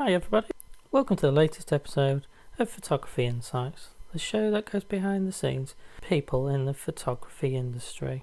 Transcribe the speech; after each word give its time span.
Hi, 0.00 0.12
everybody. 0.12 0.46
Welcome 0.92 1.16
to 1.16 1.26
the 1.26 1.32
latest 1.32 1.72
episode 1.72 2.24
of 2.56 2.70
Photography 2.70 3.24
Insights, 3.24 3.88
the 4.12 4.20
show 4.20 4.48
that 4.52 4.70
goes 4.70 4.84
behind 4.84 5.26
the 5.26 5.32
scenes, 5.32 5.74
people 6.02 6.46
in 6.46 6.66
the 6.66 6.72
photography 6.72 7.56
industry. 7.56 8.22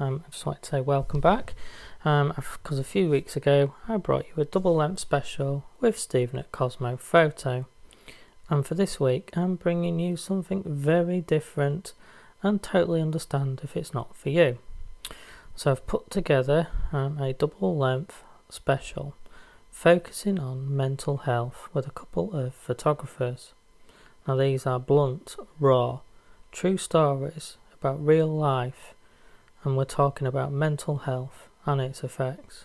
Um, 0.00 0.24
I 0.26 0.30
just 0.32 0.48
like 0.48 0.62
to 0.62 0.70
say 0.70 0.80
welcome 0.80 1.20
back, 1.20 1.54
because 1.98 2.72
um, 2.72 2.78
a 2.80 2.82
few 2.82 3.08
weeks 3.08 3.36
ago 3.36 3.76
I 3.88 3.98
brought 3.98 4.26
you 4.26 4.42
a 4.42 4.44
double 4.44 4.74
length 4.74 4.98
special 4.98 5.62
with 5.80 5.96
Stephen 5.96 6.40
at 6.40 6.50
Cosmo 6.50 6.96
Photo. 6.96 7.66
And 8.50 8.66
for 8.66 8.74
this 8.74 8.98
week, 8.98 9.30
I'm 9.34 9.54
bringing 9.54 10.00
you 10.00 10.16
something 10.16 10.64
very 10.66 11.20
different 11.20 11.92
and 12.42 12.60
totally 12.60 13.00
understand 13.00 13.60
if 13.62 13.76
it's 13.76 13.94
not 13.94 14.16
for 14.16 14.30
you. 14.30 14.58
So 15.54 15.70
I've 15.70 15.86
put 15.86 16.10
together 16.10 16.66
um, 16.92 17.18
a 17.18 17.32
double 17.32 17.78
length 17.78 18.24
special 18.48 19.14
focusing 19.74 20.38
on 20.38 20.74
mental 20.74 21.18
health 21.18 21.68
with 21.74 21.86
a 21.86 21.90
couple 21.90 22.32
of 22.32 22.54
photographers. 22.54 23.52
Now, 24.26 24.36
these 24.36 24.66
are 24.66 24.78
blunt, 24.78 25.36
raw, 25.60 26.00
true 26.52 26.78
stories 26.78 27.58
about 27.78 28.02
real 28.02 28.28
life, 28.28 28.94
and 29.62 29.76
we're 29.76 29.84
talking 29.84 30.26
about 30.26 30.52
mental 30.52 30.98
health 30.98 31.48
and 31.66 31.80
its 31.82 32.02
effects. 32.02 32.64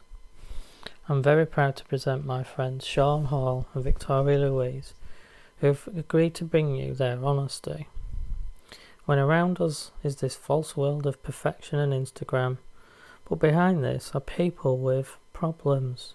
I'm 1.10 1.22
very 1.22 1.46
proud 1.46 1.76
to 1.78 1.86
present 1.86 2.26
my 2.26 2.44
friends 2.44 2.86
Sean 2.86 3.26
Hall 3.26 3.66
and 3.74 3.84
Victoria 3.84 4.38
Louise, 4.38 4.94
who 5.58 5.68
have 5.68 5.90
agreed 5.94 6.36
to 6.36 6.46
bring 6.46 6.76
you 6.76 6.94
their 6.94 7.22
honesty. 7.26 7.88
When 9.06 9.20
around 9.20 9.60
us 9.60 9.92
is 10.04 10.18
this 10.18 10.36
false 10.36 10.78
world 10.78 11.06
of 11.08 11.22
perfection 11.24 11.80
and 11.80 11.92
Instagram, 11.92 12.60
but 13.28 13.40
behind 13.40 13.84
this 13.84 14.12
are 14.14 14.22
people 14.22 14.78
with 14.78 15.18
problems 15.34 16.14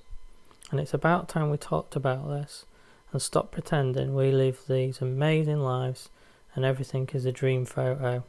and 0.70 0.80
it's 0.80 0.94
about 0.94 1.28
time 1.28 1.50
we 1.50 1.56
talked 1.56 1.96
about 1.96 2.28
this 2.28 2.64
and 3.12 3.20
stopped 3.20 3.52
pretending 3.52 4.14
we 4.14 4.30
live 4.30 4.62
these 4.68 5.00
amazing 5.00 5.60
lives 5.60 6.08
and 6.54 6.64
everything 6.64 7.08
is 7.12 7.24
a 7.24 7.32
dream 7.32 7.64
photo. 7.64 8.24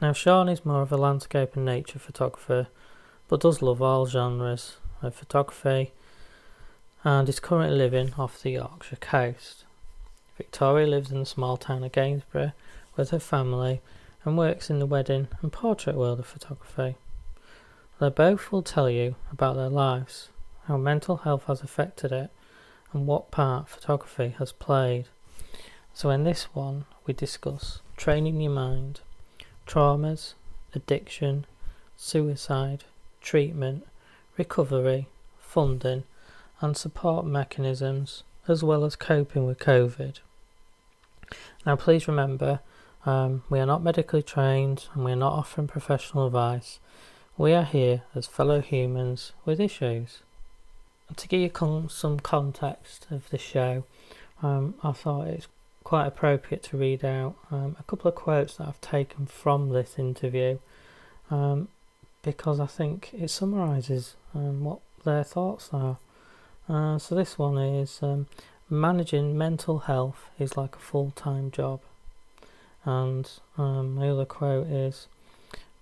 Now, 0.00 0.12
Sean 0.12 0.48
is 0.48 0.64
more 0.64 0.82
of 0.82 0.92
a 0.92 0.96
landscape 0.96 1.56
and 1.56 1.64
nature 1.64 1.98
photographer, 1.98 2.68
but 3.28 3.40
does 3.40 3.62
love 3.62 3.82
all 3.82 4.06
genres 4.06 4.76
of 5.02 5.14
photography 5.14 5.92
and 7.04 7.28
is 7.28 7.40
currently 7.40 7.76
living 7.76 8.14
off 8.18 8.42
the 8.42 8.50
Yorkshire 8.50 8.96
coast. 8.96 9.64
Victoria 10.36 10.86
lives 10.86 11.10
in 11.10 11.20
the 11.20 11.26
small 11.26 11.56
town 11.56 11.82
of 11.82 11.92
Gainsborough 11.92 12.52
with 12.96 13.10
her 13.10 13.18
family 13.18 13.80
and 14.24 14.36
works 14.36 14.70
in 14.70 14.78
the 14.78 14.86
wedding 14.86 15.28
and 15.40 15.52
portrait 15.52 15.96
world 15.96 16.18
of 16.18 16.26
photography. 16.26 16.96
They 18.00 18.10
both 18.10 18.52
will 18.52 18.62
tell 18.62 18.90
you 18.90 19.14
about 19.32 19.56
their 19.56 19.70
lives 19.70 20.28
how 20.66 20.76
mental 20.76 21.18
health 21.18 21.44
has 21.44 21.62
affected 21.62 22.12
it, 22.12 22.30
and 22.92 23.06
what 23.06 23.30
part 23.30 23.68
photography 23.68 24.34
has 24.38 24.52
played. 24.52 25.06
So, 25.94 26.10
in 26.10 26.24
this 26.24 26.44
one, 26.54 26.84
we 27.06 27.14
discuss 27.14 27.80
training 27.96 28.40
your 28.40 28.52
mind, 28.52 29.00
traumas, 29.66 30.34
addiction, 30.74 31.46
suicide, 31.96 32.84
treatment, 33.20 33.86
recovery, 34.36 35.08
funding, 35.38 36.04
and 36.60 36.76
support 36.76 37.26
mechanisms, 37.26 38.24
as 38.48 38.62
well 38.62 38.84
as 38.84 38.96
coping 38.96 39.46
with 39.46 39.58
COVID. 39.58 40.18
Now, 41.64 41.76
please 41.76 42.06
remember, 42.06 42.60
um, 43.04 43.42
we 43.48 43.58
are 43.60 43.66
not 43.66 43.82
medically 43.82 44.22
trained 44.22 44.88
and 44.94 45.04
we 45.04 45.12
are 45.12 45.16
not 45.16 45.32
offering 45.32 45.68
professional 45.68 46.26
advice. 46.26 46.78
We 47.38 47.52
are 47.52 47.64
here 47.64 48.02
as 48.14 48.26
fellow 48.26 48.60
humans 48.60 49.32
with 49.44 49.60
issues 49.60 50.22
to 51.14 51.28
give 51.28 51.40
you 51.40 51.50
con- 51.50 51.88
some 51.88 52.18
context 52.18 53.06
of 53.10 53.28
the 53.30 53.38
show, 53.38 53.84
um, 54.42 54.74
I 54.82 54.92
thought 54.92 55.28
it's 55.28 55.48
quite 55.84 56.06
appropriate 56.06 56.64
to 56.64 56.76
read 56.76 57.04
out 57.04 57.36
um, 57.50 57.76
a 57.78 57.82
couple 57.84 58.08
of 58.08 58.14
quotes 58.16 58.56
that 58.56 58.66
I've 58.66 58.80
taken 58.80 59.26
from 59.26 59.68
this 59.68 59.98
interview 59.98 60.58
um, 61.30 61.68
because 62.22 62.58
I 62.58 62.66
think 62.66 63.10
it 63.14 63.30
summarises 63.30 64.16
um, 64.34 64.64
what 64.64 64.80
their 65.04 65.22
thoughts 65.22 65.70
are. 65.72 65.98
Uh, 66.68 66.98
so, 66.98 67.14
this 67.14 67.38
one 67.38 67.56
is 67.56 68.00
um, 68.02 68.26
managing 68.68 69.38
mental 69.38 69.80
health 69.80 70.28
is 70.38 70.56
like 70.56 70.74
a 70.74 70.80
full 70.80 71.12
time 71.14 71.52
job. 71.52 71.80
And 72.84 73.30
um, 73.56 73.94
my 73.94 74.08
other 74.08 74.24
quote 74.24 74.66
is 74.66 75.06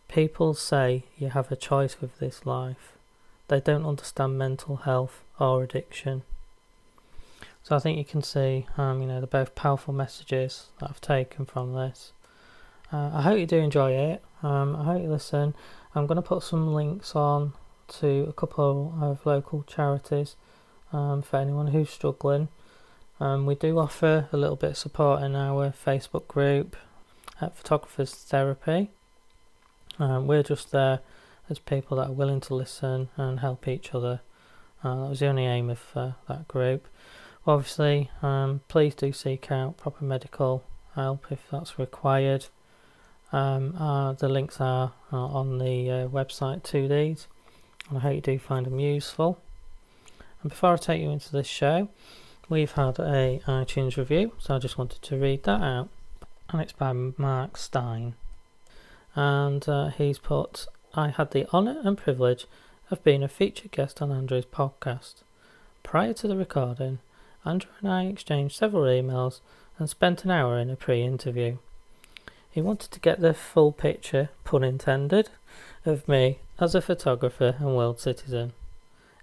People 0.09 0.54
say 0.54 1.04
you 1.19 1.31
have 1.31 1.50
a 1.50 1.56
choice 1.56 2.00
with 2.00 2.19
this 2.19 2.44
life 2.44 2.94
they 3.49 3.60
don't 3.60 3.87
understand 3.87 4.38
mental 4.38 4.77
health 4.77 5.22
or 5.38 5.62
addiction. 5.62 6.22
So 7.62 7.77
I 7.77 7.78
think 7.78 7.97
you 7.99 8.05
can 8.05 8.22
see, 8.22 8.66
um, 8.77 9.00
you 9.00 9.09
know, 9.09 9.21
they're 9.21 9.27
both 9.27 9.55
powerful 9.55 9.94
messages 9.94 10.66
that 10.78 10.91
I've 10.91 11.00
taken 11.00 11.47
from 11.47 11.75
this. 11.75 12.12
Uh, 12.93 13.10
I 13.15 13.22
hope 13.22 13.38
you 13.38 13.47
do 13.47 13.59
enjoy 13.59 13.93
it. 13.93 14.22
Um, 14.43 14.77
I 14.77 14.84
hope 14.84 15.03
you 15.03 15.09
listen. 15.09 15.54
I'm 15.94 16.06
going 16.06 16.16
to 16.16 16.22
put 16.22 16.43
some 16.43 16.75
links 16.75 17.16
on 17.16 17.54
to 18.00 18.27
a 18.28 18.33
couple 18.33 18.94
of 19.00 19.25
local 19.25 19.62
charities 19.66 20.37
um, 20.93 21.22
for 21.22 21.38
anyone 21.38 21.69
who's 21.69 21.91
struggling. 21.91 22.49
Um, 23.21 23.47
we 23.47 23.54
do 23.54 23.78
offer 23.78 24.28
a 24.33 24.37
little 24.37 24.56
bit 24.56 24.72
of 24.72 24.77
support 24.77 25.22
in 25.22 25.34
our 25.34 25.72
Facebook 25.72 26.27
group 26.28 26.77
at 27.41 27.56
Photographers 27.56 28.15
Therapy. 28.15 28.91
Um, 29.99 30.27
we're 30.27 30.43
just 30.43 30.72
there 30.72 31.00
as 31.49 31.59
people 31.59 31.97
that 31.97 32.09
are 32.09 32.12
willing 32.12 32.41
to 32.41 32.55
listen 32.55 33.09
and 33.16 33.41
help 33.41 33.69
each 33.69 33.94
other. 33.94 34.21
Uh, 34.82 35.03
that 35.03 35.10
was 35.10 35.21
the 35.21 35.27
only 35.27 35.47
aim 35.47 35.71
of 35.71 35.81
uh, 35.94 36.12
that 36.28 36.49
group. 36.49 36.88
Obviously, 37.47 38.10
um, 38.22 38.60
please 38.69 38.94
do 38.94 39.12
seek 39.12 39.50
out 39.50 39.77
proper 39.77 40.04
medical 40.04 40.65
help 40.94 41.27
if 41.31 41.41
that's 41.50 41.78
required. 41.78 42.47
Um, 43.33 43.75
uh, 43.77 44.12
the 44.12 44.28
links 44.28 44.60
are 44.60 44.93
on 45.10 45.59
the 45.59 45.91
uh, 45.91 46.09
website 46.09 46.62
to 46.65 46.87
these, 46.88 47.27
and 47.88 47.99
I 47.99 48.00
hope 48.03 48.15
you 48.15 48.21
do 48.21 48.38
find 48.38 48.65
them 48.65 48.78
useful. 48.78 49.38
And 50.43 50.50
before 50.50 50.75
I 50.75 50.77
take 50.77 51.03
you 51.03 51.10
into 51.10 51.33
this 51.33 51.47
show, 51.47 51.88
we've 52.49 52.72
had 52.72 52.99
a 52.99 53.41
iTunes 53.47 53.97
review, 53.97 54.33
so 54.38 54.54
I 54.54 54.59
just 54.59 54.78
wanted 54.78 55.03
to 55.03 55.16
read 55.16 55.43
that 55.44 55.62
out, 55.62 55.88
and 56.50 56.60
it's 56.60 56.72
by 56.72 56.93
Mark 56.93 57.56
Stein, 57.56 58.15
and 59.16 59.69
uh, 59.69 59.88
he's 59.88 60.19
put 60.19 60.66
I 60.97 61.09
had 61.09 61.32
the 61.32 61.49
honour 61.53 61.81
and 61.82 61.99
privilege 61.99 62.47
of 62.88 63.03
being 63.03 63.25
a 63.25 63.28
featured 63.28 63.72
guest 63.72 64.00
on 64.00 64.12
Andrew's 64.12 64.44
podcast. 64.44 65.25
Prior 65.82 66.12
to 66.12 66.28
the 66.28 66.37
recording, 66.37 67.00
Andrew 67.44 67.71
and 67.81 67.91
I 67.91 68.05
exchanged 68.05 68.55
several 68.55 68.84
emails 68.84 69.41
and 69.77 69.91
spent 69.91 70.25
an 70.25 70.31
hour 70.31 70.56
in 70.56 70.71
a 70.71 70.77
pre 70.77 71.03
interview. 71.03 71.56
He 72.49 72.62
wanted 72.62 72.93
to 72.93 73.00
get 73.00 73.21
the 73.21 73.34
full 73.34 73.72
picture, 73.72 74.28
pun 74.44 74.62
intended, 74.62 75.31
of 75.84 76.06
me 76.06 76.38
as 76.60 76.77
a 76.77 76.81
photographer 76.81 77.56
and 77.59 77.75
world 77.75 77.99
citizen. 77.99 78.53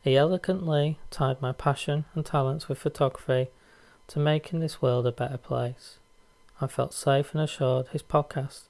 He 0.03 0.17
eloquently 0.17 0.97
tied 1.09 1.41
my 1.41 1.53
passion 1.53 2.03
and 2.13 2.25
talents 2.25 2.67
with 2.67 2.79
photography 2.79 3.47
to 4.07 4.19
making 4.19 4.59
this 4.59 4.81
world 4.81 5.07
a 5.07 5.11
better 5.13 5.37
place. 5.37 5.99
I 6.59 6.67
felt 6.67 6.93
safe 6.93 7.33
and 7.33 7.41
assured 7.41 7.87
his 7.87 8.03
podcast 8.03 8.63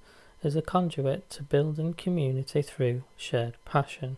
is 0.44 0.56
a 0.56 0.62
conduit 0.62 1.30
to 1.30 1.44
building 1.44 1.94
community 1.94 2.62
through 2.62 3.04
shared 3.16 3.56
passion. 3.66 4.18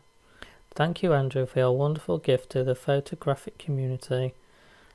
Thank 0.75 1.03
you, 1.03 1.13
Andrew, 1.13 1.45
for 1.45 1.59
your 1.59 1.77
wonderful 1.77 2.17
gift 2.17 2.51
to 2.51 2.63
the 2.63 2.75
photographic 2.75 3.57
community 3.57 4.33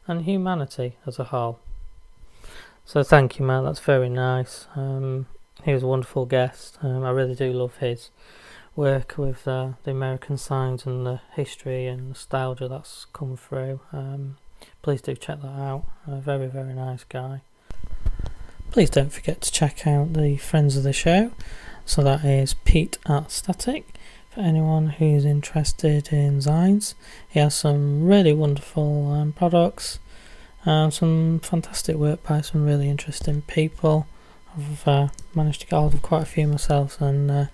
and 0.06 0.22
humanity 0.22 0.97
as 1.06 1.19
a 1.19 1.25
whole. 1.25 1.61
So, 2.84 3.03
thank 3.03 3.39
you, 3.39 3.44
Matt. 3.44 3.65
That's 3.65 3.81
very 3.81 4.09
nice. 4.09 4.66
Um, 4.75 5.27
he 5.65 5.72
was 5.72 5.83
a 5.83 5.87
wonderful 5.87 6.27
guest. 6.27 6.78
Um, 6.83 7.05
I 7.05 7.11
really 7.11 7.34
do 7.34 7.53
love 7.53 7.77
his 7.77 8.10
work 8.75 9.19
with 9.19 9.47
uh, 9.47 9.72
the 9.83 9.91
American 9.91 10.37
signs 10.37 10.87
and 10.87 11.05
the 11.05 11.21
history 11.34 11.87
and 11.87 12.09
nostalgia 12.09 12.69
that's 12.69 13.06
come 13.12 13.37
through. 13.37 13.81
Um, 13.93 14.37
please 14.83 15.03
do 15.03 15.15
check 15.15 15.42
that 15.42 15.48
out. 15.48 15.84
A 16.07 16.21
very, 16.21 16.47
very 16.47 16.74
nice 16.74 17.04
guy. 17.04 17.42
Please 18.70 18.91
don't 18.91 19.12
forget 19.12 19.41
to 19.41 19.50
check 19.50 19.86
out 19.86 20.12
the 20.12 20.36
friends 20.36 20.76
of 20.76 20.82
the 20.82 20.92
show. 20.92 21.32
So 21.86 22.03
that 22.03 22.22
is 22.24 22.53
Pete 22.53 22.98
at 23.06 23.30
Static. 23.30 23.94
For 24.30 24.41
anyone 24.41 24.88
who's 24.88 25.24
interested 25.24 26.12
in 26.12 26.38
zines, 26.41 26.94
he 27.28 27.41
has 27.41 27.54
some 27.54 28.04
really 28.04 28.34
wonderful 28.34 29.10
um, 29.10 29.32
products, 29.32 29.98
and 30.65 30.92
some 30.92 31.41
fantastic 31.41 31.97
work 31.97 32.22
by 32.22 32.42
some 32.42 32.66
really 32.66 32.91
interesting 32.91 33.41
people. 33.42 34.06
I've 34.54 34.86
uh, 34.86 35.09
managed 35.34 35.62
to 35.62 35.66
get 35.66 35.76
hold 35.76 35.94
of 35.94 36.03
quite 36.03 36.22
a 36.22 36.26
few 36.26 36.47
myself, 36.47 37.00
and 37.00 37.30
uh, 37.30 37.47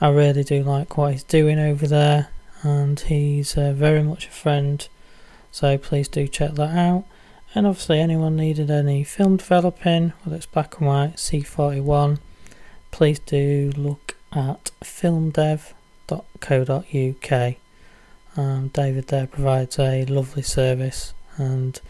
I 0.00 0.08
really 0.08 0.42
do 0.42 0.62
like 0.62 0.96
what 0.96 1.12
he's 1.12 1.22
doing 1.22 1.58
over 1.58 1.86
there. 1.86 2.28
And 2.62 2.98
he's 2.98 3.56
uh, 3.58 3.72
very 3.72 4.02
much 4.02 4.26
a 4.26 4.30
friend, 4.30 4.88
so 5.52 5.76
please 5.76 6.08
do 6.08 6.26
check 6.26 6.52
that 6.52 6.76
out. 6.76 7.04
And 7.54 7.66
obviously, 7.66 7.98
anyone 7.98 8.36
needed 8.36 8.70
any 8.70 9.02
film 9.02 9.36
developing, 9.36 10.12
whether 10.22 10.36
it's 10.36 10.46
black 10.46 10.78
and 10.78 10.86
white, 10.86 11.16
C41, 11.16 12.18
please 12.92 13.18
do 13.18 13.72
look 13.76 14.16
at 14.32 14.70
filmdev.co.uk. 14.84 15.74
Um, 18.36 18.68
David 18.68 19.08
there 19.08 19.26
provides 19.26 19.78
a 19.80 20.04
lovely 20.06 20.42
service 20.42 21.12
and 21.36 21.80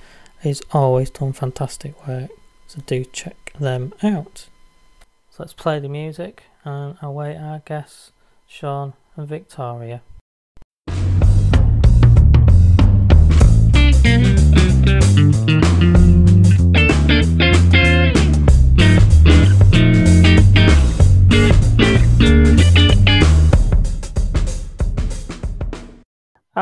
he's 0.41 0.62
always 0.73 1.11
done 1.11 1.35
fantastic 1.35 2.06
work. 2.06 2.31
So 2.67 2.81
do 2.87 3.05
check 3.05 3.53
them 3.59 3.93
out. 4.03 4.49
So 5.31 5.37
let's 5.41 5.53
play 5.53 5.79
the 5.79 5.89
music 5.89 6.45
and 6.65 6.97
await 7.03 7.37
our 7.37 7.59
guests, 7.61 8.13
Sean 8.47 8.95
and 9.17 9.29
Victoria. 9.29 10.01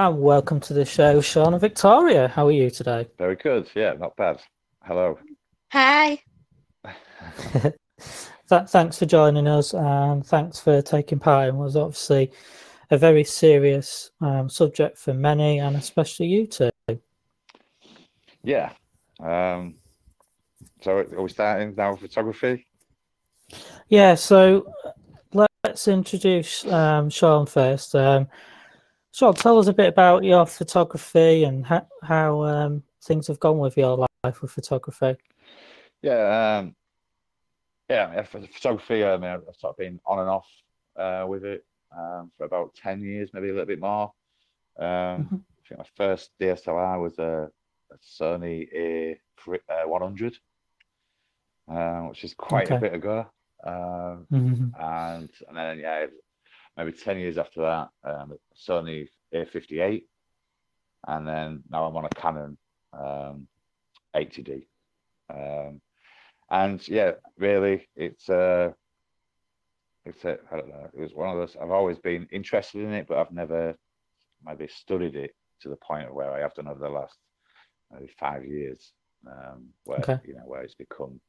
And 0.08 0.22
welcome 0.22 0.58
to 0.60 0.72
the 0.72 0.87
show, 0.87 1.20
Sean 1.20 1.52
and 1.52 1.60
Victoria. 1.60 2.28
How 2.28 2.46
are 2.46 2.50
you 2.50 2.70
today? 2.70 3.06
Very 3.19 3.37
good. 3.37 3.69
Yeah, 3.75 3.93
not 3.93 4.16
bad. 4.16 4.40
Hello. 4.82 5.19
Hi. 5.70 6.22
Th- 7.52 7.75
thanks 8.69 8.99
for 8.99 9.05
joining 9.05 9.46
us 9.46 9.75
and 9.75 10.25
thanks 10.25 10.58
for 10.58 10.81
taking 10.81 11.19
part 11.19 11.50
in 11.50 11.58
what 11.58 11.64
was 11.66 11.76
obviously 11.76 12.32
a 12.90 12.96
very 12.96 13.22
serious 13.22 14.10
um, 14.22 14.49
subject 14.49 14.96
for 14.96 15.12
many 15.12 15.58
and 15.58 15.76
especially 15.76 16.28
you 16.28 16.46
two. 16.46 16.70
Yeah. 18.43 18.72
Um, 19.20 19.75
so 20.81 21.00
are 21.00 21.22
we 21.22 21.28
starting 21.28 21.75
now 21.76 21.90
with 21.90 22.00
photography? 22.00 22.66
Yeah, 23.90 24.14
so 24.14 24.72
uh, 24.87 24.93
let's 25.64 25.87
introduce 25.87 26.64
um, 26.64 27.10
Sean 27.10 27.44
first. 27.44 27.94
Um, 27.94 28.26
Sean, 29.19 29.35
tell 29.35 29.59
us 29.59 29.67
a 29.67 29.73
bit 29.73 29.88
about 29.88 30.23
your 30.23 30.47
photography 30.47 31.43
and 31.43 31.67
ha- 31.67 31.88
how 32.05 32.44
um, 32.44 32.85
things 33.03 33.26
have 33.26 33.41
gone 33.41 33.59
with 33.59 33.76
your 33.76 34.06
life 34.23 34.41
with 34.41 34.53
photography. 34.53 35.17
Yeah. 36.03 36.61
Um, 36.61 36.76
yeah, 37.91 38.23
photography, 38.23 39.05
I 39.05 39.17
mean, 39.17 39.31
I've 39.31 39.43
sort 39.59 39.73
of 39.73 39.76
been 39.76 39.99
on 40.06 40.20
and 40.20 40.29
off 40.29 40.47
uh, 40.94 41.25
with 41.26 41.44
it 41.44 41.65
um, 41.91 42.31
for 42.38 42.44
about 42.44 42.76
10 42.76 43.00
years, 43.00 43.31
maybe 43.32 43.49
a 43.49 43.53
little 43.55 43.67
bit 43.67 43.81
more. 43.81 44.12
Um, 44.79 44.87
Mhm. 44.87 45.32
I 45.32 45.69
think 45.69 45.79
my 45.81 45.87
first 45.97 46.31
DSLR 46.41 47.03
was 47.03 47.19
a, 47.19 47.50
a 47.91 47.97
Sony 47.99 48.69
A100, 49.44 50.37
uh, 51.69 52.00
which 52.03 52.23
is 52.23 52.35
quite 52.35 52.70
a 52.70 52.79
bit 52.79 52.94
ago. 52.94 53.26
Um, 53.65 54.29
Mhm. 54.31 54.73
and 54.79 55.31
and 55.49 55.56
then 55.56 55.79
yeah, 55.81 56.06
maybe 56.79 56.93
ten 56.93 57.19
years 57.19 57.37
after 57.37 57.61
that, 57.61 57.89
um, 58.05 58.33
Sony 58.57 59.09
A58, 59.35 60.05
and 61.09 61.29
then 61.29 61.63
now 61.69 61.85
I'm 61.85 61.97
on 61.97 62.07
a 62.07 62.09
Canon 62.11 62.57
um, 62.93 63.49
80D. 64.17 64.63
Um, 65.29 65.81
and 66.51 66.87
yeah, 66.89 67.13
really, 67.37 67.89
it's 67.97 68.31
uh, 68.31 68.73
it's 70.07 70.25
a, 70.25 70.39
I 70.51 70.57
don't 70.57 70.69
know, 70.69 70.89
it 70.95 71.01
was 71.01 71.13
one 71.13 71.29
of 71.29 71.37
those. 71.37 71.57
I've 71.61 71.71
always 71.71 71.99
been 71.99 72.27
interested 72.33 72.83
in 72.83 72.93
it, 72.95 73.07
but 73.07 73.19
I've 73.19 73.33
never 73.33 73.77
maybe 74.45 74.69
studied 74.69 75.17
it 75.17 75.35
to 75.63 75.69
the 75.69 75.77
point 75.77 76.15
where 76.15 76.31
I 76.31 76.41
have 76.41 76.55
done 76.55 76.69
over 76.69 76.79
the 76.79 76.89
last 76.89 77.17
maybe 77.93 78.11
five 78.19 78.47
years, 78.47 78.93
um, 79.27 79.67
where 79.85 80.01
Okay. 80.01 80.19
you 80.25 80.35
know 80.35 80.45
where 80.47 80.63
it's 80.63 80.75
become 80.75 81.21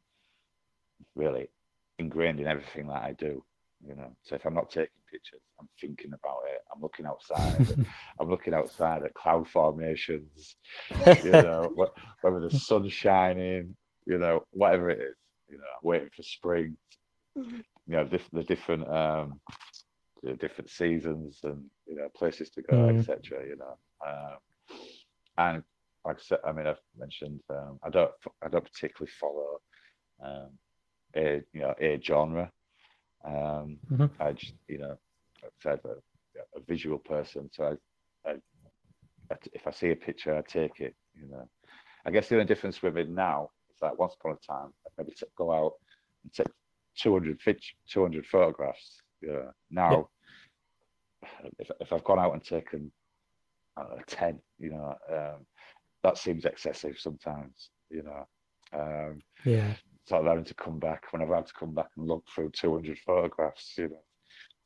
really 1.16 1.50
ingrained 1.98 2.40
in 2.40 2.48
everything 2.48 2.88
that 2.88 3.04
I 3.04 3.14
do. 3.18 3.44
You 3.88 3.96
know, 3.96 4.12
so 4.24 4.36
if 4.36 4.46
I'm 4.46 4.54
not 4.54 4.70
taking 4.70 4.90
pictures, 5.10 5.40
I'm 5.60 5.70
thinking 5.80 6.12
about 6.14 6.42
it. 6.54 6.62
I'm 6.74 6.82
looking 6.82 7.06
outside. 7.06 7.78
I'm 8.20 8.30
looking 8.30 8.54
outside 8.54 9.04
at 9.04 9.14
cloud 9.14 9.48
formations. 9.48 10.56
You 11.24 11.32
know, 11.32 11.74
whether 12.22 12.40
the 12.42 12.52
sun's 12.52 12.92
shining. 12.94 13.76
You 14.06 14.18
know, 14.18 14.44
whatever 14.52 14.90
it 14.90 15.00
is. 15.00 15.16
You 15.50 15.58
know, 15.58 15.64
I'm 15.64 15.88
waiting 15.88 16.10
for 16.16 16.24
spring. 16.24 16.76
Mhm. 17.38 17.64
You 17.88 17.96
know, 17.96 18.04
diff- 18.06 18.30
the 18.32 18.44
different 18.44 18.88
um, 18.90 19.40
the 20.24 20.34
different 20.34 20.70
seasons 20.70 21.40
and 21.44 21.64
you 21.88 21.96
know 21.96 22.10
places 22.16 22.50
to 22.52 22.62
go, 22.62 22.76
Mm. 22.76 23.00
etc. 23.00 23.46
You 23.48 23.56
know, 23.56 23.78
um, 24.06 24.38
and 25.38 25.64
like 26.06 26.18
I 26.18 26.22
said, 26.22 26.40
I 26.46 26.52
mean, 26.52 26.68
I've 26.68 26.82
mentioned 26.98 27.40
um, 27.50 27.80
I 27.84 27.90
don't 27.90 28.12
I 28.44 28.48
don't 28.50 28.64
particularly 28.72 29.12
follow 29.20 29.62
um, 30.22 30.50
a 31.16 31.42
you 31.54 31.62
know 31.62 31.74
a 31.80 32.00
genre. 32.02 32.52
Um, 33.26 33.80
Mhm. 33.92 34.10
I 34.20 34.34
just 34.34 34.54
you 34.68 34.78
know 34.80 34.98
like 35.44 35.52
I 35.60 35.62
said 35.62 35.80
a, 35.86 36.58
a 36.58 36.62
visual 36.68 37.00
person, 37.00 37.50
so 37.52 37.78
I, 38.26 38.30
I, 38.30 38.34
I 39.32 39.36
if 39.54 39.68
I 39.68 39.72
see 39.72 39.92
a 39.92 39.96
picture, 39.96 40.36
I 40.36 40.42
take 40.42 40.80
it. 40.80 40.96
You 41.20 41.28
know, 41.28 41.50
I 42.06 42.12
guess 42.12 42.30
the 42.30 42.36
only 42.36 42.46
difference 42.46 42.82
with 42.82 42.98
it 42.98 43.10
now 43.10 43.50
is 43.72 43.78
that 43.82 43.98
once 43.98 44.16
upon 44.20 44.34
a 44.34 44.46
time, 44.46 44.74
I'd 44.86 44.92
maybe 44.98 45.12
t- 45.12 45.26
go 45.36 45.52
out 45.52 45.74
and 46.24 46.34
take 46.34 46.48
200 46.96 47.42
fit, 47.42 47.64
200 47.88 48.26
photographs. 48.26 49.02
You 49.22 49.34
know, 49.34 49.52
now 49.70 50.10
if 51.58 51.70
if 51.80 51.94
I've 51.94 52.04
gone 52.04 52.20
out 52.20 52.34
and 52.34 52.44
taken 52.44 52.92
I 53.78 53.84
don't 53.84 53.98
know, 53.98 54.04
10, 54.08 54.42
you 54.60 54.72
know, 54.72 54.96
um, 55.10 55.46
that 56.04 56.18
seems 56.18 56.46
excessive 56.46 56.98
sometimes. 57.00 57.70
You 57.90 58.04
know. 58.04 58.28
Um, 58.74 59.22
yeah. 59.46 59.74
Sort 60.10 60.22
of 60.22 60.28
having 60.28 60.46
to 60.46 60.54
come 60.56 60.80
back 60.80 61.04
whenever 61.12 61.34
I 61.34 61.38
have 61.38 61.46
had 61.46 61.54
to 61.54 61.60
come 61.60 61.74
back 61.74 61.90
and 61.96 62.08
look 62.08 62.26
through 62.34 62.50
200 62.52 62.98
photographs, 63.06 63.74
you 63.78 63.90
know, 63.90 64.04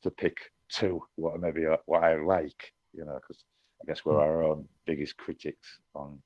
to 0.02 0.10
pick 0.10 0.38
two 0.70 1.02
what 1.16 1.38
maybe 1.38 1.66
uh, 1.66 1.76
what 1.86 2.02
I 2.02 2.16
like, 2.16 2.72
you 2.94 3.04
know, 3.04 3.14
because 3.14 3.44
I 3.82 3.84
guess 3.86 4.04
we're 4.04 4.14
Mm. 4.14 4.20
our 4.20 4.42
own 4.42 4.68
biggest 4.86 5.16
critics 5.18 5.80
on, 5.94 6.22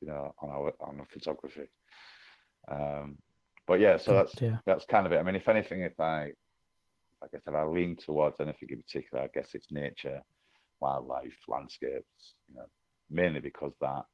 you 0.00 0.08
know, 0.08 0.34
on 0.42 0.50
our 0.50 0.74
on 0.80 1.00
our 1.00 1.06
photography. 1.06 1.68
Um, 2.68 3.18
but 3.68 3.80
yeah, 3.80 3.96
so 3.96 4.14
that's 4.14 4.34
yeah. 4.40 4.58
that's 4.66 4.84
kind 4.84 5.06
of 5.06 5.12
it. 5.12 5.18
I 5.18 5.22
mean, 5.22 5.36
if 5.36 5.48
anything, 5.48 5.82
if 5.82 5.98
I, 6.00 6.32
like 7.22 7.30
I 7.34 7.38
said, 7.44 7.54
I 7.54 7.64
lean 7.64 7.96
towards 7.96 8.40
anything 8.40 8.70
in 8.70 8.82
particular, 8.82 9.24
I 9.24 9.28
guess 9.32 9.50
it's 9.54 9.70
nature, 9.70 10.20
wildlife, 10.80 11.36
landscapes, 11.46 12.34
you 12.48 12.56
know, 12.56 12.66
mainly 13.10 13.40
because 13.40 13.72
that 13.80 14.04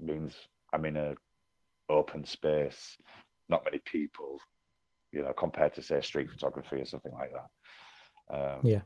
means 0.00 0.34
I'm 0.72 0.86
in 0.86 0.96
a 0.96 1.14
open 1.94 2.24
space, 2.24 2.96
not 3.48 3.64
many 3.64 3.78
people, 3.84 4.40
you 5.12 5.22
know, 5.22 5.32
compared 5.32 5.74
to 5.74 5.82
say 5.82 6.00
street 6.00 6.30
photography 6.30 6.76
or 6.76 6.86
something 6.86 7.12
like 7.12 7.32
that. 7.32 7.48
Um, 8.36 8.60
Yeah. 8.62 8.82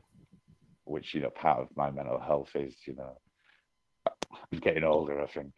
Which 0.85 1.13
you 1.13 1.21
know, 1.21 1.29
part 1.29 1.59
of 1.59 1.67
my 1.75 1.91
mental 1.91 2.19
health 2.19 2.55
is, 2.55 2.75
you 2.85 2.95
know, 2.95 3.17
I'm 4.07 4.59
getting 4.59 4.83
older. 4.83 5.21
I 5.21 5.27
think 5.27 5.53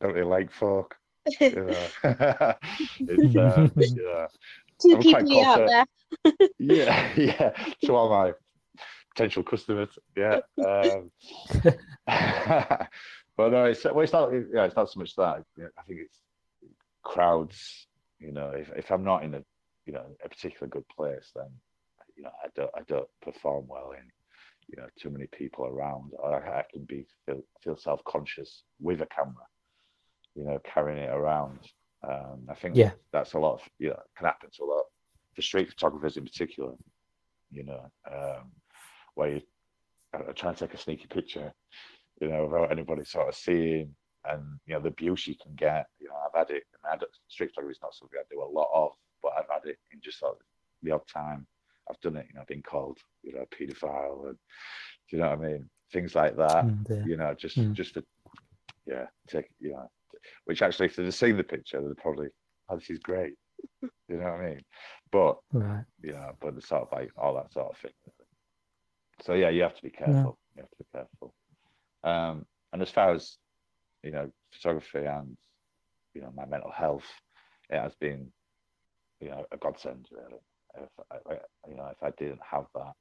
don't 0.00 0.12
really 0.12 0.26
like 0.28 0.52
folk. 0.52 0.94
You 1.40 1.50
know, 1.50 1.88
it's 3.00 3.36
uh, 3.36 3.68
yeah, 3.76 4.26
2 4.80 4.94
I'm 4.94 5.02
quite 5.02 5.26
people 5.26 5.44
out 5.44 5.66
there. 5.66 5.86
yeah, 6.58 7.12
yeah. 7.16 7.50
To 7.84 7.94
all 7.94 8.10
my 8.10 8.32
potential 9.14 9.42
customers, 9.42 9.98
yeah. 10.16 10.40
Um, 10.64 11.10
but 13.36 13.50
no, 13.50 13.64
it's 13.64 13.84
well, 13.84 14.00
it's 14.00 14.12
not. 14.12 14.30
Yeah, 14.32 14.64
it's 14.64 14.76
not 14.76 14.90
so 14.90 15.00
much 15.00 15.16
that. 15.16 15.42
Yeah, 15.58 15.66
I 15.78 15.82
think 15.82 16.00
it's 16.02 16.20
crowds. 17.06 17.86
You 18.18 18.32
know, 18.32 18.50
if 18.50 18.68
if 18.76 18.90
I'm 18.90 19.04
not 19.04 19.22
in 19.24 19.34
a 19.34 19.42
you 19.86 19.92
know 19.92 20.06
a 20.24 20.28
particular 20.28 20.68
good 20.68 20.88
place, 20.88 21.30
then 21.34 21.50
you 22.16 22.22
know 22.24 22.30
I 22.44 22.48
don't 22.56 22.70
I 22.76 22.82
don't 22.88 23.08
perform 23.22 23.66
well 23.68 23.92
in 23.92 24.04
you 24.68 24.76
know 24.76 24.88
too 25.00 25.10
many 25.10 25.26
people 25.26 25.66
around. 25.66 26.12
Or 26.18 26.34
I, 26.34 26.60
I 26.60 26.64
can 26.72 26.84
be 26.84 27.06
feel 27.24 27.42
feel 27.62 27.76
self 27.76 28.02
conscious 28.04 28.64
with 28.80 29.00
a 29.00 29.06
camera. 29.06 29.46
You 30.34 30.44
know, 30.44 30.58
carrying 30.64 31.02
it 31.02 31.10
around. 31.10 31.60
Um, 32.06 32.46
I 32.50 32.54
think 32.54 32.76
Yeah. 32.76 32.92
that's 33.12 33.32
a 33.34 33.38
lot. 33.38 33.54
Of, 33.54 33.62
you 33.78 33.88
know, 33.90 34.00
can 34.16 34.26
happen 34.26 34.50
to 34.52 34.64
a 34.64 34.66
lot 34.66 34.84
for 35.34 35.42
street 35.42 35.68
photographers 35.70 36.16
in 36.16 36.24
particular. 36.24 36.72
You 37.50 37.64
know, 37.64 37.84
um, 38.12 38.50
where 39.14 39.30
you 39.34 39.40
uh, 40.14 40.32
try 40.34 40.50
and 40.50 40.58
take 40.58 40.74
a 40.74 40.78
sneaky 40.78 41.06
picture, 41.06 41.52
you 42.20 42.28
know, 42.28 42.44
without 42.44 42.72
anybody 42.72 43.04
sort 43.04 43.28
of 43.28 43.34
seeing, 43.34 43.94
and 44.30 44.58
you 44.66 44.74
know 44.74 44.80
the 44.80 44.88
abuse 44.88 45.26
you 45.26 45.34
can 45.40 45.54
get. 45.54 45.86
You 45.98 46.08
know, 46.08 46.16
I've 46.24 46.38
had 46.38 46.50
it. 46.54 46.64
And 46.72 46.92
I 46.92 46.96
don't, 46.96 47.10
street 47.28 47.50
photography 47.50 47.76
is 47.76 47.82
not 47.82 47.94
something 47.94 48.18
I 48.18 48.24
do 48.30 48.42
a 48.42 48.44
lot 48.58 48.68
of, 48.74 48.92
but 49.22 49.32
I've 49.38 49.48
had 49.50 49.68
it 49.68 49.78
in 49.92 50.00
just 50.02 50.18
sort 50.18 50.32
of 50.36 50.38
the 50.82 50.92
odd 50.92 51.06
time. 51.12 51.46
I've 51.88 52.00
done 52.00 52.16
it. 52.16 52.26
You 52.28 52.34
know, 52.34 52.40
I've 52.40 52.46
been 52.46 52.62
called, 52.62 52.98
you 53.22 53.32
know, 53.34 53.42
a 53.42 53.54
paedophile, 53.54 54.28
and 54.28 54.38
do 55.08 55.16
you 55.16 55.18
know 55.18 55.30
what 55.30 55.38
I 55.38 55.48
mean? 55.52 55.70
Things 55.92 56.14
like 56.14 56.36
that. 56.36 56.64
Mm, 56.64 56.88
yeah. 56.88 57.04
You 57.04 57.16
know, 57.16 57.34
just 57.34 57.56
Mm. 57.56 57.72
just 57.74 57.94
for 57.94 58.02
yeah, 58.86 59.06
take 59.28 59.48
you 59.60 59.72
know, 59.72 59.88
which 60.44 60.62
actually 60.62 60.86
if 60.86 60.96
they'd 60.96 61.04
have 61.04 61.14
seen 61.14 61.36
the 61.36 61.44
picture, 61.44 61.80
they'd 61.80 61.96
probably, 61.96 62.28
oh, 62.68 62.76
this 62.76 62.90
is 62.90 62.98
great. 62.98 63.34
You 63.82 63.90
know 64.18 64.24
what 64.24 64.40
I 64.40 64.48
mean? 64.48 64.64
But 65.10 65.38
Right. 65.52 65.84
you 66.02 66.12
know, 66.12 66.32
but 66.40 66.54
the 66.54 66.62
sort 66.62 66.82
of 66.82 66.92
like 66.92 67.10
all 67.16 67.34
that 67.34 67.52
sort 67.52 67.70
of 67.70 67.78
thing. 67.78 67.92
So 69.22 69.34
yeah, 69.34 69.48
you 69.50 69.62
have 69.62 69.76
to 69.76 69.82
be 69.82 69.90
careful. 69.90 70.38
You 70.54 70.62
have 70.62 70.70
to 70.70 70.76
be 70.78 70.84
careful. 70.92 71.34
Um, 72.04 72.46
and 72.72 72.82
as 72.82 72.90
far 72.90 73.12
as 73.14 73.38
you 74.06 74.12
know, 74.14 74.32
photography 74.52 75.06
and 75.06 75.36
you 76.14 76.22
know 76.22 76.32
my 76.36 76.46
mental 76.46 76.72
health, 76.72 77.06
it 77.70 77.78
has 77.78 77.94
been 77.96 78.32
you 79.20 79.30
know 79.30 79.46
a 79.52 79.58
godsend 79.58 80.08
really. 80.12 80.40
If 80.82 80.90
I, 81.12 81.34
you 81.68 81.76
know 81.76 81.88
if 81.92 82.02
I 82.02 82.10
didn't 82.18 82.42
have 82.50 82.66
that, 82.74 82.94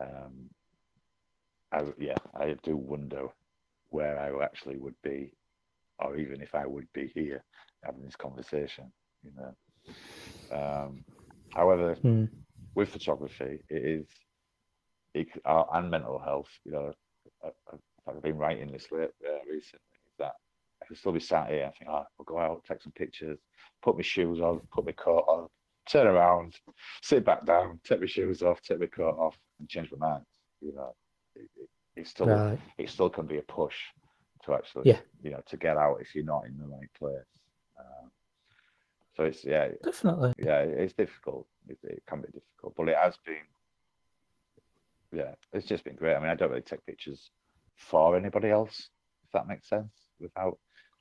um, 0.00 0.50
I, 1.72 1.84
yeah, 1.98 2.18
I 2.34 2.56
do 2.62 2.76
wonder 2.76 3.28
where 3.90 4.18
I 4.18 4.44
actually 4.44 4.78
would 4.78 4.96
be, 5.02 5.32
or 6.00 6.16
even 6.16 6.42
if 6.42 6.54
I 6.54 6.66
would 6.66 6.88
be 6.94 7.08
here 7.14 7.44
having 7.84 8.04
this 8.04 8.16
conversation. 8.16 8.92
You 9.24 9.32
know. 9.36 9.54
Um, 10.56 11.04
however, 11.50 11.98
Mm. 12.04 12.28
with 12.74 12.90
photography, 12.90 13.62
it 13.70 13.84
is, 13.84 14.08
it, 15.14 15.28
uh, 15.44 15.64
and 15.74 15.90
mental 15.90 16.18
health. 16.18 16.50
You 16.64 16.72
know, 16.72 16.92
I, 17.44 17.50
I've 18.08 18.22
been 18.22 18.38
writing 18.38 18.72
this 18.72 18.90
late, 18.92 19.10
uh, 19.26 19.40
recently. 19.50 19.97
That 20.18 20.32
I 20.82 20.86
can 20.86 20.96
still 20.96 21.12
be 21.12 21.20
sat 21.20 21.50
here 21.50 21.66
I 21.66 21.76
think, 21.78 21.90
oh, 21.90 22.04
I'll 22.18 22.24
go 22.24 22.38
out, 22.38 22.64
take 22.66 22.82
some 22.82 22.92
pictures, 22.92 23.38
put 23.82 23.96
my 23.96 24.02
shoes 24.02 24.40
on, 24.40 24.60
put 24.72 24.86
my 24.86 24.92
coat 24.92 25.24
on, 25.28 25.48
turn 25.88 26.06
around, 26.06 26.54
sit 27.02 27.24
back 27.24 27.44
down, 27.46 27.80
take 27.84 28.00
my 28.00 28.06
shoes 28.06 28.42
off, 28.42 28.60
take 28.62 28.80
my 28.80 28.86
coat 28.86 29.16
off, 29.18 29.36
and 29.58 29.68
change 29.68 29.90
my 29.92 30.08
mind. 30.08 30.24
You 30.60 30.74
know, 30.74 30.94
it, 31.34 31.48
it, 31.56 31.68
it's 31.96 32.10
still 32.10 32.26
Right. 32.28 32.58
it 32.78 32.90
still 32.90 33.10
can 33.10 33.26
be 33.26 33.38
a 33.38 33.42
push 33.42 33.76
to 34.44 34.54
actually, 34.54 34.88
Yeah. 34.88 35.00
you 35.22 35.30
know, 35.30 35.40
to 35.46 35.56
get 35.56 35.76
out 35.76 36.00
if 36.00 36.14
you're 36.14 36.24
not 36.24 36.46
in 36.46 36.56
the 36.58 36.66
right 36.66 36.92
place. 36.98 37.24
Um, 37.78 38.10
so 39.16 39.24
it's 39.24 39.44
yeah, 39.44 39.68
Definitely. 39.82 40.34
yeah, 40.38 40.60
it's 40.60 40.94
difficult. 40.94 41.46
It, 41.68 41.78
it 41.82 42.02
can 42.06 42.20
be 42.20 42.28
difficult, 42.28 42.74
but 42.76 42.88
it 42.88 42.96
has 42.96 43.16
been, 43.26 43.44
yeah, 45.12 45.34
it's 45.52 45.66
just 45.66 45.84
been 45.84 45.96
great. 45.96 46.14
I 46.16 46.20
mean, 46.20 46.28
I 46.30 46.34
don't 46.34 46.50
really 46.50 46.62
take 46.62 46.84
pictures 46.86 47.30
for 47.76 48.16
anybody 48.16 48.50
else, 48.50 48.90
if 49.24 49.32
that 49.32 49.46
makes 49.48 49.68
sense. 49.68 50.07
Without, 50.20 50.58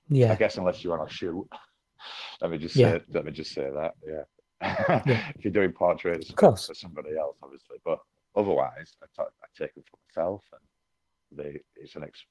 Yeah. 0.10 0.32
I 0.32 0.36
guess, 0.36 0.58
unless 0.58 0.84
you're 0.84 1.00
on 1.00 1.08
a 1.08 1.10
shoot. 1.10 1.48
let 2.42 2.52
me 2.52 2.58
just 2.58 2.76
Yeah. 2.76 2.98
say, 2.98 3.04
let 3.10 3.26
me 3.26 3.32
just 3.32 3.54
say 3.54 3.70
that, 3.70 3.94
yeah. 4.06 4.24
Yeah. 4.62 5.24
if 5.36 5.44
you're 5.46 5.54
doing 5.54 5.72
portraits 5.72 6.30
Of 6.30 6.36
course. 6.36 6.68
for 6.68 6.74
somebody 6.74 7.16
else, 7.18 7.38
obviously, 7.44 7.78
but 7.86 8.00
otherwise, 8.36 8.96
I, 9.20 9.24
take 9.58 9.74
them 9.76 9.84
for 9.90 9.98
myself, 10.08 10.44
and 10.54 11.40
they, 11.40 11.60
it's 11.76 11.96
an 11.96 12.04
ex, 12.04 12.24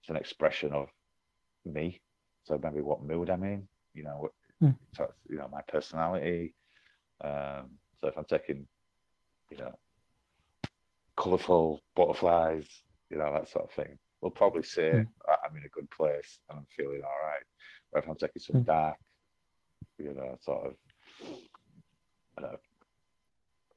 it's 0.00 0.10
an 0.10 0.16
expression 0.16 0.72
of 0.72 0.88
me. 1.64 2.00
So 2.44 2.58
maybe 2.62 2.80
what 2.80 3.02
mood 3.04 3.30
I'm 3.30 3.44
in, 3.44 3.68
you 3.94 4.02
know, 4.04 4.28
Mm. 4.62 4.76
you 5.28 5.36
know, 5.38 5.48
my 5.48 5.62
personality. 5.62 6.54
Um, 7.20 7.78
so 8.00 8.06
if 8.08 8.16
I'm 8.16 8.24
taking, 8.24 8.66
you 9.50 9.56
know, 9.56 9.72
colourful 11.16 11.80
butterflies, 11.94 12.66
you 13.10 13.18
know, 13.18 13.32
that 13.32 13.48
sort 13.48 13.64
of 13.64 13.72
thing, 13.72 13.98
we'll 14.22 14.30
probably 14.30 14.62
say 14.62 14.92
Mm. 14.92 15.08
"I- 15.28 15.36
I'm 15.44 15.56
in 15.56 15.64
a 15.64 15.68
good 15.68 15.90
place 15.90 16.38
and 16.48 16.58
I'm 16.58 16.66
feeling 16.76 17.02
all 17.02 17.18
right. 17.28 17.42
But 17.92 18.04
if 18.04 18.08
I'm 18.08 18.16
taking 18.16 18.40
some 18.40 18.62
Mm. 18.62 18.66
dark, 18.66 18.96
you 19.98 20.14
know, 20.14 20.38
sort 20.40 20.66
of, 20.68 20.76
I 22.38 22.40
don't 22.40 22.52
know, 22.52 22.58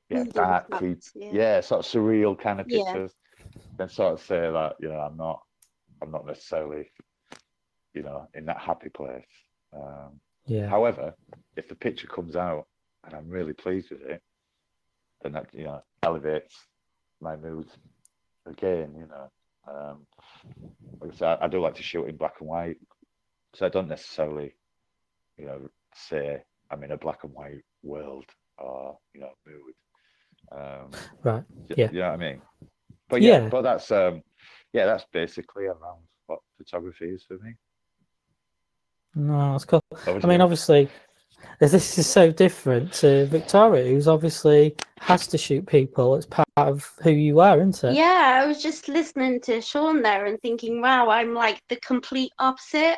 yeah, 0.10 0.18
Moody 0.20 0.32
dark, 0.32 0.70
creep, 0.70 1.00
yeah. 1.16 1.32
yeah, 1.34 1.62
sort 1.62 1.86
of 1.86 1.92
surreal 1.92 2.38
kind 2.40 2.62
of 2.62 2.68
Yeah. 2.68 2.84
pictures, 2.86 3.14
then 3.78 3.90
sort 3.90 4.14
of 4.14 4.22
say 4.22 4.40
that, 4.52 4.76
you 4.80 4.88
know, 4.90 5.00
I'm 5.00 5.18
not, 5.18 5.44
I'm 6.02 6.12
not 6.12 6.26
necessarily, 6.26 6.92
you 7.94 8.04
know, 8.04 8.30
in 8.36 8.46
that 8.46 8.60
happy 8.60 8.90
place. 8.90 9.26
Um, 9.74 10.22
Yeah. 10.46 10.68
However, 10.68 11.16
if 11.56 11.68
the 11.68 11.76
picture 11.76 12.08
comes 12.08 12.36
out 12.36 12.68
and 13.04 13.16
I'm 13.16 13.28
really 13.28 13.54
pleased 13.54 13.90
with 13.90 14.02
it, 14.04 14.22
then 15.22 15.32
that 15.34 15.52
you 15.54 15.64
know 15.64 15.82
elevates 16.04 16.68
my 17.20 17.36
mood 17.36 17.68
again. 18.46 18.94
You 18.96 19.08
know, 19.08 19.32
um, 19.68 20.06
like 21.02 21.14
I, 21.14 21.16
said, 21.16 21.38
I 21.42 21.48
do 21.48 21.60
like 21.62 21.76
to 21.76 21.84
shoot 21.84 22.06
in 22.06 22.18
black 22.18 22.36
and 22.40 22.50
white, 22.50 22.78
so 23.54 23.66
I 23.66 23.70
don't 23.70 23.88
necessarily, 23.88 24.54
you 25.38 25.46
know, 25.46 25.70
say 25.96 26.42
I'm 26.72 26.84
in 26.84 26.92
a 26.92 26.98
black 26.98 27.24
and 27.24 27.34
white 27.34 27.64
world 27.84 28.26
or 28.58 28.98
you 29.14 29.22
know 29.22 29.32
mood. 29.46 29.74
Um, 30.52 30.92
Right. 31.24 31.44
Yeah. 31.76 31.90
you 31.92 32.00
know 32.00 32.08
what 32.12 32.14
I 32.14 32.18
mean. 32.18 32.42
But 33.10 33.22
yeah, 33.22 33.44
Yeah. 33.44 33.50
but 33.50 33.62
that's 33.64 33.92
um, 33.92 34.22
yeah, 34.74 34.86
that's 34.86 35.06
basically 35.12 35.66
around 35.66 36.02
what 36.28 36.40
photography 36.58 37.06
is 37.10 37.24
for 37.24 37.38
me. 37.38 37.54
No, 39.16 39.54
that's 39.54 39.66
cool. 39.66 39.82
I 40.06 40.26
mean, 40.28 40.42
obviously, 40.42 40.90
this 41.60 41.98
is 41.98 42.06
so 42.08 42.32
different 42.32 42.92
to 42.94 43.26
Victoria, 43.28 43.86
who's 43.90 44.08
obviously 44.08 44.76
has 45.00 45.26
to 45.28 45.38
shoot 45.38 45.66
people. 45.66 46.16
It's 46.16 46.26
part 46.26 46.45
of 46.58 46.92
who 47.04 47.12
you 47.12 47.40
are, 47.40 47.60
isn't 47.60 47.84
it? 47.84 47.96
Yeah, 47.96 48.42
I 48.42 48.46
was 48.46 48.62
just 48.62 48.88
listening 48.88 49.42
to 49.42 49.62
Sean 49.62 50.02
there 50.02 50.26
and 50.26 50.40
thinking, 50.42 50.82
wow, 50.82 51.10
I'm 51.10 51.34
like 51.34 51.62
the 51.68 51.76
complete 51.78 52.32
opposite 52.40 52.98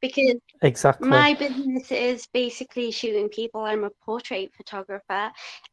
because 0.00 0.36
Exactly. 0.62 1.08
my 1.08 1.34
business 1.34 1.90
is 1.92 2.26
basically 2.32 2.90
shooting 2.90 3.28
people. 3.28 3.62
I'm 3.62 3.84
a 3.84 3.90
portrait 4.04 4.50
photographer. 4.56 5.30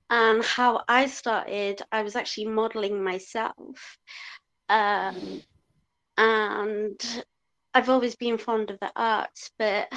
And 0.09 0.43
how 0.43 0.81
I 0.87 1.07
started, 1.07 1.81
I 1.91 2.03
was 2.03 2.15
actually 2.15 2.47
modeling 2.47 3.03
myself. 3.03 3.97
Um, 4.69 5.41
and 6.17 7.23
I've 7.73 7.89
always 7.89 8.15
been 8.15 8.37
fond 8.37 8.69
of 8.69 8.79
the 8.79 8.91
arts, 8.95 9.49
but 9.57 9.91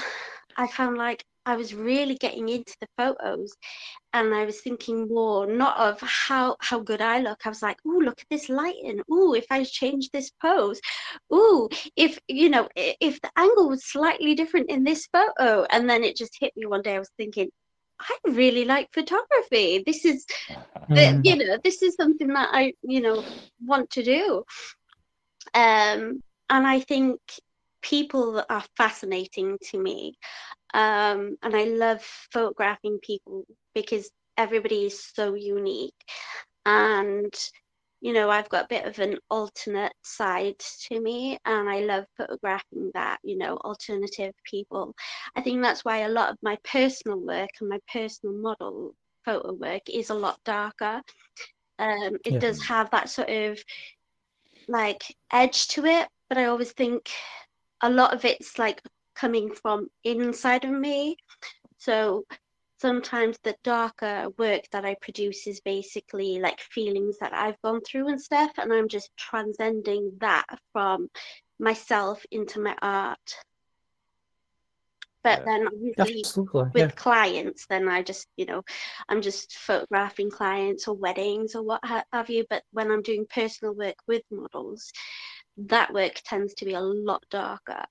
I 0.56 0.66
found 0.68 0.97
like 0.97 1.25
I 1.45 1.56
was 1.56 1.75
really 1.75 2.16
getting 2.16 2.49
into 2.49 2.75
the 2.80 2.88
photos 2.97 3.52
and 4.16 4.35
I 4.35 4.44
was 4.44 4.61
thinking 4.61 5.08
more 5.08 5.46
not 5.46 5.76
of 5.78 6.00
how 6.00 6.56
how 6.61 6.78
good 6.80 7.00
I 7.00 7.20
look. 7.20 7.40
I 7.44 7.49
was 7.50 7.62
like, 7.62 7.78
oh, 7.87 8.00
look 8.02 8.20
at 8.20 8.28
this 8.30 8.49
lighting. 8.49 9.00
Oh, 9.11 9.35
if 9.35 9.46
I 9.50 9.64
change 9.64 10.11
this 10.11 10.30
pose. 10.42 10.80
Oh, 11.30 11.68
if 11.96 12.18
you 12.28 12.49
know, 12.49 12.68
if 12.76 13.20
the 13.20 13.30
angle 13.37 13.68
was 13.68 13.85
slightly 13.85 14.35
different 14.35 14.70
in 14.70 14.85
this 14.85 15.06
photo. 15.12 15.66
And 15.70 15.88
then 15.88 16.02
it 16.04 16.16
just 16.16 16.37
hit 16.40 16.52
me 16.56 16.66
one 16.66 16.82
day. 16.82 16.96
I 16.96 16.99
was 16.99 17.11
thinking, 17.16 17.49
I 18.00 18.16
really 18.28 18.64
like 18.64 18.88
photography. 18.92 19.82
This 19.87 20.04
is 20.04 20.25
the, 20.88 21.00
Mm. 21.00 21.25
you 21.25 21.37
know, 21.37 21.58
this 21.64 21.82
is 21.82 21.94
something 21.96 22.28
that 22.28 22.50
I, 22.52 22.75
you 22.82 23.00
know, 23.00 23.25
want 23.64 23.90
to 23.90 24.02
do. 24.02 24.44
Um, 25.54 26.23
and 26.49 26.66
I 26.66 26.80
think 26.80 27.20
people 27.82 28.42
are 28.49 28.64
fascinating 28.76 29.58
to 29.70 29.78
me. 29.78 30.18
Um, 30.76 31.37
and 31.42 31.56
I 31.56 31.64
love 31.64 32.02
photographing 32.33 32.99
people 33.02 33.45
because 33.75 34.11
everybody 34.37 34.85
is 34.85 35.02
so 35.14 35.35
unique. 35.35 35.95
And, 36.66 37.33
you 38.02 38.12
know, 38.12 38.28
I've 38.28 38.50
got 38.50 38.64
a 38.66 38.68
bit 38.68 38.85
of 38.85 38.99
an 38.99 39.18
alternate 39.30 39.95
side 40.04 40.59
to 40.88 41.00
me, 41.00 41.38
and 41.47 41.68
I 41.68 41.80
love 41.80 42.04
photographing 42.18 42.90
that, 42.92 43.18
you 43.25 43.38
know, 43.38 43.56
alternative 43.56 44.35
people. 44.45 44.95
I 45.35 45.40
think 45.40 45.62
that's 45.62 45.85
why 45.85 45.99
a 45.99 46.11
lot 46.11 46.30
of 46.30 46.37
my 46.42 46.59
personal 46.71 47.21
work 47.21 47.50
and 47.61 47.71
my 47.71 47.80
personal 47.90 48.37
model 48.37 48.95
photo 49.25 49.54
work 49.54 49.83
is 49.88 50.11
a 50.11 50.14
lot 50.14 50.38
darker. 50.45 51.00
Um, 51.78 52.18
it 52.26 52.33
Yeah. 52.33 52.38
does 52.40 52.62
have 52.64 52.90
that 52.90 53.09
sort 53.09 53.30
of 53.30 53.59
like 54.68 55.02
edge 55.33 55.68
to 55.68 55.87
it, 55.87 56.09
but 56.28 56.38
I 56.38 56.47
always 56.47 56.73
think 56.73 57.11
a 57.83 57.90
lot 57.90 58.14
of 58.14 58.25
it's 58.25 58.59
like 58.59 58.83
coming 59.16 59.50
from 59.50 59.88
inside 60.04 60.64
of 60.64 60.70
me. 60.70 61.16
So 61.78 62.25
sometimes 62.78 63.38
the 63.42 63.56
darker 63.64 64.28
work 64.38 64.64
that 64.73 64.85
I 64.85 64.96
produce 65.00 65.46
is 65.46 65.61
basically 65.61 66.38
like 66.38 66.61
feelings 66.61 67.16
that 67.20 67.32
I've 67.32 67.61
gone 67.62 67.80
through 67.80 68.08
and 68.08 68.20
stuff, 68.20 68.52
and 68.58 68.73
I'm 68.73 68.88
just 68.88 69.11
transcending 69.16 70.12
that 70.20 70.46
from 70.73 71.08
myself 71.58 72.23
into 72.30 72.61
my 72.61 72.76
art. 72.82 73.37
But 75.25 75.40
Yeah. 75.40 75.44
then 75.46 75.66
obviously 75.66 76.20
Absolutely. 76.20 76.64
with 76.75 76.90
Yeah. 76.90 76.94
clients, 76.94 77.66
then 77.66 77.88
I 77.88 78.02
just, 78.02 78.28
you 78.37 78.44
know, 78.44 78.62
I'm 79.08 79.23
just 79.23 79.56
photographing 79.56 80.30
clients 80.30 80.87
or 80.87 80.94
weddings 80.94 81.54
or 81.54 81.62
what 81.62 81.80
have 82.12 82.30
you. 82.30 82.44
But 82.49 82.62
when 82.73 82.90
I'm 82.92 83.02
doing 83.02 83.26
personal 83.28 83.75
work 83.75 83.96
with 84.06 84.23
models, 84.30 84.92
that 85.56 85.92
work 85.92 86.20
tends 86.25 86.54
to 86.54 86.64
be 86.66 86.75
a 86.75 86.80
lot 86.80 87.25
darker, 87.30 87.82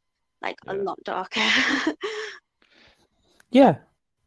like 0.45 0.57
a 0.67 0.75
lot 0.75 0.99
darker. 1.03 1.41
Yeah. 3.51 3.77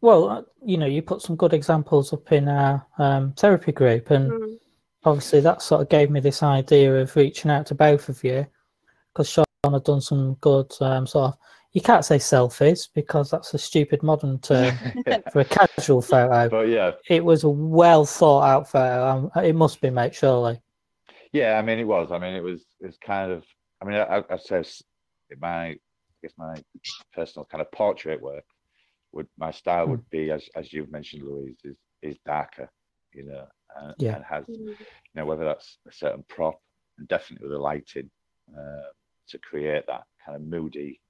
Well, 0.01 0.29
uh, 0.29 0.43
you 0.65 0.79
know, 0.79 0.87
you 0.87 1.03
put 1.03 1.23
some 1.23 1.37
good 1.37 1.53
examples 1.53 2.13
up 2.13 2.31
in 2.33 2.49
our 2.49 2.87
um, 2.99 3.33
therapy 3.33 3.73
group, 3.73 4.11
and 4.11 4.31
Mm, 4.31 4.59
obviously 5.05 5.41
that 5.41 5.61
sort 5.61 5.83
of 5.83 5.89
gave 5.89 6.09
me 6.11 6.21
this 6.21 6.43
idea 6.43 6.95
of 7.03 7.15
reaching 7.17 7.51
out 7.51 7.67
to 7.67 7.75
both 7.75 8.09
of 8.09 8.23
you 8.23 8.47
because 9.13 9.29
Sean 9.29 9.45
had 9.71 9.85
done 9.85 10.01
some 10.01 10.35
good 10.41 10.73
um, 10.81 11.07
sort 11.07 11.33
of. 11.35 11.39
You 11.73 11.83
can't 11.83 12.05
say 12.05 12.17
selfies 12.17 12.89
because 12.95 13.31
that's 13.31 13.53
a 13.55 13.59
stupid 13.59 14.03
modern 14.03 14.39
term 14.39 14.73
for 15.33 15.41
a 15.41 15.45
casual 15.45 16.01
photo. 16.01 16.49
but 16.49 16.69
yeah, 16.69 16.93
It 17.09 17.23
was 17.25 17.45
a 17.45 17.51
well 17.51 18.07
thought 18.07 18.45
out 18.45 18.71
photo. 18.71 19.07
Um, 19.07 19.45
it 19.45 19.55
must 19.55 19.81
be, 19.81 19.91
mate, 19.91 20.15
surely. 20.15 20.61
Yeah, 21.33 21.59
I 21.59 21.63
mean, 21.63 21.79
it 21.79 21.85
was. 21.87 22.11
I 22.11 22.19
mean, 22.19 22.35
it 22.35 22.43
was. 22.43 22.65
It 22.81 22.87
was 22.87 22.97
kind 22.99 23.31
of. 23.31 23.45
I 23.83 23.85
mean, 23.85 23.97
I, 23.97 24.25
I'd 24.31 24.41
say 24.41 24.61
s- 24.61 24.83
my, 25.39 25.67
I 25.67 25.77
guess 26.23 26.33
my 26.39 26.55
personal 27.15 27.47
kind 27.47 27.61
of 27.63 27.71
portrait 27.73 28.21
work 28.21 28.45
would 29.13 29.27
my 29.39 29.51
style 29.51 29.87
Hmm. 29.87 29.91
would 29.91 30.09
be 30.11 30.31
as 30.31 30.49
as 30.57 30.73
you've 30.73 30.91
mentioned, 30.91 31.23
Louise, 31.23 31.57
is 31.65 31.77
is 32.03 32.19
darker, 32.27 32.71
you 33.13 33.25
know, 33.25 33.47
and, 33.77 33.95
Yeah. 33.99 34.17
and 34.17 34.25
has 34.25 34.45
mm, 34.47 34.77
you 34.79 35.15
know 35.15 35.27
whether 35.27 35.45
that's 35.45 35.79
a 35.89 35.93
certain 35.93 36.25
prop 36.29 36.61
and 36.99 37.09
definitely 37.09 37.47
with 37.49 37.57
the 37.57 37.63
lighting 37.63 38.11
uh, 38.57 38.91
to 39.29 39.39
create 39.39 39.87
that 39.87 40.05
kind 40.25 40.37
of 40.37 40.43
moody, 40.43 41.01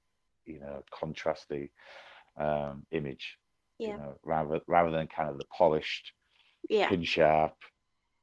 you 0.45 0.61
know, 0.61 0.83
contrasty 0.93 1.71
um, 2.37 2.87
image. 2.91 3.39
Yeah. 3.79 3.93
You 3.93 3.97
know, 3.99 4.15
rather 4.25 4.61
rather 4.67 4.91
than 4.91 5.07
kind 5.09 5.31
of 5.31 5.39
the 5.39 5.45
polished 5.57 6.13
yeah. 6.69 6.89
pin 6.89 7.05
sharp. 7.05 7.55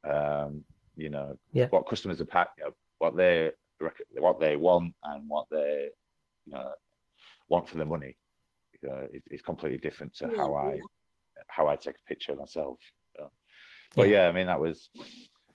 Um, 0.07 0.63
you 0.95 1.09
know, 1.09 1.37
Yeah. 1.51 1.67
what 1.71 1.87
customers 1.89 2.21
are 2.21 2.25
pack, 2.25 2.49
you 2.57 2.65
know, 2.65 2.71
what 2.99 3.15
they 3.15 3.51
what 4.17 4.39
they 4.39 4.55
want 4.55 4.93
and 5.03 5.27
what 5.27 5.47
they 5.51 5.89
know 6.53 6.71
want 7.49 7.67
for 7.69 7.77
the 7.77 7.85
money 7.85 8.17
know, 8.85 9.07
it, 9.11 9.23
it's 9.27 9.41
completely 9.41 9.77
different 9.77 10.15
to 10.15 10.27
Yeah, 10.27 10.37
how 10.37 10.53
I 10.55 10.75
yeah. 10.75 10.81
how 11.47 11.67
I 11.67 11.75
take 11.75 11.95
a 11.95 12.09
picture 12.09 12.33
of 12.33 12.39
myself. 12.39 12.79
you. 13.19 13.29
But 13.95 14.09
yeah, 14.09 14.27
I 14.27 14.31
mean 14.31 14.47
that 14.47 14.59
was 14.59 14.89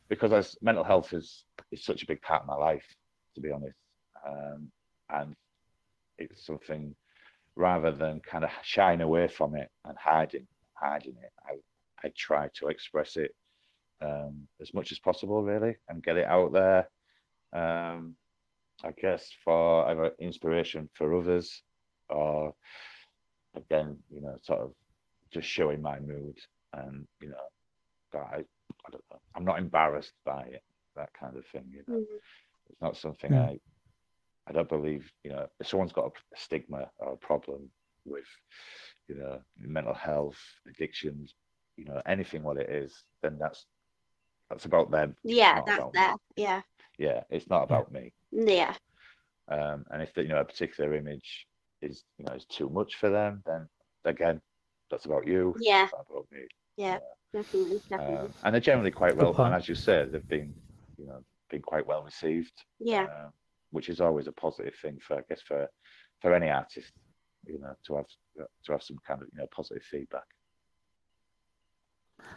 because 0.08 0.32
I, 0.32 0.42
mental 0.64 0.84
health 0.84 1.12
is 1.12 1.44
is 1.72 1.84
such 1.84 2.02
a 2.02 2.06
big 2.06 2.22
part 2.22 2.42
of 2.42 2.48
my 2.48 2.56
life, 2.56 2.84
to 3.34 3.40
be 3.40 3.50
honest, 3.50 3.76
um, 4.26 4.70
and 5.10 5.34
it's 6.18 6.44
something 6.46 6.94
rather 7.56 7.92
than 7.92 8.20
kind 8.20 8.44
of 8.44 8.50
shying 8.62 9.00
away 9.00 9.28
from 9.28 9.54
it 9.56 9.70
and 9.84 9.96
hiding 9.98 10.46
hiding 10.74 11.16
it. 11.22 11.32
I 11.46 11.56
I 12.06 12.12
try 12.16 12.48
to 12.54 12.68
express 12.68 13.16
it 13.16 13.34
um, 14.00 14.48
as 14.60 14.72
much 14.72 14.92
as 14.92 14.98
possible, 14.98 15.42
really, 15.42 15.76
and 15.88 16.02
get 16.02 16.16
it 16.16 16.26
out 16.26 16.52
there. 16.52 16.88
Um, 17.52 18.16
I 18.84 18.92
guess 18.92 19.30
for 19.44 19.86
either 19.88 20.12
inspiration 20.18 20.88
for 20.94 21.14
others, 21.18 21.62
or 22.08 22.54
again, 23.54 23.96
you 24.10 24.20
know, 24.20 24.36
sort 24.42 24.60
of 24.60 24.72
just 25.32 25.48
showing 25.48 25.82
my 25.82 25.98
mood 26.00 26.36
and 26.74 27.06
you 27.20 27.28
know, 27.30 27.46
that 28.12 28.22
I, 28.22 28.36
I 28.86 28.90
don't 28.90 29.04
know, 29.10 29.18
I'm 29.34 29.44
not 29.44 29.58
embarrassed 29.58 30.12
by 30.24 30.42
it, 30.42 30.62
that 30.96 31.10
kind 31.18 31.36
of 31.36 31.46
thing. 31.46 31.64
You 31.70 31.84
know, 31.86 31.98
Mhm. 32.00 32.20
it's 32.68 32.80
not 32.80 32.96
something 32.96 33.32
Mm. 33.32 33.38
I, 33.38 33.60
I 34.48 34.52
don't 34.52 34.68
believe. 34.68 35.10
You 35.24 35.32
know, 35.32 35.46
if 35.60 35.66
someone's 35.68 35.92
got 35.92 36.06
a 36.06 36.38
stigma 36.38 36.90
or 36.98 37.12
a 37.12 37.16
problem 37.16 37.70
with, 38.04 38.26
you 39.08 39.16
know, 39.16 39.40
mental 39.58 39.94
health, 39.94 40.38
addictions, 40.66 41.34
you 41.76 41.84
know, 41.84 42.00
anything 42.06 42.42
what 42.42 42.56
it 42.58 42.70
is, 42.70 43.04
then 43.22 43.38
that's 43.38 43.66
that's 44.48 44.64
about 44.64 44.90
them. 44.90 45.16
Yeah, 45.22 45.60
that's 45.66 45.78
about 45.78 45.92
there. 45.92 46.12
me. 46.12 46.18
Yeah. 46.36 46.62
Yeah, 46.98 47.22
it's 47.30 47.48
not 47.48 47.62
about 47.64 47.92
me. 47.92 48.12
Yeah. 48.32 48.74
Um, 49.48 49.84
and 49.90 50.02
if 50.02 50.14
the, 50.14 50.22
you 50.22 50.28
know 50.28 50.40
a 50.40 50.44
particular 50.44 50.94
image 50.94 51.46
is 51.82 52.04
you 52.18 52.24
know 52.24 52.34
is 52.34 52.44
too 52.46 52.68
much 52.68 52.96
for 52.96 53.10
them, 53.10 53.42
then 53.46 53.68
again, 54.04 54.40
that's 54.90 55.06
about 55.06 55.26
you. 55.26 55.54
Yeah. 55.60 55.88
Not 55.92 56.06
about 56.10 56.26
me. 56.30 56.40
Yeah. 56.76 56.98
Definitely. 57.32 57.80
Definitely. 57.88 58.16
Um, 58.16 58.32
and 58.44 58.54
they're 58.54 58.60
generally 58.60 58.90
quite 58.90 59.16
well, 59.16 59.34
point. 59.34 59.48
and 59.48 59.56
as 59.56 59.68
you 59.68 59.74
said, 59.74 60.12
they've 60.12 60.28
been 60.28 60.54
you 60.98 61.06
know 61.06 61.22
been 61.48 61.62
quite 61.62 61.86
well 61.86 62.02
received. 62.02 62.52
yeah. 62.78 63.02
um, 63.04 63.32
which 63.70 63.88
is 63.88 64.00
always 64.00 64.26
a 64.26 64.32
positive 64.32 64.74
thing 64.82 64.98
for 65.00 65.18
I 65.18 65.22
guess 65.28 65.40
for 65.46 65.68
for 66.20 66.34
any 66.34 66.50
artist, 66.50 66.92
you 67.46 67.58
know, 67.58 67.74
to 67.86 67.96
have 67.96 68.06
to 68.64 68.72
have 68.72 68.82
some 68.82 68.98
kind 69.06 69.22
of 69.22 69.28
you 69.32 69.38
know 69.38 69.46
positive 69.54 69.82
feedback. 69.82 70.24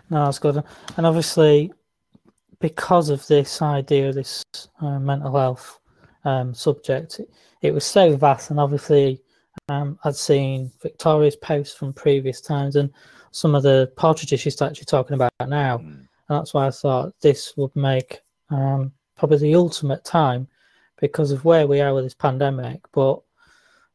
No, 0.10 0.26
that's 0.26 0.40
good. 0.40 0.64
And 0.98 1.06
obviously, 1.06 1.72
because 2.60 3.10
of 3.10 3.26
this 3.28 3.62
idea, 3.62 4.14
this 4.14 4.44
uh, 4.82 5.00
mental 5.00 5.38
health 5.38 5.80
um, 6.26 6.54
subject, 6.54 7.20
it, 7.20 7.30
it 7.62 7.74
was 7.74 7.86
so 7.86 8.16
vast. 8.16 8.50
And 8.50 8.60
obviously, 8.60 9.22
um, 9.70 9.98
I'd 10.04 10.16
seen 10.16 10.72
Victoria's 10.82 11.36
posts 11.36 11.76
from 11.76 11.94
previous 11.94 12.42
times 12.42 12.76
and 12.76 12.92
some 13.32 13.56
of 13.56 13.64
the 13.64 13.92
portraits 13.98 14.42
she's 14.42 14.62
actually 14.62 14.86
talking 14.86 15.16
about 15.16 15.32
now. 15.48 15.78
Mm. 15.78 16.08
And 16.30 16.40
that's 16.40 16.54
why 16.54 16.68
I 16.68 16.72
thought 16.72 17.14
this 17.22 17.56
would 17.58 17.76
make 17.76 18.22
um, 18.50 18.92
probably 19.18 19.38
the 19.38 19.56
ultimate 19.56 20.04
time 20.04 20.48
because 21.00 21.32
of 21.32 21.44
where 21.44 21.68
we 21.68 21.82
are 21.82 21.94
with 21.94 22.06
this 22.06 22.14
pandemic. 22.14 22.80
But 22.94 23.22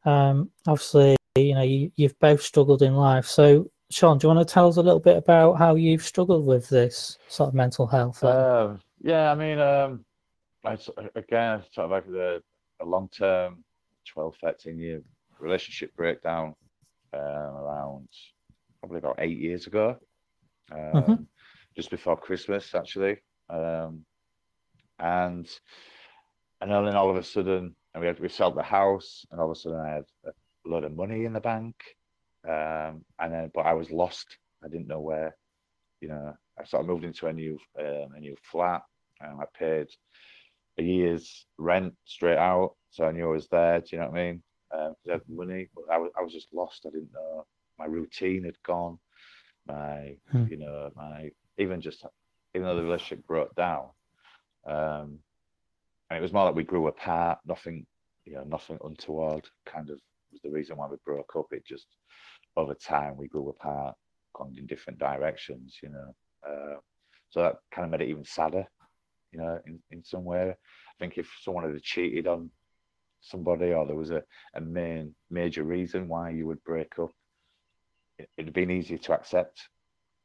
um, 0.05 0.49
obviously, 0.67 1.15
you 1.35 1.55
know, 1.55 1.63
you, 1.63 1.91
you've 1.95 2.19
both 2.19 2.41
struggled 2.41 2.81
in 2.81 2.95
life. 2.95 3.25
So, 3.25 3.69
Sean, 3.89 4.17
do 4.17 4.27
you 4.27 4.33
want 4.33 4.47
to 4.47 4.53
tell 4.53 4.67
us 4.67 4.77
a 4.77 4.81
little 4.83 4.99
bit 4.99 5.17
about 5.17 5.57
how 5.57 5.75
you've 5.75 6.03
struggled 6.03 6.45
with 6.45 6.69
this 6.69 7.17
sort 7.27 7.49
of 7.49 7.53
mental 7.55 7.87
health? 7.87 8.23
Um, 8.23 8.81
yeah, 9.01 9.31
I 9.31 9.35
mean, 9.35 9.59
um, 9.59 10.05
I 10.65 10.77
again 11.15 11.63
sort 11.71 11.91
of 11.91 12.15
a, 12.15 12.41
a 12.81 12.85
long 12.85 13.09
term, 13.09 13.63
12, 14.07 14.35
13 14.41 14.79
year 14.79 15.01
relationship 15.39 15.95
breakdown 15.95 16.53
um, 17.13 17.21
around 17.21 18.09
probably 18.79 18.99
about 18.99 19.15
eight 19.19 19.37
years 19.39 19.67
ago, 19.67 19.97
um, 20.71 21.17
Mhm. 21.17 21.27
just 21.75 21.89
before 21.91 22.17
Christmas 22.17 22.73
actually, 22.75 23.17
um, 23.49 24.05
and 24.99 25.47
and 26.61 26.71
then 26.71 26.95
all 26.95 27.09
of 27.09 27.15
a 27.17 27.23
sudden, 27.23 27.75
and 27.93 28.01
we 28.01 28.07
had 28.07 28.19
we 28.19 28.29
sold 28.29 28.55
the 28.55 28.63
house, 28.63 29.25
and 29.31 29.39
all 29.39 29.51
of 29.51 29.57
a 29.57 29.59
sudden 29.59 29.79
I 29.79 29.89
had 29.95 30.05
a 30.25 30.31
load 30.65 30.83
of 30.83 30.95
money 30.95 31.25
in 31.25 31.33
the 31.33 31.39
bank, 31.39 31.75
um, 32.47 33.03
and 33.19 33.33
then 33.33 33.51
but 33.53 33.65
I 33.65 33.73
was 33.73 33.91
lost. 33.91 34.37
I 34.63 34.67
didn't 34.67 34.87
know 34.87 35.01
where, 35.01 35.35
you 36.01 36.09
know. 36.09 36.33
I 36.59 36.65
sort 36.65 36.81
of 36.81 36.87
moved 36.87 37.05
into 37.05 37.27
a 37.27 37.33
new 37.33 37.57
um, 37.79 38.11
a 38.15 38.19
new 38.19 38.35
flat, 38.51 38.81
and 39.21 39.39
I 39.39 39.45
paid 39.57 39.87
a 40.79 40.81
year's 40.81 41.45
rent 41.57 41.93
straight 42.05 42.37
out, 42.37 42.75
so 42.89 43.05
I 43.05 43.11
knew 43.11 43.27
I 43.29 43.33
was 43.33 43.47
there. 43.49 43.81
Do 43.81 43.87
you 43.91 43.99
know 43.99 44.09
what 44.09 44.19
I 44.19 44.23
mean? 44.23 44.43
Um, 44.73 44.95
I 45.07 45.13
had 45.13 45.21
money, 45.27 45.67
but 45.75 45.93
I 45.93 45.97
was 45.97 46.11
I 46.17 46.23
was 46.23 46.33
just 46.33 46.53
lost. 46.53 46.85
I 46.85 46.89
didn't 46.91 47.13
know 47.13 47.45
my 47.77 47.85
routine 47.85 48.43
had 48.45 48.61
gone. 48.63 48.97
My 49.67 50.15
Hmm. 50.31 50.45
you 50.49 50.57
know 50.57 50.89
my 50.95 51.29
even 51.57 51.81
just 51.81 52.05
even 52.55 52.65
though 52.67 52.75
the 52.75 52.83
relationship 52.83 53.25
broke 53.27 53.53
down, 53.55 53.89
um, 54.65 55.19
and 56.09 56.17
it 56.17 56.21
was 56.21 56.33
more 56.33 56.45
like 56.45 56.55
we 56.55 56.63
grew 56.63 56.87
apart. 56.87 57.39
Nothing 57.45 57.85
you 58.25 58.33
know 58.35 58.43
nothing 58.43 58.79
untoward. 58.83 59.45
Kind 59.65 59.89
of 59.89 59.99
was 60.31 60.41
the 60.43 60.51
reason 60.51 60.77
why 60.77 60.87
we 60.87 60.97
broke 61.05 61.35
up. 61.35 61.47
It 61.51 61.65
just 61.65 61.87
over 62.55 62.73
time 62.75 63.17
we 63.17 63.27
grew 63.27 63.49
apart, 63.49 63.95
gone 64.35 64.55
in 64.57 64.65
different 64.67 64.99
directions. 64.99 65.77
You 65.83 65.89
know. 65.89 66.15
Uh, 66.47 66.77
so 67.31 67.41
that 67.43 67.55
kind 67.71 67.85
of 67.85 67.91
made 67.91 68.01
it 68.01 68.09
even 68.09 68.25
sadder, 68.25 68.65
you 69.31 69.39
know, 69.39 69.59
in, 69.65 69.79
in 69.91 70.03
some 70.03 70.23
way. 70.23 70.49
I 70.51 70.55
think 70.99 71.17
if 71.17 71.29
someone 71.41 71.71
had 71.71 71.81
cheated 71.81 72.27
on 72.27 72.49
somebody 73.21 73.73
or 73.73 73.85
there 73.85 73.95
was 73.95 74.11
a, 74.11 74.23
a 74.55 74.61
main 74.61 75.15
major 75.29 75.63
reason 75.63 76.07
why 76.07 76.29
you 76.29 76.47
would 76.47 76.63
break 76.63 76.97
up, 76.99 77.11
it, 78.17 78.29
it'd 78.37 78.53
been 78.53 78.71
easier 78.71 78.97
to 78.97 79.13
accept, 79.13 79.69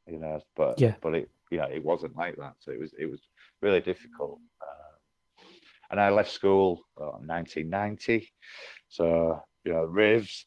you 0.07 0.19
know, 0.19 0.39
but 0.55 0.79
Yeah. 0.79 0.95
but 1.01 1.15
it 1.15 1.29
know, 1.57 1.67
it 1.71 1.83
wasn't 1.83 2.15
like 2.15 2.35
that. 2.37 2.53
So 2.59 2.71
it 2.71 2.79
was 2.79 2.93
it 2.97 3.09
was 3.09 3.21
really 3.61 3.81
difficult. 3.81 4.39
Uh, 4.61 5.45
and 5.91 5.99
I 5.99 6.09
left 6.09 6.31
school 6.31 6.81
uh, 6.99 7.17
in 7.19 7.27
1990. 7.27 8.31
So, 8.89 9.39
you 9.63 9.73
know, 9.73 9.83
raves. 9.83 10.45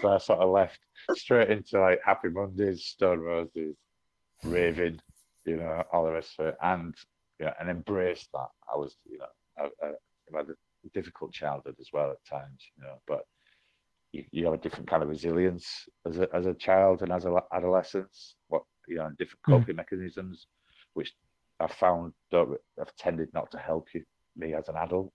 so 0.00 0.08
I 0.08 0.18
sort 0.18 0.40
of 0.40 0.50
left 0.50 0.78
straight 1.16 1.50
into 1.50 1.80
like 1.80 2.00
Happy 2.04 2.28
Mondays, 2.28 2.84
Stone 2.84 3.20
Roses, 3.20 3.76
raving, 4.44 5.00
you 5.44 5.56
know, 5.56 5.82
all 5.92 6.04
the 6.04 6.12
rest 6.12 6.34
of 6.38 6.46
it, 6.46 6.56
and 6.62 6.94
yeah, 7.40 7.54
and 7.58 7.70
embrace 7.70 8.28
that. 8.34 8.48
I 8.72 8.76
was, 8.76 8.96
you 9.10 9.18
know, 9.18 9.26
I, 9.58 9.64
I, 9.84 9.88
I 9.90 10.36
had 10.38 10.50
a 10.50 10.88
difficult 10.94 11.32
childhood 11.32 11.76
as 11.80 11.88
well 11.92 12.10
at 12.10 12.24
times, 12.24 12.60
you 12.76 12.84
know, 12.84 13.00
but 13.08 13.24
you, 14.12 14.24
you 14.30 14.44
have 14.44 14.54
a 14.54 14.58
different 14.58 14.88
kind 14.88 15.02
of 15.02 15.08
resilience 15.08 15.88
as 16.06 16.18
a 16.18 16.28
as 16.34 16.46
a 16.46 16.54
child 16.54 17.02
and 17.02 17.12
as 17.12 17.24
a 17.24 17.36
adolescence. 17.52 18.36
What 18.48 18.62
you 18.86 18.96
know, 18.96 19.06
and 19.06 19.16
different 19.16 19.40
Mm. 19.48 19.52
coping 19.52 19.76
mechanisms, 19.76 20.46
which 20.94 21.12
I 21.60 21.66
found 21.66 22.12
don't, 22.30 22.58
have 22.78 22.94
tended 22.96 23.32
not 23.32 23.50
to 23.52 23.58
help 23.58 23.88
you 23.94 24.04
me 24.36 24.54
as 24.54 24.68
an 24.68 24.76
adult. 24.76 25.12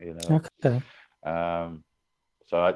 You 0.00 0.14
know, 0.14 0.40
Okay. 0.64 0.82
um, 1.26 1.84
so 2.46 2.58
I, 2.58 2.74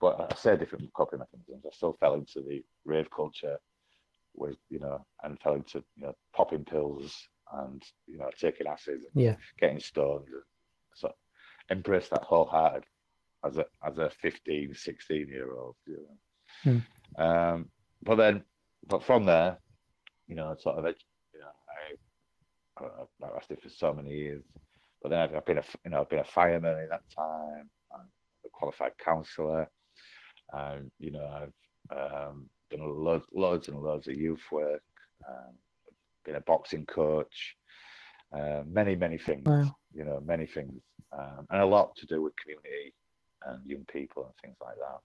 but 0.00 0.32
I 0.32 0.34
say 0.36 0.56
different 0.56 0.92
coping 0.94 1.20
mechanisms. 1.20 1.64
I 1.66 1.74
still 1.74 1.96
fell 2.00 2.14
into 2.14 2.42
the 2.42 2.62
rave 2.84 3.08
culture 3.10 3.58
with, 4.36 4.56
you 4.70 4.80
know, 4.80 5.04
and 5.22 5.38
fell 5.40 5.54
into, 5.54 5.82
you 5.96 6.06
know, 6.06 6.14
popping 6.34 6.64
pills 6.64 7.28
and, 7.60 7.82
you 8.06 8.18
know, 8.18 8.30
taking 8.38 8.66
acid 8.66 9.00
and 9.14 9.24
Yeah. 9.24 9.36
getting 9.58 9.80
stoned. 9.80 10.26
So 10.94 11.12
embrace 11.70 12.08
that 12.08 12.22
wholehearted 12.22 12.84
as 13.44 13.56
a, 13.58 13.66
as 13.84 13.98
a 13.98 14.10
15, 14.10 14.74
16 14.74 15.28
year 15.28 15.52
old, 15.52 15.76
you 15.86 15.98
know. 15.98 17.22
Um, 17.24 17.70
but 18.02 18.16
then, 18.16 18.44
but 18.86 19.02
from 19.02 19.24
there, 19.24 19.58
you 20.26 20.34
know, 20.34 20.54
sort 20.58 20.78
of, 20.78 20.84
you 20.84 21.40
know, 21.40 21.46
I, 21.46 21.94
I, 22.78 22.88
don't 22.88 22.96
know, 23.20 23.28
I 23.28 23.34
lasted 23.34 23.60
for 23.62 23.68
so 23.68 23.92
many 23.92 24.10
years. 24.10 24.42
But 25.02 25.10
then 25.10 25.20
I've, 25.20 25.34
I've 25.34 25.44
been 25.44 25.58
a, 25.58 25.64
you 25.84 25.90
know, 25.90 26.00
I've 26.00 26.08
been 26.08 26.20
a 26.20 26.24
fireman 26.24 26.78
in 26.80 26.88
that 26.88 27.02
time, 27.14 27.68
I'm 27.94 28.08
a 28.44 28.48
qualified 28.52 28.92
counsellor, 28.98 29.68
and 30.52 30.90
you 30.98 31.10
know, 31.10 31.26
I've 31.26 31.96
um, 31.96 32.48
done 32.70 32.80
loads, 32.80 33.26
loads 33.32 33.68
and 33.68 33.78
loads 33.78 34.08
of 34.08 34.14
youth 34.14 34.42
work, 34.50 34.82
um, 35.28 35.54
been 36.24 36.36
a 36.36 36.40
boxing 36.40 36.86
coach, 36.86 37.56
uh, 38.32 38.62
many, 38.66 38.96
many 38.96 39.18
things, 39.18 39.46
Wow. 39.46 39.76
you 39.94 40.04
know, 40.04 40.20
many 40.24 40.46
things, 40.46 40.82
um, 41.12 41.46
and 41.50 41.60
a 41.60 41.66
lot 41.66 41.94
to 41.96 42.06
do 42.06 42.22
with 42.22 42.34
community 42.36 42.92
and 43.46 43.64
young 43.66 43.84
people 43.84 44.24
and 44.24 44.34
things 44.42 44.56
like 44.62 44.76
that. 44.76 44.98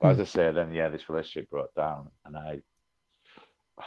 But 0.00 0.12
as 0.12 0.20
I 0.20 0.24
say, 0.24 0.52
then 0.52 0.72
yeah, 0.72 0.88
this 0.88 1.08
relationship 1.08 1.50
broke 1.50 1.74
down, 1.74 2.10
and 2.24 2.36
I, 2.36 2.60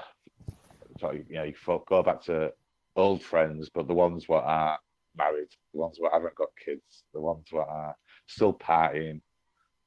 so 0.99 1.11
you 1.11 1.25
know, 1.29 1.43
you 1.43 1.53
go 1.87 2.03
back 2.03 2.21
to 2.23 2.53
old 2.95 3.21
friends, 3.21 3.69
but 3.73 3.87
the 3.87 3.93
ones 3.93 4.29
what 4.29 4.43
are 4.45 4.79
married, 5.17 5.49
the 5.73 5.79
ones 5.79 5.97
what 5.99 6.13
haven't 6.13 6.35
got 6.35 6.49
kids, 6.63 7.03
the 7.13 7.19
ones 7.19 7.47
what 7.51 7.67
are 7.67 7.95
still 8.27 8.53
partying, 8.53 9.21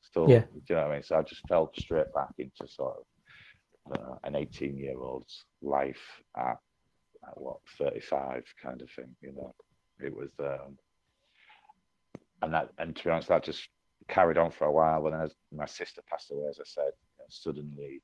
still, 0.03 0.29
Yeah. 0.29 0.40
do 0.40 0.61
you 0.68 0.77
know 0.77 0.83
what 0.83 0.90
I 0.90 0.94
mean? 0.94 1.03
So 1.03 1.16
I 1.18 1.23
just 1.23 1.47
fell 1.49 1.71
straight 1.77 2.12
back 2.14 2.31
into 2.38 2.66
sort 2.68 2.97
of 2.99 3.05
uh, 3.92 4.16
an 4.24 4.35
18 4.35 4.77
year 4.77 5.01
old's 5.01 5.44
life 5.62 6.22
at, 6.37 6.59
at 7.27 7.37
what 7.37 7.59
35 7.79 8.44
kind 8.62 8.83
of 8.83 8.90
thing, 8.90 9.14
you 9.20 9.33
know. 9.33 9.55
It 10.01 10.14
was 10.14 10.31
um, 10.38 10.79
and 12.42 12.55
that 12.55 12.70
and 12.79 12.94
to 12.94 13.05
be 13.05 13.11
honest, 13.11 13.29
that 13.29 13.44
just 13.44 13.68
carried 14.09 14.38
on 14.38 14.51
for 14.51 14.66
a 14.66 14.72
while. 14.72 15.07
And 15.07 15.22
as 15.22 15.35
my 15.53 15.66
sister 15.66 16.03
passed 16.09 16.31
away, 16.31 16.48
as 16.48 16.59
I 16.61 16.64
said, 16.64 16.92
you 16.94 17.18
know, 17.18 17.24
suddenly, 17.29 18.03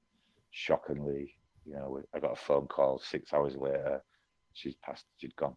shockingly, 0.51 1.37
you 1.65 1.75
know, 1.75 2.03
I 2.15 2.21
got 2.21 2.33
a 2.33 2.37
phone 2.37 2.67
call 2.67 2.99
six 2.99 3.33
hours 3.33 3.55
later. 3.57 4.03
She'd 4.53 4.81
passed. 4.83 5.05
She'd 5.19 5.35
gone. 5.37 5.57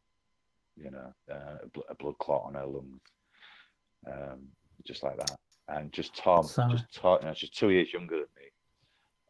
You 0.76 0.92
know, 0.92 1.14
uh, 1.32 1.58
a, 1.64 1.68
bl- 1.74 1.90
a, 1.90 1.96
blood 1.96 2.18
clot 2.20 2.44
on 2.46 2.54
her 2.54 2.66
lungs, 2.68 3.02
um, 4.06 4.48
just 4.86 5.02
like 5.02 5.18
that. 5.18 5.36
And 5.68 5.92
just 5.92 6.16
Tom, 6.16 6.44
Sorry. 6.44 6.72
just 6.72 6.94
Tom, 6.94 7.18
you 7.22 7.28
know, 7.28 7.34
she's 7.34 7.50
two 7.50 7.72
years 7.72 7.92
younger 7.92 8.18
than 8.18 8.28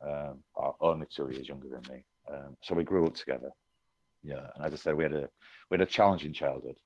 um, 0.01 0.43
only 0.81 1.07
two 1.09 1.29
years 1.31 1.47
younger 1.47 1.69
than 1.69 1.83
me. 1.91 2.03
Um, 2.31 2.57
so 2.61 2.75
we 2.75 2.83
grew 2.83 3.05
up 3.07 3.15
together. 3.15 3.49
Yeah, 4.23 4.47
and 4.55 4.65
as 4.65 4.73
I 4.73 4.77
said, 4.77 4.95
we 4.95 5.03
had 5.03 5.13
a 5.13 5.29
we 5.69 5.77
had 5.77 5.87
a 5.87 5.91
challenging 5.91 6.33
childhood. 6.33 6.77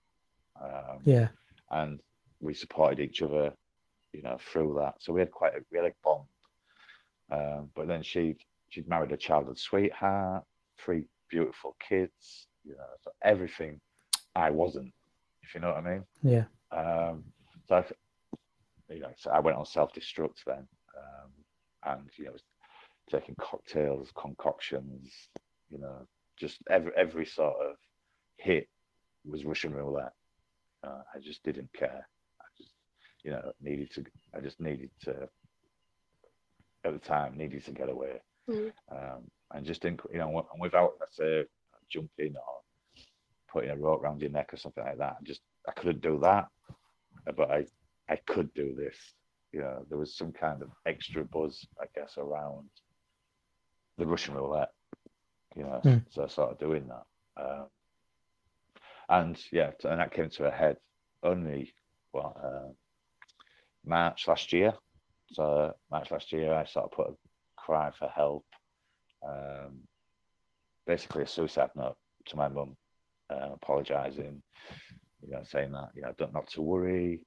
Um, 0.62 1.00
yeah, 1.04 1.30
and 1.72 2.00
we 2.40 2.54
supported 2.54 3.00
each 3.00 3.22
other, 3.22 3.54
you 4.14 4.22
know, 4.22 4.38
through 4.52 4.76
that. 4.80 4.96
So 5.00 5.14
we 5.14 5.22
had 5.22 5.32
quite 5.32 5.56
a 5.56 5.62
we 5.72 5.78
had 5.78 5.88
a 5.88 5.94
bond. 6.04 6.26
Um, 7.32 7.70
but 7.76 7.88
then 7.88 8.04
she 8.04 8.36
she'd 8.70 8.88
married 8.88 9.12
a 9.12 9.18
childhood 9.18 9.58
sweetheart, 9.58 10.44
three 10.78 11.06
beautiful 11.30 11.76
kids, 11.80 12.48
you 12.66 12.74
know, 12.74 12.84
so 13.04 13.12
everything 13.24 13.80
I 14.36 14.50
wasn't, 14.50 14.94
if 15.44 15.56
you 15.56 15.62
know 15.62 15.70
what 15.70 15.86
I 15.86 15.90
mean. 15.92 16.04
Yeah. 16.24 16.46
Um, 16.72 17.24
so 17.68 17.76
I, 17.78 18.94
you 18.94 19.00
know, 19.00 19.12
so 19.18 19.32
I 19.32 19.40
went 19.40 19.58
on 19.58 19.66
self-destruct 19.66 20.44
then, 20.46 20.68
um, 20.98 21.32
and 21.86 22.10
you 22.18 22.26
know, 22.26 22.36
taking 23.12 23.36
cocktails, 23.36 24.12
concoctions, 24.16 25.12
you 25.70 25.80
know, 25.80 26.08
just 26.38 26.60
every 26.70 26.92
every 26.98 27.26
sort 27.26 27.56
of 27.62 27.76
hit 28.38 28.68
was 29.26 29.46
Russian 29.46 29.74
roulette. 29.74 30.14
Uh, 30.84 31.02
I 31.14 31.20
just 31.20 31.44
didn't 31.44 31.72
care. 31.74 32.08
I 32.40 32.46
just, 32.58 32.72
you 33.24 33.32
know, 33.32 33.52
needed 33.62 33.92
to. 33.92 34.06
I 34.36 34.40
just 34.40 34.60
needed 34.60 34.90
to. 35.04 35.30
At 36.84 36.94
the 36.94 37.00
time, 37.00 37.38
needed 37.38 37.64
to 37.66 37.72
get 37.72 37.90
away, 37.90 38.20
mm. 38.50 38.72
um, 38.92 39.30
and 39.52 39.66
just 39.66 39.84
didn't. 39.84 40.02
You 40.12 40.18
know, 40.18 40.48
and 40.52 40.60
without 40.60 40.94
let's 41.00 41.18
say 41.18 41.44
jumping 41.92 42.34
or 42.36 42.62
putting 43.52 43.70
a 43.70 43.76
rope 43.76 44.02
around 44.02 44.22
your 44.22 44.32
neck 44.32 44.54
or 44.54 44.58
something 44.58 44.84
like 44.84 44.98
that. 44.98 45.18
I 45.20 45.24
just 45.24 45.42
I 45.68 45.72
couldn't 45.74 46.02
do 46.02 46.20
that, 46.24 46.48
but 47.36 47.52
I 47.52 47.66
I 48.10 48.16
could 48.28 48.54
do 48.54 48.74
this. 48.76 48.96
You 49.52 49.62
know, 49.62 49.86
there 49.90 49.98
was 49.98 50.16
some 50.16 50.32
kind 50.32 50.62
of 50.62 50.70
extra 50.86 51.26
buzz, 51.26 51.68
I 51.80 51.86
guess, 51.94 52.18
around 52.18 52.70
the 53.98 54.06
Russian 54.06 54.36
roulette. 54.36 54.72
You 55.56 55.64
know, 55.64 55.82
mm. 55.84 56.04
so 56.10 56.24
I 56.24 56.28
started 56.28 56.60
doing 56.60 56.88
that. 56.88 57.44
Um, 57.44 57.66
and 59.10 59.38
yeah, 59.52 59.72
and 59.84 60.00
that 60.00 60.14
came 60.14 60.30
to 60.30 60.46
a 60.46 60.52
head 60.52 60.78
only 61.24 61.74
well 62.14 62.36
uh, 62.42 62.72
March 63.86 64.28
last 64.28 64.54
year. 64.54 64.74
So 65.34 65.74
March 65.90 66.12
last 66.12 66.32
year, 66.32 66.54
I 66.54 66.66
sort 66.66 66.86
of 66.86 66.92
put 66.92 67.08
a 67.08 67.16
cry 67.58 67.92
for 67.92 68.08
help, 68.08 68.46
um, 69.28 69.82
basically 70.88 71.24
a 71.24 71.28
suicide 71.28 71.70
note 71.76 71.98
to 72.28 72.38
my 72.38 72.48
mum, 72.48 72.76
uh, 73.30 73.50
apologising, 73.54 74.42
you 75.22 75.32
know, 75.32 75.42
saying 75.44 75.72
that 75.72 75.90
you 75.96 76.02
know 76.02 76.14
don't 76.18 76.34
not 76.34 76.50
to 76.52 76.62
worry, 76.62 77.22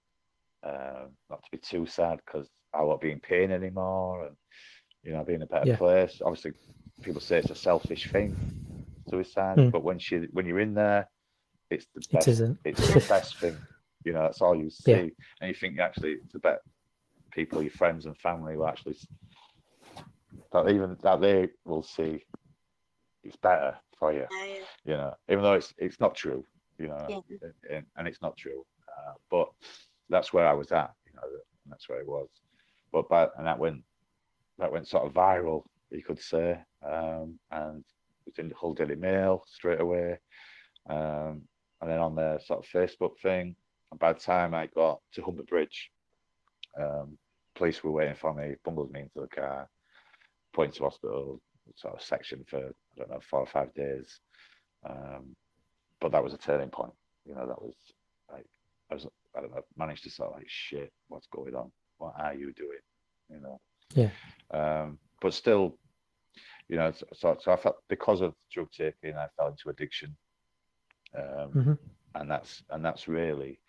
uh, 0.63 1.07
not 1.31 1.43
to 1.43 1.51
be 1.53 1.59
too 1.59 1.87
sad 1.87 2.21
because 2.25 2.49
I 2.73 2.83
won't 2.83 3.01
be 3.01 3.13
in 3.13 3.21
pain 3.21 3.51
anymore, 3.53 4.27
and 4.27 4.37
you 5.05 5.13
know, 5.13 5.23
be 5.25 5.35
in 5.35 5.43
a 5.43 5.47
better 5.47 5.69
yeah. 5.69 5.77
place. 5.77 6.21
Obviously, 6.25 6.53
people 7.03 7.21
say 7.21 7.39
it's 7.39 7.51
a 7.51 7.55
selfish 7.55 8.11
thing, 8.11 8.37
suicide, 9.09 9.59
mm. 9.59 9.71
but 9.71 9.83
when 9.83 9.99
she 9.99 10.17
when 10.33 10.47
you're 10.47 10.61
in 10.61 10.75
there, 10.75 11.09
it's 11.71 11.87
the 11.95 12.01
best. 12.13 12.29
It 12.29 12.31
isn't. 12.31 12.59
It's 12.65 12.95
the 12.95 13.01
best 13.09 13.37
thing. 13.41 13.57
You 14.05 14.13
know, 14.13 14.23
that's 14.23 14.41
all 14.41 14.55
you 14.55 14.71
see, 14.71 14.91
yeah. 14.91 15.09
and 15.41 15.49
you 15.49 15.55
think 15.55 15.79
actually 15.79 16.17
it's 16.25 16.35
about 16.35 16.59
people, 17.31 17.63
your 17.63 17.71
friends 17.71 18.07
and 18.07 18.17
family 18.19 18.57
will 18.57 18.67
actually 18.67 18.97
that 20.53 20.69
even 20.71 20.97
that 21.03 21.21
they 21.21 21.49
will 21.65 21.83
see 21.83 22.25
it's 23.23 23.37
better 23.37 23.77
for 23.99 24.13
you. 24.13 24.27
Yeah. 24.31 24.55
You 24.85 24.93
know, 24.95 25.15
even 25.29 25.43
though 25.43 25.55
it's 25.55 25.75
it's 25.79 26.01
not 26.01 26.15
true. 26.15 26.45
You 26.79 26.89
know, 26.89 27.25
yeah. 27.29 27.77
and, 27.77 27.87
and, 27.97 28.09
it's 28.09 28.21
not 28.21 28.37
true. 28.37 28.65
Uh, 28.89 29.13
but 29.31 29.49
that's 30.09 30.33
where 30.33 30.47
I 30.47 30.53
was 30.55 30.73
at. 30.73 30.91
You 31.07 31.13
know, 31.15 31.23
that's 31.69 31.89
where 31.89 32.01
it 32.01 32.09
was. 32.09 32.29
But 32.93 33.09
but 33.09 33.33
and 33.39 33.47
that 33.47 33.59
went 33.59 33.83
that 34.59 34.73
went 34.73 34.89
sort 34.89 35.07
of 35.07 35.13
viral, 35.13 35.65
you 35.91 36.03
could 36.03 36.21
say, 36.21 36.59
um, 36.87 37.39
and 37.51 37.85
was 38.27 38.39
in 38.39 38.49
the 38.49 38.55
Hull 38.55 38.75
Daily 38.75 38.97
Mail 38.97 39.45
straight 39.47 39.81
away. 39.81 40.19
Um, 40.89 41.43
and 41.81 41.91
then 41.91 41.99
on 41.99 42.15
the 42.15 42.41
sort 42.45 42.65
of 42.65 42.71
Facebook 42.71 43.19
thing. 43.23 43.55
And 43.91 44.01
by 44.01 44.13
the 44.13 44.21
time 44.21 44.55
I 44.55 44.67
got 44.67 45.01
to 45.15 45.23
Humber 45.23 45.43
Bridge, 45.43 45.91
um, 46.81 47.19
police 47.55 47.85
were 47.85 47.93
waiting 47.93 48.15
for 48.15 48.35
me, 48.35 48.55
bundled 48.65 48.91
me 48.91 49.01
into 49.01 49.21
the 49.21 49.29
car, 49.29 49.69
put 50.53 50.67
into 50.67 50.85
hospital, 50.85 51.41
sort 51.77 51.95
of 51.95 52.03
section 52.03 52.45
for 52.49 52.59
I 52.59 52.71
don't 52.97 53.11
know 53.11 53.21
four 53.21 53.41
or 53.41 53.47
five 53.47 53.73
days. 53.75 54.21
Um, 54.89 55.37
but 56.01 56.13
that 56.13 56.23
was 56.23 56.35
a 56.35 56.39
turning 56.39 56.71
point. 56.71 56.93
You 57.27 57.35
know, 57.35 57.47
that 57.47 57.61
was 57.61 57.75
like 58.33 58.47
I 58.91 58.95
was 58.95 59.07
I 59.37 59.41
don't 59.41 59.55
know 59.55 59.63
managed 59.77 60.05
to 60.05 60.11
sort 60.11 60.31
of 60.31 60.37
like 60.37 60.49
shit, 60.49 60.93
what's 61.09 61.27
going 61.29 61.55
on? 61.55 61.71
What 61.99 62.15
are 62.19 62.35
you 62.35 62.53
doing? 62.53 62.79
You 63.31 63.41
know. 63.41 63.61
Yeah. 63.95 64.11
Um, 64.51 64.99
but 65.21 65.35
still, 65.35 65.79
you 66.69 66.77
know, 66.77 66.93
so 67.13 67.37
so 67.41 67.53
I 67.53 67.57
felt 67.57 67.77
because 67.89 68.21
of 68.21 68.35
drug 68.53 68.69
taking, 68.73 69.17
I 69.17 69.27
fell 69.37 69.49
into 69.49 69.69
addiction 69.69 70.17
um, 71.17 71.51
mm-hmm. 71.51 71.73
and 72.15 72.31
that's 72.31 72.63
and 72.71 72.85
that's 72.85 73.09
really 73.09 73.61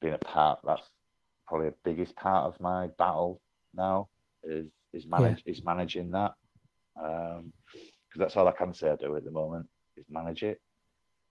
been 0.00 0.14
a 0.14 0.18
part. 0.18 0.60
That's 0.64 0.82
probably 1.46 1.70
the 1.70 1.74
biggest 1.84 2.14
part 2.16 2.46
of 2.46 2.60
my 2.60 2.88
battle 2.98 3.40
now 3.74 4.08
is 4.44 4.66
is 4.92 5.06
manage 5.06 5.42
yeah. 5.44 5.52
is 5.52 5.64
managing 5.64 6.10
that 6.12 6.32
because 6.94 7.38
um, 7.38 7.52
that's 8.16 8.36
all 8.36 8.48
I 8.48 8.52
can 8.52 8.74
say 8.74 8.90
I 8.90 8.96
do 8.96 9.16
at 9.16 9.24
the 9.24 9.30
moment 9.30 9.66
is 9.96 10.04
manage 10.10 10.42
it. 10.42 10.60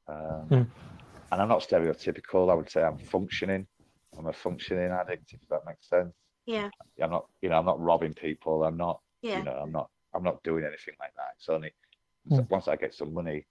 Um, 0.08 0.48
mm. 0.50 0.68
And 1.32 1.42
I'm 1.42 1.50
not 1.50 1.68
stereotypical. 1.68 2.52
I 2.52 2.56
would 2.56 2.70
say 2.70 2.84
I'm 2.84 2.98
functioning. 2.98 3.68
I'm 4.18 4.28
a 4.28 4.34
functioning 4.34 4.92
addict, 4.92 5.34
if 5.34 5.42
that 5.50 5.66
makes 5.66 5.90
sense. 5.90 6.14
Yeah. 6.46 6.70
I'm 7.02 7.10
not, 7.10 7.26
you 7.42 7.50
know, 7.50 7.58
I'm 7.58 7.66
not 7.66 7.82
robbing 7.82 8.14
people. 8.14 8.64
I'm 8.64 8.78
not, 8.78 9.02
yeah. 9.22 9.40
you 9.40 9.46
know, 9.46 9.60
I'm 9.62 9.72
not, 9.72 9.90
I'm 10.14 10.24
not 10.24 10.44
doing 10.44 10.64
anything 10.64 10.94
like 11.00 11.14
that. 11.16 11.34
It's 11.38 11.50
only 11.50 11.72
mm. 12.30 12.50
once 12.50 12.68
I 12.68 12.76
get 12.76 12.94
some 12.94 13.14
money, 13.14 13.46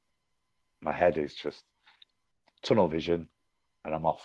my 0.80 0.92
head 0.92 1.18
is 1.18 1.34
just 1.34 1.62
tunnel 2.62 2.88
vision 2.88 3.28
and 3.84 3.94
I'm 3.94 4.06
off, 4.06 4.22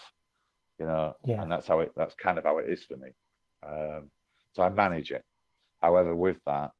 you 0.80 0.86
know, 0.86 1.16
yeah. 1.26 1.42
and 1.42 1.52
that's 1.52 1.68
how 1.68 1.80
it, 1.80 1.92
that's 1.96 2.16
kind 2.16 2.38
of 2.38 2.44
how 2.44 2.60
it 2.60 2.70
is 2.70 2.84
for 2.84 2.98
me. 2.98 3.10
Um, 3.66 4.10
so 4.54 4.64
I 4.64 4.70
manage 4.70 5.12
it. 5.12 5.24
However, 5.82 6.16
with 6.16 6.38
that, 6.46 6.72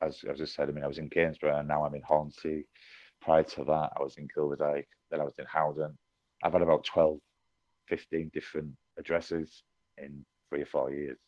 as, 0.00 0.22
as 0.30 0.40
I 0.40 0.44
said, 0.44 0.68
I 0.68 0.72
mean, 0.72 0.84
I 0.84 0.88
was 0.88 0.98
in 0.98 1.08
Gainsborough 1.08 1.58
and 1.58 1.68
now 1.68 1.84
I'm 1.84 1.94
in 1.94 2.02
Hornsea. 2.02 2.62
Prior 3.22 3.42
to 3.42 3.64
that, 3.64 3.92
I 3.96 4.02
was 4.02 4.16
in 4.16 4.28
Gilberdyke, 4.28 4.86
then 5.10 5.20
I 5.20 5.24
was 5.24 5.38
in 5.38 5.46
Howden. 5.46 5.96
I've 6.42 6.52
had 6.52 6.62
about 6.62 6.84
12, 6.84 7.18
15 7.88 8.30
different 8.34 8.72
addresses 8.98 9.62
in 9.96 10.24
three 10.54 10.62
or 10.62 10.66
four 10.66 10.92
years 10.92 11.18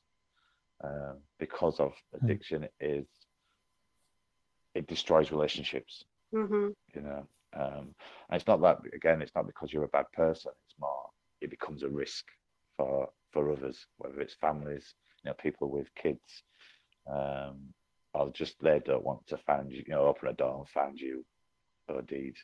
um, 0.85 1.17
because 1.39 1.81
of 1.81 1.93
hmm. 2.12 2.25
addiction. 2.25 2.62
Mm. 2.62 3.01
Is 3.01 3.07
it 4.75 4.87
destroys 4.87 5.33
relationships, 5.33 6.05
mm-hmm. 6.35 6.69
you 6.95 7.01
know, 7.01 7.27
um, 7.59 7.95
and 8.29 8.39
it's 8.39 8.47
not 8.47 8.61
that 8.61 8.79
again, 8.95 9.23
it's 9.23 9.35
not 9.35 9.47
because 9.47 9.73
you're 9.73 9.85
a 9.85 9.89
bad 9.89 10.07
person. 10.12 10.53
It's 10.67 10.77
more 10.79 11.09
it 11.41 11.51
becomes 11.51 11.83
a 11.83 11.89
risk 11.89 12.25
for 12.77 13.09
for 13.33 13.51
others, 13.51 13.87
whether 13.99 14.21
it's 14.21 14.35
families, 14.35 14.95
you 15.25 15.31
know, 15.31 15.35
people 15.35 15.71
with 15.71 15.95
kids, 15.95 16.43
um, 17.11 17.73
or 18.15 18.31
just 18.33 18.55
they 18.61 18.81
don't 18.85 19.05
want 19.05 19.27
to 19.29 19.39
find 19.39 19.73
you, 19.73 19.83
you 19.87 19.95
know, 19.95 20.07
open 20.07 20.29
a 20.29 20.35
door 20.35 20.59
and 20.59 20.69
find 20.69 20.99
you 20.99 21.25
or 21.89 22.03
deed 22.03 22.35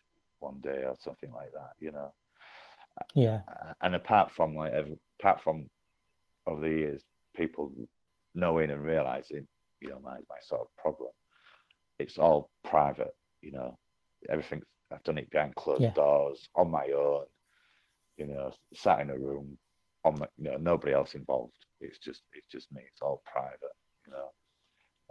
one 0.41 0.59
day 0.63 0.85
or 0.87 0.97
something 1.01 1.31
like 1.33 1.53
that, 1.53 1.73
you 1.79 1.93
know. 1.93 2.13
Yeah. 3.15 3.41
And 3.81 3.95
apart 3.95 4.33
from 4.33 4.55
like, 4.55 4.73
apart 5.21 5.43
from 5.43 5.69
over 6.47 6.61
the 6.61 6.75
years, 6.75 7.03
people 7.37 7.73
knowing 8.35 8.71
and 8.71 8.83
realizing, 8.83 9.47
you 9.81 9.91
know, 9.91 10.01
my 10.03 10.17
my 10.29 10.37
sort 10.43 10.63
of 10.63 10.77
problem, 10.77 11.11
it's 11.99 12.19
all 12.19 12.51
private, 12.65 13.15
you 13.41 13.53
know, 13.53 13.77
everything's 14.29 14.65
I've 14.93 15.03
done 15.05 15.19
it 15.19 15.31
behind 15.31 15.55
closed 15.55 15.81
yeah. 15.81 15.93
doors 15.95 16.49
on 16.55 16.71
my 16.71 16.89
own, 16.95 17.25
you 18.17 18.27
know, 18.27 18.53
sat 18.75 19.01
in 19.01 19.11
a 19.11 19.19
room 19.19 19.57
on 20.05 20.19
my, 20.19 20.27
you 20.37 20.51
know, 20.51 20.57
nobody 20.59 20.93
else 20.93 21.15
involved. 21.15 21.55
It's 21.81 21.99
just, 21.99 22.23
it's 22.35 22.47
just 22.49 22.71
me. 22.73 22.83
It's 22.87 23.01
all 23.01 23.23
private, 23.25 23.59
you 24.07 24.13
know. 24.13 24.29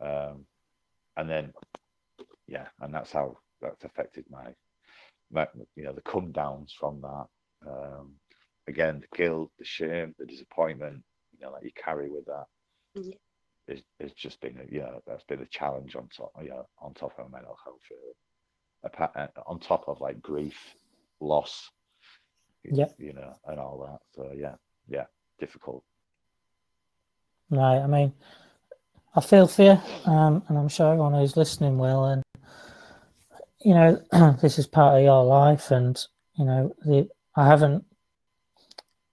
Um, 0.08 0.46
and 1.18 1.30
then, 1.30 1.54
yeah, 2.48 2.68
and 2.80 2.94
that's 2.94 3.12
how 3.12 3.38
that's 3.62 3.84
affected 3.84 4.26
my, 4.30 4.54
my 5.32 5.48
you 5.76 5.84
know, 5.84 5.94
the 5.94 6.02
come 6.02 6.32
downs 6.32 6.76
from 6.78 7.02
that. 7.02 7.26
Um, 7.68 8.14
again, 8.68 9.02
the 9.02 9.18
guilt, 9.18 9.52
the 9.58 9.66
shame, 9.66 10.14
the 10.18 10.26
disappointment, 10.26 11.04
you 11.42 11.48
know, 11.48 11.54
that 11.54 11.64
you 11.64 11.72
carry 11.76 12.10
with 12.10 12.26
that. 12.26 12.46
Yeah. 12.96 13.16
It's, 13.68 13.82
it's 14.00 14.14
just 14.14 14.42
been, 14.42 14.60
a, 14.60 14.74
know, 14.82 15.02
that's 15.08 15.24
been 15.24 15.42
a 15.42 15.46
challenge 15.46 15.96
on 15.96 16.08
top, 16.16 16.32
know, 16.50 16.68
on 16.80 16.94
top 16.94 17.14
of 17.18 17.32
mental 17.32 17.58
health. 17.64 17.82
Really. 17.90 18.14
On 19.48 19.60
top 19.60 19.86
of 19.88 20.02
like 20.02 20.22
grief, 20.22 20.58
loss, 21.20 21.70
yeah, 22.64 22.88
you 22.98 23.14
know, 23.14 23.34
and 23.48 23.60
all 23.60 23.88
that. 23.88 24.00
So 24.16 24.32
yeah, 24.36 24.56
yeah, 24.88 25.06
difficult. 25.40 25.84
Right. 27.50 27.78
I 27.78 27.88
mean, 27.88 28.14
I 29.16 29.22
feel 29.22 29.48
for 29.48 29.64
you, 29.64 30.12
um, 30.12 30.44
and 30.48 30.58
I'm 30.58 30.68
sure 30.68 30.88
everyone 30.92 31.14
who's 31.14 31.38
listening 31.38 31.78
will. 31.78 32.06
And 32.06 32.24
you 33.64 33.76
know, 33.76 34.02
this 34.42 34.58
is 34.58 34.66
part 34.66 34.98
of 34.98 35.04
your 35.04 35.24
life, 35.24 35.70
and 35.70 35.96
you 36.38 36.46
know, 36.46 36.76
the 36.84 37.08
I 37.36 37.46
haven't 37.46 37.86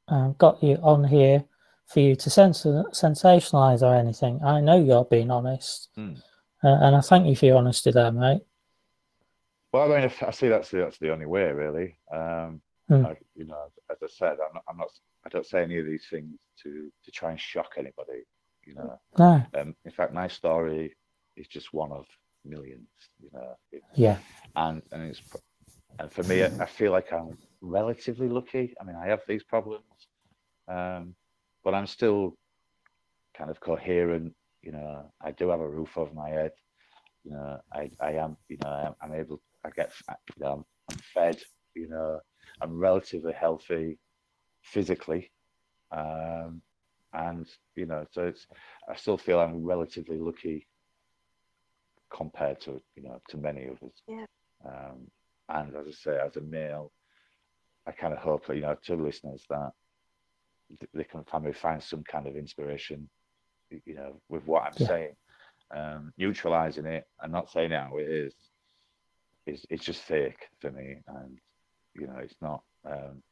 um, 0.09 0.35
got 0.39 0.63
you 0.63 0.77
on 0.77 1.05
here 1.05 1.45
for 1.89 2.01
you 2.01 2.15
to 2.17 2.31
sens- 2.31 2.65
sensationalize 2.65 3.83
or 3.83 3.95
anything. 3.95 4.41
I 4.45 4.61
know 4.61 4.79
you're 4.83 5.05
being 5.07 5.31
honest, 5.31 5.89
Mm. 5.97 6.19
uh, 6.63 6.69
and 6.83 6.95
I 6.97 7.01
thank 7.01 7.27
you 7.27 7.35
for 7.35 7.47
your 7.47 7.57
honesty 7.59 7.91
there, 7.91 8.13
mate. 8.13 8.43
Well, 9.73 9.91
I 9.93 9.97
mean, 9.97 10.05
if- 10.05 10.23
I 10.23 10.31
see 10.31 10.49
that's 10.49 10.71
the, 10.71 10.79
that's 10.79 10.99
the 10.99 11.13
only 11.13 11.27
way, 11.27 11.51
really. 11.53 11.99
Um, 12.13 12.61
Hmm. 12.89 13.05
I, 13.05 13.17
you 13.35 13.45
know, 13.45 13.71
as 13.91 13.99
I 14.03 14.07
said, 14.07 14.39
I'm 14.41 14.55
not, 14.55 14.65
I'm 14.67 14.79
not, 14.79 14.89
I 15.27 15.29
don't 15.29 15.45
say 15.45 15.63
any 15.63 15.77
of 15.79 15.85
these 15.85 16.07
things 16.09 16.39
to 16.63 16.91
to 17.05 17.11
try 17.11 17.31
and 17.33 17.39
shock 17.39 17.75
anybody. 17.77 18.23
You 18.65 18.77
know, 18.77 18.99
No, 19.19 19.43
um, 19.61 19.77
in 19.85 19.91
fact, 19.91 20.15
my 20.15 20.27
story 20.27 20.97
is 21.37 21.47
just 21.49 21.75
one 21.75 21.93
of 21.93 22.07
millions. 22.47 22.89
You 23.21 23.29
know, 23.35 23.55
It- 23.73 23.83
yeah, 23.95 24.17
and 24.57 24.81
and 24.93 25.03
it's 25.03 25.21
and 25.99 26.11
for 26.11 26.23
me, 26.23 26.43
I 26.45 26.47
I 26.63 26.65
feel 26.65 26.91
like 26.93 27.13
I'm 27.13 27.37
relatively 27.61 28.29
lucky. 28.31 28.75
I 28.81 28.85
mean, 28.85 28.97
I 28.97 29.07
have 29.09 29.21
these 29.29 29.45
problems, 29.45 30.09
um, 30.67 31.15
but 31.69 31.75
I'm 31.75 31.87
still 31.87 32.35
kind 33.37 33.51
of 33.51 33.61
coherent. 33.61 34.33
You 34.63 34.73
know, 34.73 35.13
I 35.21 35.33
do 35.33 35.51
have 35.51 35.61
a 35.61 35.69
roof 35.69 35.99
over 35.99 36.15
my 36.15 36.31
head. 36.31 36.53
You 37.25 37.33
know, 37.33 37.61
I, 37.71 37.91
I 38.01 38.13
am. 38.13 38.39
You 38.49 38.57
know, 38.63 38.71
I'm, 38.71 38.95
I'm 39.03 39.21
able. 39.21 39.43
I 39.67 39.69
get. 39.77 39.93
You 40.09 40.45
know, 40.45 40.53
I'm, 40.53 40.65
I'm 40.91 40.97
fed. 41.13 41.43
You 41.75 41.91
know, 41.91 42.21
I'm 42.63 42.79
relatively 42.79 43.35
healthy 43.35 43.99
physically, 44.63 45.31
um, 45.93 46.63
and 47.13 47.47
you 47.77 47.85
know, 47.85 48.07
so 48.13 48.29
it's. 48.29 48.47
I 48.91 48.97
still 48.97 49.19
feel 49.19 49.39
I'm 49.39 49.63
relatively 49.63 50.17
lucky 50.17 50.67
compared 52.11 52.63
to 52.63 52.81
you 52.97 53.03
know 53.03 53.21
to 53.29 53.37
many 53.37 53.67
of 53.67 53.77
us. 53.83 54.01
Yeah. 54.09 54.25
Um, 54.65 55.11
and 55.51 55.77
as 55.77 55.87
I 55.87 55.91
say, 55.91 56.19
as 56.19 56.35
a 56.39 56.41
male, 56.41 56.93
I 57.87 57.93
kind 57.93 58.15
of 58.15 58.21
hope 58.21 58.47
that 58.47 58.57
you 58.57 58.63
know 58.63 58.75
to 58.85 58.95
listeners 58.95 59.45
that 59.51 59.59
th- 59.59 59.88
they 60.95 61.05
can 61.05 61.25
finally 61.25 61.53
find 61.53 61.83
some 61.83 62.05
kind 62.05 62.27
of 62.27 62.37
inspiration, 62.37 63.09
you 63.71 63.95
know, 63.95 64.21
with 64.29 64.47
what 64.47 64.65
I'm 64.65 64.73
Yeah. 64.77 64.87
saying, 64.87 65.17
um, 65.75 66.13
neutralizing 66.17 66.87
it 66.87 67.07
and 67.21 67.33
not 67.33 67.51
saying 67.51 67.71
how 67.71 67.97
it 67.99 68.09
is. 68.09 68.35
Is 69.47 69.65
it's 69.71 69.85
just 69.85 70.03
fake 70.03 70.49
for 70.61 70.71
me, 70.71 71.03
and 71.07 71.39
you 71.95 72.07
know, 72.07 72.17
it's 72.19 72.37
not. 72.43 72.63
Um, 72.85 73.23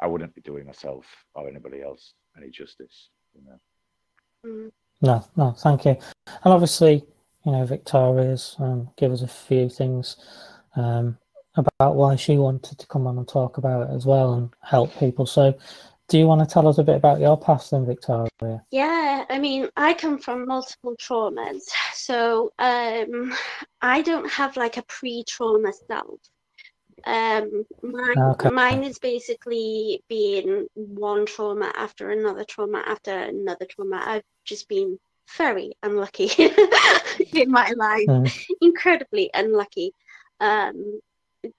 I 0.00 0.06
wouldn't 0.06 0.34
be 0.34 0.40
doing 0.40 0.66
myself 0.66 1.06
or 1.34 1.48
anybody 1.48 1.82
else 1.82 2.14
any 2.36 2.50
justice. 2.50 3.10
You 3.34 3.42
know. 3.44 3.58
Mm. 4.46 4.72
no, 5.02 5.24
no, 5.36 5.52
thank 5.52 5.84
you. 5.84 5.96
And 6.26 6.52
obviously, 6.52 7.04
you 7.44 7.52
know, 7.52 7.64
Victoria's 7.64 8.56
um, 8.58 8.90
give 8.96 9.12
us 9.12 9.22
a 9.22 9.28
few 9.28 9.68
things 9.68 10.16
um, 10.76 11.18
about 11.56 11.96
why 11.96 12.16
she 12.16 12.36
wanted 12.36 12.78
to 12.78 12.86
come 12.86 13.06
on 13.06 13.18
and 13.18 13.28
talk 13.28 13.58
about 13.58 13.88
it 13.88 13.94
as 13.94 14.06
well 14.06 14.34
and 14.34 14.50
help 14.62 14.96
people. 14.98 15.26
So, 15.26 15.56
do 16.10 16.18
you 16.18 16.26
want 16.26 16.40
to 16.40 16.52
tell 16.52 16.66
us 16.66 16.78
a 16.78 16.82
bit 16.82 16.96
about 16.96 17.20
your 17.20 17.38
past 17.38 17.70
then, 17.70 17.86
Victoria? 17.86 18.28
Yeah, 18.72 19.24
I 19.28 19.38
mean, 19.38 19.68
I 19.76 19.94
come 19.94 20.18
from 20.18 20.46
multiple 20.46 20.96
traumas. 20.96 21.62
So, 21.94 22.50
um, 22.58 23.32
I 23.80 24.02
don't 24.02 24.28
have 24.30 24.56
like 24.56 24.76
a 24.76 24.82
pre-trauma 24.82 25.72
self. 25.88 26.18
Um, 27.04 27.64
mine, 27.82 28.18
Okay. 28.18 28.50
mine 28.50 28.84
is 28.84 28.98
basically 28.98 30.02
being 30.08 30.66
one 30.74 31.26
trauma 31.26 31.72
after 31.76 32.10
another 32.10 32.44
trauma 32.44 32.82
after 32.86 33.16
another 33.16 33.66
trauma. 33.66 34.02
I've 34.04 34.24
just 34.44 34.68
been 34.68 34.98
very 35.38 35.72
unlucky 35.82 36.30
in 37.32 37.50
my 37.50 37.72
life, 37.76 38.06
Mm. 38.08 38.46
incredibly 38.60 39.30
unlucky. 39.32 39.94
Um, 40.40 41.00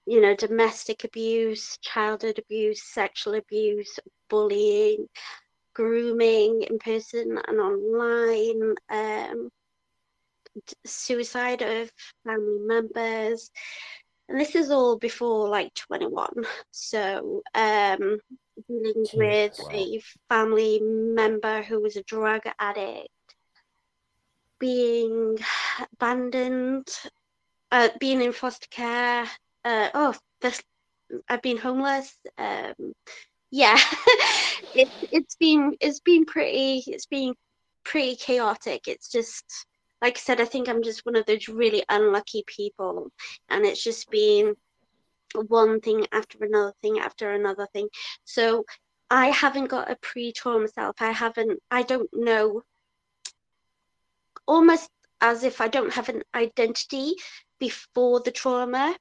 you 0.06 0.22
know, 0.22 0.36
domestic 0.36 1.04
abuse, 1.04 1.78
childhood 1.82 2.39
abuse, 2.39 2.84
sexual 2.84 3.36
abuse, 3.36 4.00
bullying, 4.30 5.08
grooming 5.74 6.63
in 6.63 6.78
person 6.80 7.39
and 7.48 7.60
online, 7.60 8.76
um, 8.89 9.50
suicide 10.86 11.62
of 11.62 11.91
family 12.26 12.60
members. 12.65 13.52
And 14.30 14.39
this 14.39 14.56
is 14.56 14.72
all 14.72 14.98
before 14.98 15.50
like 15.50 15.74
21. 15.74 16.30
So, 16.72 17.41
um, 17.54 18.20
dealing 18.67 19.08
with 19.13 19.54
Jesus. 19.54 19.67
a 19.74 20.02
family 20.30 20.80
member 20.82 21.63
who 21.63 21.82
was 21.82 21.96
a 21.96 22.04
drug 22.04 22.41
addict, 22.60 23.10
being 24.60 25.38
abandoned, 25.94 26.88
uh, 27.72 27.89
being 28.00 28.22
in 28.22 28.32
foster 28.32 28.67
care. 28.70 29.30
Uh, 29.63 29.89
oh, 29.93 30.15
this, 30.41 30.62
I've 31.30 31.41
been 31.41 31.58
homeless. 31.58 32.13
Um, 32.38 32.93
yeah, 33.52 33.78
it's 34.76 34.91
it's 35.12 35.36
been 35.36 35.76
it's 35.82 36.00
been 36.00 36.26
pretty 36.26 36.84
it's 36.88 37.06
been 37.06 37.36
pretty 37.84 38.15
chaotic. 38.15 38.88
It's 38.88 39.10
just 39.10 39.45
like 40.02 40.17
I 40.17 40.19
said, 40.19 40.41
I 40.41 40.45
think 40.45 40.67
I'm 40.67 40.84
just 40.84 41.06
one 41.06 41.15
of 41.15 41.26
those 41.26 41.47
really 41.47 41.84
unlucky 41.89 42.43
people, 42.47 43.12
and 43.50 43.65
it's 43.65 43.84
just 43.84 44.10
been 44.10 44.56
one 45.47 45.80
thing 45.82 46.08
after 46.12 46.38
another 46.41 46.74
thing 46.82 47.00
after 47.00 47.32
another 47.32 47.67
thing. 47.74 47.89
So 48.26 48.65
I 49.10 49.28
haven't 49.28 49.67
got 49.67 49.91
a 49.91 49.97
pre-trauma 50.02 50.69
self. 50.69 50.95
I 51.02 51.12
haven't. 51.12 51.60
I 51.69 51.84
don't 51.84 52.10
know. 52.13 52.63
Almost 54.47 54.89
as 55.19 55.43
if 55.43 55.62
I 55.62 55.67
don't 55.67 55.93
have 55.93 56.10
an 56.10 56.24
identity 56.34 57.15
before 57.60 58.21
the 58.21 58.32
trauma. 58.32 58.95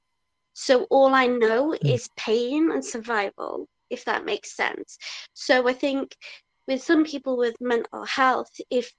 So 0.60 0.84
all 0.90 1.14
I 1.14 1.26
know 1.26 1.74
Mm. 1.82 1.94
is 1.94 2.10
pain 2.16 2.70
and 2.70 2.84
survival, 2.84 3.66
if 3.88 4.04
that 4.04 4.26
makes 4.26 4.54
sense. 4.54 4.98
So 5.32 5.66
I 5.66 5.72
think 5.72 6.14
with 6.68 6.82
some 6.82 7.04
people 7.04 7.36
with 7.38 7.56
mental 7.60 8.04
health, 8.04 8.52
if 8.70 8.92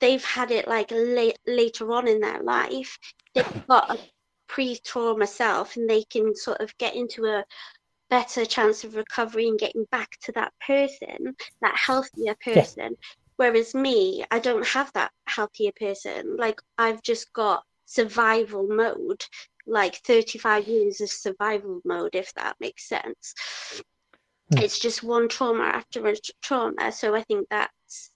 they've 0.00 0.24
had 0.24 0.50
it 0.52 0.68
like 0.68 0.90
late, 0.92 1.38
later 1.46 1.92
on 1.92 2.06
in 2.06 2.20
their 2.20 2.42
life, 2.42 2.96
they've 3.34 3.44
got 3.68 3.90
a 3.90 3.98
pre-trauma 4.46 5.26
self 5.26 5.76
and 5.76 5.90
they 5.90 6.04
can 6.04 6.34
sort 6.36 6.60
of 6.60 6.76
get 6.78 6.94
into 6.94 7.26
a 7.26 7.44
better 8.08 8.44
chance 8.46 8.84
of 8.84 8.94
recovery 8.96 9.48
and 9.48 9.58
getting 9.58 9.86
back 9.90 10.10
to 10.22 10.32
that 10.32 10.52
person, 10.66 11.34
that 11.60 11.76
healthier 11.76 12.36
person. 12.44 12.96
Whereas 13.36 13.74
me, 13.74 14.24
I 14.30 14.38
don't 14.38 14.66
have 14.66 14.92
that 14.92 15.12
healthier 15.26 15.72
person. 15.78 16.36
Like 16.36 16.60
I've 16.78 17.02
just 17.02 17.32
got 17.32 17.64
survival 17.86 18.68
mode, 18.68 19.24
like 19.66 19.96
35 19.96 20.66
years 20.66 21.00
of 21.00 21.10
survival 21.10 21.80
mode, 21.84 22.14
if 22.14 22.32
that 22.34 22.56
makes 22.60 22.88
sense. 22.88 23.34
Mm. 24.52 24.62
It's 24.62 24.78
just 24.78 25.02
one 25.02 25.28
trauma 25.28 25.64
after 25.64 26.06
a 26.06 26.16
trauma. 26.42 26.92
So 26.92 27.14
I 27.14 27.22
think 27.22 27.48
that's 27.50 28.10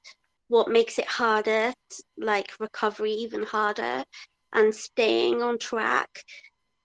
what 0.49 0.69
makes 0.69 0.99
it 0.99 1.07
harder, 1.07 1.73
like 2.17 2.53
recovery 2.61 3.13
even 3.13 3.43
harder 3.43 4.05
and 4.53 4.75
staying 4.75 5.43
on 5.43 5.59
track 5.59 6.25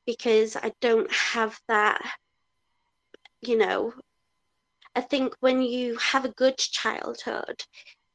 because 0.06 0.56
I 0.56 0.72
don't 0.82 1.12
have 1.12 1.60
that, 1.68 2.02
you 3.42 3.58
know. 3.58 3.94
I 4.96 5.02
think 5.02 5.36
when 5.40 5.62
you 5.62 5.98
have 5.98 6.26
a 6.26 6.34
good 6.34 6.58
childhood, 6.58 7.64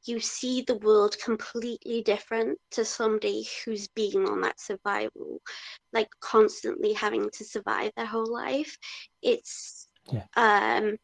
you 0.05 0.19
see 0.19 0.61
the 0.61 0.77
world 0.77 1.17
completely 1.19 2.01
different 2.01 2.59
to 2.71 2.85
somebody 2.85 3.47
who's 3.65 3.87
been 3.89 4.25
on 4.25 4.41
that 4.41 4.59
survival, 4.59 5.41
like 5.93 6.09
constantly 6.21 6.93
having 6.93 7.29
to 7.31 7.43
survive 7.45 7.91
their 7.95 8.05
whole 8.05 8.31
life. 8.31 8.77
It's 9.21 9.87
Yeah. 10.11 10.27
um 10.35 10.97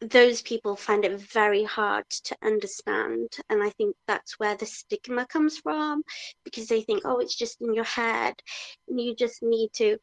those 0.00 0.42
people 0.42 0.76
find 0.76 1.04
it 1.04 1.20
very 1.20 1.64
hard 1.64 2.04
to 2.10 2.36
understand 2.42 3.28
and 3.48 3.62
i 3.62 3.70
think 3.70 3.96
that's 4.06 4.38
where 4.38 4.56
the 4.56 4.66
stigma 4.66 5.26
comes 5.26 5.58
from 5.58 6.02
because 6.44 6.66
they 6.68 6.82
think 6.82 7.02
oh 7.04 7.18
it's 7.18 7.34
just 7.36 7.60
in 7.60 7.74
your 7.74 7.84
head 7.84 8.34
and 8.88 9.00
you 9.00 9.14
just 9.14 9.42
need 9.42 9.70
to 9.72 9.96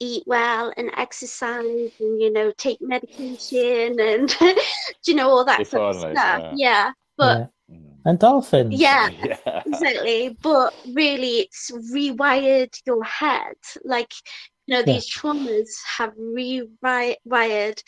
eat 0.00 0.22
well 0.26 0.72
and 0.76 0.90
exercise 0.96 1.92
and 2.00 2.20
you 2.20 2.32
know 2.32 2.52
take 2.56 2.78
medication 2.80 3.98
and 4.00 4.28
do 4.38 4.54
you 5.06 5.14
know 5.14 5.28
all 5.28 5.44
that 5.44 5.66
sort 5.66 5.94
of 5.94 6.00
stuff 6.00 6.14
yeah. 6.14 6.52
yeah 6.54 6.92
but 7.16 7.38
yeah. 7.38 7.46
Mm. 7.76 8.18
Endorphins. 8.18 8.70
yeah 8.72 9.08
Yeah. 9.22 9.62
exactly 9.66 10.36
but 10.42 10.72
really 10.94 11.40
it's 11.40 11.70
rewired 11.94 12.74
your 12.86 13.04
head 13.04 13.54
like 13.84 14.12
you 14.66 14.74
know 14.74 14.78
Yeah. 14.80 14.94
these 14.94 15.08
traumas 15.08 15.68
have 15.98 16.14
rewired 16.16 17.82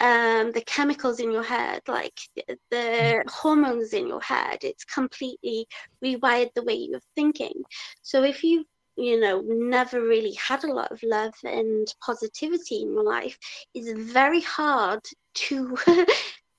um 0.00 0.52
the 0.52 0.62
chemicals 0.66 1.20
in 1.20 1.30
your 1.30 1.42
head 1.42 1.82
like 1.88 2.18
the- 2.36 2.58
the 2.70 3.24
hormones 3.28 3.92
in 3.92 4.06
your 4.06 4.20
head 4.22 4.58
it's 4.62 4.84
completely 4.84 5.66
rewired 6.04 6.50
the 6.54 6.62
way 6.62 6.74
you're 6.74 7.00
thinking 7.14 7.62
so 8.02 8.22
if 8.22 8.42
you 8.44 8.64
you 8.96 9.18
know 9.20 9.42
never 9.46 10.00
really 10.00 10.34
had 10.34 10.64
a 10.64 10.72
lot 10.72 10.90
of 10.92 11.02
love 11.02 11.34
and 11.44 11.86
positivity 12.04 12.82
in 12.82 12.94
my 12.94 13.02
life 13.02 13.38
it's 13.74 13.90
very 14.12 14.40
hard 14.42 15.00
to 15.34 15.76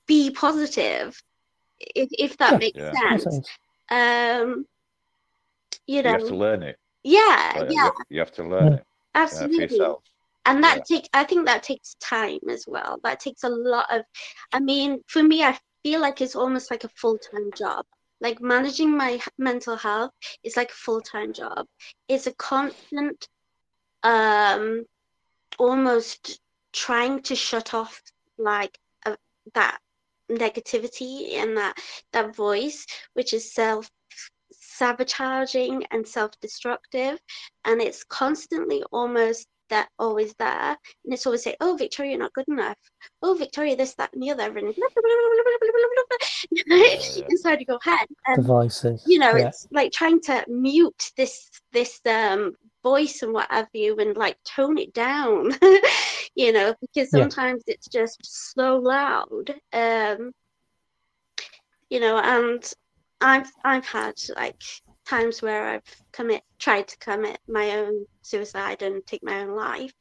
be 0.06 0.30
positive 0.30 1.20
if, 1.80 2.08
if 2.12 2.36
that 2.38 2.56
Yeah. 2.56 2.58
makes 2.58 2.78
Yeah. 2.78 2.98
Makes 3.08 3.24
sense 3.24 3.24
sense. 3.24 3.50
um 3.90 4.66
you 5.86 6.02
You 6.02 6.12
have 6.12 6.24
to 6.24 6.34
learn 6.34 6.62
it. 6.62 6.78
yeah 7.02 7.52
Like, 7.54 7.68
you 7.70 7.74
yeah 7.74 7.84
have- 7.84 7.94
You 8.08 8.20
have 8.20 8.32
to 8.32 8.44
learn 8.44 8.72
Yeah. 8.72 8.74
it 8.74 8.86
uh, 9.32 9.48
for 9.48 9.62
absolutely 9.62 9.62
yourself. 9.62 10.02
and 10.46 10.62
that 10.64 10.78
Yeah. 10.78 10.84
takes 10.84 11.08
i 11.14 11.24
think 11.24 11.46
that 11.46 11.62
takes 11.62 11.94
time 12.00 12.40
as 12.50 12.64
well 12.66 12.98
that 13.04 13.20
takes 13.20 13.44
a 13.44 13.48
lot 13.48 13.86
of 13.90 14.02
i 14.52 14.60
mean 14.60 15.00
for 15.08 15.22
me 15.22 15.42
i 15.44 15.56
feel 15.84 16.00
like 16.00 16.20
it's 16.20 16.36
almost 16.36 16.70
like 16.70 16.84
a 16.84 16.88
full-time 17.00 17.50
job 17.56 17.84
like 18.22 18.40
managing 18.40 18.96
my 18.96 19.20
mental 19.38 19.76
health 19.76 20.12
is 20.44 20.56
like 20.56 20.70
a 20.70 20.82
full-time 20.84 21.32
job. 21.34 21.66
It's 22.08 22.26
a 22.26 22.34
constant 22.34 23.28
um 24.04 24.84
almost 25.58 26.40
trying 26.72 27.22
to 27.22 27.34
shut 27.34 27.74
off 27.74 28.00
like 28.38 28.78
that 29.54 29.78
negativity 30.30 31.34
and 31.34 31.56
that 31.56 31.76
that 32.12 32.34
voice 32.34 32.86
which 33.14 33.32
is 33.34 33.52
self 33.52 33.90
sabotaging 34.52 35.84
and 35.90 36.06
self-destructive. 36.06 37.18
And 37.64 37.80
it's 37.82 38.04
constantly 38.04 38.82
almost 38.90 39.46
they're 39.72 39.88
always 39.98 40.34
there. 40.34 40.76
And 41.04 41.14
it's 41.14 41.24
always 41.24 41.42
say, 41.42 41.56
oh, 41.60 41.76
Victoria, 41.76 42.12
you're 42.12 42.20
not 42.20 42.34
good 42.34 42.46
enough. 42.46 42.76
Oh, 43.22 43.34
Victoria, 43.34 43.74
this, 43.74 43.94
that, 43.94 44.12
and 44.12 44.22
the 44.22 44.30
other. 44.30 44.56
And 44.58 44.74
you 46.50 46.62
know, 46.66 47.24
inside 47.30 47.64
your 47.66 47.78
head. 47.82 48.06
And, 48.26 48.36
Devices. 48.36 49.02
You 49.06 49.18
know, 49.18 49.34
yeah. 49.34 49.48
it's 49.48 49.66
like 49.72 49.90
trying 49.90 50.20
to 50.22 50.44
mute 50.46 51.10
this 51.16 51.48
this 51.72 52.00
um, 52.06 52.52
voice 52.82 53.22
and 53.22 53.32
what 53.32 53.50
have 53.50 53.68
you 53.72 53.96
and 53.96 54.14
like 54.14 54.36
tone 54.44 54.76
it 54.76 54.92
down, 54.92 55.52
you 56.34 56.52
know, 56.52 56.74
because 56.82 57.10
sometimes 57.10 57.62
yeah. 57.66 57.74
it's 57.74 57.88
just 57.88 58.54
so 58.54 58.76
loud. 58.76 59.54
Um, 59.72 60.32
you 61.88 62.00
know, 62.00 62.18
and 62.18 62.62
I've 63.22 63.50
I've 63.64 63.86
had 63.86 64.14
like 64.36 64.60
times 65.06 65.42
where 65.42 65.66
i've 65.68 65.82
commit 66.12 66.42
tried 66.58 66.86
to 66.86 66.96
commit 66.98 67.38
my 67.48 67.70
own 67.78 68.06
suicide 68.22 68.82
and 68.82 69.04
take 69.04 69.22
my 69.22 69.40
own 69.40 69.54
life. 69.56 69.92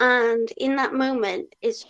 And 0.00 0.50
in 0.56 0.76
that 0.76 0.94
moment 0.94 1.54
it's 1.60 1.84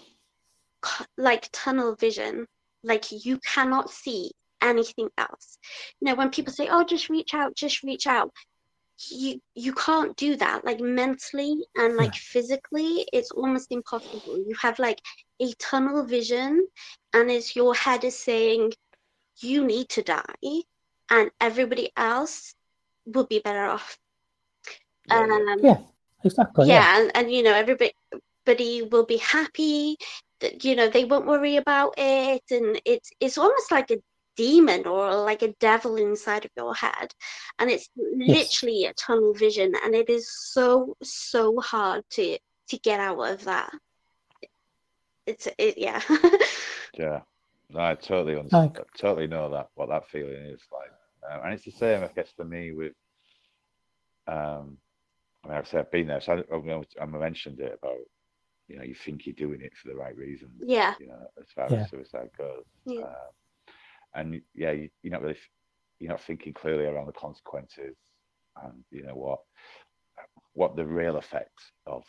like 1.16 1.48
tunnel 1.52 1.94
vision. 1.94 2.46
Like 2.82 3.04
you 3.10 3.38
cannot 3.38 3.90
see 3.90 4.32
anything 4.60 5.08
else. 5.18 5.58
You 6.00 6.06
know 6.06 6.14
when 6.16 6.30
people 6.30 6.52
say 6.52 6.68
oh 6.70 6.84
just 6.84 7.08
reach 7.08 7.32
out 7.34 7.54
just 7.54 7.82
reach 7.82 8.06
out 8.06 8.32
you 9.10 9.40
you 9.54 9.72
can't 9.72 10.16
do 10.16 10.36
that. 10.36 10.64
Like 10.64 10.80
mentally 10.80 11.56
and 11.76 11.96
like 11.96 12.14
physically 12.14 13.06
it's 13.12 13.30
almost 13.30 13.70
impossible. 13.70 14.38
You 14.38 14.54
have 14.60 14.78
like 14.78 15.00
a 15.40 15.52
tunnel 15.58 16.04
vision 16.04 16.66
and 17.12 17.30
as 17.30 17.54
your 17.54 17.74
head 17.74 18.02
is 18.04 18.18
saying 18.18 18.72
you 19.40 19.64
need 19.64 19.88
to 19.90 20.02
die 20.02 20.34
and 21.11 21.31
everybody 21.40 21.90
else 21.97 22.55
will 23.07 23.27
be 23.27 23.38
better 23.40 23.64
off 23.64 23.99
Yeah, 25.09 25.27
yeah. 25.27 25.35
um 25.35 25.59
Yeah, 25.62 25.79
exactly. 26.25 26.66
Yeah. 26.69 26.75
yeah 26.81 27.01
and, 27.03 27.11
and 27.16 27.33
you 27.33 27.42
know 27.42 27.53
everybody 27.53 27.92
everybody 28.47 28.83
will 28.83 29.05
be 29.07 29.16
happy 29.19 29.97
that 30.40 30.64
you 30.64 30.77
know 30.77 30.88
they 30.88 31.05
won't 31.05 31.27
worry 31.27 31.57
about 31.57 31.95
it 31.97 32.42
and 32.51 32.81
it's 32.85 33.11
it's 33.21 33.38
almost 33.38 33.71
like 33.73 33.90
a 33.90 33.99
demon 34.37 34.87
or 34.87 35.14
like 35.25 35.42
a 35.42 35.55
devil 35.61 35.97
inside 35.97 36.45
of 36.45 36.51
your 36.57 36.75
head 36.75 37.09
and 37.59 37.71
it's 37.71 37.88
literally 38.14 38.85
a 38.85 38.92
tunnel 38.95 39.33
vision 39.33 39.73
and 39.83 39.95
it 39.95 40.11
is 40.11 40.31
so 40.53 40.95
so 41.03 41.59
hard 41.61 42.05
to 42.11 42.37
to 42.69 42.79
get 42.81 43.01
out 43.01 43.19
of 43.19 43.42
that 43.45 43.71
it's 45.27 45.49
it 45.59 45.79
yeah 45.79 46.01
Yeah, 46.99 47.21
no, 47.71 47.81
I 47.81 47.95
totally 47.95 48.37
Like- 48.37 48.45
understand. 48.55 48.87
totally 48.97 49.27
know 49.27 49.51
that 49.51 49.69
what 49.75 49.88
that 49.90 50.09
feeling 50.09 50.47
is 50.47 50.61
like, 50.73 50.90
um, 51.30 51.40
and 51.44 51.54
it's 51.54 51.64
the 51.64 51.70
same, 51.72 52.02
I 52.02 52.08
guess, 52.14 52.32
for 52.36 52.44
me 52.44 52.72
with. 52.72 52.92
Um, 54.26 54.78
I 55.44 55.48
mean, 55.48 55.56
like 55.56 55.66
I 55.66 55.70
say 55.70 55.78
I've 55.78 55.90
been 55.90 56.08
there, 56.08 56.20
so 56.20 56.32
I, 56.32 56.54
I, 56.54 56.58
know- 56.60 56.84
I 57.00 57.06
mentioned 57.06 57.60
it 57.60 57.78
about, 57.80 57.98
you 58.68 58.76
know, 58.76 58.84
you 58.84 58.94
think 58.94 59.26
you're 59.26 59.34
doing 59.34 59.60
it 59.62 59.72
for 59.80 59.88
the 59.88 59.96
right 59.96 60.16
reasons. 60.16 60.60
yeah 60.66 60.94
You 60.98 61.08
know, 61.08 61.26
as 61.40 61.46
far 61.54 61.70
Yeah. 61.70 61.84
as 61.84 61.90
suicide 61.90 62.30
goes. 62.36 62.64
Yeah. 62.86 63.02
Um, 63.02 63.32
and 64.14 64.42
yeah, 64.54 64.72
you, 64.72 64.88
you're 65.02 65.12
not 65.12 65.22
really, 65.22 65.38
you're 66.00 66.10
not 66.10 66.20
thinking 66.22 66.52
clearly 66.54 66.86
around 66.86 67.06
the 67.06 67.12
consequences, 67.12 67.96
and 68.62 68.84
you 68.90 69.04
know 69.04 69.14
what, 69.14 69.40
what 70.54 70.76
the 70.76 70.84
real 70.84 71.16
effects 71.18 71.72
of, 71.86 72.02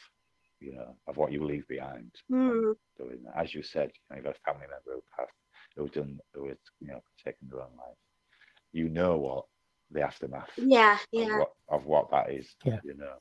you 0.59 0.73
know, 0.73 0.95
of 1.07 1.17
what 1.17 1.31
you 1.31 1.43
leave 1.45 1.67
behind 1.67 2.11
Hmm. 2.29 2.71
doing 2.97 3.19
that. 3.25 3.37
As 3.37 3.53
you 3.53 3.61
said, 3.63 3.91
you 3.93 4.01
know, 4.09 4.15
you've 4.17 4.25
got 4.25 4.37
a 4.37 4.51
family 4.51 4.67
member 4.67 4.95
who 4.95 5.03
passed, 5.15 5.33
who've 5.75 5.91
done, 5.91 6.19
who 6.33 6.47
has, 6.47 6.57
you 6.79 6.87
know, 6.87 7.01
taken 7.23 7.47
their 7.49 7.61
own 7.61 7.71
life. 7.77 7.97
You 8.77 8.89
know 8.89 9.17
what 9.17 9.45
the 9.89 10.01
aftermath 10.01 10.51
yeah 10.57 10.97
of, 11.15 11.39
what, 11.39 11.51
of 11.69 11.85
what 11.85 12.11
that 12.11 12.31
is. 12.31 12.47
Yeah. 12.63 12.79
You 12.83 12.95
know, 13.01 13.15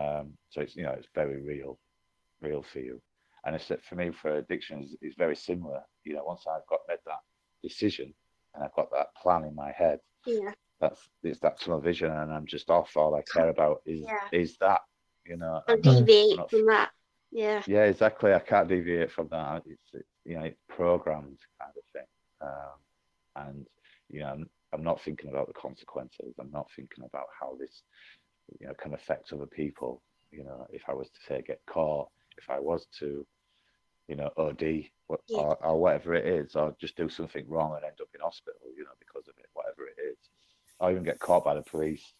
um, 0.00 0.32
so 0.50 0.60
it's 0.62 0.74
you 0.74 0.82
know 0.82 0.90
it's 0.98 1.06
very 1.14 1.40
real, 1.40 1.78
real 2.40 2.64
for 2.72 2.80
you. 2.80 3.00
And 3.44 3.54
it's 3.54 3.68
that 3.68 3.84
for 3.84 3.94
me 3.94 4.10
for 4.10 4.38
addictions, 4.38 4.96
it's 5.00 5.14
very 5.16 5.36
similar. 5.36 5.82
You 6.04 6.14
know, 6.14 6.24
once 6.24 6.44
I've 6.50 6.66
got 6.68 6.80
made 6.88 6.98
that 7.06 7.20
decision 7.62 8.12
and 8.54 8.64
I've 8.64 8.74
got 8.74 8.90
that 8.90 9.14
plan 9.22 9.44
in 9.44 9.54
my 9.54 9.70
head, 9.70 10.00
yeah 10.26 10.52
that's 10.80 11.00
it's 11.22 11.38
that 11.40 11.60
tunnel 11.60 11.80
vision, 11.80 12.10
and 12.10 12.32
I'm 12.32 12.44
just 12.46 12.68
off. 12.68 12.96
All 12.96 13.14
I 13.14 13.22
care 13.22 13.50
about 13.50 13.82
is 13.86 14.04
Yeah. 14.04 14.28
is 14.32 14.56
that. 14.58 14.80
You 15.24 15.36
know, 15.36 15.60
and 15.68 15.86
I'm 15.86 16.04
deviate 16.04 16.36
not- 16.38 16.50
from 16.50 16.66
that 16.66 16.90
yeah 17.30 17.62
yeah, 17.68 17.84
exactly. 17.84 18.32
I 18.34 18.40
can't 18.40 18.68
deviate 18.68 19.12
from 19.12 19.28
that. 19.28 19.62
It's 19.66 19.94
it- 19.94 20.06
you 20.24 20.34
know, 20.36 20.44
it's 20.50 20.58
programmed 20.68 21.38
kind 21.60 21.72
of 21.80 21.84
thing. 21.92 22.10
Um, 22.40 22.76
and 23.44 23.66
you 24.10 24.20
know, 24.20 24.44
I'm, 24.72 24.82
not 24.82 25.00
thinking 25.00 25.30
about 25.30 25.46
the 25.46 25.54
consequences. 25.54 26.34
I'm 26.38 26.50
not 26.50 26.68
thinking 26.74 27.04
about 27.04 27.26
how 27.38 27.56
this, 27.58 27.82
you 28.60 28.66
know, 28.66 28.74
can 28.74 28.94
affect 28.94 29.32
other 29.32 29.46
people. 29.46 30.02
You 30.30 30.44
know, 30.44 30.66
if 30.70 30.82
I 30.88 30.92
was 30.92 31.08
to 31.08 31.20
say 31.26 31.42
get 31.46 31.60
caught, 31.66 32.08
if 32.36 32.50
I 32.50 32.58
was 32.58 32.86
to, 32.98 33.26
you 34.08 34.16
know, 34.16 34.30
OD 34.36 34.84
what, 35.06 35.20
Yeah. 35.28 35.38
or, 35.38 35.64
or 35.64 35.80
whatever 35.80 36.14
it 36.14 36.26
is, 36.26 36.56
or 36.56 36.76
just 36.80 36.96
do 36.96 37.08
something 37.08 37.48
wrong 37.48 37.74
and 37.74 37.84
end 37.84 38.00
up 38.00 38.08
in 38.14 38.20
hospital, 38.20 38.60
you 38.76 38.84
know, 38.84 38.90
because 38.98 39.28
of 39.28 39.34
it, 39.38 39.46
whatever 39.54 39.86
it 39.86 40.00
is, 40.00 40.18
or 40.80 40.90
even 40.90 41.04
get 41.04 41.18
caught 41.18 41.44
by 41.44 41.54
the 41.54 41.62
police. 41.62 42.14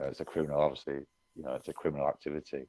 Uh, 0.00 0.06
it's 0.06 0.20
a 0.20 0.24
criminal, 0.24 0.60
obviously. 0.60 1.00
You 1.34 1.44
know, 1.44 1.54
it's 1.54 1.68
a 1.68 1.72
criminal 1.72 2.08
activity. 2.08 2.66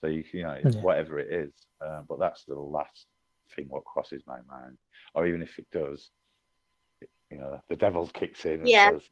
So 0.00 0.08
you, 0.08 0.24
you 0.32 0.42
know, 0.42 0.52
it's 0.52 0.76
Yeah. 0.76 0.82
whatever 0.82 1.18
it 1.18 1.32
is. 1.32 1.52
Um, 1.80 2.04
but 2.08 2.18
that's 2.18 2.44
the 2.44 2.54
last 2.54 3.06
thing 3.54 3.66
what 3.68 3.84
crosses 3.84 4.22
my 4.26 4.40
mind. 4.48 4.78
Or 5.14 5.26
even 5.26 5.42
if 5.42 5.58
it 5.58 5.66
does, 5.72 6.10
you 7.30 7.38
know, 7.38 7.60
the 7.68 7.76
devil 7.76 8.06
kicks 8.08 8.44
in 8.46 8.62
and 8.62 8.68
Yeah. 8.68 8.76
says, 8.76 9.02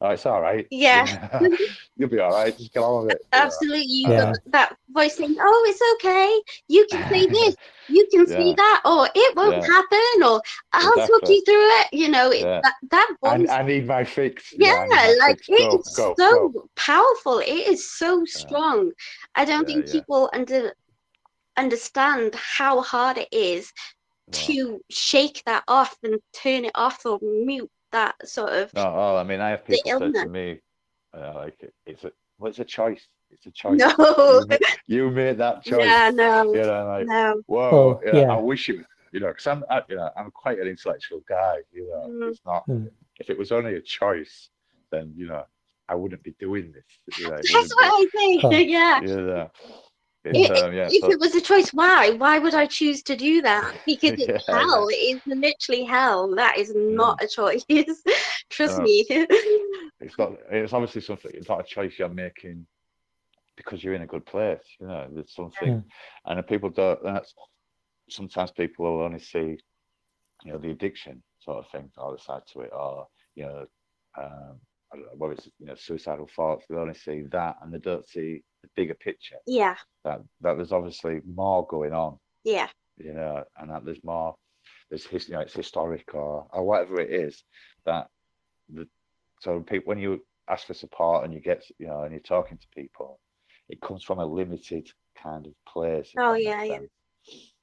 "Oh, 0.00 0.10
it's 0.10 0.26
all 0.26 0.40
right. 0.40 0.68
Yeah. 0.70 1.06
You 1.40 1.40
know, 1.40 1.48
You'll 1.96 2.08
be 2.10 2.18
all 2.20 2.32
right. 2.32 2.56
Just 2.56 2.72
get 2.72 2.80
on 2.82 3.06
with 3.06 3.16
it." 3.16 3.26
you 3.34 3.40
know. 3.42 3.50
absolutely 3.50 3.84
you 3.86 4.12
Yeah. 4.12 4.32
that 4.46 4.76
voice 4.90 5.16
saying 5.16 5.36
oh 5.40 5.64
it's 5.68 5.82
okay 5.94 6.40
you 6.68 6.86
can 6.90 7.04
say 7.04 7.26
this 7.28 7.56
you 7.88 8.06
can 8.12 8.26
say 8.26 8.52
Yeah. 8.52 8.56
that 8.56 8.80
or 8.84 9.08
it 9.14 9.36
won't 9.36 9.54
Yeah. 9.54 9.66
happen 9.66 10.22
or 10.24 10.40
i'll 10.72 11.00
talk 11.06 11.22
you 11.28 11.42
through 11.46 11.68
it 11.80 11.88
you 11.92 12.08
know 12.08 12.30
it, 12.30 12.46
Yeah. 12.46 12.62
that, 12.62 12.74
that 12.90 13.10
voice 13.22 13.50
I, 13.50 13.60
I 13.60 13.62
need 13.62 13.86
my 13.86 14.04
fix. 14.04 14.52
you 14.52 14.66
yeah 14.66 14.72
my 14.90 15.14
like 15.20 15.36
fix. 15.36 15.48
Go, 15.56 15.78
it's 15.78 15.94
go, 15.94 16.14
so 16.16 16.24
go. 16.28 16.68
powerful 16.76 17.38
it 17.38 17.48
is 17.72 17.90
so 17.90 18.24
strong 18.24 18.92
i 19.34 19.44
don't 19.44 19.66
Yeah, 19.66 19.66
think 19.66 19.86
yeah. 19.86 19.90
people 19.90 20.30
under 20.32 20.72
understand 21.56 22.34
how 22.34 22.80
hard 22.82 23.18
it 23.18 23.28
is 23.32 23.72
No. 24.28 24.32
to 24.46 24.80
shake 24.90 25.42
that 25.46 25.64
off 25.68 25.96
and 26.02 26.20
turn 26.32 26.64
it 26.64 26.72
off 26.74 27.04
or 27.04 27.18
mute 27.22 27.70
that 27.90 28.14
sort 28.28 28.52
of 28.52 28.72
No, 28.74 28.82
oh, 28.86 29.16
I 29.16 29.24
mean, 29.24 29.40
I 29.40 29.50
have 29.50 29.66
The 29.66 29.76
people 29.84 30.12
say 30.12 30.22
to 30.22 30.28
me, 30.28 30.60
uh, 31.12 31.32
like, 31.34 31.56
it- 31.62 31.74
it's 31.86 32.04
a, 32.04 32.12
well, 32.38 32.50
it's 32.50 32.58
a 32.58 32.64
choice. 32.64 33.06
It's 33.30 33.46
a 33.46 33.50
choice. 33.50 33.78
no 33.80 33.94
You, 33.98 34.46
ma- 34.48 34.56
you 34.86 35.10
made 35.10 35.38
that 35.38 35.62
choice. 35.64 35.80
yeah 35.80 36.10
no 36.14 36.52
You 36.54 36.60
know, 36.62 36.86
like, 36.86 37.06
no 37.06 37.42
whoa, 37.46 37.70
Oh, 37.70 38.00
you 38.04 38.12
know, 38.12 38.20
yeah. 38.20 38.32
I 38.36 38.40
wish 38.40 38.68
it, 38.68 38.76
you 39.12 39.20
know, 39.20 39.28
because 39.28 39.46
I'm, 39.46 39.64
I, 39.68 39.82
you 39.88 39.96
know, 39.96 40.10
I'm 40.16 40.30
quite 40.30 40.58
an 40.58 40.68
intellectual 40.68 41.22
guy. 41.28 41.56
You 41.72 41.88
know, 41.90 42.06
Mm. 42.08 42.30
it's 42.30 42.40
not. 42.46 42.66
Mm. 42.68 42.90
If 43.18 43.28
it 43.30 43.38
was 43.38 43.52
only 43.52 43.74
a 43.76 43.80
choice, 43.82 44.48
then 44.90 45.12
you 45.16 45.26
know, 45.26 45.44
I 45.88 45.94
wouldn't 45.94 46.22
be 46.22 46.34
doing 46.38 46.72
this. 46.72 47.18
You 47.18 47.24
know, 47.28 47.36
that's 47.36 47.52
wouldn't 47.52 47.72
what 47.76 47.92
i 47.92 48.06
think 48.12 48.44
Oh. 48.44 48.50
yeah 48.76 49.00
be- 49.00 49.08
you 49.08 49.16
know, 49.20 49.50
If- 50.24 50.36
it's, 50.36 50.50
um, 50.50 50.72
yeah, 50.72 50.88
if 50.88 51.00
so- 51.00 51.10
it 51.10 51.18
was 51.20 51.34
a 51.34 51.40
choice, 51.40 51.72
why? 51.72 52.10
Why 52.10 52.38
would 52.38 52.54
I 52.54 52.66
choose 52.66 53.02
to 53.04 53.16
do 53.16 53.42
that? 53.42 53.74
Because 53.86 54.12
it's 54.12 54.46
Yeah, 54.48 54.54
hell. 54.54 54.86
It 54.88 54.94
is 54.94 55.20
literally 55.26 55.84
hell. 55.84 56.34
That 56.36 56.58
is 56.58 56.72
not 56.74 57.22
a 57.22 57.26
choice. 57.26 57.64
Trust 58.50 58.78
No. 58.78 58.84
me. 58.84 59.04
it's 60.00 60.18
not 60.18 60.32
it's 60.50 60.72
obviously 60.72 61.00
something 61.00 61.30
it's 61.34 61.48
not 61.48 61.60
a 61.60 61.64
choice 61.64 61.98
you're 61.98 62.08
making 62.08 62.66
because 63.56 63.82
you're 63.82 63.94
in 63.94 64.02
a 64.02 64.06
good 64.06 64.26
place 64.26 64.64
you 64.80 64.86
know 64.86 65.06
there's 65.12 65.34
something 65.34 65.74
Mm. 65.74 65.84
and 66.26 66.40
if 66.40 66.46
people 66.48 66.70
don't 66.70 67.02
that's 67.04 67.34
sometimes 68.10 68.50
people 68.50 68.84
will 68.84 69.04
only 69.04 69.20
see 69.20 69.56
you 70.44 70.52
know 70.52 70.58
the 70.58 70.70
addiction 70.70 71.22
sort 71.38 71.58
of 71.64 71.70
thing 71.70 71.88
the 71.94 72.02
other 72.02 72.18
side 72.18 72.42
to 72.52 72.60
it 72.62 72.70
or 72.72 73.06
you 73.36 73.44
know 73.44 73.64
um 74.18 74.60
I 74.92 74.96
don't 74.96 75.06
know, 75.06 75.12
whether 75.16 75.34
it's 75.34 75.48
you 75.58 75.66
know 75.66 75.74
suicidal 75.76 76.28
thoughts 76.34 76.66
they 76.68 76.76
only 76.76 76.94
see 76.94 77.22
that 77.30 77.56
and 77.62 77.72
they 77.72 77.78
don't 77.78 78.06
see 78.06 78.42
the 78.62 78.68
bigger 78.76 78.94
picture 78.94 79.36
yeah, 79.46 79.76
that 80.04 80.20
that 80.40 80.56
there's 80.56 80.72
obviously 80.72 81.20
more 81.26 81.66
going 81.66 81.92
on 81.92 82.18
yeah, 82.44 82.68
you 82.96 83.12
know 83.12 83.42
and 83.58 83.70
that 83.70 83.84
there's 83.84 84.02
more 84.04 84.34
there's 84.90 85.06
his, 85.06 85.28
you 85.28 85.34
know, 85.34 85.40
it's 85.40 85.54
historic 85.54 86.14
or 86.14 86.46
or 86.52 86.64
whatever 86.64 87.00
it 87.00 87.10
is 87.10 87.44
that 87.86 88.08
the 88.68 88.86
so 89.40 89.60
people 89.60 89.88
when 89.88 89.98
you 89.98 90.20
ask 90.48 90.66
for 90.66 90.74
support 90.74 91.24
and 91.24 91.32
you 91.32 91.40
get 91.40 91.64
you 91.78 91.86
know 91.86 92.02
and 92.02 92.12
you're 92.12 92.20
talking 92.20 92.58
to 92.58 92.66
people, 92.74 93.18
it 93.68 93.80
comes 93.80 94.04
from 94.04 94.18
a 94.18 94.26
limited 94.26 94.88
kind 95.20 95.46
of 95.46 95.52
place. 95.66 96.12
Oh, 96.16 96.34
yeah, 96.34 96.62
yeah. 96.62 96.78
sense. 96.78 96.90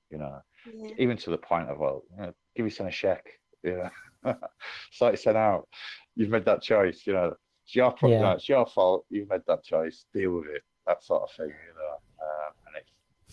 You 0.09 0.17
know, 0.17 0.39
Yeah. 0.65 0.95
even 0.97 1.17
to 1.17 1.29
the 1.29 1.37
point 1.37 1.69
of 1.69 1.77
well, 1.77 2.03
you 2.11 2.17
know, 2.17 2.33
give 2.55 2.65
your 2.65 2.71
son 2.71 2.87
a 2.87 2.91
check, 2.91 3.25
you 3.63 3.89
know, 4.23 4.35
sort 4.91 5.13
it 5.25 5.35
out. 5.35 5.67
You've 6.15 6.29
made 6.29 6.45
that 6.45 6.61
choice, 6.61 7.05
you 7.05 7.13
know. 7.13 7.35
It's 7.65 7.75
your 7.75 7.91
pro- 7.91 8.09
Yeah. 8.09 8.21
know, 8.21 8.31
it's 8.31 8.49
your 8.49 8.65
fault. 8.65 9.05
You've 9.09 9.29
made 9.29 9.41
that 9.47 9.63
choice. 9.63 10.05
Deal 10.13 10.31
with 10.31 10.47
it. 10.47 10.63
That 10.89 11.03
sort 11.03 11.21
of 11.21 11.31
thing, 11.31 11.49
you 11.49 11.73
know. 11.77 11.97
Um, 12.19 12.53
and 12.65 12.75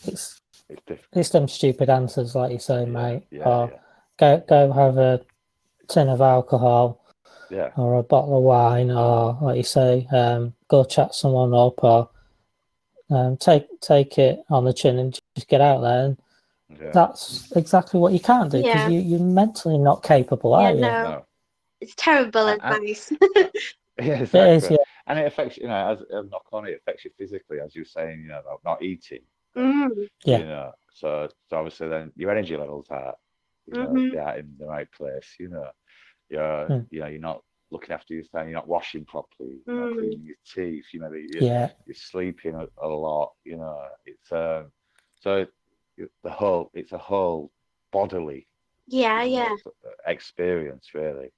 it's 0.05 0.07
It's 0.07 0.43
it's 0.69 0.83
different. 0.87 1.09
it's 1.15 1.31
them 1.31 1.49
stupid 1.49 1.89
answers, 1.89 2.35
like 2.35 2.53
you 2.53 2.59
say, 2.59 2.85
mate. 2.85 3.23
Yeah, 3.31 3.49
or 3.49 3.71
yeah, 3.73 3.79
go 4.19 4.45
go 4.47 4.73
have 4.73 4.99
a 4.99 5.23
tin 5.89 6.11
of 6.11 6.21
alcohol 6.21 7.03
yeah, 7.51 7.71
or 7.79 7.95
a 7.99 8.03
bottle 8.03 8.37
of 8.37 8.43
wine, 8.43 8.91
or 8.91 9.39
like 9.41 9.57
you 9.57 9.63
say, 9.63 10.07
um, 10.13 10.53
go 10.69 10.85
chat 10.85 11.15
someone 11.15 11.55
up, 11.55 11.83
or 11.83 12.11
um, 13.11 13.39
take 13.39 13.65
take 13.81 14.19
it 14.19 14.41
on 14.51 14.67
the 14.67 14.75
chin 14.75 14.99
and 14.99 15.19
just 15.35 15.49
get 15.49 15.63
out 15.63 15.81
there. 15.81 16.05
And 16.05 16.19
yeah. 16.79 16.91
that's 16.93 17.51
exactly 17.57 17.99
what 17.99 18.13
you 18.13 18.21
can't 18.21 18.51
do 18.51 18.59
because 18.59 18.75
Yeah. 18.75 18.89
you 18.89 19.01
you're 19.01 19.21
mentally 19.21 19.79
not 19.79 20.03
capable, 20.03 20.51
Yeah, 20.51 20.59
are 20.69 20.75
you? 20.75 20.81
no. 20.83 21.03
No. 21.05 21.27
It's 21.81 21.95
terrible 21.95 22.49
I- 22.49 22.59
I- 22.63 22.75
advice. 22.75 23.11
Yeah, 23.99 24.21
exactly. 24.21 24.41
is, 24.41 24.71
yeah. 24.73 24.77
And 25.07 25.19
it 25.19 25.27
affects, 25.27 25.57
you 25.59 25.69
know, 25.69 25.91
as 25.91 26.03
a 26.11 26.23
knock 26.25 26.47
on, 26.53 26.67
it 26.67 26.77
affects 26.77 27.05
you 27.05 27.11
physically, 27.19 27.61
as 27.61 27.75
you 27.75 27.83
were 27.83 27.87
saying, 27.87 28.21
you 28.23 28.29
know, 28.29 28.41
about 28.41 28.61
not 28.65 28.83
eating. 28.83 29.23
Mm, 29.57 30.09
Yeah. 30.25 30.39
You 30.39 30.47
know, 30.47 30.73
so, 30.93 31.29
so 31.49 31.57
obviously 31.57 31.89
then 31.89 32.13
your 32.17 32.31
energy 32.31 32.57
levels 32.57 32.87
are, 32.91 33.15
you 33.67 33.75
know, 33.75 33.93
Mhm. 33.93 34.11
they 34.11 34.19
are 34.19 34.39
in 34.39 34.55
the 34.59 34.67
right 34.67 34.91
place. 34.93 35.35
You 35.39 35.49
know, 35.49 35.69
you're, 36.29 36.69
Hmm. 36.69 36.81
you 36.91 37.01
know, 37.01 37.07
you're 37.07 37.21
not 37.21 37.43
looking 37.71 37.93
after 37.93 38.15
your 38.15 38.25
thing. 38.25 38.45
You're 38.49 38.59
not 38.59 38.69
washing 38.69 39.05
properly. 39.05 39.59
You're 39.71 39.81
not 39.83 39.91
Mm. 39.91 39.99
cleaning 39.99 40.25
your 40.25 40.37
teeth. 40.55 40.87
You 40.93 41.01
maybe 41.01 41.27
you're, 41.31 41.45
Yeah, 41.45 41.69
you're 41.87 41.95
sleeping 41.95 42.55
a, 42.55 42.67
a 42.83 42.89
lot. 42.89 43.33
You 43.45 43.57
know, 43.59 43.83
it's 44.05 44.33
um, 44.33 44.73
so 45.17 45.37
it- 45.39 45.51
the 46.23 46.31
whole, 46.31 46.71
it's 46.75 46.93
a 46.93 46.99
whole 46.99 47.51
bodily 47.93 48.47
yeah, 48.87 49.23
you 49.23 49.31
know, 49.31 49.49
yeah. 49.49 49.57
experience 50.07 50.95
really 50.95 51.31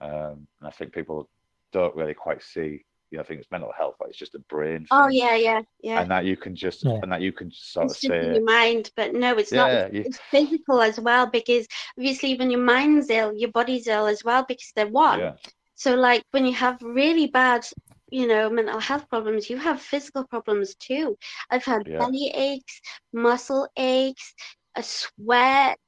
um 0.00 0.46
and 0.60 0.66
i 0.66 0.70
think 0.70 0.92
people 0.92 1.28
don't 1.72 1.94
really 1.96 2.14
quite 2.14 2.42
see 2.42 2.44
you 2.52 2.68
know 2.68 2.87
i 3.18 3.22
think 3.22 3.40
it's 3.40 3.50
mental 3.50 3.72
health 3.76 3.94
but 3.98 4.08
it's 4.08 4.18
just 4.18 4.34
a 4.34 4.38
brain 4.40 4.86
Oh, 4.90 5.08
yeah, 5.08 5.34
yeah, 5.36 5.62
yeah. 5.82 6.02
and 6.02 6.10
that 6.10 6.24
you 6.24 6.36
can 6.36 6.54
just 6.54 6.84
Yeah. 6.84 7.00
and 7.02 7.10
that 7.12 7.20
you 7.20 7.32
can 7.32 7.50
just 7.50 7.72
sort 7.72 7.90
It's 7.90 7.92
of 7.92 7.98
just 8.00 8.16
in 8.22 8.32
say 8.32 8.34
your 8.34 8.44
mind, 8.44 8.90
but 8.96 9.14
no, 9.14 9.36
it's 9.38 9.54
not. 9.54 9.72
yeah 9.72 9.74
It's, 9.74 9.88
you, 9.92 10.04
it's 10.04 10.18
physical 10.30 10.80
as 10.82 10.98
well 11.00 11.26
because 11.26 11.66
obviously 11.96 12.36
when 12.36 12.50
your 12.50 12.60
mind's 12.62 13.10
ill, 13.10 13.32
your 13.36 13.50
body's 13.52 13.86
ill 13.86 14.06
as 14.06 14.24
well 14.24 14.44
because 14.48 14.72
they're 14.74 14.88
one. 14.88 15.20
yeah 15.20 15.36
So 15.76 15.94
like 15.94 16.22
when 16.32 16.46
you 16.46 16.54
have 16.54 16.82
really 16.82 17.28
bad, 17.28 17.66
you 18.10 18.26
know, 18.26 18.50
mental 18.50 18.80
health 18.80 19.08
problems, 19.08 19.48
you 19.50 19.58
have 19.58 19.80
physical 19.80 20.24
problems 20.26 20.74
too. 20.76 21.16
I've 21.50 21.64
had 21.64 21.82
Yeah. 21.84 21.98
belly 21.98 22.32
aches, 22.34 22.80
muscle 23.12 23.68
aches, 23.76 24.34
a 24.78 24.82
sweat, 24.84 25.78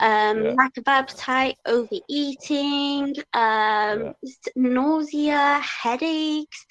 um, 0.00 0.44
Yeah. 0.44 0.56
lack 0.56 0.76
of 0.78 0.84
appetite, 0.86 1.56
overeating, 1.66 3.14
um, 3.34 4.12
Yeah. 4.12 4.28
nausea, 4.56 5.60
headaches, 5.82 6.66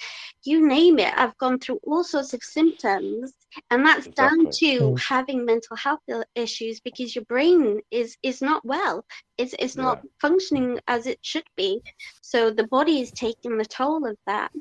you 0.45 0.67
name 0.67 0.99
it. 0.99 1.13
I've 1.17 1.37
gone 1.37 1.59
through 1.59 1.79
all 1.83 2.03
sorts 2.03 2.33
of 2.33 2.43
symptoms, 2.43 3.33
and 3.71 3.85
that's 3.85 4.07
down 4.09 4.47
to 4.59 4.95
Mm. 4.95 5.01
having 5.09 5.45
mental 5.45 5.77
health 5.77 6.01
issues 6.35 6.79
because 6.81 7.15
your 7.15 7.25
brain 7.25 7.81
is 7.91 8.17
is 8.23 8.41
not 8.41 8.65
well. 8.65 9.05
It's 9.37 9.55
it's 9.59 9.77
not 9.77 9.99
functioning 10.21 10.79
as 10.87 11.07
it 11.07 11.19
should 11.21 11.47
be. 11.57 11.81
So 12.21 12.51
the 12.51 12.67
body 12.67 13.01
is 13.01 13.11
taking 13.11 13.57
the 13.57 13.65
toll 13.65 14.07
of 14.07 14.17
that 14.27 14.51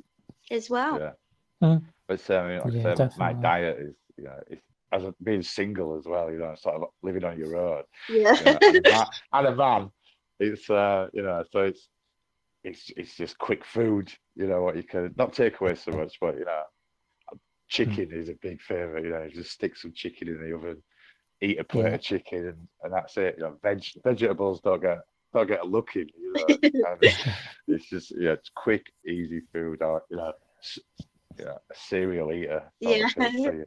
as 0.51 0.70
well. 0.70 1.03
yeah 1.03 1.12
Mm. 1.62 1.82
but 2.09 2.30
um, 2.30 2.59
like 2.59 2.74
Yeah, 2.74 2.91
I 2.91 2.95
said, 2.95 3.12
my 3.16 3.32
diet 3.34 3.78
is 3.80 3.95
you 4.16 4.24
know 4.24 4.38
it's 4.49 4.69
as 4.93 5.05
a, 5.05 5.14
being 5.22 5.43
single 5.43 5.97
as 5.97 6.05
well 6.07 6.30
you 6.30 6.38
know 6.38 6.55
sort 6.57 6.76
of 6.76 6.88
living 7.03 7.24
on 7.24 7.38
your 7.38 7.57
own 7.57 7.82
Yeah. 8.09 8.36
you 8.38 8.47
know, 8.47 8.59
and, 8.66 8.76
a 8.76 8.88
man, 8.91 9.07
and 9.32 9.47
a 9.47 9.55
man 9.55 9.91
it's 10.41 10.68
uh 10.70 11.09
you 11.12 11.22
know 11.22 11.45
so 11.51 11.61
it's 11.61 11.88
it's 12.64 12.91
it's 12.97 13.16
just 13.16 13.38
quick 13.38 13.64
food 13.64 14.12
you 14.36 14.47
know 14.47 14.62
what 14.62 14.76
you 14.76 14.82
can 14.82 15.12
not 15.16 15.32
take 15.32 15.61
away 15.61 15.74
so 15.74 15.93
much 15.93 16.16
but 16.20 16.36
you 16.36 16.45
know 16.45 16.62
chicken 17.68 18.09
is 18.12 18.28
a 18.28 18.34
big 18.43 18.61
favorite 18.61 19.05
you 19.05 19.11
know 19.11 19.28
just 19.28 19.53
stick 19.53 19.76
some 19.76 19.93
chicken 19.95 20.28
in 20.28 20.41
the 20.43 20.55
oven 20.55 20.82
eat 21.41 21.59
a 21.59 21.64
plate 21.64 21.86
Yeah. 21.86 21.95
of 21.95 22.01
chicken 22.03 22.49
and, 22.49 22.68
and 22.82 22.93
that's 22.93 23.16
it 23.16 23.36
you 23.38 23.45
know 23.45 23.57
veg, 23.62 23.82
vegetables 24.05 24.61
don't 24.61 24.82
get 24.82 24.99
don't 25.32 25.47
get 25.49 25.61
a 25.61 25.64
look 25.66 25.95
in 25.97 26.09
you 26.18 26.34
know 26.34 26.97
it's 27.68 27.88
just 27.88 28.12
yeah 28.18 28.32
it's 28.32 28.51
quick 28.55 28.86
easy 29.07 29.41
food 29.53 29.78
you 30.11 30.16
know 30.16 30.32
you 31.41 31.47
know, 31.47 31.59
a 31.70 31.74
cereal 31.74 32.32
eater 32.32 32.62
Yeah. 32.80 33.09
thing. 33.09 33.45
So 33.45 33.51
you, 33.53 33.66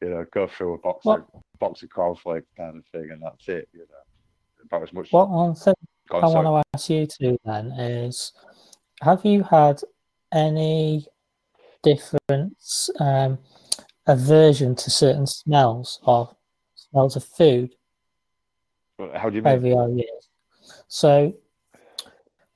you 0.00 0.10
know 0.10 0.24
go 0.32 0.46
through 0.46 0.74
a 0.74 0.78
box 0.78 1.04
What- 1.04 1.26
of 1.34 1.42
box 1.58 1.82
of 1.82 1.90
cornflakes 1.90 2.46
kind 2.56 2.76
of 2.78 2.84
thing 2.92 3.10
and 3.10 3.20
that's 3.20 3.48
it 3.48 3.68
you 3.72 3.80
know 3.80 4.64
about 4.64 4.82
as 4.84 4.92
much 4.92 5.08
What 5.10 5.28
one 5.28 5.54
thing 5.56 5.74
on, 6.12 6.24
I 6.24 6.28
sorry. 6.28 6.44
want 6.46 6.64
to 6.64 6.78
ask 6.78 6.90
you 6.90 7.06
to 7.06 7.36
then 7.44 7.72
is 7.72 8.32
have 9.02 9.24
you 9.24 9.42
had 9.42 9.80
any 10.32 11.06
difference 11.82 12.90
um, 13.00 13.38
aversion 14.06 14.74
to 14.76 14.90
certain 14.90 15.26
smells 15.26 16.00
or 16.04 16.36
smells 16.76 17.16
of 17.16 17.24
food 17.24 17.74
how 19.14 19.30
do 19.30 19.36
you 19.36 19.42
mean 19.42 19.52
over 19.54 19.66
your 19.66 19.88
years? 19.90 20.28
So, 20.88 21.34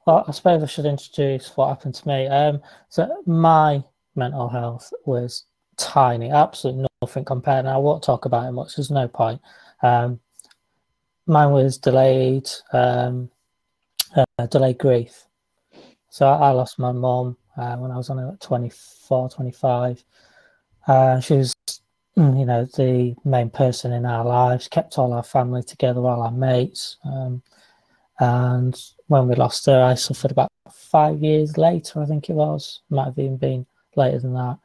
well, 0.07 0.25
I 0.27 0.33
suppose 0.33 0.63
I 0.63 0.67
should 0.67 0.87
introduce 0.87 1.57
what 1.57 1.69
happened 1.69 1.95
to 1.95 2.09
me. 2.09 2.27
Um, 2.27 2.61
so 2.89 3.23
my 3.27 3.85
mental 4.15 4.49
health 4.49 4.93
was 5.05 5.45
tiny, 5.77 6.31
absolutely 6.31 6.87
nothing 7.01 7.25
compared. 7.25 7.61
And 7.61 7.69
I 7.69 7.79
won't 7.79 8.03
talk 8.03 8.25
about 8.25 8.49
it 8.49 8.53
much. 8.53 8.77
There's 8.77 8.91
no 8.91 9.09
point. 9.09 9.41
Um, 9.83 10.21
mine 11.27 11.51
was 11.51 11.79
delayed, 11.79 12.49
um, 12.73 13.31
uh, 14.17 14.47
delayed 14.47 14.79
grief. 14.79 15.25
So 16.09 16.27
I, 16.27 16.49
I 16.49 16.51
lost 16.51 16.79
my 16.79 16.93
mum 16.93 17.37
uh, 17.57 17.77
when 17.77 17.91
I 17.91 17.97
was 17.97 18.11
only 18.11 18.25
like 18.25 18.41
24, 18.41 19.31
25. 19.31 20.05
Uh, 20.87 21.21
she 21.21 21.35
was, 21.35 21.55
mm, 22.17 22.39
you 22.39 22.45
know, 22.45 22.65
the 22.65 23.15
main 23.25 23.51
person 23.51 23.93
in 23.93 24.05
our 24.05 24.25
lives, 24.25 24.69
kept 24.69 24.99
all 24.99 25.13
our 25.13 25.23
family 25.23 25.63
together, 25.63 26.01
all 26.01 26.23
our 26.23 26.31
mates. 26.31 26.97
Um, 27.05 27.43
and 28.19 28.79
when 29.07 29.29
we 29.29 29.35
lost 29.35 29.67
her, 29.67 29.83
I 29.83 29.95
suffered 29.95 30.33
about 30.33 30.51
five 30.71 31.23
years 31.23 31.57
later, 31.57 32.01
I 32.01 32.07
think 32.07 32.29
it 32.29 32.35
was. 32.35 32.81
Might 32.91 33.07
have 33.07 33.19
even 33.19 33.37
been 33.37 33.67
later 33.97 34.19
than 34.21 34.35
that. 34.35 34.59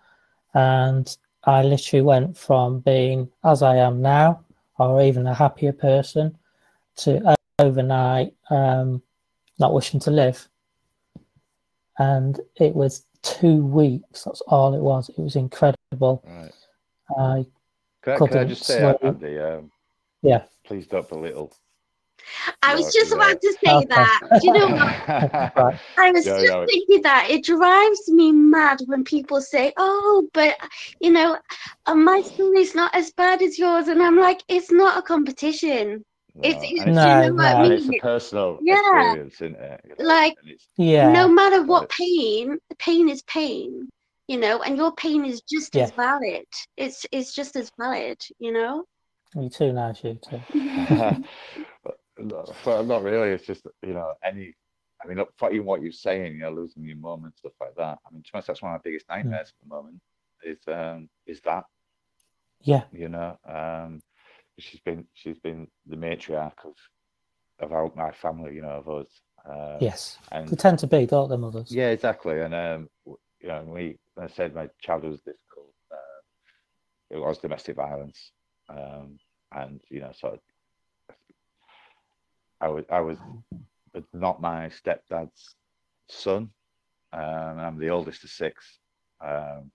And 0.53 1.17
I 1.43 1.63
literally 1.63 2.01
went 2.01 2.37
from 2.37 2.79
being 2.79 3.29
as 3.43 3.61
I 3.63 3.77
am 3.77 4.01
now, 4.01 4.43
or 4.77 5.01
even 5.01 5.27
a 5.27 5.33
happier 5.33 5.73
person, 5.73 6.37
to 6.97 7.35
overnight 7.59 8.33
um, 8.49 9.01
not 9.59 9.73
wishing 9.73 9.99
to 10.01 10.11
live. 10.11 10.47
And 11.99 12.39
it 12.57 12.75
was 12.75 13.05
two 13.23 13.65
weeks. 13.65 14.23
That's 14.23 14.41
all 14.41 14.73
it 14.73 14.81
was. 14.81 15.09
It 15.09 15.19
was 15.19 15.35
incredible. 15.35 16.23
right 16.25 16.51
I 17.17 17.45
can 18.01 18.13
I, 18.13 18.27
can 18.27 18.37
I 18.37 18.43
just 18.45 18.63
say. 18.63 18.95
Andy 19.01 19.39
um 19.39 19.71
Yeah. 20.21 20.43
please 20.65 20.87
don't 20.87 21.07
belittle 21.07 21.53
I 22.63 22.75
was 22.75 22.91
just 22.91 23.13
about 23.13 23.41
to 23.41 23.57
say 23.63 23.85
that. 23.89 24.21
Do 24.39 24.47
you 24.47 24.53
know 24.53 24.69
what? 24.69 24.95
I 25.97 26.11
was 26.11 26.25
Yeah, 26.25 26.39
just 26.39 26.57
yeah. 26.59 26.65
thinking 26.69 27.01
that 27.03 27.29
it 27.29 27.43
drives 27.43 28.09
me 28.09 28.31
mad 28.31 28.79
when 28.85 29.03
people 29.03 29.41
say, 29.41 29.73
"Oh, 29.77 30.27
but 30.33 30.55
you 30.99 31.11
know, 31.11 31.37
uh, 31.85 31.95
my 31.95 32.21
story's 32.21 32.75
not 32.75 32.93
as 32.95 33.11
bad 33.13 33.41
as 33.41 33.57
yours," 33.57 33.87
and 33.87 34.01
I'm 34.01 34.17
like, 34.17 34.41
"It's 34.47 34.71
not 34.71 34.97
a 34.97 35.01
competition. 35.01 36.03
No, 36.35 36.43
It's, 36.49 36.59
it's 36.63 36.85
No, 36.85 37.03
you 37.03 37.15
know 37.15 37.33
what 37.33 37.45
I 37.45 37.53
no. 37.53 37.63
and 37.63 37.71
mean? 37.71 37.71
it's 37.73 37.89
a 37.89 37.93
personal 37.93 38.59
Yeah. 38.61 38.73
experience, 38.73 39.35
isn't 39.35 39.55
it? 39.55 39.81
You 39.85 39.95
know, 39.97 40.05
Like- 40.05 40.35
yeah, 40.77 41.13
no 41.13 41.27
matter 41.27 41.63
what 41.63 41.89
pain, 41.89 42.59
pain 42.79 43.09
is 43.09 43.23
pain, 43.23 43.89
you 44.27 44.37
know, 44.37 44.61
and 44.61 44.77
your 44.77 44.91
pain 44.93 45.25
is 45.25 45.41
just 45.41 45.75
as 45.75 45.91
valid. 45.91 46.45
It's 46.77 47.05
it's 47.11 47.33
just 47.33 47.55
as 47.55 47.71
valid, 47.79 48.19
you 48.39 48.51
know. 48.51 48.85
you 49.35 49.49
too 49.49 49.73
nice, 49.73 50.03
you 50.03 50.15
too. 50.15 50.43
not, 52.19 52.85
not 52.87 53.03
really. 53.03 53.29
It's 53.29 53.45
just 53.45 53.67
you 53.83 53.93
know 53.93 54.13
any. 54.23 54.55
I 55.03 55.07
mean, 55.07 55.17
look, 55.17 55.33
for 55.37 55.51
what 55.61 55.81
you're 55.81 55.91
saying, 55.91 56.33
you 56.33 56.39
know, 56.39 56.51
losing 56.51 56.83
your 56.83 56.97
mum 56.97 57.25
and 57.25 57.33
stuff 57.35 57.53
like 57.61 57.75
that. 57.77 57.99
I 58.05 58.11
mean, 58.13 58.23
to 58.23 58.31
be 58.31 58.31
honest, 58.33 58.47
that's 58.47 58.61
one 58.63 58.73
of 58.73 58.79
my 58.79 58.81
biggest 58.83 59.07
nightmares 59.09 59.49
at 59.49 59.67
the 59.69 59.75
moment. 59.75 60.01
Is 60.43 60.59
um 60.67 61.09
is 61.27 61.41
that 61.41 61.65
Yeah, 62.61 62.83
you 62.91 63.09
know 63.09 63.37
um 63.47 64.01
she's 64.59 64.81
been 64.81 65.05
she's 65.13 65.39
been 65.39 65.67
the 65.87 65.95
matriarch 65.97 66.65
of 66.65 66.75
of 67.59 67.71
our, 67.73 67.91
my 67.95 68.11
family, 68.11 68.55
you 68.55 68.61
know, 68.61 68.83
of 68.85 68.89
us. 68.89 69.07
Uh, 69.45 69.79
yes. 69.81 70.17
and 70.31 70.47
They 70.49 70.55
tend 70.57 70.79
to 70.79 70.87
be, 70.87 71.05
don't 71.05 71.29
they, 71.29 71.37
mothers? 71.37 71.71
Yeah, 71.71 71.89
exactly. 71.89 72.39
And 72.41 72.53
um, 72.53 72.89
you 73.05 73.47
know, 73.49 73.63
we 73.63 73.97
I 74.19 74.27
said 74.27 74.55
my 74.55 74.69
childhood 74.79 75.11
was 75.11 75.21
difficult. 75.21 75.73
Uh, 75.91 76.21
it 77.11 77.17
was 77.17 77.37
domestic 77.39 77.75
violence, 77.75 78.31
um, 78.69 79.19
and 79.53 79.81
you 79.89 80.01
know, 80.01 80.11
sort 80.13 80.35
of 80.35 80.39
I 82.61 82.69
was 82.69 82.85
I 82.91 83.01
was 83.01 83.17
not 84.13 84.41
my 84.41 84.69
stepdad's 84.69 85.55
son. 86.09 86.49
Um, 87.13 87.59
I'm 87.59 87.79
the 87.79 87.89
oldest 87.89 88.23
of 88.23 88.29
six. 88.29 88.79
Um, 89.23 89.71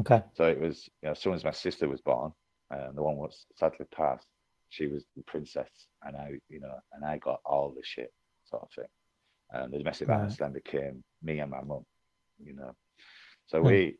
okay. 0.00 0.22
So 0.34 0.44
it 0.44 0.60
was, 0.60 0.88
you 1.02 1.06
know, 1.06 1.12
as 1.12 1.20
soon 1.20 1.34
as 1.34 1.44
my 1.44 1.50
sister 1.52 1.88
was 1.88 2.00
born, 2.00 2.32
um, 2.70 2.94
the 2.94 3.02
one 3.02 3.16
was 3.16 3.46
sadly 3.56 3.86
passed, 3.94 4.26
she 4.70 4.86
was 4.86 5.04
the 5.16 5.22
princess, 5.24 5.70
and 6.02 6.16
I, 6.16 6.32
you 6.48 6.60
know, 6.60 6.74
and 6.92 7.04
I 7.04 7.18
got 7.18 7.40
all 7.44 7.70
the 7.74 7.82
shit 7.84 8.12
sort 8.44 8.62
of 8.62 8.70
thing. 8.74 8.88
And 9.50 9.72
the 9.72 9.78
domestic 9.78 10.08
Right. 10.08 10.16
violence 10.16 10.36
then 10.38 10.52
became 10.52 11.04
me 11.22 11.40
and 11.40 11.50
my 11.50 11.62
mum, 11.62 11.84
you 12.42 12.54
know. 12.54 12.72
So 13.46 13.62
Hmm. 13.62 13.66
we, 13.66 13.98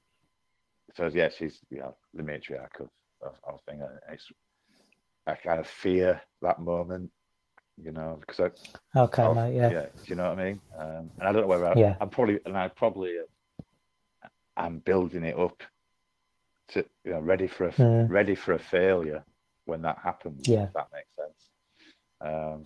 so 0.94 1.10
yeah, 1.12 1.28
she's 1.30 1.60
you 1.70 1.78
know 1.80 1.96
the 2.14 2.22
matriarch 2.22 2.80
of 2.80 2.88
of, 3.22 3.34
of 3.44 3.60
thing. 3.68 3.80
and 3.82 3.98
It's, 4.10 4.26
I 5.26 5.34
kind 5.34 5.60
of 5.60 5.66
fear 5.66 6.20
that 6.42 6.60
moment, 6.60 7.10
you 7.82 7.92
know, 7.92 8.18
because 8.20 8.50
I, 8.94 8.98
Okay, 9.00 9.22
of- 9.22 9.36
mate. 9.36 9.54
Yeah. 9.56 9.68
Do 9.70 9.88
you 10.06 10.14
know 10.16 10.30
what 10.30 10.38
I 10.38 10.44
mean? 10.44 10.60
Um, 10.78 11.10
and 11.18 11.28
I 11.28 11.32
don't 11.32 11.42
know 11.42 11.46
whether 11.48 11.66
I, 11.66 11.74
Yeah. 11.74 11.96
I'm 12.00 12.08
probably, 12.10 12.40
and 12.46 12.56
I 12.56 12.68
probably, 12.68 13.18
uh, 13.18 14.26
I'm 14.56 14.78
building 14.78 15.24
it 15.24 15.38
up 15.38 15.62
to, 16.68 16.84
you 17.04 17.12
know, 17.12 17.20
ready 17.20 17.46
for 17.46 17.68
a, 17.68 17.72
Mm. 17.72 18.08
ready 18.10 18.34
for 18.34 18.52
a 18.52 18.58
failure 18.58 19.24
when 19.64 19.82
that 19.82 19.98
happens. 19.98 20.46
Yeah. 20.46 20.64
If 20.64 20.72
that 20.74 20.88
makes 20.92 21.08
sense. 21.16 21.48
Um, 22.20 22.64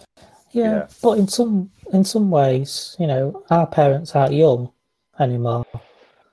yeah. 0.50 0.64
yeah. 0.72 0.86
But 1.02 1.18
in 1.18 1.28
some 1.28 1.70
in 1.92 2.04
some 2.04 2.30
ways, 2.30 2.94
you 2.98 3.06
know, 3.06 3.42
our 3.50 3.66
parents 3.66 4.14
aren't 4.14 4.34
young 4.34 4.70
anymore. 5.18 5.64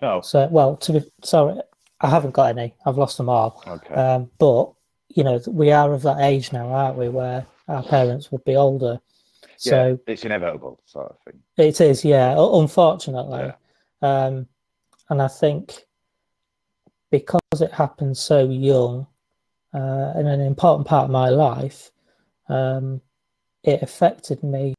no. 0.02 0.22
So, 0.22 0.48
well, 0.52 0.76
to 0.78 0.94
be 0.94 1.12
sorry, 1.24 1.60
I 2.02 2.10
haven't 2.10 2.32
got 2.32 2.50
any. 2.58 2.74
I've 2.86 2.98
lost 2.98 3.18
them 3.18 3.30
all. 3.30 3.64
Okay. 3.66 3.94
Um, 3.94 4.30
but 4.40 4.74
you 5.10 5.24
know, 5.24 5.40
we 5.48 5.72
are 5.72 5.94
of 5.94 6.02
that 6.02 6.20
age 6.20 6.52
now, 6.52 6.68
aren't 6.70 6.98
we, 6.98 7.08
where 7.08 7.46
our 7.68 7.84
parents 7.84 8.32
would 8.32 8.44
be 8.44 8.56
older. 8.56 9.00
So 9.58 9.88
yeah. 10.08 10.14
It's 10.14 10.26
inevitable, 10.26 10.80
sort 10.86 11.12
of 11.12 11.18
thing. 11.26 11.40
it 11.58 11.80
is, 11.80 12.04
yeah. 12.04 12.36
Unfortunately, 12.38 13.52
Yeah. 14.02 14.26
um, 14.26 14.48
and 15.10 15.22
I 15.22 15.28
think 15.28 15.86
because 17.12 17.40
it 17.62 17.72
happened 17.72 18.18
so 18.18 18.50
young, 18.50 19.08
uh, 19.74 20.14
and 20.16 20.28
an 20.28 20.42
important 20.42 20.88
part 20.88 21.06
of 21.06 21.10
my 21.12 21.30
life, 21.30 21.92
um, 22.50 23.02
it 23.64 23.82
affected 23.82 24.44
me 24.44 24.74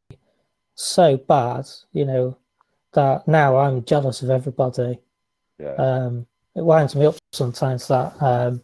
so 0.74 1.16
bad, 1.16 1.66
you 1.93 2.05
know, 2.05 2.37
that 2.93 3.26
now 3.26 3.57
I'm 3.57 3.85
jealous 3.85 4.22
of 4.22 4.30
everybody. 4.30 4.99
Yeah. 5.59 5.74
Um, 5.74 6.26
it 6.55 6.64
winds 6.64 6.95
me 6.95 7.07
up 7.07 7.16
sometimes 7.32 7.89
that 7.89 8.12
um, 8.20 8.62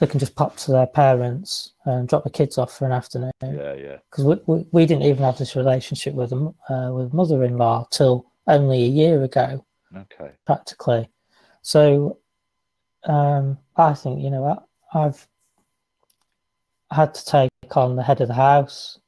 they 0.00 0.06
can 0.06 0.18
just 0.18 0.34
pop 0.34 0.56
to 0.56 0.72
their 0.72 0.86
parents 0.86 1.74
and 1.84 2.08
drop 2.08 2.24
the 2.24 2.30
kids 2.30 2.56
off 2.58 2.76
for 2.76 2.86
an 2.86 2.92
afternoon 2.92 3.30
yeah. 3.42 3.74
Yeah. 3.74 3.96
because 4.10 4.24
we, 4.24 4.36
we, 4.46 4.66
we 4.72 4.86
didn't 4.86 5.04
even 5.04 5.22
have 5.22 5.38
this 5.38 5.54
relationship 5.54 6.14
with 6.14 6.30
them 6.30 6.54
uh, 6.70 6.90
with 6.92 7.12
mother-in-law 7.12 7.86
till 7.90 8.26
only 8.46 8.82
a 8.82 8.88
year 8.88 9.22
ago 9.22 9.64
Okay. 9.96 10.30
practically 10.46 11.08
so 11.62 12.18
um, 13.04 13.58
i 13.76 13.92
think 13.92 14.22
you 14.22 14.30
know 14.30 14.44
I, 14.94 14.98
i've 14.98 15.26
had 16.90 17.12
to 17.14 17.24
take 17.24 17.76
on 17.76 17.96
the 17.96 18.02
head 18.02 18.20
of 18.20 18.28
the 18.28 18.34
house 18.34 18.98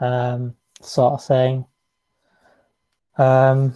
um, 0.00 0.54
sort 0.80 1.14
of 1.14 1.24
thing 1.24 1.64
um, 3.16 3.74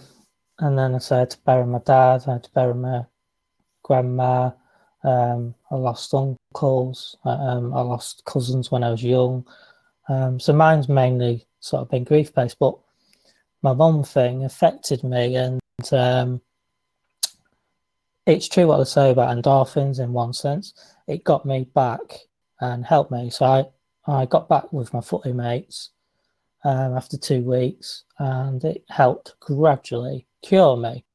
and 0.59 0.77
then 0.77 0.93
i 0.95 0.99
said 0.99 1.29
to 1.31 1.37
bury 1.45 1.65
my 1.65 1.79
dad 1.79 2.23
i 2.27 2.33
had 2.33 2.43
to 2.43 2.51
bury 2.51 2.73
my 2.75 3.05
grandma 3.83 4.51
um, 5.03 5.53
i 5.71 5.75
lost 5.75 6.13
uncles 6.13 7.17
um, 7.25 7.73
i 7.73 7.81
lost 7.81 8.23
cousins 8.25 8.71
when 8.71 8.83
i 8.83 8.89
was 8.89 9.03
young 9.03 9.45
um, 10.09 10.39
so 10.39 10.53
mine's 10.53 10.89
mainly 10.89 11.47
sort 11.63 11.81
of 11.81 11.89
been 11.89 12.03
grief 12.03 12.33
based, 12.33 12.59
but 12.59 12.77
my 13.61 13.73
mum 13.73 14.03
thing 14.03 14.43
affected 14.43 15.03
me, 15.03 15.35
and 15.35 15.61
um, 15.91 16.41
it's 18.25 18.49
true 18.49 18.67
what 18.67 18.77
they 18.77 18.83
say 18.83 19.11
about 19.11 19.35
endorphins 19.35 19.99
in 19.99 20.11
one 20.11 20.33
sense. 20.33 20.73
It 21.07 21.23
got 21.23 21.45
me 21.45 21.65
back 21.73 22.19
and 22.59 22.85
helped 22.85 23.11
me. 23.11 23.29
So 23.29 23.45
I, 23.45 23.65
I 24.11 24.25
got 24.25 24.49
back 24.49 24.71
with 24.73 24.93
my 24.93 25.01
footy 25.01 25.31
mates 25.31 25.91
um, 26.65 26.95
after 26.97 27.17
two 27.17 27.41
weeks, 27.41 28.03
and 28.19 28.63
it 28.65 28.83
helped 28.89 29.39
gradually 29.39 30.27
cure 30.41 30.75
me. 30.75 31.05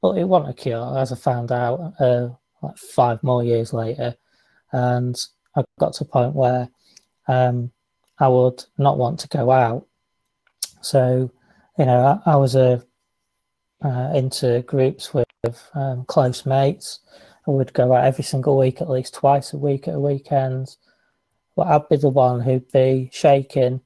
But 0.00 0.16
it 0.16 0.24
wasn't 0.24 0.50
a 0.50 0.62
cure, 0.62 0.98
as 0.98 1.12
I 1.12 1.16
found 1.16 1.52
out 1.52 1.92
uh, 2.00 2.30
like 2.62 2.76
five 2.76 3.22
more 3.22 3.44
years 3.44 3.72
later, 3.72 4.16
and 4.72 5.16
I 5.56 5.64
got 5.78 5.94
to 5.94 6.04
a 6.04 6.06
point 6.06 6.34
where 6.34 6.68
um, 7.26 7.70
I 8.18 8.28
would 8.28 8.64
not 8.78 8.98
want 8.98 9.20
to 9.20 9.28
go 9.28 9.50
out. 9.50 9.86
So, 10.80 11.30
you 11.78 11.84
know, 11.84 12.20
I, 12.24 12.32
I 12.32 12.36
was 12.36 12.54
a, 12.54 12.84
uh, 13.84 14.12
into 14.14 14.62
groups 14.62 15.14
with 15.14 15.26
um, 15.74 16.04
close 16.06 16.46
mates. 16.46 17.00
I 17.46 17.50
would 17.50 17.72
go 17.72 17.94
out 17.94 18.04
every 18.04 18.24
single 18.24 18.58
week, 18.58 18.80
at 18.80 18.90
least 18.90 19.14
twice 19.14 19.52
a 19.52 19.58
week 19.58 19.88
at 19.88 19.94
a 19.94 20.00
weekend. 20.00 20.76
But 21.56 21.68
I'd 21.68 21.88
be 21.88 21.96
the 21.96 22.08
one 22.08 22.40
who'd 22.40 22.70
be 22.70 23.10
shaking 23.12 23.80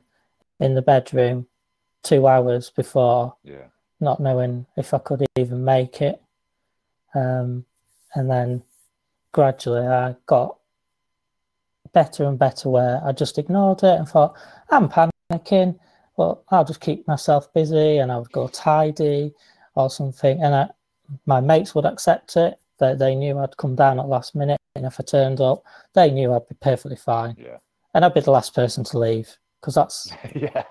in 0.61 0.75
the 0.75 0.83
bedroom 0.83 1.47
two 2.03 2.27
hours 2.27 2.71
before, 2.71 3.37
Yeah. 3.45 3.67
not 4.01 4.21
knowing 4.21 4.67
if 4.77 4.93
I 4.93 4.99
could 4.99 5.25
even 5.37 5.65
make 5.65 6.03
it. 6.03 6.21
Um, 7.15 7.65
and 8.15 8.31
then 8.31 8.63
gradually 9.33 9.87
I 9.87 10.15
got 10.27 10.59
better 11.93 12.25
and 12.25 12.39
better 12.39 12.69
where 12.69 13.01
I 13.05 13.13
just 13.13 13.39
ignored 13.39 13.83
it 13.83 13.99
and 13.99 14.09
thought, 14.09 14.37
I'm 14.71 14.89
panicking, 14.89 15.79
well, 16.17 16.45
I'll 16.51 16.65
just 16.65 16.81
keep 16.81 17.07
myself 17.07 17.53
busy 17.53 17.99
and 17.99 18.11
I 18.11 18.19
would 18.19 18.33
go 18.33 18.49
tidy 18.49 19.33
or 19.75 19.91
something. 19.91 20.43
And 20.43 20.55
I, 20.55 20.69
my 21.27 21.41
mates 21.41 21.75
would 21.75 21.85
accept 21.85 22.37
it. 22.37 22.59
They, 22.79 22.95
they 22.95 23.15
knew 23.15 23.39
I'd 23.39 23.57
come 23.57 23.75
down 23.75 24.01
at 24.01 24.09
last 24.09 24.35
minute. 24.35 24.59
And 24.75 24.87
if 24.87 24.99
I 24.99 25.05
turned 25.05 25.41
up, 25.41 25.63
they 25.95 26.11
knew 26.11 26.33
I'd 26.33 26.49
be 26.49 26.55
perfectly 26.61 26.97
fine. 26.97 27.37
Yeah. 27.39 27.59
And 27.95 28.05
I'd 28.05 28.15
be 28.15 28.21
the 28.21 28.31
last 28.31 28.55
person 28.55 28.85
to 28.85 28.99
leave 28.99 29.37
because 29.61 29.75
that's. 29.75 30.13
yeah. 30.35 30.65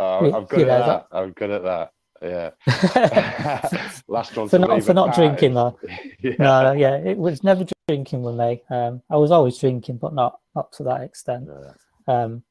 Oh, 0.00 0.32
I'm 0.32 0.44
good 0.44 0.68
at 0.68 0.80
know, 0.80 0.86
that. 0.86 1.06
I'm 1.12 1.32
good 1.32 1.50
at 1.50 1.62
that. 1.62 1.92
Yeah. 2.24 2.50
Last 4.08 4.36
one 4.36 4.48
for 4.48 4.58
not, 4.58 4.82
for 4.82 4.94
not 4.94 5.14
drinking, 5.14 5.54
though. 5.54 5.78
yeah. 6.20 6.34
No, 6.38 6.72
yeah, 6.72 6.96
it 6.96 7.18
was 7.18 7.44
never 7.44 7.66
drinking 7.86 8.22
with 8.22 8.36
me. 8.36 8.62
Um, 8.70 9.02
I 9.10 9.16
was 9.16 9.30
always 9.30 9.58
drinking, 9.58 9.98
but 9.98 10.14
not 10.14 10.40
not 10.56 10.72
to 10.72 10.84
that 10.84 11.02
extent. 11.02 11.48
Yeah. 11.48 12.22
Um, 12.22 12.42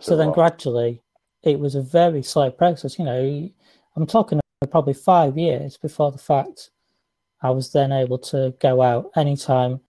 so 0.00 0.16
then 0.16 0.28
what? 0.28 0.34
gradually 0.34 1.02
it 1.42 1.58
was 1.58 1.74
a 1.74 1.82
very 1.82 2.22
slow 2.22 2.50
process 2.50 2.98
you 2.98 3.04
know 3.04 3.50
i'm 3.96 4.06
talking 4.06 4.40
probably 4.70 4.94
five 4.94 5.36
years 5.36 5.76
before 5.76 6.10
the 6.10 6.18
fact 6.18 6.70
i 7.42 7.50
was 7.50 7.72
then 7.72 7.92
able 7.92 8.18
to 8.18 8.54
go 8.60 8.82
out 8.82 9.10
anytime 9.16 9.80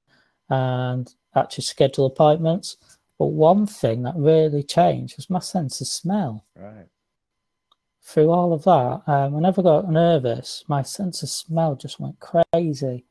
and 0.49 1.15
actually 1.35 1.63
schedule 1.63 2.05
appointments 2.05 2.77
but 3.17 3.27
one 3.27 3.65
thing 3.65 4.03
that 4.03 4.13
really 4.17 4.63
changed 4.63 5.15
was 5.17 5.29
my 5.29 5.39
sense 5.39 5.81
of 5.81 5.87
smell 5.87 6.45
Right. 6.55 6.87
Through 8.05 8.29
all 8.29 8.53
of 8.53 8.63
that 8.63 9.01
um, 9.11 9.33
whenever 9.33 9.61
i 9.61 9.63
got 9.63 9.89
nervous 9.89 10.63
my 10.67 10.81
sense 10.81 11.23
of 11.23 11.29
smell 11.29 11.75
just 11.75 11.99
went 11.99 12.15
crazy 12.19 13.03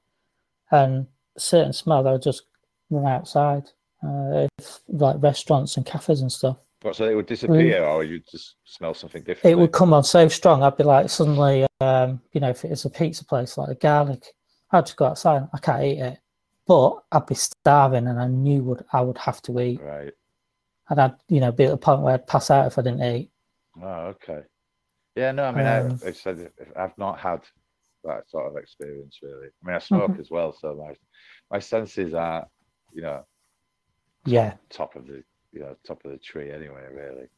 and 0.70 1.06
certain 1.36 1.72
smell 1.72 2.06
i 2.06 2.12
would 2.12 2.22
just 2.22 2.44
run 2.90 3.06
outside 3.06 3.64
uh, 4.04 4.46
if, 4.58 4.80
like 4.88 5.16
restaurants 5.20 5.76
and 5.76 5.84
cafes 5.86 6.20
and 6.20 6.30
stuff 6.30 6.58
What, 6.82 6.94
so 6.94 7.08
it 7.08 7.14
would 7.14 7.26
disappear, 7.26 7.82
or 7.82 8.04
you'd 8.04 8.28
just 8.30 8.56
smell 8.64 8.92
something 8.94 9.22
different? 9.22 9.44
Mm. 9.44 9.50
it 9.50 9.58
would 9.58 9.72
come 9.72 9.94
on 9.94 10.04
so 10.04 10.28
strong. 10.28 10.62
I'd 10.62 10.76
be 10.76 10.84
like, 10.84 11.08
suddenly, 11.08 11.66
um, 11.80 12.20
you 12.32 12.40
know, 12.42 12.50
if 12.50 12.64
it 12.64 12.70
was 12.70 12.84
a 12.84 12.90
pizza 12.90 13.24
place 13.24 13.56
like 13.56 13.70
a 13.70 13.74
garlic, 13.74 14.22
I'd 14.70 14.84
just 14.84 14.98
go 14.98 15.06
outside. 15.06 15.48
I 15.54 15.58
can't 15.58 15.82
eat 15.82 15.98
it, 16.00 16.18
but 16.66 17.02
I'd 17.10 17.24
be 17.26 17.34
starving, 17.34 18.06
and 18.06 18.20
I 18.20 18.26
knew 18.28 18.62
would 18.64 18.84
I 18.92 19.00
would 19.00 19.16
have 19.16 19.40
to 19.42 19.58
eat, 19.60 19.80
Right. 19.80 20.12
and 20.90 21.00
I'd, 21.00 21.14
you 21.28 21.40
know, 21.40 21.50
be 21.50 21.64
at 21.64 21.70
the 21.70 21.78
point 21.78 22.02
where 22.02 22.12
I'd 22.14 22.26
pass 22.26 22.50
out 22.50 22.66
if 22.66 22.78
I 22.78 22.82
didn't 22.82 23.02
eat. 23.02 23.30
Oh, 23.82 24.12
okay. 24.14 24.42
Yeah, 25.16 25.32
no, 25.32 25.44
I 25.44 25.52
mean, 25.52 25.66
Um, 25.66 26.00
I, 26.02 26.08
I 26.08 26.12
said 26.12 26.50
I've 26.76 26.96
not 26.98 27.20
had 27.20 27.40
that 28.04 28.28
sort 28.30 28.48
of 28.50 28.56
experience 28.56 29.18
really. 29.22 29.48
I 29.48 29.66
mean, 29.66 29.76
I 29.76 29.78
smoke 29.78 30.12
Mhm. 30.12 30.20
as 30.20 30.30
well, 30.30 30.52
so 30.52 30.74
my 30.74 30.94
my 31.50 31.58
senses 31.60 32.14
are, 32.14 32.48
you 32.92 33.02
know, 33.02 33.24
Yeah, 34.26 34.56
top 34.70 34.96
of 34.96 35.06
the 35.06 35.22
you 35.52 35.60
know 35.60 35.76
top 35.86 36.04
of 36.04 36.10
the 36.10 36.18
tree 36.18 36.50
anyway, 36.50 36.84
really. 36.92 37.28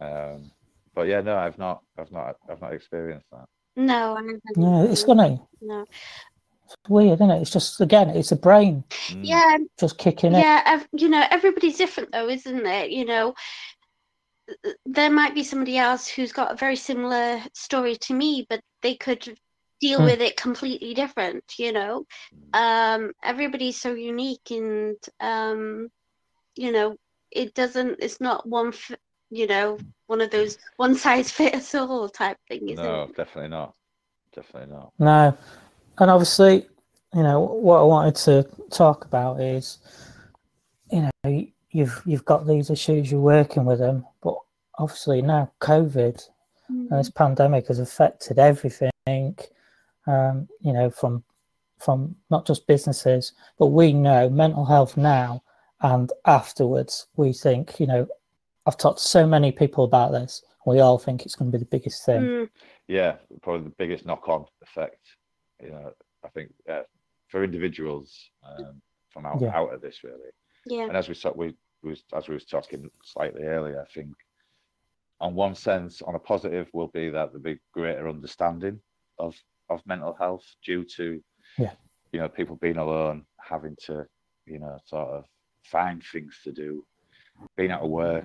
Um, 0.00 0.50
but 0.94 1.08
yeah, 1.08 1.20
no, 1.20 1.36
I've 1.36 1.58
not, 1.58 1.82
I've 1.98 2.12
not, 2.12 2.36
I've 2.50 2.60
not 2.60 2.74
experienced 2.74 3.28
that. 3.32 3.46
No, 3.76 4.14
I 4.16 4.22
haven't. 4.22 4.42
yeah, 4.56 4.84
it's 4.84 5.02
funny. 5.02 5.40
No. 5.60 5.84
It's 6.64 6.76
weird, 6.88 7.14
isn't 7.20 7.30
it? 7.30 7.42
It's 7.42 7.50
just 7.52 7.80
again, 7.80 8.10
it's 8.10 8.32
a 8.32 8.36
brain 8.36 8.84
Mm, 9.10 9.22
Yeah, 9.24 9.58
just 9.78 9.98
kicking 9.98 10.34
it. 10.34 10.46
yeah. 10.46 10.82
You 10.92 11.08
know, 11.08 11.24
everybody's 11.30 11.78
different 11.78 12.12
though, 12.12 12.28
isn't 12.28 12.66
it? 12.66 12.90
You 12.90 13.04
know, 13.04 13.34
th- 13.34 13.36
there 14.84 15.10
might 15.10 15.34
be 15.34 15.42
somebody 15.42 15.78
else 15.78 16.06
who's 16.06 16.32
got 16.32 16.52
a 16.52 16.56
very 16.56 16.76
similar 16.76 17.40
story 17.54 17.96
to 17.96 18.14
me, 18.14 18.46
but 18.48 18.60
they 18.82 18.94
could 18.94 19.38
deal 19.80 19.98
Hmm. 19.98 20.04
with 20.06 20.20
it 20.20 20.36
completely 20.36 20.94
different. 20.94 21.44
You 21.58 21.72
know, 21.72 22.04
um, 22.52 23.12
everybody's 23.22 23.80
so 23.80 23.94
unique, 23.94 24.50
and 24.50 24.96
um, 25.20 25.88
you 26.54 26.72
know, 26.72 26.96
it 27.30 27.54
doesn't. 27.54 27.96
It's 28.00 28.20
not 28.20 28.48
one. 28.48 28.68
F- 28.68 28.92
you 29.30 29.46
know, 29.46 29.78
one 30.06 30.20
of 30.20 30.30
those 30.30 30.56
one 30.76 30.94
size 30.94 31.30
fits 31.32 31.74
all 31.74 32.08
type 32.08 32.38
thing, 32.48 32.68
isn't 32.68 32.84
no, 32.84 33.04
it? 33.04 33.16
definitely 33.16 33.48
not. 33.48 33.74
Definitely 34.34 34.74
not. 34.74 34.92
No, 34.98 35.36
and 35.98 36.10
obviously, 36.10 36.66
you 37.14 37.22
know 37.22 37.40
what 37.40 37.80
I 37.80 37.84
wanted 37.84 38.14
to 38.16 38.46
talk 38.70 39.04
about 39.04 39.40
is, 39.40 39.78
you 40.90 41.08
know, 41.24 41.46
you've 41.76 42.02
you've 42.06 42.24
got 42.24 42.46
these 42.46 42.70
issues, 42.70 43.10
you're 43.10 43.20
working 43.20 43.64
with 43.64 43.78
them, 43.78 44.04
but 44.22 44.36
obviously 44.78 45.22
now 45.22 45.50
COVID 45.60 46.18
and 46.68 46.90
this 46.90 47.10
pandemic 47.10 47.68
has 47.68 47.78
affected 47.78 48.38
everything. 48.38 48.90
Um, 50.06 50.48
you 50.60 50.72
know, 50.72 50.90
from 50.90 51.22
from 51.78 52.16
not 52.30 52.46
just 52.46 52.66
businesses, 52.66 53.32
but 53.58 53.66
we 53.66 53.92
know 53.92 54.28
mental 54.30 54.64
health 54.64 54.96
now 54.96 55.42
and 55.80 56.10
afterwards. 56.24 57.06
We 57.16 57.32
think, 57.32 57.78
you 57.80 57.86
know, 57.86 58.06
I've 58.66 58.78
talked 58.78 58.98
to 59.00 59.04
so 59.04 59.26
many 59.26 59.52
people 59.52 59.84
about 59.84 60.12
this. 60.12 60.42
We 60.64 60.80
all 60.80 60.98
think 60.98 61.24
it's 61.24 61.34
going 61.36 61.50
to 61.52 61.58
be 61.58 61.62
the 61.64 61.70
biggest 61.76 62.04
thing. 62.06 62.22
Mm, 62.22 62.48
Yeah, 62.88 63.16
probably 63.42 63.64
the 63.64 63.74
biggest 63.78 64.06
knock-on 64.06 64.46
effect. 64.62 65.04
You 65.62 65.70
know, 65.70 65.92
I 66.24 66.28
think 66.28 66.52
uh, 66.68 66.82
for 67.28 67.44
individuals 67.44 68.30
um, 68.44 68.80
from 69.10 69.26
out, 69.26 69.40
Yeah. 69.40 69.54
out 69.56 69.72
of 69.74 69.80
this 69.80 70.02
really. 70.02 70.30
yeah. 70.66 70.86
And 70.88 70.96
as 70.96 71.08
we 71.08 71.14
saw, 71.14 71.32
we 71.34 71.54
was 71.82 72.02
as 72.14 72.28
we 72.28 72.34
was 72.34 72.44
talking 72.44 72.90
slightly 73.04 73.42
earlier, 73.44 73.80
I 73.80 73.92
think 73.92 74.14
on 75.20 75.34
one 75.34 75.54
sense, 75.54 76.02
on 76.02 76.14
a 76.14 76.18
positive, 76.18 76.68
will 76.72 76.88
be 76.88 77.08
that 77.10 77.28
there'll 77.32 77.40
be 77.42 77.58
greater 77.72 78.08
understanding 78.08 78.80
of 79.18 79.34
of 79.68 79.82
mental 79.86 80.14
health 80.14 80.44
due 80.64 80.84
to 80.84 81.22
Yeah. 81.58 81.72
you 82.12 82.20
know 82.20 82.28
people 82.28 82.56
being 82.56 82.76
alone, 82.76 83.24
having 83.40 83.76
to 83.86 84.06
you 84.46 84.58
know 84.58 84.78
sort 84.84 85.08
of 85.08 85.24
find 85.64 86.02
things 86.12 86.38
to 86.44 86.52
do, 86.52 86.84
being 87.56 87.70
out 87.70 87.82
of 87.82 87.90
work, 87.90 88.24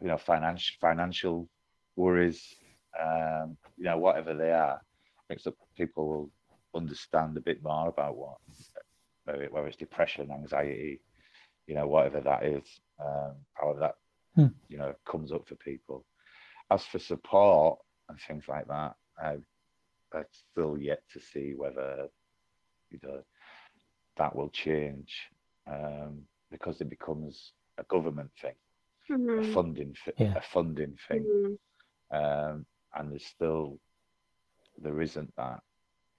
you 0.00 0.08
know 0.08 0.16
financial 0.18 0.76
financial 0.80 1.48
worries, 1.96 2.54
um, 3.00 3.56
you 3.76 3.84
know 3.84 3.98
whatever 3.98 4.34
they 4.34 4.52
are. 4.52 4.80
I 4.80 5.22
think 5.28 5.42
that 5.42 5.54
people 5.76 6.08
will 6.08 6.30
understand 6.74 7.36
a 7.36 7.40
bit 7.40 7.62
more 7.62 7.88
about 7.88 8.16
what 8.16 8.38
whether 9.24 9.46
whether 9.50 9.66
it's 9.68 9.76
depression, 9.76 10.30
anxiety, 10.30 11.00
you 11.70 11.76
know, 11.76 11.86
whatever 11.86 12.20
that 12.20 12.44
is, 12.44 12.64
um, 12.98 13.36
how 13.54 13.72
that, 13.78 13.94
Hmm. 14.34 14.48
you 14.68 14.76
know, 14.76 14.92
comes 15.06 15.30
up 15.30 15.46
for 15.46 15.54
people. 15.54 16.04
As 16.68 16.84
for 16.84 16.98
support 16.98 17.78
and 18.08 18.18
things 18.26 18.48
like 18.48 18.66
that, 18.66 18.96
I, 19.22 19.36
I'm 20.12 20.24
still 20.52 20.76
yet 20.76 21.02
to 21.12 21.20
see 21.20 21.54
whether, 21.56 22.08
you 22.90 22.98
know, 23.04 23.22
that 24.16 24.34
will 24.34 24.50
change 24.50 25.30
um, 25.68 26.22
because 26.50 26.80
it 26.80 26.90
becomes 26.90 27.52
a 27.78 27.84
government 27.84 28.32
thing, 28.42 28.56
a 29.38 29.42
Mhm, 29.42 29.54
funding, 29.54 29.94
fi- 30.04 30.12
Yeah. 30.18 30.34
a 30.36 30.40
funding 30.40 30.96
thing, 31.08 31.24
mhm. 31.24 31.58
um, 32.10 32.66
and 32.96 33.12
there's 33.12 33.26
still 33.26 33.78
there 34.82 35.00
isn't 35.00 35.32
that 35.36 35.62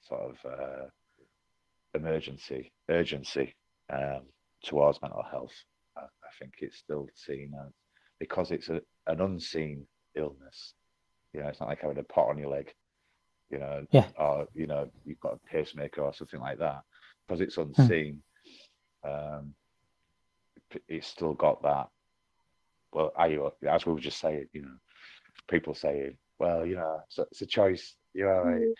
sort 0.07 0.21
of 0.31 0.45
uh, 0.45 0.87
emergency 1.93 2.71
urgency 2.89 3.53
um, 3.91 4.23
towards 4.63 5.01
mental 5.01 5.23
health. 5.23 5.53
I, 5.97 6.01
I 6.01 6.29
think 6.39 6.53
it's 6.59 6.77
still 6.77 7.07
seen 7.15 7.53
as 7.65 7.71
because 8.19 8.51
it's 8.51 8.69
a, 8.69 8.81
an 9.07 9.21
unseen 9.21 9.85
illness. 10.15 10.73
You 11.33 11.41
know, 11.41 11.47
it's 11.47 11.59
not 11.59 11.69
like 11.69 11.81
having 11.81 11.97
a 11.97 12.03
pot 12.03 12.29
on 12.29 12.37
your 12.37 12.49
leg. 12.49 12.71
You 13.49 13.59
know, 13.59 13.85
Yeah. 13.91 14.07
or 14.17 14.47
you 14.53 14.67
know, 14.67 14.89
you've 15.05 15.19
got 15.19 15.33
a 15.33 15.47
pacemaker 15.47 16.01
or 16.01 16.13
something 16.13 16.39
like 16.39 16.59
that. 16.59 16.81
Because 17.27 17.41
it's 17.41 17.57
unseen, 17.57 18.21
um, 19.03 19.53
it's 20.87 21.07
still 21.07 21.33
got 21.33 21.61
that. 21.63 21.87
Well, 22.93 23.11
I, 23.17 23.37
as 23.69 23.85
we 23.85 23.93
were 23.93 23.99
just 23.99 24.19
saying, 24.19 24.47
you 24.53 24.63
know, 24.63 24.75
people 25.49 25.73
saying, 25.73 26.17
well, 26.39 26.65
you 26.65 26.75
know, 26.75 26.99
it's 27.07 27.17
a, 27.17 27.21
it's 27.31 27.41
a 27.41 27.45
choice. 27.45 27.95
You're 28.13 28.33
all 28.33 28.45
right. 28.45 28.61
Mhm. 28.61 28.73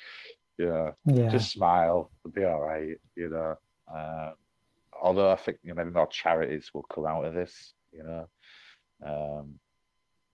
You 0.58 0.66
know, 0.66 0.94
Yeah. 1.06 1.30
just 1.30 1.52
smile, 1.52 2.12
it'll 2.26 2.34
be 2.36 2.44
all 2.44 2.60
right. 2.62 2.98
You 3.16 3.30
know, 3.30 3.56
um, 3.94 4.34
although 5.02 5.32
I 5.32 5.36
think 5.36 5.58
you 5.64 5.70
know 5.70 5.76
maybe 5.76 5.91
more 5.91 6.08
charities 6.08 6.70
will 6.74 6.84
come 6.84 7.06
out 7.06 7.26
of 7.26 7.34
this. 7.34 7.74
You 7.91 8.04
know, 8.04 8.28
um, 9.06 9.60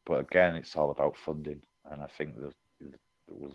but 0.05 0.19
again, 0.19 0.55
it's 0.55 0.75
all 0.75 0.91
about 0.91 1.17
funding, 1.17 1.61
and 1.91 2.01
I 2.01 2.07
think 2.17 2.35
that 2.35 2.53
that 2.81 2.99
will, 3.27 3.53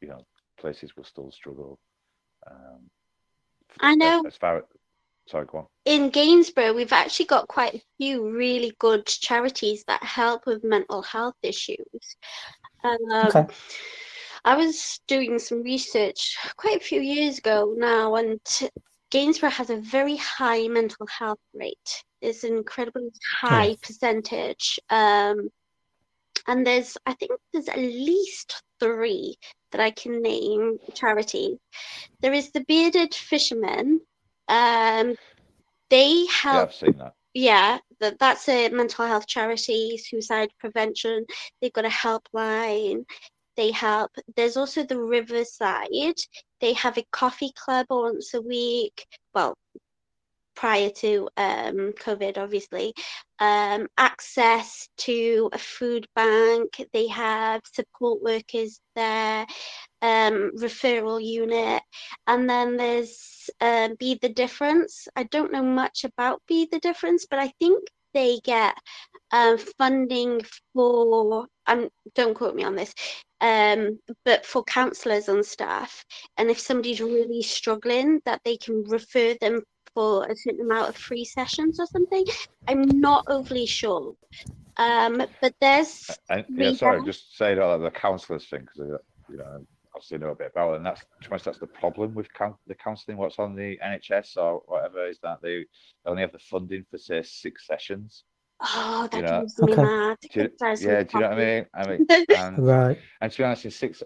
you 0.00 0.08
know, 0.08 0.24
places 0.58 0.96
will 0.96 1.04
still 1.04 1.30
struggle. 1.30 1.78
Um, 2.50 2.90
I 3.80 3.94
know. 3.94 4.22
As, 4.26 4.36
far 4.36 4.58
as, 4.58 4.64
sorry, 5.28 5.46
go 5.46 5.58
on. 5.58 5.66
in 5.84 6.10
Gainsborough, 6.10 6.72
we've 6.72 6.92
actually 6.92 7.26
got 7.26 7.48
quite 7.48 7.74
a 7.74 7.82
few 7.98 8.30
really 8.30 8.74
good 8.78 9.06
charities 9.06 9.84
that 9.86 10.02
help 10.02 10.46
with 10.46 10.64
mental 10.64 11.02
health 11.02 11.36
issues. 11.42 12.16
Um, 12.84 12.98
Okay. 13.26 13.46
I 14.44 14.56
was 14.56 15.00
doing 15.06 15.38
some 15.38 15.62
research 15.62 16.36
quite 16.56 16.76
a 16.76 16.84
few 16.84 17.00
years 17.00 17.38
ago 17.38 17.74
now, 17.76 18.16
and 18.16 18.40
Gainsborough 19.12 19.50
has 19.50 19.68
a 19.68 19.76
very 19.76 20.16
high 20.16 20.66
mental 20.68 21.06
health 21.06 21.38
rate. 21.52 22.02
It's 22.22 22.44
an 22.44 22.56
incredibly 22.56 23.10
high 23.40 23.76
percentage. 23.82 24.80
Um, 24.88 25.50
and 26.48 26.66
there's, 26.66 26.96
I 27.04 27.12
think 27.14 27.32
there's 27.52 27.68
at 27.68 27.76
least 27.76 28.62
three 28.80 29.36
that 29.70 29.82
I 29.82 29.90
can 29.90 30.22
name 30.22 30.78
charities. 30.94 31.58
There 32.22 32.32
is 32.32 32.52
the 32.52 32.64
Bearded 32.66 33.14
Fishermen. 33.14 34.00
Um, 34.48 35.14
they 35.90 36.26
Yeah, 36.44 36.62
I've 36.62 36.74
seen 36.74 36.96
that. 36.96 37.14
yeah, 37.34 37.78
that 38.00 38.18
that's 38.18 38.48
a 38.48 38.70
mental 38.70 39.06
health 39.06 39.26
charity, 39.26 39.98
suicide 39.98 40.48
prevention. 40.58 41.26
They've 41.60 41.72
got 41.72 41.84
a 41.84 41.88
helpline. 41.88 43.04
They 43.62 43.70
help. 43.70 44.10
There's 44.34 44.56
also 44.56 44.82
the 44.82 44.98
Riverside. 44.98 46.16
They 46.60 46.72
have 46.72 46.98
a 46.98 47.06
coffee 47.12 47.52
club 47.54 47.86
once 47.90 48.34
a 48.34 48.42
week. 48.42 49.06
Well, 49.36 49.56
prior 50.56 50.90
to 50.90 51.28
um, 51.36 51.92
COVID, 51.92 52.38
obviously. 52.38 52.92
Um, 53.38 53.86
access 53.96 54.88
to 55.06 55.48
a 55.52 55.58
food 55.58 56.08
bank. 56.16 56.88
They 56.92 57.06
have 57.06 57.60
support 57.72 58.20
workers 58.20 58.80
there. 58.96 59.46
Um, 60.00 60.50
referral 60.56 61.24
unit, 61.24 61.84
and 62.26 62.50
then 62.50 62.76
there's 62.76 63.48
um, 63.60 63.94
Be 63.96 64.18
the 64.20 64.28
Difference. 64.28 65.06
I 65.14 65.22
don't 65.22 65.52
know 65.52 65.62
much 65.62 66.02
about 66.02 66.42
Be 66.48 66.66
the 66.68 66.80
Difference, 66.80 67.26
but 67.30 67.38
I 67.38 67.52
think 67.60 67.84
they 68.14 68.40
get 68.44 68.74
um, 69.32 69.58
funding 69.78 70.42
for. 70.74 71.46
Um, 71.66 71.88
don't 72.14 72.34
quote 72.34 72.56
me 72.56 72.64
on 72.64 72.74
this, 72.74 72.92
um, 73.40 73.98
but 74.24 74.44
for 74.44 74.64
counsellors 74.64 75.28
and 75.28 75.44
staff. 75.44 76.04
And 76.36 76.50
if 76.50 76.58
somebody's 76.58 77.00
really 77.00 77.42
struggling, 77.42 78.20
that 78.24 78.40
they 78.44 78.56
can 78.56 78.82
refer 78.84 79.34
them 79.40 79.62
for 79.94 80.24
a 80.26 80.36
certain 80.36 80.62
amount 80.62 80.88
of 80.88 80.96
free 80.96 81.24
sessions 81.24 81.78
or 81.78 81.86
something. 81.86 82.24
I'm 82.66 83.00
not 83.00 83.24
overly 83.28 83.66
sure. 83.66 84.14
Um, 84.76 85.22
but 85.40 85.54
there's 85.60 86.10
And 86.30 86.44
yeah, 86.56 86.72
sorry, 86.72 87.04
just 87.04 87.36
say 87.36 87.54
that 87.54 87.76
the 87.78 87.90
counsellors 87.90 88.46
thing 88.46 88.60
because 88.60 88.98
you 89.28 89.36
know 89.36 89.66
obviously 89.94 90.18
know 90.18 90.30
a 90.30 90.34
bit 90.34 90.50
about 90.54 90.72
it, 90.72 90.76
and 90.76 90.86
that's 90.86 91.00
to 91.00 91.06
be 91.20 91.26
honest, 91.32 91.44
that's 91.44 91.58
the 91.58 91.66
problem 91.66 92.14
with 92.14 92.32
coun 92.32 92.54
the 92.66 92.74
counselling. 92.74 93.18
What's 93.18 93.38
on 93.38 93.54
the 93.54 93.78
NHS 93.84 94.36
or 94.36 94.62
whatever 94.66 95.06
is 95.06 95.18
that 95.22 95.40
they 95.42 95.64
only 96.06 96.22
have 96.22 96.32
the 96.32 96.38
funding 96.38 96.84
for 96.90 96.98
say 96.98 97.22
six 97.22 97.66
sessions. 97.66 98.24
oh, 98.60 99.08
that 99.10 99.16
You 99.16 99.22
know, 99.22 99.28
drives 99.28 99.58
me 99.58 99.72
Okay. 99.72 99.82
mad. 99.82 100.18
Do 100.22 100.28
you, 100.34 100.44
It 100.46 100.58
drives 100.58 100.80
me 100.86 100.92
yeah, 100.92 101.02
do 101.02 101.18
you 101.18 101.22
know 101.22 101.28
what 101.30 101.38
I 101.38 101.44
mean? 101.44 101.66
I 101.74 101.86
mean, 101.88 102.06
and, 102.36 102.66
Right. 102.66 102.98
and 103.20 103.32
to 103.32 103.38
be 103.38 103.44
honest, 103.44 103.64
in 103.64 103.70
six, 103.70 104.02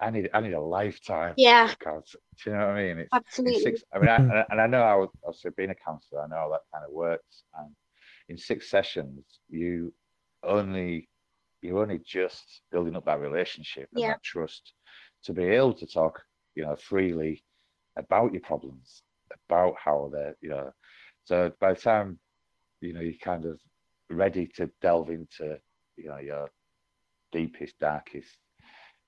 I 0.00 0.10
need 0.10 0.28
I 0.34 0.40
need 0.40 0.52
a 0.52 0.60
lifetime. 0.60 1.34
Yeah, 1.38 1.64
of 1.70 1.78
counsel- 1.78 2.20
Do 2.44 2.50
you 2.50 2.56
know 2.56 2.66
what 2.66 2.76
I 2.76 2.84
mean? 2.84 2.98
It's, 2.98 3.08
in 3.12 3.16
absolutely. 3.16 3.60
six. 3.62 3.84
I 3.94 3.98
mean, 3.98 4.08
I, 4.08 4.18
Mhm. 4.18 4.30
and 4.30 4.32
I- 4.40 4.46
and 4.50 4.60
I 4.60 4.66
know 4.66 4.82
how 4.82 5.10
obviously 5.24 5.52
being 5.56 5.70
a 5.70 5.74
counsellor, 5.74 6.22
I 6.22 6.26
know 6.26 6.36
how 6.36 6.50
that 6.50 6.60
kind 6.72 6.84
of 6.84 6.92
works. 6.92 7.44
And 7.58 7.74
in 8.28 8.36
six 8.36 8.68
sessions, 8.70 9.24
you 9.48 9.94
only 10.42 11.08
you're 11.62 11.80
only 11.82 11.98
just 12.00 12.60
building 12.70 12.94
up 12.96 13.06
that 13.06 13.18
relationship 13.18 13.88
and 13.92 14.00
Yeah. 14.02 14.08
that 14.08 14.22
trust 14.22 14.74
to 15.26 15.34
be 15.34 15.44
able 15.44 15.74
to 15.74 15.86
talk, 15.86 16.22
you 16.56 16.64
know, 16.64 16.76
freely 16.76 17.44
about 17.96 18.32
your 18.32 18.42
problems, 18.42 19.02
about 19.48 19.74
how 19.82 20.10
they're, 20.12 20.36
you 20.42 20.50
know. 20.50 20.72
So 21.24 21.52
by 21.60 21.74
the 21.74 21.80
time 21.80 22.18
you 22.80 22.92
know 22.94 23.00
you're 23.00 23.14
kind 23.22 23.44
of 23.46 23.60
ready 24.10 24.48
to 24.56 24.70
delve 24.82 25.10
into, 25.10 25.58
you 25.96 26.08
know, 26.08 26.18
your 26.18 26.48
deepest, 27.32 27.78
darkest 27.78 28.38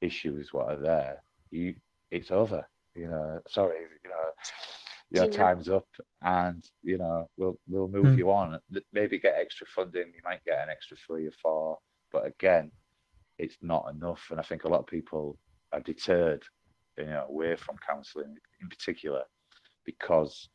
issues, 0.00 0.52
what 0.52 0.68
are 0.70 0.80
there, 0.80 1.22
you 1.50 1.74
it's 2.10 2.30
over. 2.30 2.66
You 2.94 3.08
know, 3.08 3.40
sorry, 3.48 3.80
you 4.04 4.10
know, 4.10 4.30
your 5.10 5.26
Yeah. 5.26 5.26
time's 5.26 5.68
up, 5.68 5.86
and 6.22 6.64
you 6.82 6.98
know 6.98 7.28
we'll 7.36 7.58
we'll 7.68 7.88
move 7.88 8.14
Mm. 8.14 8.18
you 8.18 8.30
on. 8.30 8.58
Maybe 8.92 9.18
get 9.18 9.36
extra 9.38 9.66
funding. 9.66 10.08
You 10.14 10.22
might 10.24 10.44
get 10.44 10.62
an 10.62 10.70
extra 10.70 10.96
three 11.06 11.26
or 11.26 11.32
four, 11.42 11.78
but 12.12 12.26
again, 12.26 12.70
it's 13.38 13.56
not 13.62 13.86
enough. 13.90 14.26
And 14.30 14.40
I 14.40 14.42
think 14.42 14.64
a 14.64 14.68
lot 14.68 14.80
of 14.80 14.86
people 14.86 15.38
are 15.72 15.80
deterred, 15.80 16.42
you 16.96 17.06
know, 17.06 17.26
away 17.28 17.56
from 17.56 17.76
counselling 17.86 18.36
in 18.60 18.68
particular, 18.68 19.22
because 19.84 20.48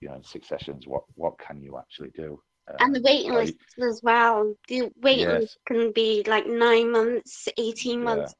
you 0.00 0.08
know, 0.08 0.14
in 0.14 0.22
six 0.22 0.48
sessions, 0.48 0.86
what 0.86 1.04
what 1.14 1.38
can 1.38 1.60
you 1.60 1.78
actually 1.78 2.10
do? 2.10 2.40
And 2.80 2.94
the 2.94 2.98
Um, 2.98 3.04
waiting 3.04 3.32
like, 3.32 3.46
lists 3.46 3.74
as 3.82 4.00
well. 4.02 4.54
The 4.68 4.90
waiting 5.00 5.28
Yes. 5.28 5.42
list 5.42 5.58
can 5.66 5.92
be 5.92 6.22
like 6.26 6.46
nine 6.46 6.90
months, 6.92 7.48
18 7.56 8.00
Yeah. 8.00 8.04
months. 8.04 8.34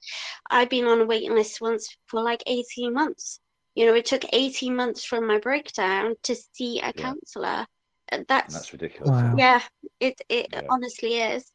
I've 0.51 0.69
been 0.69 0.85
on 0.87 1.01
a 1.01 1.07
waiting 1.07 1.35
list 1.35 1.61
once 1.61 1.97
for 2.07 2.23
like 2.23 2.43
18 2.47 2.93
months. 2.93 3.41
You 3.75 3.87
know, 3.87 3.95
it 3.95 4.05
took 4.07 4.25
18 4.33 4.75
months 4.75 5.05
from 5.05 5.27
my 5.27 5.39
breakdown 5.39 6.15
to 6.25 6.35
see 6.35 6.81
a 6.81 6.93
Yeah. 6.93 7.13
counsellor. 7.13 7.47
Uh, 7.47 7.65
and 8.09 8.27
That's, 8.29 8.55
that's 8.55 8.73
ridiculous. 8.73 9.11
Wow. 9.11 9.35
yeah, 9.39 9.63
it, 10.01 10.21
it 10.29 10.49
Yeah. 10.53 10.61
honestly 10.71 11.15
is. 11.15 11.51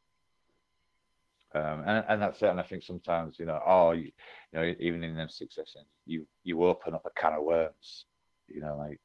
Um, 1.53 1.83
and, 1.85 2.05
and 2.07 2.21
that's 2.21 2.41
it. 2.41 2.49
And 2.49 2.59
I 2.59 2.63
think 2.63 2.83
sometimes, 2.83 3.37
you 3.39 3.45
know, 3.45 3.59
oh, 3.65 3.91
you, 3.91 4.11
you 4.53 4.59
know, 4.59 4.73
even 4.79 5.03
in 5.03 5.15
them 5.15 5.29
six 5.29 5.55
sessions, 5.55 5.87
you 6.05 6.25
you 6.43 6.63
open 6.63 6.93
up 6.93 7.05
a 7.05 7.19
can 7.19 7.33
of 7.33 7.43
worms. 7.43 8.05
You 8.47 8.61
know, 8.61 8.77
like 8.77 8.99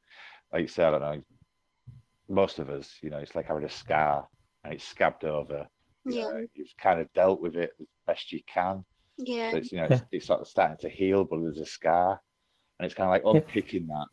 like 0.53 0.63
you 0.63 0.69
say, 0.69 0.85
I 0.85 0.91
don't 0.93 1.01
know. 1.01 1.23
Most 2.29 2.59
of 2.59 2.71
us, 2.71 2.99
you 3.03 3.11
know, 3.11 3.19
it's 3.19 3.35
like 3.35 3.47
having 3.47 3.65
a 3.65 3.69
scar 3.69 4.29
and 4.65 4.73
it's 4.75 4.85
scabbed 4.85 5.25
over. 5.25 5.67
You 6.07 6.15
Yeah, 6.15 6.23
know, 6.25 6.47
you've 6.55 6.77
kind 6.81 7.01
of 7.01 7.13
dealt 7.15 7.41
with 7.41 7.57
it 7.57 7.71
as 7.81 7.87
best 8.07 8.33
you 8.33 8.41
can. 8.53 8.85
yeah, 9.19 9.51
So 9.51 9.57
it's 9.59 9.73
you 9.73 9.79
know, 9.79 9.85
Yeah. 9.85 9.95
it's, 9.95 10.03
it's 10.13 10.27
sort 10.27 10.41
of 10.41 10.49
starting 10.49 10.79
to 10.79 10.89
heal, 10.89 11.25
but 11.25 11.41
there's 11.41 11.59
a 11.59 11.67
scar, 11.67 12.21
and 12.79 12.87
it's 12.87 12.95
kind 12.95 13.09
of 13.09 13.13
like 13.13 13.25
Yeah. 13.25 13.41
unpicking 13.41 13.87
that. 13.89 14.07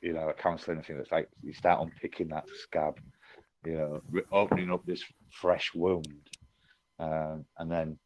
You 0.00 0.12
know, 0.12 0.28
a 0.28 0.34
counselling 0.34 0.82
thing 0.82 0.96
that's 0.98 1.12
like 1.12 1.28
you 1.42 1.52
start 1.54 1.80
unpicking 1.80 2.28
that 2.28 2.44
scab. 2.52 2.94
You 3.64 3.74
know, 3.76 4.22
opening 4.32 4.70
up 4.70 4.84
this 4.84 5.02
fresh 5.30 5.72
wound, 5.74 6.28
um, 6.98 7.44
and 7.58 7.70
then 7.70 7.98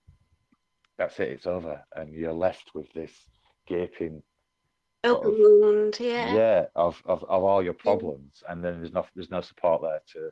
that's 0.97 1.19
it. 1.21 1.29
It's 1.29 1.47
over, 1.47 1.83
and 1.95 2.13
you're 2.13 2.33
left 2.33 2.71
with 2.75 2.93
this 2.93 3.13
gaping 3.67 4.23
open 5.05 5.31
of- 5.33 5.39
wound. 5.39 5.97
Yeah, 6.01 6.35
yeah 6.35 6.65
of, 6.75 7.01
of, 7.07 7.23
of 7.25 7.45
all 7.45 7.63
your 7.63 7.75
problems, 7.75 8.43
and 8.49 8.65
then 8.65 8.79
there's 8.81 8.93
no 8.93 9.07
there's 9.15 9.31
no 9.31 9.41
support 9.41 9.83
there 9.83 10.03
to 10.15 10.31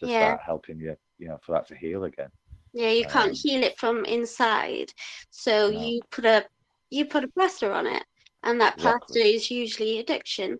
to 0.00 0.06
Yeah. 0.12 0.26
start 0.34 0.40
helping 0.44 0.78
you. 0.80 0.96
You 1.18 1.28
know, 1.28 1.38
for 1.44 1.52
that 1.52 1.66
to 1.68 1.74
heal 1.76 2.04
again. 2.04 2.30
yeah. 2.72 2.90
You 2.90 3.04
can't 3.06 3.30
Um, 3.30 3.34
heal 3.34 3.62
it 3.64 3.78
from 3.78 4.04
inside, 4.04 4.92
so 5.30 5.70
No. 5.70 5.80
you 5.80 6.00
put 6.10 6.24
a 6.24 6.46
you 6.90 7.04
put 7.06 7.24
a 7.24 7.28
plaster 7.28 7.72
on 7.72 7.86
it, 7.86 8.04
and 8.42 8.60
that 8.60 8.74
Exactly. 8.76 9.20
plaster 9.20 9.36
is 9.36 9.50
usually 9.50 9.98
addiction, 9.98 10.58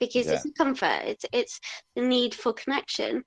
because 0.00 0.26
Yeah. 0.26 0.34
it's 0.34 0.44
a 0.46 0.52
comfort. 0.52 1.02
It's 1.04 1.24
it's 1.32 1.60
the 1.94 2.02
need 2.02 2.34
for 2.34 2.52
connection, 2.52 3.24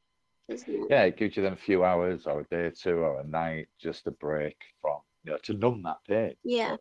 it? 0.48 0.88
yeah, 0.90 1.04
it 1.04 1.18
gives 1.18 1.36
you 1.36 1.44
then 1.44 1.54
a 1.54 1.58
few 1.58 1.84
hours 1.84 2.26
or 2.26 2.42
a 2.42 2.44
day 2.46 2.66
or 2.66 2.72
two 2.72 2.98
or 2.98 3.20
a 3.20 3.28
night 3.28 3.68
just 3.82 4.08
a 4.08 4.12
break 4.12 4.58
from, 4.82 5.00
you 5.24 5.32
know, 5.32 5.38
to 5.44 5.54
numb 5.54 5.84
that 5.84 5.98
pain. 6.08 6.36
Yeah. 6.44 6.76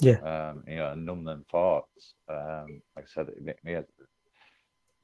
Yeah. 0.00 0.18
Um, 0.52 0.64
you 0.66 0.76
know, 0.76 0.94
numb 0.94 1.24
them 1.24 1.44
thoughts. 1.50 2.14
Um, 2.28 2.82
like 2.96 3.04
I 3.04 3.08
said, 3.12 3.28
it 3.28 3.58
made 3.64 3.84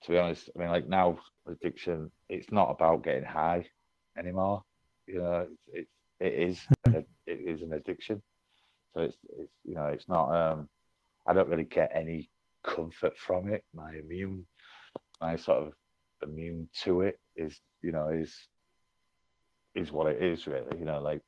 to 0.03 0.12
be 0.12 0.18
honest, 0.18 0.51
I 0.55 0.59
mean, 0.61 0.68
like 0.68 0.89
now 0.89 1.18
addiction, 1.47 2.11
it's 2.28 2.53
not 2.53 2.70
about 2.70 3.03
getting 3.03 3.24
high 3.24 3.66
anymore. 4.16 4.62
You 5.07 5.18
know, 5.18 5.47
it's, 5.72 5.91
it, 6.20 6.24
it 6.24 6.49
is, 6.49 6.61
an, 6.84 6.97
ad- 6.97 7.07
it 7.26 7.41
is 7.41 7.62
an 7.62 7.72
addiction. 7.72 8.22
So 8.95 9.03
it's, 9.03 9.16
it's, 9.39 9.53
you 9.64 9.74
know, 9.74 9.87
it's 9.87 10.09
not, 10.09 10.30
um, 10.34 10.68
I 11.26 11.32
don't 11.32 11.49
really 11.49 11.64
get 11.64 11.91
any 11.95 12.30
comfort 12.62 13.18
from 13.18 13.53
it. 13.53 13.64
My 13.74 13.95
immune, 13.95 14.47
my 15.20 15.37
sort 15.37 15.66
of 15.66 15.72
immune 16.22 16.68
to 16.82 17.02
it 17.02 17.18
is, 17.36 17.60
you 17.82 17.92
know, 17.92 18.08
is 18.08 18.48
is 19.74 19.92
what 19.92 20.10
it 20.10 20.22
is 20.22 20.46
really. 20.46 20.78
You 20.78 20.84
know, 20.84 21.00
like 21.00 21.20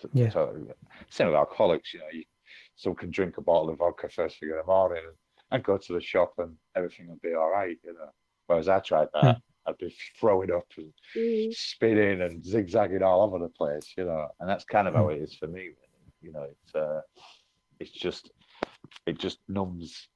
to, 0.00 0.08
Yeah. 0.12 0.30
to- 0.30 0.74
same 1.10 1.26
with 1.28 1.36
alcoholics. 1.36 1.92
You 1.94 2.00
know, 2.00 2.06
you, 2.12 2.24
some 2.76 2.94
can 2.94 3.10
drink 3.10 3.38
a 3.38 3.42
bottle 3.42 3.70
of 3.70 3.78
vodka 3.78 4.08
first 4.08 4.38
thing 4.38 4.50
in 4.50 4.56
the 4.56 4.64
morning 4.64 5.02
and, 5.04 5.16
and 5.50 5.64
go 5.64 5.76
to 5.78 5.92
the 5.92 6.00
shop 6.00 6.34
and 6.38 6.56
everything 6.76 7.08
will 7.08 7.18
be 7.22 7.34
all 7.34 7.50
right. 7.50 7.76
You 7.84 7.94
know, 7.94 8.10
whereas 8.46 8.68
I 8.68 8.78
tried 8.80 9.08
that, 9.14 9.24
I'd 9.66 9.78
be 9.78 9.94
throwing 10.18 10.52
up 10.52 10.66
and 10.76 10.92
Mm. 11.16 11.52
spinning 11.54 12.20
and 12.22 12.44
zigzagging 12.44 13.02
all 13.02 13.22
over 13.22 13.38
the 13.38 13.48
place. 13.48 13.94
You 13.96 14.04
know, 14.04 14.28
and 14.38 14.48
that's 14.48 14.64
kind 14.64 14.86
of 14.86 14.94
how 14.94 15.08
it 15.08 15.20
is 15.20 15.34
for 15.34 15.46
me. 15.48 15.60
Really. 15.60 15.74
You 16.20 16.32
know, 16.32 16.44
it's 16.50 16.74
uh, 16.74 17.00
it's 17.80 17.90
just 17.90 18.30
it 19.06 19.18
just 19.18 19.38
numbs 19.48 20.08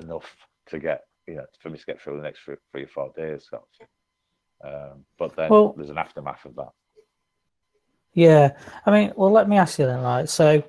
enough 0.00 0.36
to 0.68 0.78
get 0.78 1.04
you 1.28 1.36
know 1.36 1.44
for 1.60 1.70
me 1.70 1.78
to 1.78 1.84
get 1.84 2.00
through 2.00 2.16
the 2.16 2.22
next 2.22 2.40
three, 2.40 2.56
three 2.72 2.84
or 2.84 2.88
four 2.88 3.12
days. 3.16 3.48
So. 3.50 3.64
Um, 4.64 5.04
but 5.18 5.36
then 5.36 5.50
Well- 5.50 5.74
there's 5.76 5.90
an 5.90 5.98
aftermath 5.98 6.44
of 6.44 6.56
that. 6.56 6.70
Yeah, 8.14 8.56
I 8.84 8.90
mean, 8.90 9.12
well, 9.14 9.30
let 9.30 9.48
me 9.48 9.58
ask 9.58 9.78
you 9.78 9.86
then, 9.86 10.00
right? 10.00 10.28
So 10.28 10.64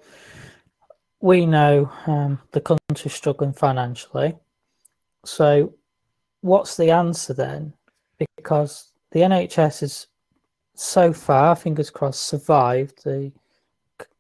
we 1.22 1.46
know 1.46 1.92
um, 2.06 2.40
the 2.52 2.62
country's 2.62 3.14
struggling 3.14 3.54
financially. 3.54 4.38
So 5.26 5.74
what's 6.42 6.78
the 6.78 6.92
answer 6.92 7.34
then? 7.34 7.74
Because 8.38 8.92
the 9.12 9.22
NHS 9.22 9.80
has 9.80 10.08
so 10.76 11.12
far, 11.12 11.56
fingers 11.56 11.90
crossed, 11.90 12.24
survived 12.24 13.04
the 13.04 13.32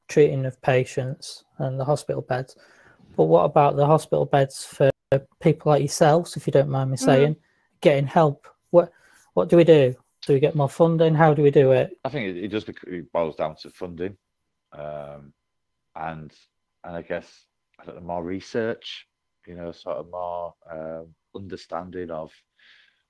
treating 0.07 0.45
of 0.45 0.59
patients 0.61 1.43
and 1.59 1.79
the 1.79 1.85
hospital 1.85 2.21
beds. 2.21 2.55
But 3.15 3.25
what 3.25 3.43
about 3.43 3.75
the 3.75 3.85
hospital 3.85 4.25
beds 4.25 4.65
for 4.65 4.89
people 5.39 5.71
like 5.71 5.81
yourselves, 5.81 6.37
if 6.37 6.45
you 6.45 6.51
don't 6.53 6.69
mind 6.69 6.91
me 6.91 6.97
Mhm. 6.97 6.99
saying, 7.05 7.35
getting 7.81 8.07
help? 8.07 8.47
What 8.69 8.91
what 9.33 9.49
do 9.49 9.57
we 9.57 9.63
do? 9.63 9.95
Do 10.25 10.33
we 10.33 10.39
get 10.39 10.55
more 10.55 10.69
funding? 10.69 11.15
How 11.15 11.33
do 11.33 11.41
we 11.41 11.51
do 11.51 11.71
it? 11.71 11.97
I 12.03 12.09
think 12.09 12.35
it, 12.35 12.43
it 12.43 12.47
just 12.49 12.67
bec- 12.67 12.83
it 12.83 13.11
boils 13.11 13.35
down 13.35 13.55
to 13.57 13.69
funding, 13.69 14.17
um, 14.73 15.33
and 15.95 16.31
and 16.83 16.95
I 16.95 17.01
guess 17.01 17.47
I 17.79 17.85
don't 17.85 17.95
know, 17.95 18.01
more 18.01 18.23
research. 18.23 19.07
You 19.47 19.55
know, 19.55 19.71
sort 19.71 19.97
of 19.97 20.09
more 20.09 20.53
um, 20.69 21.15
understanding 21.35 22.11
of 22.11 22.31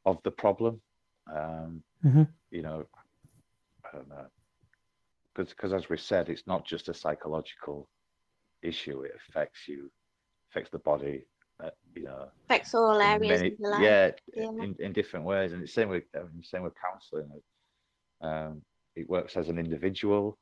of 0.05 0.21
the 0.23 0.31
problem. 0.31 0.81
Um, 1.27 1.83
Mhm. 2.03 2.27
You 2.51 2.61
know, 2.63 2.87
I 3.85 3.91
don't 3.97 4.07
know, 4.09 4.27
because 5.35 5.73
as 5.73 5.89
we 5.89 5.97
said, 5.97 6.29
it's 6.29 6.47
not 6.47 6.65
just 6.65 6.89
a 6.89 6.93
psychological 6.93 7.89
issue. 8.61 9.01
It 9.01 9.15
affects 9.15 9.67
you, 9.67 9.91
affects 10.49 10.71
the 10.71 10.79
body. 10.79 11.25
Uh, 11.61 11.69
you 11.95 12.03
know, 12.03 12.29
Affects 12.45 12.73
all 12.73 12.99
areas 13.01 13.39
many- 13.41 13.53
of 13.53 13.59
your 13.59 13.71
life. 13.71 13.81
yeah, 13.81 14.11
Yeah. 14.35 14.63
In, 14.63 14.75
in 14.79 14.93
different 14.93 15.25
ways, 15.25 15.51
and 15.53 15.61
it's 15.63 15.73
same 15.73 15.89
with 15.89 16.03
um, 16.17 16.41
same 16.41 16.63
with 16.63 16.73
counselling. 16.81 17.29
Um, 18.21 18.61
it 18.95 19.09
works 19.09 19.35
as 19.37 19.49
an 19.49 19.57
individual. 19.59 20.37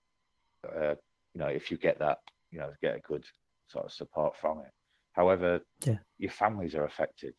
Uh, 0.63 0.95
you 1.33 1.39
know, 1.41 1.47
if 1.47 1.71
you 1.71 1.77
get 1.77 1.97
that, 1.99 2.19
you 2.51 2.59
know, 2.59 2.71
get 2.81 2.95
a 2.95 2.99
good 2.99 3.23
sort 3.67 3.85
of 3.85 3.91
support 3.91 4.35
from 4.37 4.59
it. 4.59 4.71
However, 5.13 5.61
Yeah. 5.85 5.97
your 6.19 6.31
families 6.31 6.75
are 6.75 6.85
affected. 6.85 7.33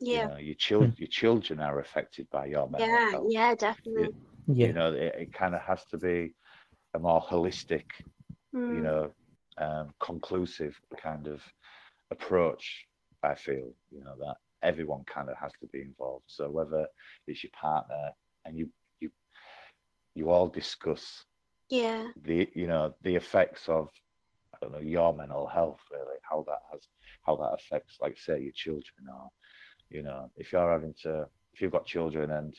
Yeah. 0.00 0.22
You 0.24 0.28
know, 0.28 0.36
your 0.38 0.54
children, 0.56 0.94
your 0.98 1.08
children 1.08 1.60
are 1.60 1.80
affected 1.80 2.28
by 2.30 2.46
your 2.46 2.68
mental 2.68 2.88
Yeah. 2.88 3.10
health. 3.10 3.26
Yeah. 3.30 3.54
Definitely. 3.54 4.14
Yeah. 4.46 4.66
You 4.68 4.72
know, 4.74 4.92
it, 4.92 5.14
it 5.18 5.32
kind 5.32 5.54
of 5.54 5.62
has 5.62 5.84
to 5.86 5.98
be 5.98 6.34
a 6.94 6.98
more 6.98 7.20
holistic, 7.22 7.84
you 8.52 8.58
Mm. 8.60 8.82
know, 8.82 9.12
um, 9.58 9.94
conclusive 10.00 10.78
kind 10.98 11.26
of 11.26 11.42
approach. 12.10 12.86
I 13.26 13.34
feel, 13.34 13.72
you 13.90 14.02
know, 14.04 14.14
that 14.20 14.36
everyone 14.62 15.04
kind 15.04 15.28
of 15.28 15.36
has 15.36 15.52
to 15.60 15.66
be 15.68 15.82
involved. 15.82 16.24
So 16.28 16.50
whether 16.50 16.86
it's 17.26 17.42
your 17.44 17.52
partner 17.60 18.10
and 18.44 18.56
you 18.56 18.68
you 19.00 19.10
you 20.14 20.30
all 20.30 20.48
discuss 20.48 21.24
Yeah. 21.68 22.08
the 22.24 22.48
you 22.54 22.66
know 22.66 22.94
the 23.02 23.16
effects 23.16 23.68
of 23.68 23.88
I 24.54 24.58
don't 24.60 24.72
know 24.72 24.78
your 24.96 25.12
mental 25.14 25.46
health 25.46 25.80
really 25.90 26.18
how 26.30 26.44
that 26.48 26.62
has 26.72 26.82
how 27.26 27.36
that 27.36 27.54
affects 27.58 27.98
like 28.00 28.16
say 28.18 28.40
your 28.40 28.52
children 28.54 29.02
or 29.12 29.28
you 29.90 30.02
know 30.02 30.30
if 30.36 30.52
you're 30.52 30.72
having 30.72 30.94
to 31.02 31.26
if 31.52 31.60
you've 31.60 31.72
got 31.72 31.86
children 31.86 32.30
and 32.30 32.54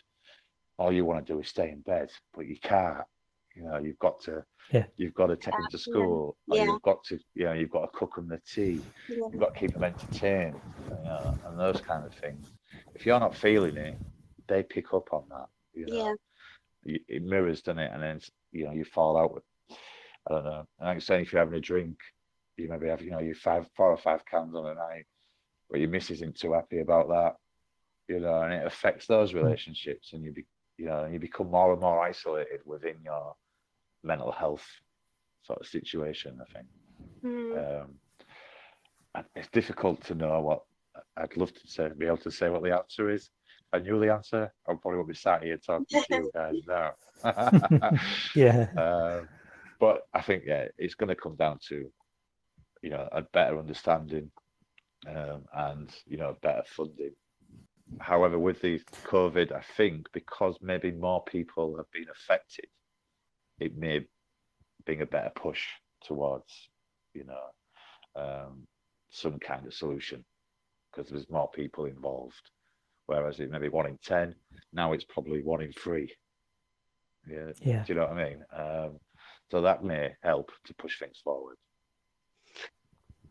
all 0.77 0.91
you 0.93 1.05
want 1.05 1.25
to 1.25 1.33
do 1.33 1.39
is 1.39 1.47
stay 1.49 1.69
in 1.69 1.81
bed 1.81 2.09
but 2.35 2.45
you 2.45 2.57
can't 2.61 3.03
you 3.57 3.63
know 3.63 3.77
you've 3.77 3.99
got 3.99 4.21
to 4.21 4.43
Yeah. 4.71 4.85
you've 4.97 5.13
got 5.13 5.27
to 5.27 5.35
take 5.35 5.57
them 5.57 5.67
to 5.71 5.77
Yeah. 5.77 5.83
school 5.83 6.37
or 6.49 6.57
Yeah. 6.57 6.65
you've 6.65 6.81
got 6.81 7.03
to 7.05 7.19
you 7.35 7.45
know 7.45 7.53
you've 7.53 7.71
got 7.71 7.81
to 7.81 7.97
cook 7.97 8.15
them 8.15 8.27
the 8.27 8.39
tea 8.45 8.83
Yeah. 9.09 9.27
you've 9.31 9.41
got 9.41 9.53
to 9.53 9.59
keep 9.59 9.73
them 9.73 9.83
entertained 9.83 10.61
you 10.79 10.89
know, 11.03 11.33
and 11.45 11.59
those 11.59 11.81
kind 11.81 12.05
of 12.05 12.13
things 12.15 12.47
if 12.95 13.05
you're 13.05 13.19
not 13.19 13.35
feeling 13.35 13.77
it 13.77 13.99
they 14.47 14.63
pick 14.63 14.93
up 14.93 15.13
on 15.13 15.23
that 15.29 15.47
you 15.73 15.87
know 15.87 15.95
Yeah. 15.95 16.13
it 16.85 17.23
mirrors, 17.23 17.61
doesn't 17.61 17.79
it? 17.79 17.91
And 17.93 18.01
then 18.01 18.21
you 18.51 18.65
know 18.65 18.71
you 18.71 18.85
fall 18.85 19.17
out 19.17 19.33
with, 19.33 19.43
I 20.29 20.33
don't 20.33 20.43
know. 20.45 20.65
And 20.79 20.87
like 20.87 20.95
I'm 20.95 21.01
saying, 21.01 21.23
if 21.23 21.33
you're 21.33 21.41
having 21.41 21.57
a 21.57 21.61
drink, 21.61 21.97
you 22.57 22.69
maybe 22.69 22.87
have 22.87 23.01
you 23.01 23.11
know 23.11 23.19
you 23.19 23.33
five, 23.35 23.67
four 23.75 23.91
or 23.91 23.97
five 23.97 24.25
cans 24.25 24.55
on 24.55 24.65
a 24.67 24.73
night, 24.75 25.05
but 25.69 25.79
your 25.79 25.89
missus 25.89 26.17
isn't 26.21 26.37
too 26.37 26.53
happy 26.53 26.79
about 26.79 27.09
that, 27.09 27.35
you 28.07 28.19
know, 28.19 28.41
and 28.41 28.53
it 28.53 28.65
affects 28.65 29.07
those 29.07 29.33
hmm. 29.41 29.47
relationships, 29.47 30.13
and 30.13 30.23
you 30.23 30.31
be 30.33 30.45
you 30.77 30.85
know 30.85 31.03
and 31.03 31.13
you 31.13 31.19
become 31.19 31.49
more 31.51 31.71
and 31.71 31.81
more 31.81 32.01
isolated 32.01 32.61
within 32.65 32.97
your 33.03 33.35
mental 34.07 34.31
health 34.31 34.65
sort 35.43 35.59
of 35.59 35.67
situation. 35.67 36.39
I 36.41 36.53
think. 36.53 36.67
Mm. 37.23 37.81
Um, 37.81 37.87
and 39.15 39.25
it's 39.35 39.49
difficult 39.49 40.03
to 40.05 40.15
know 40.15 40.39
what 40.41 40.61
I'd 41.15 41.37
love 41.37 41.53
to 41.53 41.67
say, 41.67 41.89
be 41.97 42.05
able 42.05 42.17
to 42.17 42.31
say 42.31 42.49
what 42.49 42.63
the 42.63 42.75
answer 42.75 43.09
is. 43.09 43.29
If 43.73 43.81
I 43.81 43.83
knew 43.83 43.99
the 43.99 44.13
answer, 44.13 44.51
I 44.67 44.73
probably 44.81 44.97
would 44.97 45.07
be 45.07 45.15
sat 45.15 45.43
here 45.43 45.57
talking 45.57 45.85
to 45.89 46.05
you 46.09 46.31
guys 46.33 46.55
now. 46.67 46.91
Yeah. 48.35 48.67
um, 48.77 49.27
but 49.79 50.07
I 50.13 50.21
think 50.21 50.43
yeah, 50.45 50.65
it's 50.77 50.95
going 50.95 51.09
to 51.09 51.15
come 51.15 51.35
down 51.35 51.59
to 51.69 51.89
you 52.81 52.89
know 52.89 53.07
a 53.11 53.21
better 53.21 53.59
understanding 53.59 54.31
um, 55.07 55.45
and 55.53 55.89
you 56.05 56.17
know 56.17 56.35
better 56.41 56.63
funding 56.65 57.13
however, 57.99 58.37
with 58.37 58.61
the 58.61 58.79
COVID, 59.05 59.51
I 59.51 59.61
think 59.75 60.07
because 60.13 60.57
maybe 60.61 60.91
more 60.91 61.23
people 61.23 61.77
have 61.77 61.89
been 61.91 62.07
affected, 62.11 62.67
it 63.59 63.77
may 63.77 64.01
bring 64.85 65.01
a 65.01 65.05
better 65.05 65.31
push 65.35 65.63
towards, 66.03 66.69
you 67.13 67.25
know, 67.25 68.21
um, 68.21 68.67
some 69.09 69.39
kind 69.39 69.65
of 69.65 69.73
solution 69.73 70.23
because 70.91 71.09
there's 71.11 71.29
more 71.29 71.49
people 71.49 71.85
involved. 71.85 72.51
Whereas 73.05 73.39
it 73.39 73.49
may 73.49 73.59
be 73.59 73.69
one 73.69 73.87
in 73.87 73.97
10, 74.03 74.35
now 74.73 74.93
it's 74.93 75.05
probably 75.05 75.41
one 75.41 75.61
in 75.61 75.71
three. 75.71 76.13
Yeah. 77.29 77.51
Yeah. 77.61 77.83
Do 77.83 77.93
you 77.93 77.99
know 77.99 78.07
what 78.07 78.17
I 78.17 78.29
mean? 78.29 78.43
Um, 78.55 78.99
so 79.49 79.61
that 79.61 79.83
may 79.83 80.11
help 80.23 80.51
to 80.65 80.73
push 80.75 80.99
things 80.99 81.19
forward. 81.23 81.55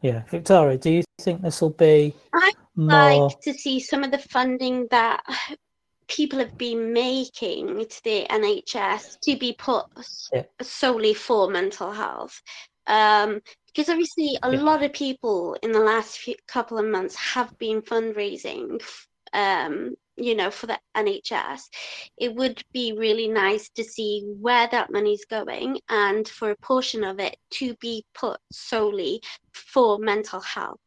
Yeah, 0.03 0.23
Victoria, 0.31 0.79
do 0.79 0.91
you 0.91 1.03
think 1.21 1.43
this 1.43 1.61
will 1.61 1.71
be 1.71 2.15
I 2.35 2.53
more? 2.75 3.29
like 3.29 3.41
to 3.41 3.55
see 3.55 3.81
some 3.81 4.05
of 4.05 4.11
the 4.11 4.19
funding 4.19 4.87
that 4.91 5.23
people 6.09 6.39
have 6.39 6.57
been 6.59 6.93
making 6.93 7.87
to 7.87 8.05
the 8.05 8.27
NHS 8.31 9.19
to 9.23 9.37
be 9.37 9.53
put 9.55 9.87
Yeah. 10.33 10.45
solely 10.63 11.15
for 11.15 11.51
mental 11.51 11.93
health. 11.93 12.41
Um, 12.87 13.41
because 13.67 13.89
obviously, 13.91 14.39
a 14.43 14.51
Yeah. 14.51 14.63
lot 14.63 14.83
of 14.83 14.93
people 14.93 15.57
in 15.63 15.73
the 15.73 15.81
last 15.81 16.19
few, 16.19 16.35
couple 16.47 16.79
of 16.79 16.87
months 16.87 17.15
have 17.17 17.57
been 17.59 17.83
fundraising, 17.83 18.81
um, 19.33 19.95
you 20.17 20.35
know, 20.35 20.51
for 20.51 20.67
the 20.67 20.79
NHS. 20.95 21.69
It 22.17 22.35
would 22.35 22.63
be 22.73 22.93
really 22.93 23.29
nice 23.29 23.69
to 23.71 23.85
see 23.85 24.23
where 24.41 24.69
that 24.69 24.91
money's 24.91 25.27
going 25.27 25.81
and 25.89 26.27
for 26.27 26.51
a 26.51 26.57
portion 26.57 27.05
of 27.05 27.21
it 27.21 27.37
to 27.55 27.75
be 27.77 28.05
put 28.15 28.41
solely 28.51 29.21
for 29.53 29.99
mental 29.99 30.41
health 30.41 30.81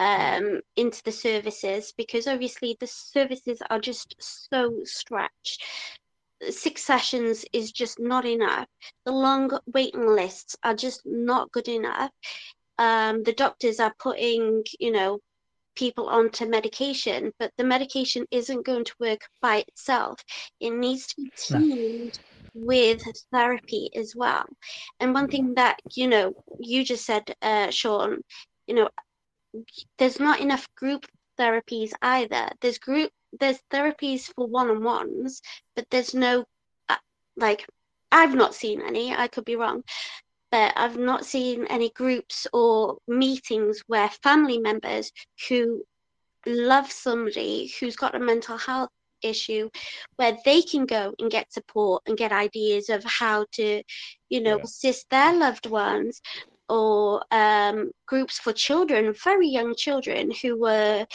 um, 0.00 0.62
into 0.76 1.02
the 1.04 1.12
services 1.12 1.92
because 1.96 2.26
obviously 2.26 2.76
the 2.80 2.86
services 2.86 3.62
are 3.70 3.80
just 3.80 4.16
so 4.18 4.80
stretched. 4.84 5.62
Six 6.50 6.82
sessions 6.84 7.44
is 7.52 7.70
just 7.72 8.00
not 8.00 8.24
enough. 8.24 8.66
The 9.04 9.12
long 9.12 9.50
waiting 9.74 10.06
lists 10.06 10.56
are 10.64 10.74
just 10.74 11.02
not 11.04 11.52
good 11.52 11.68
enough. 11.68 12.10
Um, 12.78 13.22
the 13.24 13.34
doctors 13.34 13.78
are 13.80 13.94
putting, 13.98 14.64
you 14.80 14.92
know, 14.92 15.20
people 15.76 16.08
onto 16.08 16.46
medication, 16.46 17.32
but 17.38 17.52
the 17.58 17.64
medication 17.64 18.26
isn't 18.30 18.66
going 18.66 18.84
to 18.84 18.94
work 19.00 19.20
by 19.42 19.64
itself. 19.68 20.24
It 20.60 20.70
needs 20.70 21.06
to 21.08 21.16
be 21.16 21.30
No. 21.50 21.60
teamed 21.60 22.18
with 22.54 23.02
therapy 23.32 23.90
as 23.94 24.14
well. 24.16 24.46
And 25.00 25.14
one 25.14 25.28
thing 25.28 25.54
that, 25.56 25.78
you 25.94 26.08
know, 26.08 26.32
you 26.58 26.84
just 26.84 27.04
said, 27.06 27.34
uh, 27.42 27.70
Sean, 27.70 28.22
you 28.66 28.74
know, 28.74 28.88
there's 29.98 30.20
not 30.20 30.40
enough 30.40 30.66
group 30.76 31.06
therapies 31.38 31.92
either. 32.02 32.50
There's 32.60 32.78
group 32.78 33.10
there's 33.38 33.60
therapies 33.72 34.22
for 34.34 34.46
one-on-ones, 34.46 35.40
but 35.76 35.86
there's 35.90 36.14
no 36.14 36.44
uh, 36.88 36.96
like 37.36 37.66
I've 38.12 38.34
not 38.34 38.54
seen 38.54 38.80
any. 38.82 39.14
I 39.14 39.28
could 39.28 39.44
be 39.44 39.56
wrong, 39.56 39.82
but 40.50 40.72
I've 40.76 40.98
not 40.98 41.24
seen 41.24 41.66
any 41.66 41.90
groups 41.90 42.46
or 42.52 42.98
meetings 43.06 43.82
where 43.86 44.08
family 44.08 44.58
members 44.58 45.12
who 45.48 45.82
love 46.46 46.90
somebody 46.90 47.72
who's 47.80 47.96
got 47.96 48.14
a 48.14 48.18
mental 48.20 48.56
health 48.58 48.90
issue 49.22 49.68
where 50.16 50.36
they 50.44 50.62
can 50.62 50.86
go 50.86 51.14
and 51.18 51.30
get 51.30 51.52
support 51.52 52.02
and 52.06 52.16
get 52.16 52.32
ideas 52.32 52.88
of 52.88 53.04
how 53.04 53.46
to 53.52 53.82
you 54.28 54.40
know 54.40 54.56
Yeah. 54.56 54.62
assist 54.64 55.08
their 55.10 55.34
loved 55.38 55.66
ones 55.68 56.20
or 56.70 57.22
um, 57.32 57.90
groups 58.06 58.38
for 58.38 58.52
children 58.52 59.14
very 59.24 59.48
young 59.48 59.74
children 59.74 60.30
who 60.42 60.58
were 60.58 61.06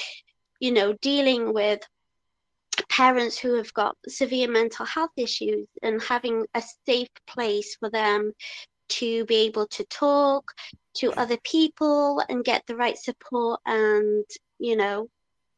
you 0.59 0.71
know 0.71 0.93
dealing 1.01 1.53
with 1.53 1.79
parents 2.89 3.37
who 3.37 3.55
have 3.55 3.73
got 3.73 3.95
severe 4.07 4.49
mental 4.49 4.85
health 4.85 5.11
issues 5.17 5.67
and 5.81 6.01
having 6.01 6.45
a 6.53 6.63
safe 6.85 7.09
place 7.25 7.75
for 7.79 7.89
them 7.89 8.33
to 8.87 9.25
be 9.25 9.35
able 9.35 9.65
to 9.67 9.83
talk 9.85 10.51
to 10.95 11.11
other 11.13 11.37
people 11.43 12.21
and 12.29 12.43
get 12.43 12.63
the 12.67 12.75
right 12.75 12.97
support 12.97 13.59
and 13.65 14.25
you 14.59 14.75
know 14.75 15.07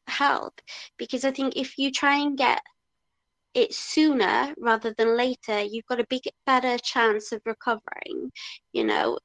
help. 0.07 0.61
Because 0.97 1.25
i 1.25 1.31
think 1.31 1.55
if 1.55 1.77
you 1.77 1.91
try 1.91 2.17
and 2.17 2.37
get 2.37 2.61
it 3.53 3.73
sooner 3.73 4.53
rather 4.59 4.93
than 4.97 5.17
later 5.17 5.61
you've 5.61 5.85
got 5.87 5.99
a 5.99 6.07
big 6.09 6.21
better 6.45 6.77
chance 6.77 7.31
of 7.31 7.41
recovering 7.45 8.31
you 8.71 8.83
know 8.83 9.17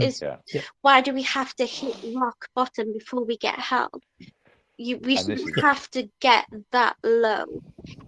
is 0.00 0.20
Yeah. 0.20 0.36
why 0.82 1.00
do 1.00 1.12
we 1.12 1.22
have 1.22 1.54
to 1.56 1.66
hit 1.66 1.96
rock 2.14 2.48
bottom 2.54 2.92
before 2.92 3.24
we 3.24 3.36
get 3.36 3.58
help 3.58 4.02
you 4.76 4.98
we 4.98 5.16
And 5.16 5.26
this 5.28 5.40
shouldn't 5.40 5.56
is- 5.56 5.62
have 5.62 5.90
to 5.90 6.08
get 6.20 6.46
that 6.72 6.96
low 7.04 7.46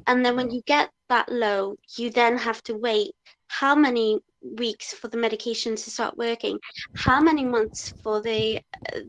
and 0.07 0.25
then 0.25 0.37
when 0.37 0.51
you 0.51 0.63
get 0.67 0.91
that 1.09 1.29
low 1.29 1.77
you 1.97 2.11
then 2.11 2.37
have 2.39 2.63
to 2.65 2.75
wait 2.75 3.13
how 3.49 3.75
many 3.75 4.19
weeks 4.43 4.95
for 4.95 5.09
the 5.09 5.17
medication 5.19 5.77
to 5.77 5.91
start 5.91 6.17
working 6.17 6.59
how 6.95 7.21
many 7.21 7.45
months 7.45 7.93
for 8.03 8.23
the 8.23 8.61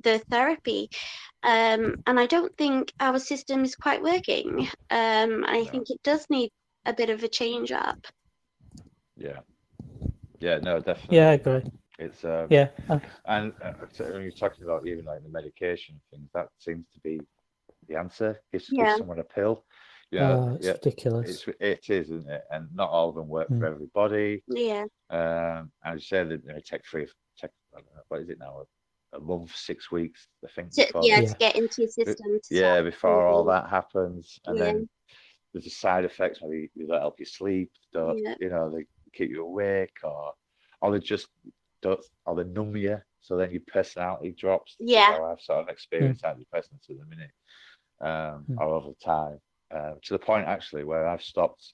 the 0.04 0.20
therapy 0.30 0.90
um, 1.44 1.96
and 2.08 2.20
i 2.20 2.26
don't 2.26 2.56
think 2.58 2.92
our 3.00 3.20
system 3.20 3.64
is 3.64 3.76
quite 3.76 4.02
working 4.02 4.68
um, 4.90 5.46
i 5.48 5.60
No. 5.60 5.66
think 5.72 5.90
it 5.90 6.02
does 6.04 6.26
need 6.30 6.52
a 6.86 6.94
bit 6.94 7.10
of 7.10 7.24
a 7.24 7.28
change 7.28 7.72
up 7.72 8.00
Yeah. 9.18 9.40
Yeah. 10.40 10.58
No, 10.58 10.80
definitely. 10.80 11.18
Yeah, 11.18 11.30
I 11.30 11.34
agree. 11.34 11.64
It's 12.02 12.26
um, 12.26 12.48
Yeah, 12.50 12.68
uh, 12.90 13.00
And 13.26 13.54
uh, 13.64 13.74
so 13.92 14.06
when 14.12 14.24
you're 14.24 14.32
talking 14.32 14.64
about 14.64 14.88
even 14.88 15.06
like 15.06 15.24
the 15.24 15.30
medication 15.30 16.02
things, 16.10 16.28
that 16.34 16.48
seems 16.58 16.86
to 16.94 17.00
be 17.02 17.22
the 17.88 17.96
answer. 17.96 18.42
Give, 18.52 18.64
give 18.78 18.92
someone 18.98 19.20
a 19.20 19.24
pill. 19.24 19.64
Yeah, 20.12 20.34
oh, 20.34 20.56
it's 20.56 20.66
yeah, 20.66 20.74
ridiculous. 20.74 21.30
it's 21.30 21.48
it 21.60 21.90
is, 21.90 22.10
isn't 22.10 22.30
it? 22.30 22.44
And 22.52 22.68
not 22.74 22.90
all 22.90 23.10
of 23.10 23.16
them 23.16 23.28
work 23.28 23.50
Mm. 23.50 23.60
for 23.60 23.68
everybody. 23.68 24.44
yeah 24.48 24.86
Um, 25.10 25.72
and 25.84 25.96
you 25.96 26.00
say 26.00 26.24
that 26.24 26.46
they 26.46 26.62
take 26.62 26.86
three, 26.90 27.06
take 27.40 27.52
I 27.74 27.78
don't 27.78 27.86
know, 27.96 28.02
what 28.10 28.22
is 28.22 28.30
it 28.30 28.40
now? 28.40 28.64
A, 29.14 29.18
a 29.18 29.20
month, 29.20 29.56
six 29.56 29.92
weeks, 29.92 30.28
I 30.44 30.50
think. 30.56 30.72
to, 30.74 30.86
before 30.86 31.04
yeah, 31.06 31.22
Yeah. 31.22 31.28
to 31.28 31.36
get 31.36 31.56
into 31.56 31.82
your 31.84 31.92
system 31.92 32.40
to 32.44 32.56
yeah, 32.56 32.74
start 32.74 32.86
before 32.86 33.28
all 33.28 33.46
that 33.46 33.70
happens, 33.70 34.40
and 34.48 34.58
Yeah. 34.58 34.64
then 34.64 34.90
there's 35.54 35.66
the 35.66 35.70
side 35.70 36.06
effects. 36.06 36.40
Maybe 36.42 36.70
they 36.76 36.86
don't 36.86 37.00
help 37.00 37.20
you 37.20 37.26
sleep. 37.26 37.72
Don't 37.94 38.18
Yeah. 38.20 38.36
you 38.40 38.50
know? 38.50 38.70
They 38.70 38.86
keep 39.14 39.30
you 39.30 39.44
awake, 39.44 39.98
or 40.04 40.34
or 40.82 40.92
they 40.92 41.00
just 41.00 41.28
don't, 41.82 42.04
or 42.26 42.36
they 42.36 42.44
numb 42.50 42.76
you. 42.76 43.00
So 43.22 43.38
then 43.38 43.52
your 43.52 43.62
personality 43.68 44.32
drops. 44.38 44.76
Yeah. 44.80 45.16
so 45.16 45.26
I've 45.26 45.42
sort 45.42 45.60
of 45.64 45.70
experienced 45.70 46.24
antidepressants 46.24 46.90
at 46.90 46.98
the 46.98 47.06
minute, 47.06 47.32
um, 48.00 48.46
Mm. 48.50 48.58
or 48.60 48.76
over 48.76 48.94
time, 49.04 49.40
uh, 49.70 49.94
to 50.02 50.14
the 50.14 50.20
point 50.20 50.48
actually 50.48 50.84
where 50.84 51.08
I've 51.08 51.22
stopped. 51.22 51.74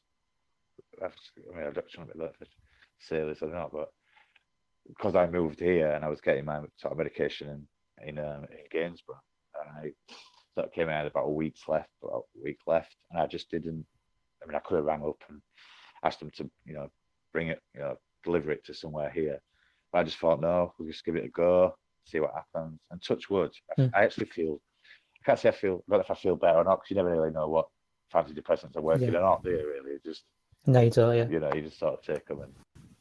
I've, 1.03 1.15
I 1.53 1.57
mean, 1.57 1.67
I 1.67 1.71
don't 1.71 2.15
know 2.17 2.25
if 2.25 2.35
I 2.41 2.45
say 2.99 3.23
this 3.23 3.41
or 3.41 3.49
not, 3.49 3.71
but 3.71 3.89
because 4.87 5.15
I 5.15 5.27
moved 5.27 5.59
here 5.59 5.91
and 5.91 6.03
I 6.03 6.09
was 6.09 6.21
getting 6.21 6.45
my 6.45 6.59
sort 6.77 6.91
of 6.91 6.97
medication 6.97 7.49
in 7.49 7.67
in, 8.09 8.19
um, 8.19 8.43
in 8.51 8.59
Gainsborough, 8.71 9.19
and 9.59 9.69
I 9.87 10.13
sort 10.53 10.67
of 10.67 10.71
came 10.73 10.87
out 10.89 11.07
about 11.07 11.25
a 11.25 11.31
week's 11.31 11.67
left, 11.67 11.89
about 12.03 12.25
a 12.37 12.43
week 12.43 12.59
left, 12.67 12.95
and 13.09 13.19
I 13.19 13.25
just 13.25 13.49
didn't. 13.49 13.85
I 14.43 14.45
mean, 14.45 14.55
I 14.55 14.59
could 14.59 14.75
have 14.75 14.85
rang 14.85 15.03
up 15.03 15.17
and 15.29 15.41
asked 16.03 16.19
them 16.19 16.29
to, 16.35 16.49
you 16.65 16.73
know, 16.75 16.91
bring 17.33 17.47
it, 17.47 17.59
you 17.73 17.79
know, 17.79 17.97
deliver 18.23 18.51
it 18.51 18.63
to 18.65 18.73
somewhere 18.75 19.09
here, 19.09 19.41
but 19.91 19.99
I 19.99 20.03
just 20.03 20.17
thought, 20.17 20.41
no, 20.41 20.73
we'll 20.77 20.89
just 20.89 21.05
give 21.05 21.15
it 21.15 21.25
a 21.25 21.29
go, 21.29 21.75
see 22.05 22.19
what 22.19 22.33
happens, 22.33 22.79
and 22.91 23.01
touch 23.01 23.29
wood. 23.29 23.51
I, 23.77 23.81
Mm. 23.81 23.91
I 23.95 24.03
actually 24.03 24.27
feel, 24.27 24.59
I 25.21 25.25
can't 25.25 25.39
say 25.39 25.49
I 25.49 25.53
feel, 25.53 25.83
I 25.87 25.91
don't 25.91 25.99
know 25.99 26.03
if 26.05 26.11
I 26.11 26.15
feel 26.15 26.35
better 26.35 26.59
or 26.59 26.63
not, 26.63 26.77
because 26.77 26.89
you 26.91 26.95
never 26.97 27.11
really 27.11 27.31
know 27.31 27.47
what 27.49 27.67
antidepressants 28.13 28.75
are 28.77 28.81
working 28.81 29.13
Yeah. 29.13 29.19
or 29.19 29.21
not, 29.21 29.43
do 29.43 29.51
you? 29.51 29.57
Really, 29.67 29.95
It 29.95 30.03
just 30.03 30.23
No, 30.65 30.81
you 30.81 30.89
don't, 30.89 31.15
yeah. 31.15 31.27
you 31.29 31.39
know, 31.39 31.53
you 31.53 31.61
just 31.61 31.79
sort 31.79 31.93
of 31.93 32.01
take 32.03 32.25
them 32.27 32.41
and 32.41 32.53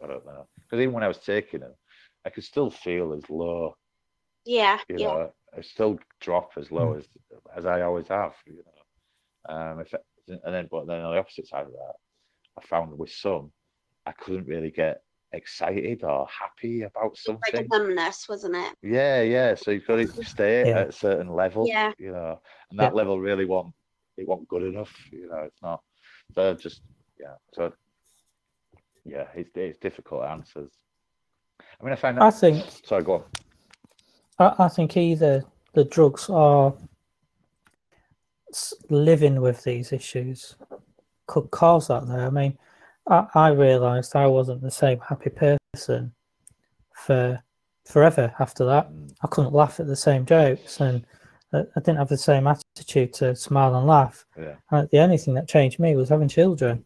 I 0.03 0.07
don't 0.09 0.27
know. 0.27 0.47
Because 0.63 0.81
even 0.83 0.95
when 0.95 1.05
I 1.05 1.09
was 1.09 1.19
taking 1.19 1.61
them, 1.61 1.75
I 2.25 2.31
could 2.31 2.45
still 2.45 2.71
feel 2.71 3.13
as 3.15 3.29
low, 3.31 3.75
yeah 4.45 4.79
you 4.89 4.99
yeah 4.99 5.07
know, 5.07 5.33
I 5.57 5.61
still 5.63 5.99
drop 6.21 6.51
as 6.57 6.71
low 6.71 6.95
Mm. 6.95 6.99
as 6.99 7.09
as 7.57 7.67
I 7.67 7.83
always 7.83 8.09
have, 8.09 8.35
you 8.47 8.63
know. 8.65 9.55
Um, 9.55 9.81
if 9.81 9.95
and 10.29 10.55
then 10.55 10.69
but 10.71 10.87
then 10.87 11.01
on 11.03 11.13
the 11.15 11.19
opposite 11.21 11.47
side 11.47 11.67
of 11.67 11.73
that, 11.73 11.95
I 12.59 12.67
found 12.67 12.99
with 12.99 13.11
some, 13.13 13.53
I 14.07 14.13
couldn't 14.13 14.47
really 14.49 14.71
get 14.71 15.03
excited 15.33 16.05
or 16.05 16.27
happy 16.29 16.83
about 16.83 17.13
It's 17.13 17.27
like 17.29 17.45
something. 17.45 17.69
numbness 17.71 18.29
wasn't 18.29 18.57
it 18.57 18.75
Yeah, 18.83 19.23
yeah. 19.23 19.55
So 19.55 19.71
you've 19.73 19.87
got 19.87 19.97
to 19.97 20.25
stay 20.25 20.67
Yeah. 20.69 20.79
at 20.79 20.89
a 20.89 20.93
certain 20.93 21.29
level, 21.29 21.67
Yeah. 21.67 21.93
you 21.99 22.13
know, 22.13 22.41
and 22.71 22.79
that 22.81 22.93
Yeah. 22.93 22.97
level 22.97 23.21
really 23.21 23.45
won't 23.45 23.75
it 24.17 24.27
won't 24.27 24.49
good 24.49 24.63
enough, 24.63 24.95
you 25.13 25.29
know. 25.29 25.41
It's 25.41 25.61
not. 25.63 25.83
So 26.35 26.55
just 26.55 26.81
yeah. 27.21 27.35
So 27.55 27.73
yeah, 29.05 29.27
it's 29.35 29.51
it's 29.55 29.79
difficult 29.79 30.25
answers. 30.25 30.71
I 31.61 31.85
mean, 31.85 31.93
I 31.93 31.97
find 31.97 32.17
that. 32.17 32.25
I 32.25 32.31
think 32.31 32.65
Sorry, 32.85 33.03
go 33.03 33.15
on. 33.15 33.25
I, 34.39 34.65
I 34.65 34.69
think 34.69 34.97
either 34.97 35.45
the 35.75 35.85
drugs 35.85 36.31
are 36.31 36.75
living 38.89 39.41
with 39.41 39.65
these 39.65 39.93
issues 39.93 40.57
could 41.27 41.51
cause 41.51 41.89
that 41.89 42.07
though. 42.07 42.27
I 42.27 42.31
mean, 42.31 42.57
I, 43.09 43.27
I 43.35 43.49
realised 43.49 44.17
I 44.17 44.27
wasn't 44.27 44.63
the 44.63 44.71
same 44.71 45.01
happy 45.01 45.31
person 45.31 46.13
for 46.95 47.43
forever 47.85 48.35
after 48.39 48.65
that. 48.67 48.91
Mm, 48.91 49.13
I 49.23 49.27
couldn't 49.29 49.53
laugh 49.53 49.79
at 49.81 49.87
the 49.87 49.97
same 49.97 50.27
jokes 50.27 50.81
and 50.81 51.07
I 51.53 51.63
didn't 51.77 51.99
have 51.99 52.09
the 52.09 52.19
same 52.19 52.47
attitude 52.47 53.13
to 53.15 53.37
smile 53.37 53.75
and 53.77 53.87
laugh. 53.87 54.27
Yeah. 54.37 54.57
And 54.71 54.89
the 54.91 54.99
only 54.99 55.17
thing 55.19 55.35
that 55.35 55.49
changed 55.49 55.79
me 55.79 55.95
was 55.95 56.09
having 56.09 56.29
children. 56.29 56.85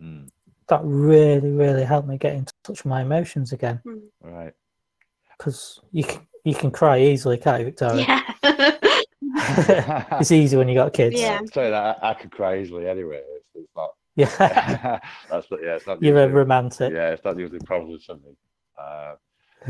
Mm, 0.00 0.28
That 0.68 0.80
really, 0.82 1.50
really 1.50 1.84
helped 1.84 2.08
me 2.08 2.16
get 2.16 2.34
in 2.34 2.46
touch 2.64 2.82
with 2.84 2.86
my 2.86 3.02
emotions 3.02 3.52
again. 3.52 3.80
right. 4.22 4.52
Because 5.36 5.80
you 5.92 6.04
can 6.04 6.20
you 6.44 6.54
can 6.54 6.70
cry 6.70 7.00
easily, 7.00 7.36
can't 7.36 7.60
you, 7.60 7.66
Victoria? 7.66 8.04
Yeah. 8.08 8.22
it's 10.20 10.32
easy 10.32 10.56
when 10.56 10.68
you 10.68 10.74
got 10.74 10.92
kids. 10.92 11.20
Yeah. 11.20 11.40
Sorry, 11.52 11.70
that 11.70 11.98
I, 12.02 12.10
I 12.10 12.14
could 12.14 12.30
cry 12.30 12.58
easily 12.58 12.88
anyway. 12.88 13.22
It's, 14.22 14.32
it's 14.32 14.40
not. 14.40 14.50
Yeah. 14.50 15.00
that's 15.30 15.50
not, 15.50 15.60
yeah. 15.62 15.76
It's 15.76 15.86
not. 15.86 16.02
You're 16.02 16.22
a 16.24 16.28
romantic. 16.28 16.92
Yeah, 16.92 17.10
it's 17.10 17.24
not 17.24 17.38
usually 17.38 17.58
a 17.62 17.64
problem 17.64 17.98
for 17.98 18.14
me. 18.16 18.36
Uh, 18.78 19.14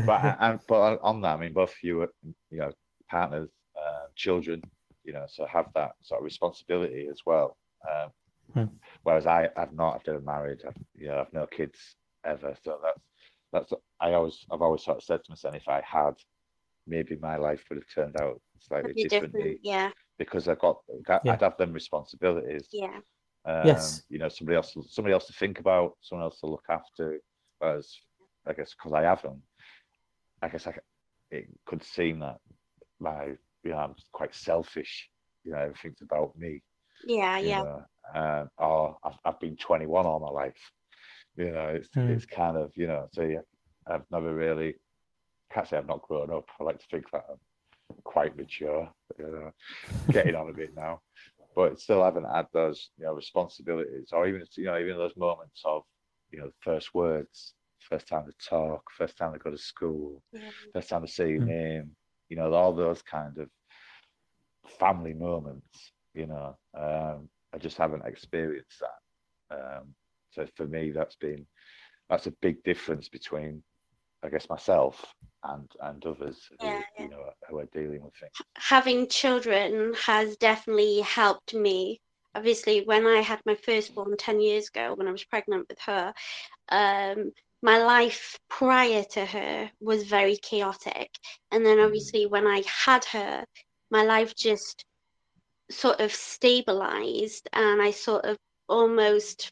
but 0.05 0.37
and 0.39 0.59
but 0.67 0.79
on- 0.81 0.99
on 1.01 1.21
that, 1.21 1.35
I 1.35 1.39
mean, 1.39 1.53
both 1.53 1.73
you, 1.83 2.07
you 2.49 2.59
know, 2.59 2.71
partners, 3.09 3.49
uh, 3.77 4.05
children, 4.15 4.61
you 5.03 5.13
know, 5.13 5.25
so 5.27 5.45
have 5.45 5.67
that 5.75 5.91
sort 6.01 6.21
of 6.21 6.25
responsibility 6.25 7.07
as 7.09 7.21
well. 7.25 7.57
Um, 7.89 8.09
Hmm. 8.53 8.65
Whereas 9.03 9.25
I, 9.27 9.47
I've 9.55 9.71
not, 9.73 9.95
I've 9.95 10.07
never 10.07 10.19
married, 10.19 10.59
I've, 10.67 10.75
you 10.93 11.07
know, 11.07 11.19
I've 11.21 11.31
no 11.31 11.47
kids 11.47 11.95
ever. 12.25 12.53
So 12.65 12.79
that's 12.83 12.99
that's 13.53 13.73
I 14.01 14.11
always, 14.13 14.45
I've 14.51 14.61
always 14.61 14.83
sort 14.83 14.97
of 14.97 15.03
said 15.05 15.23
to 15.23 15.31
myself, 15.31 15.55
if 15.55 15.69
I 15.69 15.81
had, 15.85 16.15
maybe 16.85 17.15
my 17.21 17.37
life 17.37 17.63
would 17.69 17.77
have 17.77 17.85
turned 17.95 18.19
out 18.19 18.41
slightly 18.59 18.91
differently 18.93 19.41
different. 19.41 19.59
Yeah. 19.63 19.91
because 20.17 20.49
I've 20.49 20.59
got, 20.59 20.79
I'd 21.09 21.21
Yeah. 21.23 21.37
have 21.39 21.55
them 21.57 21.71
responsibilities. 21.71 22.67
Yeah. 22.73 22.99
Um, 23.45 23.65
Yes. 23.65 24.03
You 24.09 24.19
know, 24.19 24.29
somebody 24.29 24.55
else, 24.55 24.75
somebody 24.89 25.13
else 25.13 25.27
to 25.27 25.33
think 25.33 25.59
about, 25.59 25.97
someone 26.01 26.25
else 26.25 26.39
to 26.41 26.47
look 26.47 26.65
after. 26.69 27.19
Whereas, 27.59 27.95
I 28.45 28.53
guess, 28.53 28.73
because 28.73 28.93
I 28.93 29.03
have 29.03 29.21
them, 29.21 29.41
I 30.41 30.49
guess 30.49 30.67
I, 30.67 30.73
it 31.29 31.47
could 31.65 31.83
seem 31.83 32.19
that 32.19 32.37
my, 32.99 33.25
you 33.63 33.71
know, 33.71 33.77
I'm 33.77 33.95
quite 34.11 34.33
selfish. 34.35 35.09
You 35.43 35.53
know, 35.53 35.59
everything's 35.59 36.01
about 36.01 36.37
me. 36.37 36.61
Yeah. 37.05 37.37
Yeah. 37.39 37.63
know, 37.63 37.85
um, 38.13 38.49
or 38.57 38.97
I've, 39.03 39.17
I've 39.25 39.39
been 39.39 39.55
21 39.57 40.05
all 40.05 40.19
my 40.19 40.29
life. 40.29 40.71
You 41.35 41.51
know, 41.51 41.67
it's 41.69 41.87
Hmm. 41.93 42.09
it's 42.11 42.25
kind 42.25 42.57
of 42.57 42.71
you 42.75 42.87
know, 42.87 43.07
so 43.13 43.23
yeah, 43.23 43.39
I've 43.87 44.03
never 44.11 44.35
really, 44.35 44.75
can't 45.51 45.67
say 45.67 45.77
I've 45.77 45.87
not 45.87 46.01
grown 46.01 46.31
up. 46.31 46.45
I 46.59 46.63
like 46.63 46.79
to 46.79 46.85
think 46.91 47.09
that 47.11 47.23
I'm 47.29 47.97
quite 48.03 48.35
mature. 48.35 48.91
You 49.17 49.25
know, 49.25 49.51
getting 50.11 50.35
on 50.35 50.49
a 50.49 50.53
bit 50.53 50.75
now 50.75 51.01
but 51.55 51.79
still 51.79 52.03
haven't 52.03 52.25
had 52.25 52.47
those 52.53 52.89
you 52.97 53.05
know 53.05 53.13
responsibilities 53.13 54.09
or 54.13 54.27
even 54.27 54.43
you 54.57 54.65
know 54.65 54.77
even 54.77 54.97
those 54.97 55.15
moments 55.17 55.61
of 55.65 55.83
you 56.31 56.39
know 56.39 56.51
first 56.59 56.93
words 56.93 57.53
first 57.79 58.07
time 58.07 58.25
to 58.25 58.49
talk 58.49 58.83
first 58.91 59.17
time 59.17 59.33
to 59.33 59.39
go 59.39 59.51
to 59.51 59.57
school 59.57 60.21
Yeah. 60.31 60.51
first 60.73 60.89
time 60.89 61.01
to 61.05 61.07
say 61.11 61.29
your 61.31 61.39
Mm. 61.39 61.55
name 61.61 61.91
you 62.29 62.37
know 62.37 62.51
all 62.53 62.73
those 62.73 63.01
kind 63.01 63.37
of 63.37 63.49
family 64.79 65.13
moments 65.13 65.91
you 66.13 66.25
know 66.27 66.55
um 66.77 67.29
i 67.53 67.57
just 67.57 67.77
haven't 67.77 68.05
experienced 68.05 68.81
that 68.81 69.55
um 69.57 69.93
so 70.31 70.45
for 70.55 70.65
me 70.67 70.91
that's 70.91 71.15
been 71.15 71.45
that's 72.09 72.27
a 72.27 72.31
big 72.41 72.63
difference 72.63 73.09
between 73.09 73.61
i 74.23 74.29
guess 74.29 74.49
myself 74.49 75.13
and 75.43 75.71
and 75.81 76.05
others 76.05 76.49
who, 76.59 76.67
Yeah, 76.67 76.81
yeah. 76.97 77.05
you 77.05 77.09
know 77.09 77.31
who 77.49 77.59
are 77.59 77.65
dealing 77.73 78.03
with 78.03 78.15
things 78.15 78.43
having 78.57 79.07
children 79.07 79.93
has 80.05 80.37
definitely 80.37 81.01
helped 81.01 81.53
me. 81.53 81.99
Obviously, 82.35 82.83
when 82.85 83.05
I 83.07 83.21
had 83.21 83.41
my 83.45 83.55
firstborn 83.55 84.15
10 84.17 84.39
years 84.39 84.69
ago, 84.69 84.93
when 84.95 85.07
I 85.07 85.11
was 85.11 85.25
pregnant 85.25 85.67
with 85.69 85.79
her, 85.81 86.13
um, 86.69 87.31
my 87.61 87.77
life 87.83 88.39
prior 88.49 89.03
to 89.11 89.25
her 89.25 89.71
was 89.79 90.03
very 90.03 90.37
chaotic. 90.37 91.09
And 91.51 91.65
then, 91.65 91.79
Mm. 91.79 91.85
obviously, 91.85 92.25
when 92.25 92.47
I 92.47 92.63
had 92.85 93.05
her, 93.05 93.45
my 93.91 94.03
life 94.03 94.35
just 94.35 94.85
sort 95.71 95.99
of 95.99 96.13
stabilized 96.13 97.47
and 97.53 97.81
I 97.81 97.91
sort 97.91 98.25
of 98.25 98.37
almost 98.67 99.51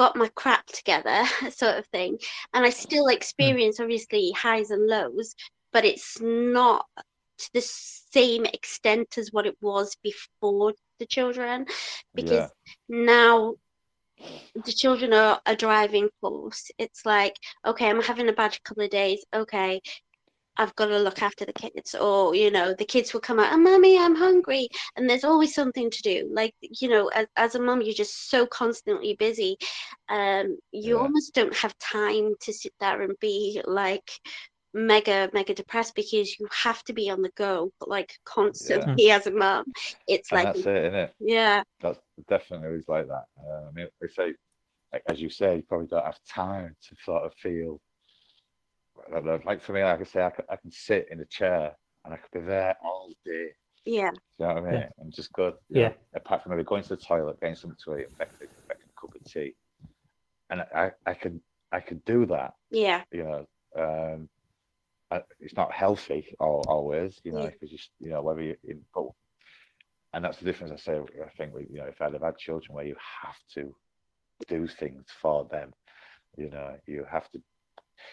got 0.00 0.16
my 0.16 0.28
crap 0.34 0.64
together, 0.66 1.24
sort 1.50 1.76
of 1.76 1.86
thing. 1.88 2.18
And 2.54 2.64
I 2.64 2.70
still 2.70 3.06
hmm. 3.08 3.10
experience, 3.10 3.80
obviously, 3.80 4.32
highs 4.32 4.70
and 4.70 4.86
lows, 4.86 5.34
but 5.74 5.84
it's 5.84 6.18
not 6.22 6.86
to 6.96 7.50
the 7.52 7.60
same 7.60 8.46
extent 8.46 9.18
as 9.18 9.30
what 9.30 9.46
it 9.46 9.56
was 9.60 9.94
before 10.02 10.72
the 10.98 11.06
children 11.06 11.66
because 12.14 12.32
Yeah. 12.32 12.48
now 12.88 13.56
the 14.64 14.72
children 14.72 15.12
are 15.12 15.40
a 15.44 15.54
driving 15.54 16.08
force. 16.20 16.70
It's 16.78 17.04
like, 17.04 17.36
okay, 17.66 17.90
I'm 17.90 18.02
having 18.02 18.28
a 18.30 18.32
bad 18.32 18.58
couple 18.64 18.84
of 18.84 18.90
days. 18.90 19.22
Okay, 19.34 19.82
I've 20.60 20.74
got 20.76 20.86
to 20.86 20.98
look 20.98 21.22
after 21.22 21.44
the 21.46 21.52
kids. 21.54 21.94
Or, 21.94 22.34
you 22.34 22.50
know, 22.50 22.74
the 22.74 22.84
kids 22.84 23.12
will 23.12 23.20
come 23.20 23.40
out, 23.40 23.52
oh, 23.52 23.58
mommy, 23.58 23.98
I'm 23.98 24.14
hungry. 24.14 24.68
And 24.96 25.08
there's 25.08 25.24
always 25.24 25.54
something 25.54 25.90
to 25.90 26.02
do. 26.02 26.30
Like, 26.32 26.54
you 26.62 26.88
know, 26.88 27.08
as, 27.08 27.26
as 27.36 27.54
a 27.56 27.60
mom, 27.60 27.82
you're 27.82 27.94
just 27.94 28.30
so 28.30 28.46
constantly 28.46 29.14
busy. 29.14 29.56
Um, 30.08 30.58
you 30.72 30.96
Yeah. 30.96 31.02
almost 31.02 31.34
don't 31.34 31.56
have 31.56 31.76
time 31.78 32.34
to 32.42 32.52
sit 32.52 32.72
there 32.80 33.02
and 33.02 33.14
be 33.20 33.62
like, 33.66 34.10
mega 34.72 35.28
mega 35.34 35.54
depressed 35.54 35.96
because 35.96 36.38
you 36.38 36.46
have 36.52 36.82
to 36.84 36.92
be 36.92 37.10
on 37.10 37.22
the 37.22 37.30
go 37.36 37.72
like 37.88 38.12
constantly 38.24 39.10
as 39.10 39.26
a 39.26 39.30
mom 39.32 39.64
it's 40.06 40.30
and 40.30 40.38
like 40.38 40.44
that's 40.44 40.60
it 40.66 40.84
isn't 40.84 40.94
it 40.94 41.14
yeah 41.18 41.62
that's 41.80 41.98
definitely 42.28 42.78
is 42.78 42.88
like 42.88 43.08
that. 43.08 43.24
Uh, 43.38 43.68
I 43.68 43.72
mean, 43.72 43.88
they 44.00 44.08
say, 44.08 44.34
like, 44.92 45.02
as 45.08 45.20
you 45.20 45.30
say, 45.30 45.56
you 45.56 45.62
probably 45.62 45.86
don't 45.86 46.04
have 46.04 46.18
time 46.28 46.76
to 46.88 46.96
sort 47.04 47.24
of 47.24 47.32
feel. 47.34 47.80
I 49.10 49.14
don't 49.16 49.26
know, 49.26 49.40
Like 49.44 49.60
for 49.62 49.72
me, 49.72 49.82
like 49.82 50.00
I 50.00 50.04
say, 50.04 50.22
I 50.22 50.30
can, 50.30 50.44
I 50.50 50.56
can 50.56 50.70
sit 50.70 51.08
in 51.10 51.20
a 51.20 51.26
chair 51.26 51.72
and 52.04 52.14
I 52.14 52.16
could 52.18 52.40
be 52.40 52.46
there 52.46 52.76
all 52.82 53.12
day. 53.24 53.48
yeah 53.84 54.10
You 54.38 54.46
know 54.46 54.54
what 54.54 54.64
I 54.64 54.72
mean? 54.72 54.72
Yeah. 54.72 54.88
And 54.98 55.12
just 55.12 55.32
go. 55.32 55.54
you 55.68 55.76
Yeah. 55.76 55.88
know, 55.88 55.94
apart 56.14 56.42
from 56.42 56.52
maybe 56.52 56.64
going 56.64 56.82
to 56.82 56.88
the 56.90 56.96
toilet, 56.96 57.40
getting 57.40 57.56
something 57.56 57.78
to 57.84 57.96
eat, 57.98 58.06
and 58.08 58.18
making, 58.18 58.48
making 58.68 58.90
a 58.96 59.00
cup 59.00 59.14
of 59.14 59.24
tea, 59.24 59.54
and 60.50 60.62
I, 60.74 60.92
I 61.06 61.14
can, 61.14 61.40
I 61.72 61.80
can 61.80 62.02
do 62.06 62.26
that. 62.26 62.54
yeah 62.70 63.02
You 63.12 63.24
know, 63.24 63.46
um, 63.76 64.28
I, 65.10 65.20
it's 65.40 65.56
not 65.56 65.72
healthy 65.72 66.34
al 66.40 66.64
always. 66.68 67.20
You 67.24 67.32
know, 67.32 67.44
Yeah. 67.44 67.50
because 67.50 67.70
you, 67.72 67.78
s- 67.78 67.90
you 68.00 68.10
know 68.10 68.22
whether 68.22 68.42
you 68.42 68.56
in 68.64 68.80
but 68.94 69.06
and 70.12 70.24
that's 70.24 70.38
the 70.38 70.44
difference 70.44 70.72
I 70.72 70.76
say 70.76 70.98
I 70.98 71.30
think 71.36 71.54
with, 71.54 71.66
you 71.70 71.78
know 71.78 71.86
if 71.86 72.00
I'd 72.00 72.12
have 72.14 72.22
had 72.22 72.38
children 72.38 72.74
where 72.74 72.84
you 72.84 72.96
have 73.22 73.36
to 73.54 73.74
do 74.48 74.66
things 74.66 75.04
for 75.20 75.46
them 75.50 75.72
you 76.36 76.50
know 76.50 76.76
you 76.86 77.04
have 77.10 77.30
to 77.30 77.40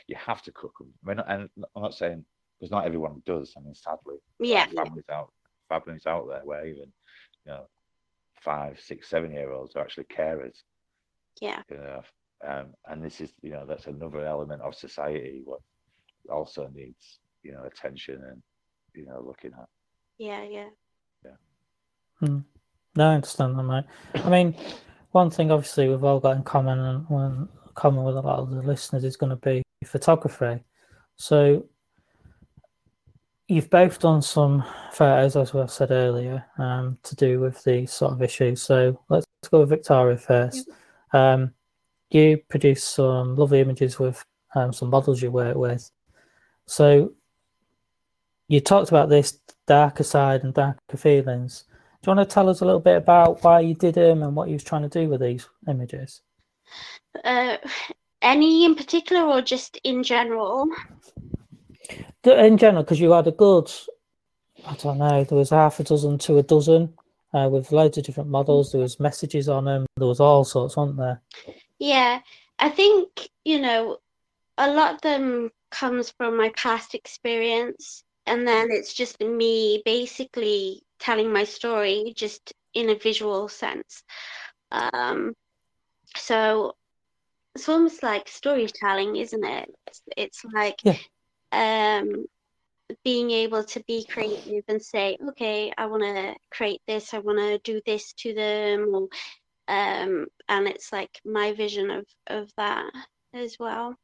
you 0.07 0.15
have 0.15 0.41
to 0.43 0.51
cook 0.51 0.73
them 0.79 0.93
I 1.05 1.09
mean, 1.09 1.19
and 1.27 1.49
I'm 1.75 1.81
not 1.81 1.93
saying 1.93 2.25
because 2.59 2.71
not 2.71 2.85
everyone 2.85 3.21
does 3.25 3.53
I 3.57 3.61
mean 3.61 3.75
sadly 3.75 4.15
there 4.39 4.47
are 4.49 4.51
Yeah, 4.51 4.67
yeah. 4.71 4.83
families 4.83 5.09
out 5.11 5.31
families 5.69 6.05
out 6.05 6.27
there 6.29 6.41
where 6.43 6.65
even 6.65 6.91
you 7.45 7.51
know 7.51 7.67
five 8.41 8.79
six 8.79 9.09
seven 9.09 9.31
year 9.31 9.51
olds 9.51 9.75
are 9.75 9.81
actually 9.81 10.05
carers 10.05 10.57
yeah 11.41 11.61
you 11.69 11.77
know 11.77 12.01
um, 12.47 12.67
and 12.87 13.03
this 13.03 13.19
is 13.19 13.31
you 13.41 13.51
know 13.51 13.65
that's 13.65 13.87
another 13.87 14.25
element 14.25 14.61
of 14.61 14.75
society 14.75 15.41
what 15.43 15.59
also 16.29 16.69
needs 16.73 17.19
you 17.43 17.51
know 17.51 17.63
attention 17.63 18.21
and 18.29 18.41
you 18.93 19.05
know 19.05 19.21
looking 19.25 19.51
at 19.59 19.67
yeah 20.17 20.43
yeah 20.43 20.69
Yeah. 21.23 22.27
No, 22.95 23.11
I 23.11 23.13
understand 23.15 23.57
that, 23.59 23.63
mate. 23.63 23.85
I 24.15 24.29
mean, 24.29 24.55
one 25.11 25.29
thing 25.29 25.51
obviously 25.51 25.87
we've 25.87 26.03
all 26.03 26.19
got 26.19 26.35
in 26.35 26.43
common 26.43 26.79
and 26.79 27.07
one 27.09 27.47
common 27.75 28.03
with 28.03 28.17
a 28.17 28.21
lot 28.21 28.39
of 28.39 28.49
the 28.49 28.61
listeners 28.63 29.03
is 29.03 29.15
going 29.15 29.29
to 29.29 29.35
be 29.35 29.61
photography. 29.87 30.63
So 31.15 31.65
you've 33.47 33.69
both 33.69 33.99
done 33.99 34.21
some 34.21 34.63
photos, 34.91 35.35
as 35.35 35.53
we 35.53 35.65
said 35.67 35.91
earlier, 35.91 36.45
um, 36.57 36.97
to 37.03 37.15
do 37.15 37.39
with 37.39 37.63
these 37.63 37.91
sort 37.91 38.13
of 38.13 38.21
issues. 38.21 38.61
So 38.61 38.99
let's 39.09 39.25
go 39.49 39.61
with 39.61 39.69
Victoria 39.69 40.17
first. 40.17 40.69
Um, 41.13 41.53
you 42.09 42.37
produce 42.49 42.83
some 42.83 43.35
lovely 43.35 43.59
images 43.61 43.99
with 43.99 44.23
um, 44.55 44.73
some 44.73 44.89
models 44.89 45.21
you 45.21 45.31
work 45.31 45.55
with. 45.55 45.89
So 46.65 47.13
you 48.47 48.59
talked 48.59 48.89
about 48.89 49.09
this 49.09 49.39
darker 49.65 50.03
side 50.03 50.43
and 50.43 50.53
darker 50.53 50.97
feelings. 50.97 51.65
Do 52.01 52.11
you 52.11 52.15
want 52.15 52.29
to 52.29 52.33
tell 52.33 52.49
us 52.49 52.61
a 52.61 52.65
little 52.65 52.79
bit 52.79 52.97
about 52.97 53.43
why 53.43 53.61
you 53.61 53.75
did 53.75 53.95
them 53.95 54.23
and 54.23 54.35
what 54.35 54.47
you 54.47 54.53
was 54.53 54.63
trying 54.63 54.83
to 54.83 54.89
do 54.89 55.09
with 55.09 55.21
these 55.21 55.47
images? 55.67 56.21
uh 57.23 57.57
any 58.21 58.65
in 58.65 58.75
particular 58.75 59.23
or 59.23 59.41
just 59.41 59.77
in 59.83 60.03
general 60.03 60.67
D- 62.23 62.31
In 62.31 62.57
general, 62.57 62.83
because 62.83 62.99
you 62.99 63.11
had 63.11 63.27
a 63.27 63.31
good, 63.31 63.71
I 64.65 64.75
don't 64.75 64.97
know, 64.97 65.23
there 65.23 65.37
was 65.37 65.51
half 65.51 65.79
a 65.79 65.83
dozen 65.83 66.17
to 66.19 66.37
a 66.39 66.43
dozen 66.43 66.93
uh, 67.33 67.47
with 67.49 67.71
loads 67.71 67.97
of 67.97 68.03
different 68.03 68.29
models. 68.29 68.71
There 68.71 68.81
was 68.81 68.99
messages 68.99 69.47
on 69.47 69.65
them. 69.65 69.85
There 69.95 70.07
was 70.07 70.19
all 70.19 70.43
sorts, 70.43 70.75
wasn't 70.75 70.97
there? 70.97 71.21
Yeah, 71.79 72.19
I 72.59 72.69
think, 72.69 73.29
you 73.45 73.59
know, 73.59 73.97
a 74.57 74.71
lot 74.71 74.95
of 74.95 75.01
them 75.01 75.51
comes 75.71 76.11
from 76.17 76.35
my 76.35 76.49
past 76.55 76.95
experience, 76.95 78.03
and 78.25 78.47
then 78.47 78.69
it's 78.71 78.93
just 78.93 79.21
me 79.21 79.81
basically 79.85 80.81
telling 80.99 81.31
my 81.31 81.43
story 81.43 82.13
just 82.15 82.53
in 82.73 82.89
a 82.89 82.95
visual 82.95 83.47
sense. 83.47 84.03
Um, 84.71 85.33
so 86.15 86.75
it's 87.57 87.69
almost 87.69 88.03
like 88.03 88.27
storytelling, 88.27 89.15
isn't 89.17 89.43
it? 89.43 89.69
It's, 89.87 90.01
it's 90.15 90.45
like 90.53 90.77
Yeah. 90.83 90.97
um, 91.51 92.25
being 93.03 93.31
able 93.31 93.63
to 93.63 93.83
be 93.87 94.05
creative 94.05 94.63
and 94.67 94.81
say, 94.81 95.17
okay, 95.29 95.73
I 95.77 95.87
want 95.87 96.03
to 96.03 96.35
create 96.51 96.81
this, 96.87 97.13
I 97.13 97.19
want 97.19 97.39
to 97.39 97.57
do 97.71 97.81
this 97.85 98.13
to 98.13 98.33
them, 98.33 98.93
or, 98.93 99.07
um, 99.67 100.27
and 100.47 100.67
it's 100.67 100.91
like 100.93 101.19
my 101.25 101.53
vision 101.53 101.89
of 101.91 102.05
of 102.27 102.51
that 102.57 102.85
as 103.33 103.57
well. 103.59 103.95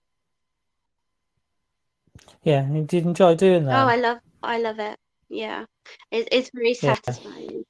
Yeah, 2.43 2.70
you 2.72 2.84
did 2.84 3.06
enjoy 3.06 3.36
doing 3.36 3.66
that. 3.66 3.76
Oh, 3.76 3.88
I 3.88 3.95
love, 3.95 4.20
I 4.43 4.58
love 4.60 4.80
it. 4.80 4.97
Yeah, 5.30 5.66
it, 6.12 6.28
it's 6.32 6.52
very 6.54 6.74
Yeah. 6.82 6.96
satisfying. 6.96 7.64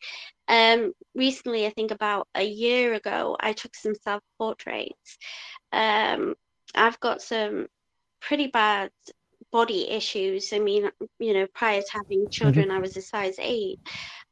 Um, 0.47 0.93
recently, 1.15 1.65
I 1.65 1.69
think 1.71 1.91
about 1.91 2.27
a 2.35 2.43
year 2.43 2.93
ago, 2.93 3.37
I 3.39 3.53
took 3.53 3.75
some 3.75 3.95
self 3.95 4.21
portraits. 4.37 5.17
Um, 5.71 6.35
I've 6.75 6.99
got 6.99 7.21
some 7.21 7.67
pretty 8.21 8.47
bad 8.47 8.91
body 9.51 9.89
issues. 9.89 10.51
I 10.53 10.59
mean, 10.59 10.89
you 11.19 11.33
know, 11.33 11.47
prior 11.53 11.81
to 11.81 11.91
having 11.91 12.27
children, 12.31 12.71
I 12.71 12.79
was 12.79 12.97
a 12.97 13.01
size 13.01 13.35
eight, 13.39 13.79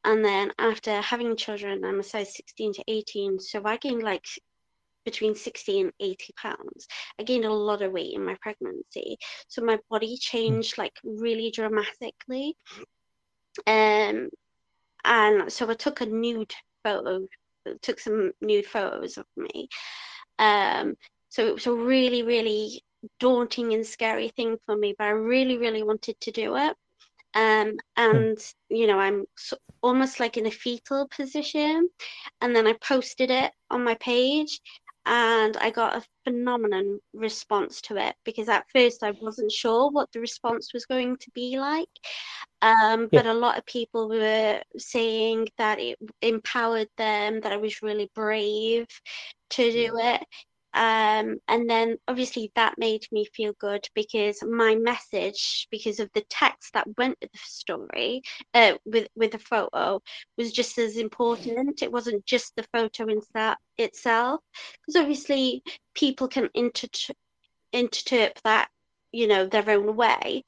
and 0.04 0.24
then 0.26 0.52
after 0.60 1.02
having 1.02 1.36
children, 1.36 1.84
I'm 1.86 2.00
a 2.00 2.04
size 2.04 2.36
16 2.36 2.74
to 2.74 2.84
18. 2.88 3.40
So 3.40 3.62
I 3.66 3.78
gained 3.78 4.04
like 4.04 4.26
between 5.06 5.36
60 5.36 5.82
and 5.82 5.92
80 6.00 6.34
pounds. 6.42 6.88
I 7.20 7.24
gained 7.24 7.46
a 7.46 7.54
lot 7.54 7.82
of 7.82 7.92
weight 7.92 8.14
in 8.14 8.26
my 8.26 8.36
pregnancy. 8.42 9.18
So 9.48 9.62
my 9.64 9.80
body 9.90 10.18
changed 10.18 10.78
like 10.78 10.94
really 11.04 11.52
dramatically. 11.52 12.56
Um, 13.68 14.30
and 15.04 15.52
so 15.52 15.70
I 15.70 15.74
took 15.74 16.02
a 16.02 16.06
nude 16.06 16.54
photo, 16.84 17.28
took 17.82 18.00
some 18.00 18.32
nude 18.42 18.66
photos 18.66 19.18
of 19.18 19.26
me. 19.36 19.70
Um, 20.40 20.96
so 21.30 21.46
it 21.46 21.54
was 21.54 21.68
a 21.68 21.74
really, 21.74 22.24
really 22.24 22.84
daunting 23.20 23.74
and 23.74 23.86
scary 23.86 24.30
thing 24.30 24.58
for 24.66 24.76
me, 24.76 24.96
but 24.98 25.06
I 25.06 25.12
really, 25.12 25.58
really 25.58 25.84
wanted 25.84 26.20
to 26.22 26.32
do 26.32 26.56
it. 26.56 26.76
Um, 27.34 27.78
and 27.96 28.38
you 28.70 28.88
know, 28.88 29.00
I'm 29.00 29.26
so, 29.38 29.58
almost 29.82 30.20
like 30.20 30.38
in 30.38 30.46
a 30.48 30.52
fetal 30.52 31.08
position, 31.08 31.90
and 32.42 32.56
then 32.56 32.68
I 32.68 32.74
posted 32.74 33.32
it 33.32 33.52
on 33.70 33.84
my 33.84 33.96
page, 33.96 34.60
and 35.06 35.58
I 35.58 35.72
got 35.72 35.96
a 35.98 36.06
phenomenal 36.24 37.00
response 37.14 37.82
to 37.84 37.98
it 37.98 38.16
because 38.24 38.50
at 38.50 38.66
first 38.74 39.04
I 39.04 39.12
wasn't 39.12 39.52
sure 39.52 39.90
what 39.90 40.12
the 40.12 40.20
response 40.20 40.74
was 40.74 40.86
going 40.86 41.18
to 41.18 41.32
be 41.32 41.60
like. 41.60 41.90
Um, 42.62 43.10
Yeah. 43.12 43.24
but 43.24 43.26
a 43.26 43.34
lot 43.34 43.58
of 43.58 43.66
people 43.66 44.10
were 44.10 44.62
saying 44.78 45.48
that 45.58 45.80
it 45.80 45.98
empowered 46.22 46.90
them, 46.98 47.42
that 47.42 47.52
I 47.52 47.58
was 47.58 47.82
really 47.82 48.10
brave 48.14 48.88
to 49.52 49.72
do 49.72 49.98
it. 50.00 50.24
Um, 50.74 51.38
and 51.48 51.70
then 51.70 51.98
obviously 52.08 52.52
that 52.56 52.78
made 52.78 53.06
me 53.12 53.26
feel 53.36 53.54
good 53.60 53.88
because 53.94 54.42
my 54.44 54.76
message, 54.76 55.68
because 55.70 56.00
of 56.00 56.10
the 56.14 56.24
text 56.30 56.74
that 56.74 56.88
went 56.98 57.18
with 57.22 57.32
the 57.32 57.40
story, 57.44 58.22
uh, 58.54 58.74
with 58.86 59.08
with 59.16 59.32
the 59.32 59.40
photo, 59.40 60.02
was 60.38 60.52
just 60.52 60.78
as 60.78 60.98
important. 60.98 61.82
It 61.82 61.92
wasn't 61.92 62.26
just 62.26 62.56
the 62.56 62.66
photo 62.72 63.08
in 63.08 63.22
that 63.34 63.58
itself, 63.78 64.42
because 64.86 65.02
obviously 65.02 65.64
people 65.94 66.28
can 66.28 66.50
inter- 66.54 66.88
interpret 67.74 68.40
that, 68.44 68.70
you 69.12 69.28
know, 69.28 69.46
their 69.46 69.70
own 69.70 69.96
way. 69.96 70.44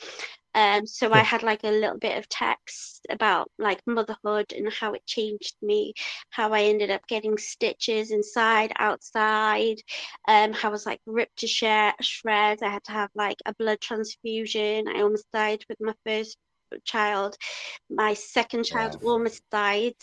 Um, 0.56 0.86
so 0.88 1.12
I 1.14 1.22
had 1.22 1.44
like 1.44 1.64
a 1.64 1.70
little 1.72 1.98
bit 1.98 2.18
of 2.18 2.30
text 2.30 3.06
about 3.10 3.50
like 3.60 3.82
motherhood 3.88 4.54
and 4.54 4.72
how 4.72 4.94
it 4.94 5.06
changed 5.06 5.56
me, 5.62 5.94
how 6.30 6.54
I 6.54 6.64
ended 6.64 6.92
up 6.92 7.08
getting 7.08 7.38
stitches 7.38 8.12
inside, 8.12 8.72
outside, 8.78 9.78
um, 10.28 10.54
how 10.54 10.70
I 10.70 10.72
was 10.72 10.86
like 10.86 11.02
ripped 11.06 11.40
to 11.40 11.48
share 11.48 11.94
shreds. 12.02 12.62
I 12.62 12.70
had 12.70 12.84
to 12.86 12.92
have 12.92 13.10
like 13.16 13.38
a 13.46 13.54
blood 13.56 13.80
transfusion. 13.82 14.88
I 14.88 15.02
almost 15.02 15.26
died 15.34 15.64
with 15.70 15.80
my 15.82 15.94
first 16.06 16.38
child. 16.86 17.36
My 17.90 18.14
second 18.14 18.66
child 18.66 18.96
Wow. 18.96 19.02
almost 19.02 19.42
died 19.52 19.96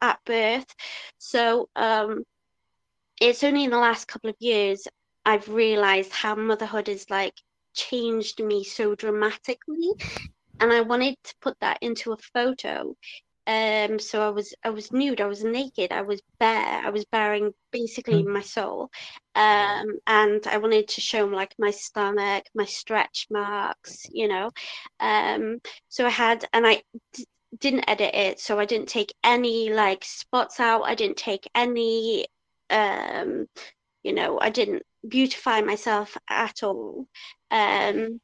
at 0.00 0.18
birth. 0.24 0.66
So 1.18 1.68
um, 1.76 2.24
it's 3.20 3.42
only 3.44 3.64
in 3.64 3.70
the 3.70 3.78
last 3.78 4.06
couple 4.08 4.30
of 4.30 4.36
years 4.40 4.86
I've 5.24 5.48
realized 5.48 6.12
how 6.12 6.34
motherhood 6.34 6.88
is 6.88 7.10
like 7.10 7.34
changed 7.78 8.42
me 8.42 8.64
so 8.64 8.96
dramatically. 8.96 9.92
And 10.60 10.72
I 10.72 10.80
wanted 10.82 11.16
to 11.24 11.34
put 11.40 11.58
that 11.60 11.78
into 11.82 12.12
a 12.12 12.18
photo. 12.18 12.96
Um, 13.46 13.98
so 13.98 14.22
I 14.26 14.30
was 14.30 14.54
I 14.64 14.70
was 14.70 14.92
nude, 14.92 15.20
I 15.22 15.26
was 15.26 15.42
naked, 15.44 15.92
I 15.92 16.02
was 16.02 16.20
bare, 16.38 16.82
I 16.86 16.90
was 16.90 17.04
bearing 17.06 17.52
basically 17.72 18.22
my 18.24 18.42
soul. 18.42 18.90
Um, 19.34 19.98
and 20.06 20.46
I 20.46 20.58
wanted 20.58 20.88
to 20.88 21.00
show 21.00 21.24
them 21.24 21.32
like 21.34 21.54
my 21.58 21.70
stomach, 21.70 22.44
my 22.54 22.66
stretch 22.66 23.26
marks, 23.30 24.06
you 24.12 24.28
know. 24.28 24.50
Um, 25.00 25.60
so 25.88 26.06
I 26.06 26.10
had 26.10 26.44
and 26.52 26.66
I 26.66 26.82
d- 27.14 27.26
didn't 27.60 27.88
edit 27.88 28.14
it, 28.14 28.40
so 28.40 28.58
I 28.60 28.66
didn't 28.66 28.88
take 28.88 29.14
any 29.24 29.72
like 29.72 30.04
spots 30.04 30.60
out, 30.60 30.82
I 30.84 30.94
didn't 30.94 31.16
take 31.18 31.48
any 31.54 32.26
um 32.70 33.46
you 34.02 34.12
know 34.12 34.38
i 34.40 34.50
didn't 34.50 34.82
beautify 35.06 35.60
myself 35.60 36.16
at 36.28 36.62
all 36.62 37.06
um 37.50 38.20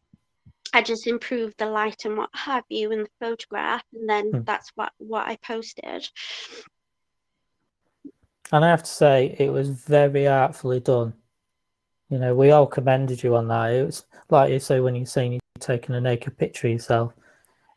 i 0.72 0.82
just 0.82 1.06
improved 1.06 1.54
the 1.58 1.66
light 1.66 2.04
and 2.04 2.16
what 2.16 2.30
have 2.32 2.64
you 2.68 2.90
in 2.90 3.00
the 3.04 3.08
photograph 3.20 3.82
and 3.92 4.08
then 4.08 4.30
Hmm. 4.30 4.40
that's 4.44 4.70
what 4.74 4.92
what 4.98 5.26
i 5.28 5.36
posted 5.36 6.08
And 8.52 8.64
I 8.64 8.68
have 8.68 8.82
to 8.82 8.90
say, 8.90 9.34
it 9.38 9.50
was 9.50 9.68
very 9.70 10.28
artfully 10.28 10.78
done. 10.80 11.14
You 12.10 12.18
know, 12.18 12.34
we 12.34 12.50
all 12.50 12.66
commended 12.66 13.22
you 13.22 13.34
on 13.36 13.48
that. 13.48 13.72
It 13.72 13.84
was 13.86 14.04
like 14.28 14.52
you 14.52 14.60
say 14.60 14.80
when 14.80 14.94
you're 14.94 15.06
saying 15.06 15.32
you're 15.32 15.40
taking 15.58 15.94
a 15.94 16.00
naked 16.00 16.36
picture 16.36 16.68
of 16.68 16.72
yourself. 16.74 17.14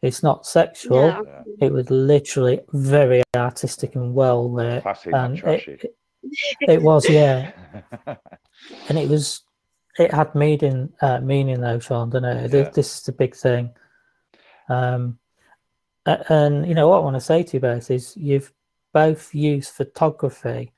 It's 0.01 0.21
not 0.21 0.45
sexual. 0.45 1.07
no 1.11 1.23
Yeah. 1.25 1.43
It 1.67 1.71
was 1.71 1.89
literally 1.89 2.59
very 2.73 3.23
artistic 3.35 3.95
and 3.95 4.13
well 4.13 4.51
lit. 4.51 4.83
Classy, 4.83 5.09
not 5.11 5.29
And 5.31 5.37
trashy. 5.37 5.79
it, 5.81 5.95
it 6.67 6.81
was, 6.81 7.09
yeah. 7.09 7.51
And 8.89 8.97
it 8.97 9.09
was, 9.09 9.43
it 9.97 10.13
had 10.13 10.33
meaning, 10.35 10.91
uh, 11.01 11.19
meaning 11.19 11.61
though, 11.61 11.79
Sean, 11.79 12.09
didn't 12.09 12.37
it? 12.37 12.53
Yeah. 12.53 12.69
This 12.69 12.97
is 12.97 13.03
the 13.03 13.11
big 13.11 13.35
thing. 13.35 13.71
Um, 14.69 15.19
and 16.05 16.67
you 16.67 16.73
know 16.73 16.87
what 16.87 16.97
I 16.97 17.01
want 17.01 17.15
to 17.15 17.21
say 17.21 17.43
to 17.43 17.57
you 17.57 17.59
both 17.59 17.91
is 17.91 18.15
you've 18.15 18.53
both 18.93 19.35
used 19.35 19.71
photography 19.71 20.71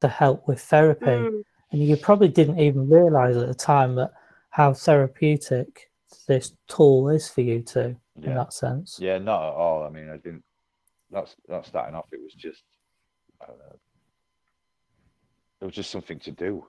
to 0.00 0.08
help 0.08 0.46
with 0.46 0.60
therapy. 0.60 1.06
Mm, 1.06 1.42
And 1.72 1.82
you 1.82 1.96
probably 1.96 2.28
didn't 2.28 2.58
even 2.60 2.88
realize 2.88 3.36
at 3.36 3.48
the 3.48 3.54
time 3.54 3.96
that 3.96 4.12
how 4.50 4.72
therapeutic 4.72 5.90
this 6.26 6.52
tool 6.68 7.08
is 7.08 7.28
for 7.28 7.42
you 7.42 7.60
too, 7.62 7.96
in 8.22 8.34
that 8.34 8.52
sense. 8.52 8.98
Yeah, 9.00 9.18
not 9.18 9.42
at 9.42 9.54
all. 9.54 9.84
I 9.84 9.90
mean, 9.90 10.08
I 10.10 10.16
didn't. 10.16 10.44
That's 11.10 11.34
not 11.48 11.66
starting 11.66 11.94
off. 11.94 12.06
It 12.12 12.22
was 12.22 12.34
just. 12.34 12.62
I 13.42 13.46
don't 13.46 13.58
know. 13.58 13.76
It 15.60 15.64
was 15.64 15.74
just 15.74 15.90
something 15.90 16.18
to 16.20 16.30
do, 16.30 16.66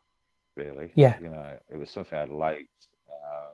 really. 0.59 0.91
Yeah. 0.95 1.15
You 1.21 1.29
know, 1.29 1.57
it 1.73 1.77
was 1.77 1.89
something 1.89 2.17
I 2.17 2.25
liked. 2.25 2.81
Um, 3.09 3.53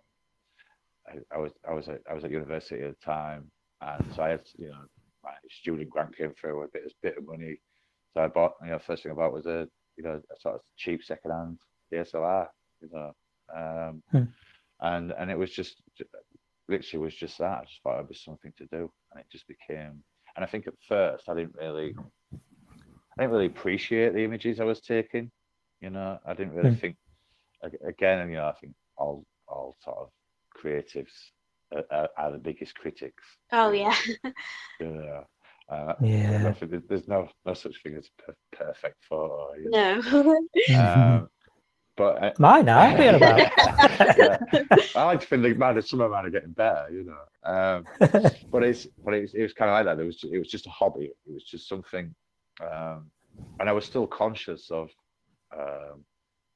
I, 1.08 1.36
I 1.36 1.40
was 1.40 1.52
I 1.70 1.74
was 1.74 1.88
at, 1.88 2.02
I 2.10 2.14
was 2.14 2.24
at 2.24 2.32
university 2.32 2.82
at 2.84 2.92
the 3.00 3.06
time, 3.06 3.42
and 3.82 4.04
so 4.16 4.24
I 4.24 4.30
had 4.30 4.42
you 4.58 4.70
know 4.70 4.84
my 5.24 5.32
student 5.62 5.90
grant 5.90 6.18
came 6.18 6.34
through 6.34 6.64
a 6.64 6.68
bit 6.74 6.84
a 6.86 6.92
bit 7.02 7.18
of 7.18 7.28
money, 7.28 7.60
so 8.14 8.22
I 8.24 8.28
bought 8.28 8.54
you 8.64 8.72
know 8.72 8.80
first 8.80 9.04
thing 9.04 9.12
I 9.12 9.16
bought 9.16 9.34
was 9.34 9.46
a 9.46 9.68
you 9.98 10.04
know 10.04 10.16
a 10.36 10.40
sort 10.40 10.56
of 10.56 10.62
cheap 10.78 11.04
secondhand 11.04 11.58
DSLR, 11.94 12.48
you 12.82 12.90
know, 12.92 13.12
um, 13.56 14.04
Hmm. 14.12 14.24
and 14.82 15.12
and 15.20 15.32
it 15.32 15.38
was 15.38 15.52
just 15.52 15.82
literally 16.68 17.04
was 17.06 17.16
just 17.16 17.38
that. 17.38 17.60
I 17.62 17.66
just 17.66 17.82
thought 17.84 18.00
it 18.00 18.08
was 18.08 18.24
something 18.24 18.54
to 18.58 18.66
do, 18.66 18.92
and 19.12 19.20
it 19.22 19.28
just 19.32 19.48
became. 19.48 20.04
And 20.36 20.44
I 20.44 20.48
think 20.48 20.68
at 20.68 20.74
first 20.88 21.30
I 21.30 21.36
didn't 21.36 21.56
really, 21.56 21.96
I 22.34 23.22
didn't 23.22 23.32
really 23.32 23.46
appreciate 23.46 24.14
the 24.14 24.24
images 24.24 24.60
I 24.60 24.66
was 24.66 24.82
taking. 24.82 25.32
You 25.86 25.92
know, 25.92 26.20
I 26.26 26.34
didn't 26.34 26.56
really 26.56 26.72
Hmm. 26.72 26.82
think. 26.82 26.98
Again, 27.88 28.30
you 28.30 28.36
know, 28.38 28.48
I 28.48 28.54
think 28.60 28.74
all 28.98 29.26
all 29.48 29.76
sort 29.84 29.98
of 29.98 30.10
creatives 30.60 31.16
are, 31.76 31.86
are, 31.92 32.10
are 32.18 32.32
the 32.34 32.38
biggest 32.40 32.76
critics. 32.76 33.24
oh 33.52 33.72
yeah 33.72 33.96
You 34.80 34.88
know, 34.92 35.24
uh, 35.70 35.96
Yeah. 36.02 36.40
don't 36.44 36.58
think 36.58 36.72
there- 36.72 36.84
there's 36.90 37.08
no 37.08 37.30
no 37.46 37.54
such 37.54 37.82
thing 37.84 37.96
as 37.98 38.10
per- 38.20 38.36
perfect 38.66 38.98
photo. 39.10 39.54
you 39.56 39.72
know. 39.72 40.36
no 40.70 40.76
Um, 40.76 41.30
but 41.98 42.24
uh, 42.24 42.34
Mine 42.40 42.70
are, 42.70 42.92
what 42.98 43.14
are 43.14 43.18
about? 43.18 43.52
yeah. 44.18 44.38
I 44.96 45.04
like 45.06 45.22
to 45.22 45.28
think 45.28 45.44
that 45.44 45.58
mine, 45.58 45.82
some 45.82 46.02
amount 46.02 46.12
of 46.12 46.16
mine 46.18 46.26
are 46.26 46.30
getting 46.32 46.54
better, 46.54 46.88
you 46.92 47.04
know. 47.06 47.24
Um, 47.52 47.88
but 48.52 48.64
it's 48.64 48.88
but 49.04 49.14
it's, 49.14 49.34
it 49.34 49.44
was 49.44 49.54
kind 49.54 49.70
of 49.72 49.76
like 49.76 49.86
that. 49.86 50.02
It 50.02 50.06
was 50.06 50.24
it 50.32 50.40
was 50.40 50.50
just 50.50 50.68
a 50.68 50.72
hobby. 50.72 51.06
It 51.28 51.34
was 51.34 51.44
just 51.44 51.68
something, 51.70 52.14
um, 52.62 53.12
and 53.60 53.70
I 53.70 53.74
was 53.74 53.86
still 53.86 54.08
conscious 54.08 54.72
of 54.72 54.90
um, 55.58 56.06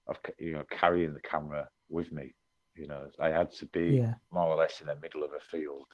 of 0.07 0.17
you 0.37 0.53
know 0.53 0.63
carrying 0.69 1.13
the 1.13 1.21
camera 1.21 1.67
with 1.89 2.11
me. 2.11 2.33
You 2.75 2.87
know, 2.87 3.07
I 3.19 3.29
had 3.29 3.51
to 3.53 3.65
be 3.67 3.97
yeah. 3.97 4.13
more 4.31 4.45
or 4.45 4.55
less 4.55 4.79
in 4.81 4.87
the 4.87 4.95
middle 4.95 5.23
of 5.23 5.31
a 5.33 5.39
field, 5.51 5.87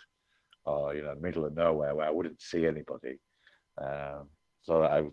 or 0.66 0.96
you 0.96 1.02
know, 1.02 1.16
middle 1.20 1.46
of 1.46 1.56
nowhere 1.56 1.96
where 1.96 2.08
I 2.08 2.12
wouldn't 2.12 2.42
see 2.42 2.66
anybody, 2.66 3.20
um, 3.82 4.30
so 4.64 4.82
that 4.82 4.92
I 4.92 5.04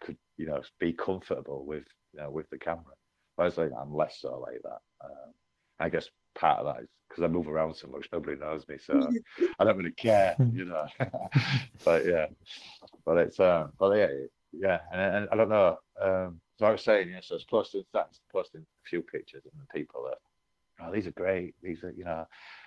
could 0.00 0.16
you 0.36 0.46
know 0.46 0.62
be 0.80 0.92
comfortable 0.92 1.64
with 1.66 1.84
you 2.12 2.20
know 2.20 2.30
with 2.30 2.48
the 2.50 2.58
camera. 2.58 2.94
Whereas 3.36 3.56
like, 3.58 3.70
I'm 3.78 3.94
less 3.94 4.18
so 4.20 4.38
like 4.38 4.60
that. 4.62 4.80
Um, 5.04 5.32
I 5.80 5.88
guess 5.88 6.08
part 6.34 6.60
of 6.60 6.66
that 6.66 6.82
is 6.82 6.88
because 7.08 7.24
I 7.24 7.28
move 7.28 7.48
around 7.48 7.74
so 7.74 7.88
much, 7.88 8.08
nobody 8.12 8.38
knows 8.38 8.66
me, 8.68 8.76
so 8.78 9.10
I 9.58 9.64
don't 9.64 9.76
really 9.76 9.92
care, 9.92 10.36
you 10.52 10.64
know. 10.64 10.86
but 11.84 12.06
yeah, 12.06 12.26
but 13.04 13.18
it's 13.18 13.40
um, 13.40 13.72
but 13.78 13.96
yeah, 13.96 14.08
yeah, 14.52 14.78
and, 14.92 15.00
and 15.00 15.28
I 15.30 15.36
don't 15.36 15.48
know. 15.48 15.76
Um, 16.00 16.40
so 16.62 16.68
I 16.68 16.72
was 16.72 16.84
saying, 16.84 17.10
yeah, 17.10 17.18
so 17.20 17.34
I 17.34 17.36
was 17.38 17.44
posting 17.44 17.82
stats, 17.92 18.20
posting 18.30 18.60
a 18.60 18.88
few 18.88 19.02
pictures, 19.02 19.42
and 19.44 19.60
the 19.60 19.78
people 19.78 20.04
that, 20.04 20.18
oh, 20.86 20.92
these 20.92 21.08
are 21.08 21.12
great. 21.12 21.56
These 21.60 21.82
are, 21.82 21.90
you 21.90 22.04
know, 22.04 22.24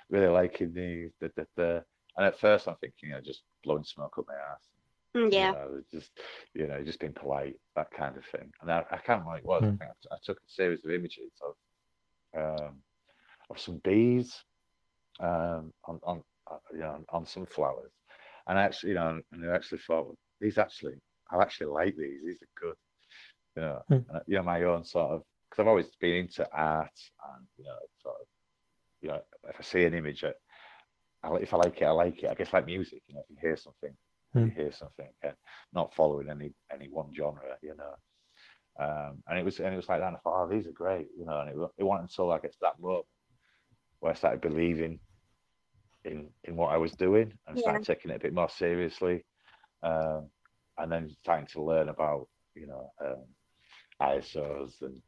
really 0.10 0.28
liking 0.28 0.74
these. 0.74 1.12
Da, 1.22 1.30
da, 1.38 1.44
da. 1.56 1.80
And 2.18 2.28
at 2.28 2.38
first, 2.38 2.68
I'm 2.68 2.76
thinking, 2.82 3.10
you 3.10 3.16
know, 3.16 3.22
just 3.22 3.44
blowing 3.64 3.86
smoke 3.86 4.18
up 4.20 4.26
my 4.28 4.34
ass. 4.34 4.68
Mm, 5.16 5.32
you 5.32 5.32
Yeah. 5.32 5.52
know, 5.52 5.82
just 5.90 6.12
you 6.54 6.68
know, 6.68 6.84
just 6.84 7.00
being 7.00 7.14
polite, 7.14 7.56
that 7.78 7.90
kind 7.92 8.18
of 8.18 8.26
thing. 8.26 8.52
And 8.62 8.70
I, 8.70 8.80
I 8.92 8.98
can't 8.98 9.24
remember 9.24 9.30
what 9.30 9.40
it 9.40 9.46
was. 9.46 9.64
I, 9.64 9.72
Mm. 9.72 9.80
think 9.80 9.92
I, 10.12 10.16
I 10.16 10.18
took 10.26 10.38
a 10.40 10.50
series 10.50 10.84
of 10.84 10.92
images 10.92 11.32
of 11.42 11.56
um, 12.38 12.82
of 13.50 13.60
some 13.60 13.80
bees 13.86 14.44
um, 15.22 15.72
on 15.86 16.02
on 16.04 16.22
uh, 16.52 16.58
you 16.74 16.80
know 16.80 17.06
on 17.10 17.26
some 17.26 17.46
flowers, 17.46 17.94
and 18.48 18.60
actually, 18.60 18.90
you 18.90 18.96
know, 18.96 19.22
and 19.32 19.50
I 19.50 19.56
actually 19.56 19.80
thought 19.80 20.06
well, 20.08 20.18
these 20.42 20.58
actually, 20.58 20.96
I 21.32 21.42
actually 21.42 21.68
like 21.68 21.96
these. 21.96 22.20
These 22.26 22.42
are 22.44 22.60
good. 22.60 22.76
You 23.56 23.62
know, 23.62 23.82
Mm. 23.92 24.06
and, 24.10 24.22
you 24.28 24.36
know, 24.38 24.44
my 24.44 24.64
own 24.64 24.84
sort 24.84 25.12
of 25.12 25.24
because 25.50 25.62
I've 25.64 25.68
always 25.68 25.88
been 26.02 26.16
into 26.16 26.48
art 26.52 26.92
and 27.36 27.48
you 27.58 27.66
know, 27.66 27.78
sort 28.02 28.16
of, 28.22 28.28
you 29.02 29.10
know, 29.10 29.22
if 29.50 29.56
I 29.60 29.64
see 29.64 29.86
an 29.86 29.94
image, 29.94 30.24
I, 30.24 30.34
I, 31.28 31.36
if 31.36 31.54
I 31.54 31.58
like 31.58 31.82
it, 31.82 31.86
I 31.86 31.92
like 31.92 32.24
it. 32.24 32.30
I 32.30 32.34
guess 32.34 32.54
like 32.54 32.66
music, 32.66 33.02
you 33.08 33.16
know, 33.16 33.22
if 33.22 33.30
you 33.30 33.38
hear 33.42 33.58
something, 33.58 33.96
you 34.36 34.42
Mm. 34.42 34.56
hear 34.56 34.72
something, 34.72 35.10
uh, 35.26 35.32
not 35.74 35.94
following 35.94 36.30
any 36.30 36.54
any 36.74 36.90
one 36.90 37.14
genre, 37.16 37.58
you 37.62 37.76
know. 37.76 37.96
Um, 38.78 39.24
and 39.28 39.40
it 39.40 39.46
was 39.46 39.60
and 39.60 39.74
it 39.74 39.78
was 39.78 39.88
like 39.88 40.02
that. 40.02 40.08
And 40.08 40.18
I 40.18 40.20
thought, 40.20 40.46
oh, 40.46 40.50
these 40.50 40.68
are 40.68 40.72
great, 40.72 41.08
you 41.18 41.26
know. 41.26 41.40
And 41.40 41.50
it, 41.50 41.58
wa- 41.58 41.70
it 41.78 41.84
wasn't 41.84 42.10
until 42.10 42.32
I 42.32 42.40
get 42.40 42.52
to 42.54 42.58
that 42.62 42.80
moment 42.80 43.06
where 44.00 44.12
I 44.12 44.16
started 44.16 44.42
believing 44.42 45.00
in 46.04 46.30
in 46.44 46.56
what 46.56 46.74
I 46.74 46.78
was 46.78 46.92
doing 46.94 47.32
and 47.48 47.58
Yeah. 47.58 47.62
started 47.62 47.86
taking 47.86 48.12
it 48.12 48.18
a 48.18 48.20
bit 48.20 48.34
more 48.34 48.50
seriously, 48.50 49.24
um, 49.84 50.30
and 50.78 50.92
then 50.92 51.10
starting 51.22 51.48
to 51.48 51.64
learn 51.64 51.90
about 51.90 52.28
you 52.56 52.68
know 52.68 52.92
um, 53.04 53.24
ISOs 54.02 54.82
and 54.82 55.02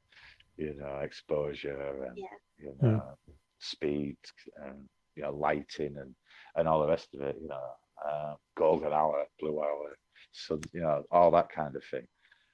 you 0.57 0.73
know 0.76 0.99
exposure 0.99 2.03
and 2.05 2.18
Yeah. 2.18 2.38
you 2.59 2.76
Mm. 2.84 3.01
know 3.01 3.18
speed 3.59 4.18
and 4.64 4.88
you 5.15 5.23
know 5.23 5.34
lighting 5.34 5.97
and 5.97 6.15
and 6.55 6.68
all 6.68 6.81
the 6.81 6.88
rest 6.88 7.14
of 7.14 7.22
it. 7.22 7.38
You 7.41 7.47
know, 7.49 7.69
uh, 8.05 8.35
golden 8.55 8.93
hour, 8.93 9.26
blue 9.39 9.59
hour, 9.59 9.97
so 10.31 10.59
you 10.73 10.81
know 10.81 11.03
all 11.11 11.31
that 11.31 11.49
kind 11.49 11.76
of 11.76 11.84
thing. 11.84 12.07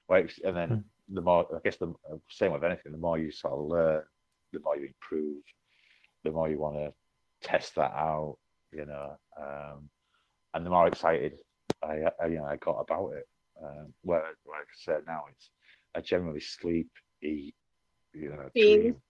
Well, 0.08 0.26
and 0.44 0.56
then 0.56 0.70
Mm. 0.70 0.84
the 1.08 1.20
more 1.22 1.46
I 1.54 1.58
guess 1.64 1.76
the 1.76 1.88
uh, 2.10 2.16
same 2.30 2.52
with 2.52 2.64
anything, 2.64 2.92
the 2.92 2.98
more 2.98 3.18
you 3.18 3.30
sort 3.30 3.54
of 3.54 3.66
learn, 3.66 4.02
the 4.52 4.60
more 4.60 4.76
you 4.76 4.86
improve, 4.86 5.42
the 6.24 6.30
more 6.30 6.48
you 6.48 6.58
want 6.58 6.76
to 6.76 6.92
test 7.42 7.74
that 7.76 7.92
out. 7.92 8.38
You 8.72 8.86
know, 8.86 9.16
um, 9.40 9.88
and 10.54 10.66
the 10.66 10.70
more 10.70 10.88
excited 10.88 11.38
I, 11.82 12.10
I 12.20 12.26
you 12.26 12.36
know 12.36 12.44
I 12.46 12.56
got 12.56 12.78
about 12.80 13.12
it. 13.14 13.26
Um, 13.62 13.94
where, 14.02 14.22
like 14.46 14.62
I 14.62 14.76
said, 14.76 15.02
now 15.06 15.24
it's 15.30 15.50
I 15.94 16.00
generally 16.00 16.40
sleep, 16.40 16.88
eat, 17.22 17.54
you 18.12 18.30
know, 18.30 18.50
Dream. 18.54 18.94
dream. 18.94 19.00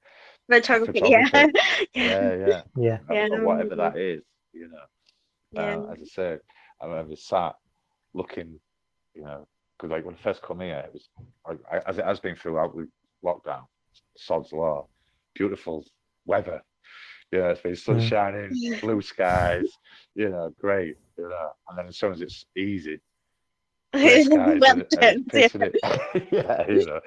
Photography. 0.50 1.02
Yeah. 1.06 1.28
Photography. 1.30 1.50
yeah. 1.94 2.30
Yeah, 2.30 2.34
yeah 2.34 2.62
Yeah. 2.76 2.98
Yeah, 3.08 3.28
or 3.28 3.38
whatever 3.40 3.76
that 3.76 3.96
is, 3.96 4.22
you 4.52 4.68
know. 4.68 4.84
Yeah. 5.52 5.78
Uh, 5.86 5.92
as 5.92 5.98
I 6.00 6.04
said, 6.04 6.40
I 6.80 6.86
remember 6.86 7.16
sat 7.16 7.54
looking, 8.14 8.58
you 9.14 9.22
know, 9.22 9.46
because 9.76 9.90
like 9.90 10.04
when 10.04 10.14
I 10.14 10.18
first 10.18 10.42
come 10.42 10.60
here, 10.60 10.84
it 10.86 10.92
was 10.92 11.08
I, 11.46 11.76
I, 11.76 11.80
as 11.88 11.98
it 11.98 12.04
has 12.04 12.20
been 12.20 12.36
throughout 12.36 12.74
the 12.74 12.88
lockdown, 13.24 13.64
sod's 14.16 14.52
law, 14.52 14.86
beautiful 15.34 15.84
weather. 16.26 16.62
You 17.32 17.40
know, 17.40 17.48
it's 17.50 17.60
been 17.62 17.76
sun 17.76 17.98
shining, 17.98 18.58
Yeah. 18.58 18.78
blue 18.80 19.00
skies, 19.00 19.78
you 20.14 20.28
know, 20.30 20.52
great, 20.60 20.96
you 21.18 21.28
know. 21.28 21.50
And 21.68 21.78
then 21.78 21.86
as 21.88 21.98
soon 21.98 22.12
as 22.12 22.20
it's 22.20 22.46
easy, 22.56 23.00
grey 24.00 24.22
skies, 24.22 24.60
well 24.60 24.70
and, 24.72 24.80
it- 24.82 24.90
done. 24.90 25.04
and 25.04 25.30
it's 25.32 25.54
it. 25.54 26.28
yeah, 26.32 26.66
you 26.68 26.86
know, 26.86 27.00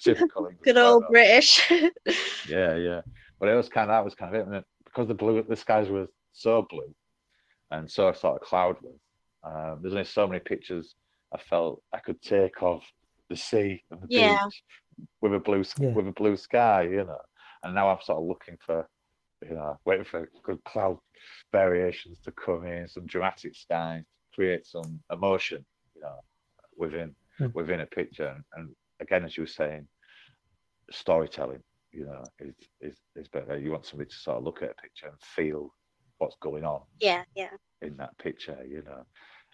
typical 0.00 0.46
English 0.50 0.64
Good 0.64 0.76
old 0.78 1.02
weather. 1.04 1.12
British. 1.12 1.70
Yeah, 2.48 2.76
yeah. 2.76 3.00
But 3.40 3.48
it 3.50 3.54
was 3.54 3.68
kind 3.68 3.90
of 3.90 3.94
that 3.94 4.04
was 4.04 4.14
kind 4.14 4.34
of 4.34 4.40
it. 4.40 4.44
And 4.46 4.54
then 4.54 4.64
because 4.84 5.08
the 5.08 5.14
blue, 5.14 5.42
the 5.42 5.56
skies 5.56 5.88
were 5.88 6.06
so 6.32 6.66
blue 6.70 6.94
and 7.70 7.90
so 7.90 8.12
sort 8.12 8.40
of 8.40 8.48
cloudless. 8.48 9.00
Um, 9.44 9.78
there's 9.80 9.92
only 9.94 10.04
so 10.04 10.26
many 10.26 10.40
pictures 10.40 10.94
I 11.34 11.38
felt 11.38 11.82
I 11.92 11.98
could 11.98 12.20
take 12.22 12.62
of 12.62 12.82
the 13.28 13.36
sea 13.36 13.82
and 13.90 14.00
the 14.00 14.06
Yeah. 14.08 14.38
beach 14.44 14.62
with 15.20 15.34
a 15.34 15.38
blue 15.40 15.64
Yeah. 15.78 15.90
with 15.92 16.06
a 16.08 16.12
blue 16.12 16.36
sky, 16.36 16.82
you 16.82 17.04
know. 17.04 17.20
And 17.62 17.74
now 17.74 17.88
I'm 17.90 18.00
sort 18.02 18.18
of 18.18 18.24
looking 18.28 18.56
for, 18.64 18.88
you 19.42 19.54
know, 19.54 19.78
waiting 19.84 20.04
for 20.04 20.28
good 20.44 20.62
cloud 20.64 20.98
variations 21.52 22.18
to 22.24 22.32
come 22.32 22.64
in, 22.66 22.88
some 22.88 23.06
dramatic 23.06 23.54
skies, 23.54 24.04
create 24.34 24.64
some 24.66 25.00
emotion, 25.10 25.64
you 25.96 26.02
know, 26.02 26.20
within 26.76 27.14
Hmm. 27.38 27.48
within 27.52 27.80
a 27.80 27.86
picture. 27.86 28.28
And, 28.28 28.44
and 28.54 28.74
again, 29.00 29.24
as 29.24 29.36
you 29.36 29.42
were 29.42 29.46
saying, 29.46 29.86
storytelling, 30.90 31.62
you 31.92 32.06
know, 32.06 32.24
is 32.38 32.54
is 32.80 32.96
is 33.14 33.28
better. 33.28 33.58
You 33.58 33.72
want 33.72 33.86
somebody 33.86 34.08
to 34.10 34.16
sort 34.16 34.38
of 34.38 34.44
look 34.44 34.62
at 34.62 34.70
a 34.70 34.74
picture 34.74 35.08
and 35.08 35.20
feel 35.20 35.74
what's 36.18 36.36
going 36.40 36.64
on 36.64 36.80
yeah, 37.00 37.24
yeah. 37.34 37.50
in 37.82 37.96
that 37.98 38.16
picture, 38.18 38.58
you 38.66 38.82
know. 38.84 39.04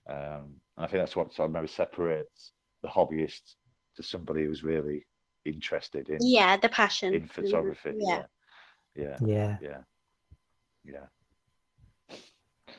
Um, 0.08 0.54
and 0.76 0.84
I 0.84 0.86
think 0.86 1.02
that's 1.02 1.16
what 1.16 1.32
sort 1.32 1.46
of 1.48 1.52
maybe 1.54 1.66
separates 1.66 2.52
the 2.82 2.88
hobbyist 2.88 3.56
to 3.96 4.02
somebody 4.02 4.44
who's 4.44 4.62
really 4.62 5.04
interested 5.44 6.08
in 6.08 6.18
Yeah, 6.20 6.56
the 6.56 6.68
passion. 6.68 7.14
in 7.14 7.26
photography. 7.26 7.94
Yeah. 7.96 8.22
Yeah, 8.94 9.16
Yeah. 9.20 9.56
yeah, 9.60 9.78
yeah. 10.84 12.16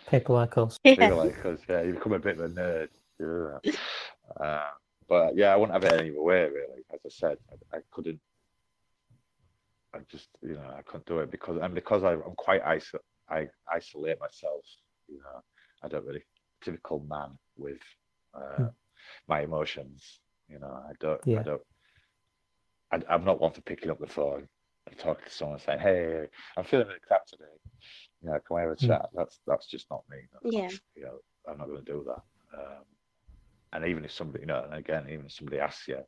People 0.10 0.36
like 0.36 0.58
us. 0.58 0.80
yeah. 0.84 0.96
Yeah. 0.98 1.14
Like 1.14 1.36
because 1.36 1.60
yeah, 1.68 1.82
you 1.82 1.94
become 1.94 2.14
a 2.14 2.20
bit 2.20 2.40
of 2.40 2.46
a 2.46 2.54
nerd. 2.54 2.90
Yeah. 3.20 3.60
Uh, 4.40 4.70
but 5.08 5.36
yeah, 5.36 5.54
I 5.54 5.56
wouldn't 5.56 5.74
have 5.74 5.84
it 5.92 6.00
any 6.00 6.10
other 6.12 6.22
way, 6.22 6.44
really. 6.44 6.84
As 6.94 7.00
I 7.06 7.10
said, 7.10 7.38
I, 7.74 7.78
I 7.78 7.80
couldn't. 7.92 8.20
I 9.94 10.00
just, 10.10 10.30
you 10.42 10.54
know, 10.56 10.74
I 10.76 10.82
couldn't 10.82 11.06
do 11.06 11.20
it 11.20 11.30
because 11.30 11.60
and 11.62 11.76
because 11.76 12.04
I, 12.04 12.14
I'm 12.14 12.36
quite 12.36 12.64
iso- 12.64 12.96
I 13.30 13.48
isolate 13.72 14.20
myself. 14.20 14.66
You 15.08 15.20
know, 15.20 15.42
I 15.84 15.88
don't 15.88 16.06
really 16.06 16.24
typical 16.64 17.00
man 17.08 17.38
with 17.58 17.78
uh, 18.34 18.56
Hmm. 18.58 18.68
my 19.28 19.42
emotions. 19.42 20.20
You 20.50 20.60
know, 20.60 20.68
I 20.90 20.94
don't. 21.00 21.22
Yeah. 21.26 21.40
I 21.42 21.44
don't. 21.44 21.62
I, 22.92 23.00
I'm 23.10 23.26
not 23.26 23.40
one 23.40 23.52
for 23.52 23.62
picking 23.62 23.92
up 23.92 24.00
the 24.00 24.08
phone 24.08 24.48
and 24.88 24.98
talking 24.98 25.26
to 25.26 25.32
someone 25.32 25.60
saying, 25.60 25.80
"Hey, 25.80 26.28
I'm 26.58 26.64
feeling 26.64 26.88
really 26.88 27.00
crap 27.06 27.26
today. 27.28 27.44
You 28.22 28.30
know, 28.30 28.40
can 28.46 28.56
we 28.56 28.62
have 28.62 28.72
a 28.72 28.76
Hmm. 28.76 28.88
chat?" 28.88 29.10
That's 29.14 29.40
that's 29.46 29.68
just 29.68 29.86
not 29.92 30.04
me. 30.10 30.18
That's 30.32 30.54
Yeah. 30.54 30.64
not, 30.64 30.74
you 30.96 31.04
know, 31.04 31.18
I'm 31.48 31.58
not 31.58 31.68
going 31.68 31.84
to 31.84 31.92
do 31.92 32.04
that. 32.08 32.60
Um, 32.60 32.84
and 33.74 33.86
even 33.86 34.06
if 34.06 34.12
somebody, 34.12 34.42
you 34.44 34.48
know, 34.48 34.64
and 34.64 34.74
again, 34.76 35.06
even 35.10 35.26
if 35.26 35.32
somebody 35.34 35.60
asks 35.60 35.88
you, 35.88 36.00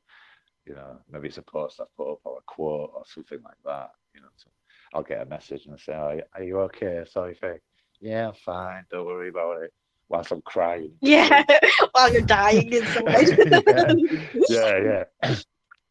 you 0.66 0.76
know, 0.76 0.98
maybe 1.12 1.28
it's 1.28 1.38
a 1.38 1.42
post 1.44 1.80
I've 1.82 1.96
put 1.98 2.12
up 2.14 2.20
or 2.24 2.38
a 2.40 2.42
quote 2.46 2.92
or 2.96 3.04
something 3.06 3.40
like 3.44 3.58
that, 3.66 3.92
you 4.14 4.22
know, 4.22 4.28
so 4.38 4.50
I'll 4.94 5.04
get 5.04 5.22
a 5.22 5.26
message 5.26 5.66
and 5.66 5.76
I 5.76 5.78
say, 5.78 5.94
oh, 5.94 6.20
are 6.36 6.44
you 6.44 6.60
okay? 6.62 7.04
Sorry, 7.10 7.36
Faye. 7.36 7.60
Yeah, 8.02 8.30
I'm 8.30 8.34
fine. 8.34 8.84
Don't 8.92 9.06
worry 9.06 9.30
about 9.30 9.64
it. 9.64 9.74
Whilst 10.10 10.32
I'm 10.32 10.42
crying. 10.42 10.92
Yeah. 11.02 11.44
While 11.92 12.12
you're 12.14 12.22
dying 12.22 12.72
inside. 12.72 13.28
yeah, 14.50 15.04
yeah. 15.24 15.36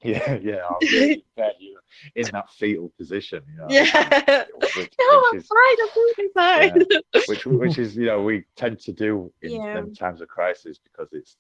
Yeah, 0.05 0.35
yeah. 0.43 0.69
Really 0.83 1.13
in 1.15 1.23
bed, 1.37 1.53
you 1.59 1.75
know, 1.75 1.81
in 2.17 2.31
that 2.33 2.51
fetal 2.51 2.93
position, 2.99 3.43
you 3.51 3.57
know. 3.59 3.67
Yeah. 3.69 4.45
Which, 4.61 4.77
No, 4.77 5.23
which 5.23 5.25
I'm 5.33 5.39
is 5.39 5.47
fine. 5.47 5.77
I'm 5.83 5.89
totally 5.89 6.29
fine. 6.35 6.87
which 7.27 7.47
which 7.47 7.79
is 7.79 7.97
you 7.97 8.07
know 8.07 8.23
we 8.23 8.45
tend 8.57 8.79
to 8.81 8.93
do 8.93 9.33
in 9.43 9.53
Yeah. 9.53 9.83
times 9.99 10.21
of 10.21 10.29
crisis 10.29 10.79
because 10.79 11.09
it's 11.13 11.37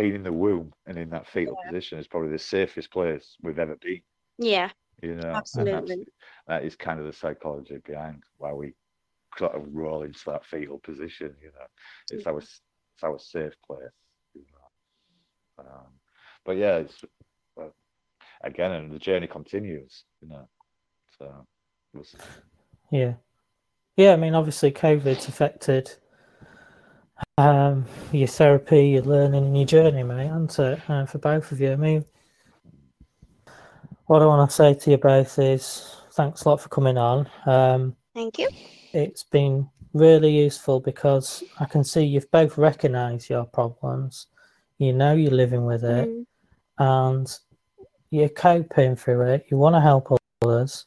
being 0.00 0.14
in 0.14 0.22
the 0.22 0.32
womb 0.32 0.72
and 0.86 0.96
in 0.96 1.10
that 1.10 1.26
fetal 1.28 1.58
position 1.66 1.98
is 1.98 2.08
probably 2.08 2.30
the 2.30 2.38
safest 2.38 2.90
place 2.90 3.36
we've 3.42 3.58
ever 3.58 3.76
been. 3.76 4.00
Yeah, 4.38 4.70
You 5.02 5.14
know, 5.16 5.20
that's- 5.22 5.36
absolutely. 5.58 6.06
that 6.46 6.64
is 6.64 6.74
kind 6.74 6.98
of 7.00 7.04
the 7.06 7.12
psychology 7.12 7.76
behind 7.84 8.22
why 8.38 8.52
we 8.54 8.72
sort 9.36 9.54
of 9.54 9.62
roll 9.74 10.02
into 10.02 10.18
that 10.26 10.46
fetal 10.46 10.78
position. 10.78 11.36
You 11.42 11.48
know, 11.52 11.66
it's 12.10 12.26
our 12.26 12.38
it's 12.38 12.60
our 13.02 13.18
safe 13.18 13.52
place. 13.66 13.92
You 14.34 14.44
know, 14.52 15.64
um, 15.64 15.86
but 16.46 16.56
yeah, 16.56 16.78
it's 16.78 17.04
well, 17.54 17.74
again, 18.42 18.72
and 18.72 18.90
the 18.90 18.98
journey 18.98 19.26
continues. 19.26 20.04
You 20.22 20.28
know, 20.28 20.48
so 21.18 21.46
we'll 21.92 22.04
see. 22.04 22.18
Yeah. 22.90 23.14
Yeah, 23.96 24.14
I 24.14 24.16
mean, 24.16 24.34
obviously, 24.34 24.72
COVID's 24.72 25.28
affected 25.28 25.94
um, 27.38 27.86
your 28.12 28.28
therapy, 28.28 28.88
your 28.90 29.02
learning, 29.02 29.44
and 29.44 29.56
your 29.56 29.66
journey, 29.66 30.02
mate, 30.02 30.26
hasn't 30.28 30.58
it? 30.58 30.80
Uh, 30.88 31.06
for 31.06 31.18
both 31.18 31.52
of 31.52 31.60
you. 31.60 31.72
I 31.72 31.76
mean, 31.76 32.04
what 34.06 34.22
I 34.22 34.26
want 34.26 34.50
to 34.50 34.54
say 34.54 34.74
to 34.74 34.90
you 34.90 34.96
both 34.98 35.38
is 35.38 35.96
thanks 36.12 36.44
a 36.44 36.48
lot 36.48 36.60
for 36.60 36.68
coming 36.68 36.98
on. 36.98 37.28
Um, 37.46 37.96
Thank 38.14 38.38
you. 38.38 38.48
it's 38.92 39.22
been 39.22 39.68
really 39.94 40.30
useful 40.30 40.80
because 40.80 41.42
I 41.58 41.64
can 41.64 41.84
see 41.84 42.02
you've 42.04 42.30
both 42.30 42.58
recognised 42.58 43.30
your 43.30 43.44
problems. 43.44 44.26
You 44.78 44.92
know 44.92 45.14
you're 45.14 45.30
living 45.30 45.64
with 45.64 45.84
it, 45.84 46.08
Mm, 46.08 46.26
and 46.78 47.38
you're 48.10 48.28
coping 48.30 48.96
through 48.96 49.22
it. 49.22 49.46
You 49.50 49.58
want 49.58 49.76
to 49.76 49.80
help 49.80 50.08
others, 50.42 50.86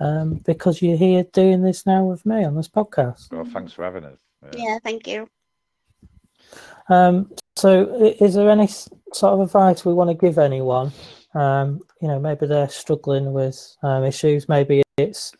um, 0.00 0.34
because 0.46 0.80
you're 0.80 0.96
here 0.96 1.24
doing 1.32 1.62
this 1.62 1.86
now 1.86 2.04
with 2.04 2.24
me 2.24 2.44
on 2.44 2.54
this 2.54 2.68
podcast. 2.68 3.32
Well, 3.32 3.44
thanks 3.44 3.72
for 3.72 3.84
having 3.84 4.04
us. 4.04 4.18
Yeah, 4.56 4.78
thank 4.82 5.06
you. 5.08 5.28
Um, 6.88 7.30
so, 7.56 8.14
is 8.20 8.34
there 8.34 8.50
any 8.50 8.68
sort 8.68 9.32
of 9.32 9.40
advice 9.40 9.84
we 9.84 9.94
want 9.94 10.10
to 10.10 10.14
give 10.14 10.38
anyone? 10.38 10.92
Um, 11.34 11.80
you 12.00 12.08
know, 12.08 12.20
maybe 12.20 12.46
they're 12.46 12.68
struggling 12.68 13.32
with 13.32 13.76
um, 13.82 14.04
issues. 14.04 14.48
Maybe 14.48 14.82
it's 14.96 15.32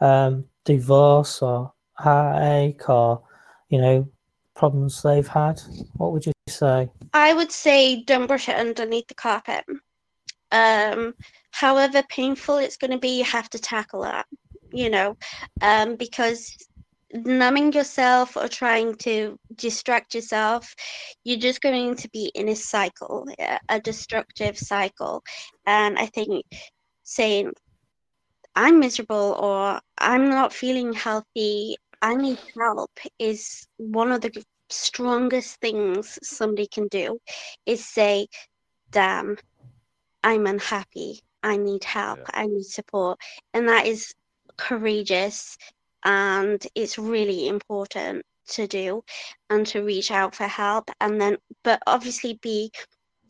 um, 0.00 0.44
divorce 0.64 1.42
or 1.42 1.72
heartache 1.94 2.88
or 2.88 3.22
you 3.68 3.80
know 3.80 4.08
problems 4.54 5.02
they've 5.02 5.26
had. 5.26 5.60
What 5.94 6.12
would 6.12 6.26
you 6.26 6.32
say? 6.48 6.90
I 7.14 7.34
would 7.34 7.52
say 7.52 8.02
don't 8.04 8.26
brush 8.26 8.48
it 8.48 8.56
underneath 8.56 9.08
the 9.08 9.14
carpet. 9.14 9.64
Um, 10.50 11.14
however 11.50 12.02
painful 12.08 12.58
it's 12.58 12.76
going 12.76 12.90
to 12.90 12.98
be, 12.98 13.18
you 13.18 13.24
have 13.24 13.48
to 13.50 13.58
tackle 13.58 14.02
that, 14.02 14.26
you 14.70 14.90
know, 14.90 15.16
um, 15.62 15.96
because 15.96 16.56
numbing 17.12 17.72
yourself 17.72 18.36
or 18.36 18.48
trying 18.48 18.94
to 18.96 19.38
distract 19.56 20.14
yourself, 20.14 20.74
you're 21.24 21.38
just 21.38 21.60
going 21.60 21.94
to 21.96 22.08
be 22.10 22.30
in 22.34 22.48
a 22.48 22.56
cycle, 22.56 23.26
a- 23.68 23.80
destructive 23.80 24.58
cycle. 24.58 25.22
And 25.66 25.98
I 25.98 26.06
think 26.06 26.44
saying, 27.02 27.52
I'm 28.54 28.80
miserable 28.80 29.36
or 29.38 29.80
I'm 29.98 30.28
not 30.28 30.52
feeling 30.52 30.92
healthy, 30.92 31.76
I 32.02 32.16
need 32.16 32.38
help 32.58 32.90
is 33.18 33.66
one 33.76 34.12
of 34.12 34.20
the 34.20 34.44
strongest 34.68 35.60
things 35.60 36.18
somebody 36.22 36.66
can 36.66 36.88
do 36.88 37.18
is 37.66 37.84
say, 37.84 38.26
damn, 38.90 39.36
I'm 40.24 40.46
unhappy. 40.46 41.20
I 41.42 41.56
need 41.56 41.84
help. 41.84 42.18
Yeah. 42.18 42.42
I 42.42 42.46
need 42.46 42.64
support. 42.64 43.18
And 43.54 43.68
that 43.68 43.86
is 43.86 44.14
courageous 44.56 45.56
and 46.04 46.64
it's 46.74 46.98
really 46.98 47.48
important 47.48 48.24
to 48.48 48.66
do 48.66 49.02
and 49.50 49.66
to 49.68 49.82
reach 49.82 50.10
out 50.10 50.34
for 50.34 50.46
help. 50.46 50.90
And 51.00 51.20
then, 51.20 51.38
but 51.62 51.82
obviously 51.86 52.38
be, 52.42 52.72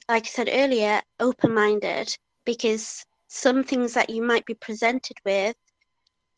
like 0.08 0.24
I 0.24 0.28
said 0.28 0.48
earlier, 0.50 1.00
open 1.20 1.54
minded 1.54 2.16
because 2.44 3.04
some 3.28 3.62
things 3.62 3.94
that 3.94 4.10
you 4.10 4.22
might 4.22 4.44
be 4.46 4.54
presented 4.54 5.16
with 5.24 5.56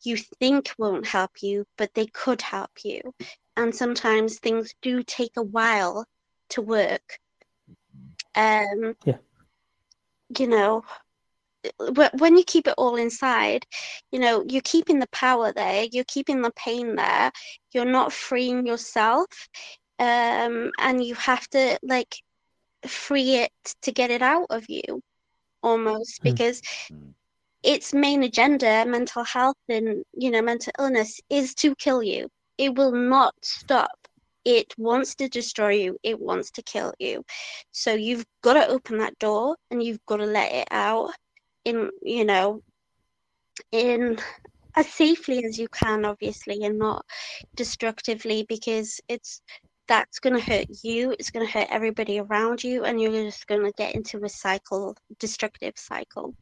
you 0.03 0.17
think 0.39 0.73
won't 0.77 1.05
help 1.07 1.31
you, 1.41 1.65
but 1.77 1.93
they 1.93 2.05
could 2.07 2.41
help 2.41 2.71
you. 2.83 3.01
And 3.57 3.73
sometimes 3.73 4.39
things 4.39 4.73
do 4.81 5.03
take 5.03 5.31
a 5.37 5.43
while 5.43 6.05
to 6.49 6.61
work. 6.61 7.19
Um, 8.35 8.95
Yeah. 9.05 9.17
You 10.37 10.47
know, 10.47 10.83
when 12.17 12.37
you 12.37 12.43
keep 12.45 12.67
it 12.67 12.75
all 12.77 12.95
inside, 12.95 13.65
you 14.11 14.19
know, 14.19 14.43
you're 14.47 14.61
keeping 14.63 14.99
the 14.99 15.07
power 15.11 15.51
there, 15.53 15.85
you're 15.91 16.05
keeping 16.07 16.41
the 16.41 16.51
pain 16.55 16.95
there, 16.95 17.31
you're 17.73 17.85
not 17.85 18.11
freeing 18.13 18.65
yourself. 18.65 19.47
Um, 19.99 20.71
and 20.79 21.03
you 21.03 21.15
have 21.15 21.47
to 21.49 21.77
like 21.83 22.15
free 22.87 23.35
it 23.35 23.51
to 23.81 23.91
get 23.91 24.11
it 24.11 24.21
out 24.21 24.47
of 24.49 24.65
you 24.69 25.01
almost 25.61 26.21
Mm. 26.23 26.23
because 26.23 26.61
Mm. 26.91 27.13
its 27.63 27.93
main 27.93 28.23
agenda, 28.23 28.85
mental 28.85 29.23
health 29.23 29.55
and 29.69 30.03
you 30.13 30.31
know 30.31 30.41
mental 30.41 30.71
illness, 30.79 31.19
is 31.29 31.53
to 31.55 31.75
kill 31.75 32.01
you. 32.03 32.27
It 32.57 32.75
will 32.75 32.91
not 32.91 33.33
stop. 33.43 34.07
It 34.45 34.73
wants 34.77 35.15
to 35.15 35.27
destroy 35.27 35.71
you. 35.73 35.97
It 36.03 36.19
wants 36.19 36.51
to 36.51 36.63
kill 36.63 36.93
you. 36.99 37.23
So 37.71 37.93
you've 37.93 38.25
got 38.41 38.53
to 38.53 38.67
open 38.67 38.97
that 38.99 39.17
door 39.19 39.55
and 39.71 39.83
you've 39.83 40.05
got 40.05 40.17
to 40.17 40.25
let 40.25 40.51
it 40.51 40.67
out 40.71 41.11
in 41.65 41.89
you 42.01 42.25
know 42.25 42.61
in 43.71 44.17
as 44.75 44.87
safely 44.87 45.43
as 45.45 45.57
you 45.57 45.67
can, 45.69 46.05
obviously, 46.05 46.63
and 46.63 46.77
not 46.77 47.05
destructively 47.55 48.45
because 48.47 48.99
it's 49.07 49.41
that's 49.87 50.19
going 50.19 50.35
to 50.35 50.41
hurt 50.41 50.65
you. 50.83 51.11
It's 51.11 51.31
going 51.31 51.45
to 51.45 51.51
hurt 51.51 51.67
everybody 51.69 52.19
around 52.19 52.63
you, 52.63 52.83
and 52.83 52.99
you're 52.99 53.11
just 53.11 53.47
going 53.47 53.63
to 53.63 53.71
get 53.77 53.95
into 53.95 54.23
a 54.23 54.29
cycle, 54.29 54.95
destructive 55.19 55.73
cycle. 55.77 56.35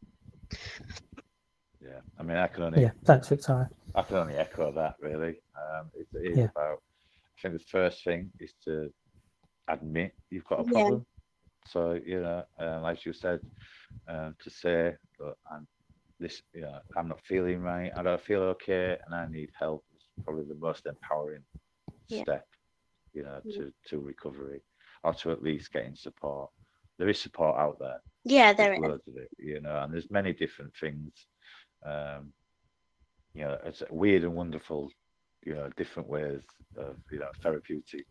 Yeah, 1.82 2.00
I 2.18 2.24
mean, 2.24 2.38
I 2.38 2.48
can 2.48 2.64
only 2.64 2.82
Yeah, 2.82 2.92
thanks, 3.06 3.28
Victoria. 3.28 3.70
I 3.96 4.02
can 4.04 4.18
only 4.18 4.36
echo 4.36 4.72
that 4.72 4.96
really. 5.00 5.36
Um, 5.56 5.92
it, 5.94 6.08
it 6.14 6.32
is 6.32 6.38
Yeah. 6.40 6.46
about. 6.56 6.80
I 7.38 7.42
think 7.50 7.54
the 7.56 7.66
first 7.70 8.04
thing 8.04 8.32
is 8.40 8.54
to 8.64 8.90
admit 9.68 10.14
you've 10.30 10.46
got 10.46 10.62
a 10.62 10.64
Yeah. 10.64 10.72
problem. 10.72 11.06
So 11.68 11.94
you 12.06 12.22
know, 12.22 12.44
um, 12.60 12.86
as 12.86 13.06
you 13.06 13.14
said, 13.14 13.42
um, 14.08 14.36
to 14.42 14.50
say 14.50 14.96
that 15.20 15.36
I'm 15.52 15.68
this, 16.20 16.42
you 16.54 16.62
know, 16.62 16.80
I'm 16.98 17.08
not 17.08 17.22
feeling 17.26 17.62
right. 17.62 17.92
I 17.96 18.04
don't 18.04 18.22
feel 18.22 18.42
okay, 18.56 18.98
and 19.06 19.16
I 19.16 19.28
need 19.28 19.50
help. 19.58 19.84
Is 19.96 20.06
probably 20.26 20.46
the 20.46 20.56
most 20.56 20.86
empowering 20.86 21.44
Yeah. 22.08 22.24
step, 22.24 22.46
you 23.14 23.24
know, 23.24 23.42
Yeah. 23.44 23.58
to 23.58 23.72
to 23.90 24.00
recovery, 24.00 24.62
or 25.04 25.14
to 25.16 25.32
at 25.32 25.44
least 25.44 25.72
getting 25.74 25.96
support. 25.96 26.52
There 27.00 27.10
is 27.10 27.22
support 27.22 27.60
out 27.60 27.78
there 27.80 28.00
Yeah, 28.26 28.54
there 28.54 28.74
there's 28.74 28.76
is. 28.76 28.80
loads 28.80 29.08
of 29.08 29.18
it, 29.18 29.30
you 29.38 29.62
know, 29.62 29.82
and 29.84 29.94
there's 29.94 30.12
many 30.12 30.34
different 30.34 30.74
things. 30.80 31.28
Um, 31.86 32.34
you 33.34 33.44
know, 33.44 33.58
it's 33.66 33.84
weird 33.90 34.24
and 34.24 34.36
wonderful, 34.36 34.90
you 35.46 35.56
know, 35.56 35.70
different 35.78 36.10
ways 36.10 36.44
of, 36.78 36.98
you 37.12 37.20
know, 37.20 37.30
therapeutic 37.42 38.06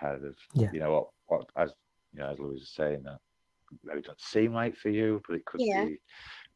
kind 0.00 0.24
of, 0.24 0.36
Yeah. 0.54 0.72
you 0.72 0.80
know, 0.80 0.92
what, 0.92 1.08
what 1.26 1.46
as 1.56 1.72
you 2.14 2.20
know, 2.20 2.30
as 2.30 2.40
Louise 2.40 2.60
was 2.62 2.74
saying, 2.74 3.02
that 3.04 3.18
maybe 3.84 4.02
doesn't 4.02 4.20
seem 4.20 4.52
right 4.54 4.76
for 4.76 4.90
you, 4.90 5.20
but 5.28 5.36
it 5.36 5.44
could 5.46 5.62
Yeah. 5.62 5.84
be, 5.84 5.98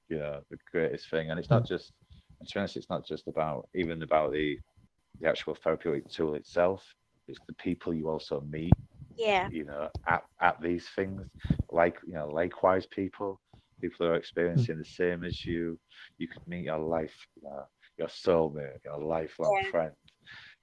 you 0.08 0.18
know, 0.18 0.40
the 0.50 0.58
greatest 0.72 1.10
thing. 1.10 1.30
And 1.30 1.38
it's 1.38 1.50
not 1.50 1.66
just, 1.66 1.92
and 2.40 2.48
to 2.48 2.54
be 2.54 2.60
honest, 2.60 2.76
it's 2.76 2.90
not 2.90 3.06
just 3.06 3.28
about 3.28 3.68
even 3.74 4.02
about 4.02 4.32
the 4.32 4.58
the 5.20 5.28
actual 5.28 5.54
therapeutic 5.54 6.08
tool 6.08 6.34
itself. 6.34 6.84
It's 7.28 7.40
the 7.46 7.54
people 7.54 7.94
you 7.94 8.08
also 8.08 8.40
meet 8.40 8.78
Yeah, 9.16 9.48
you 9.48 9.64
know, 9.64 9.88
at, 10.06 10.22
at 10.40 10.60
these 10.60 10.88
things, 10.94 11.22
like 11.70 11.96
you 12.06 12.14
know, 12.14 12.28
likewise 12.28 12.86
people, 12.86 13.40
people 13.80 14.06
who 14.06 14.12
are 14.12 14.16
experiencing 14.16 14.78
mm. 14.78 14.78
the 14.78 14.84
same 14.84 15.24
as 15.24 15.44
you. 15.46 15.78
You 16.18 16.28
could 16.28 16.42
meet 16.46 16.64
your 16.64 16.78
life, 16.78 17.14
you 17.36 17.42
know, 17.48 17.64
your 17.98 18.08
soulmate, 18.08 18.78
your 18.84 18.98
lifelong 19.00 19.56
Yeah. 19.56 19.70
friend, 19.70 19.92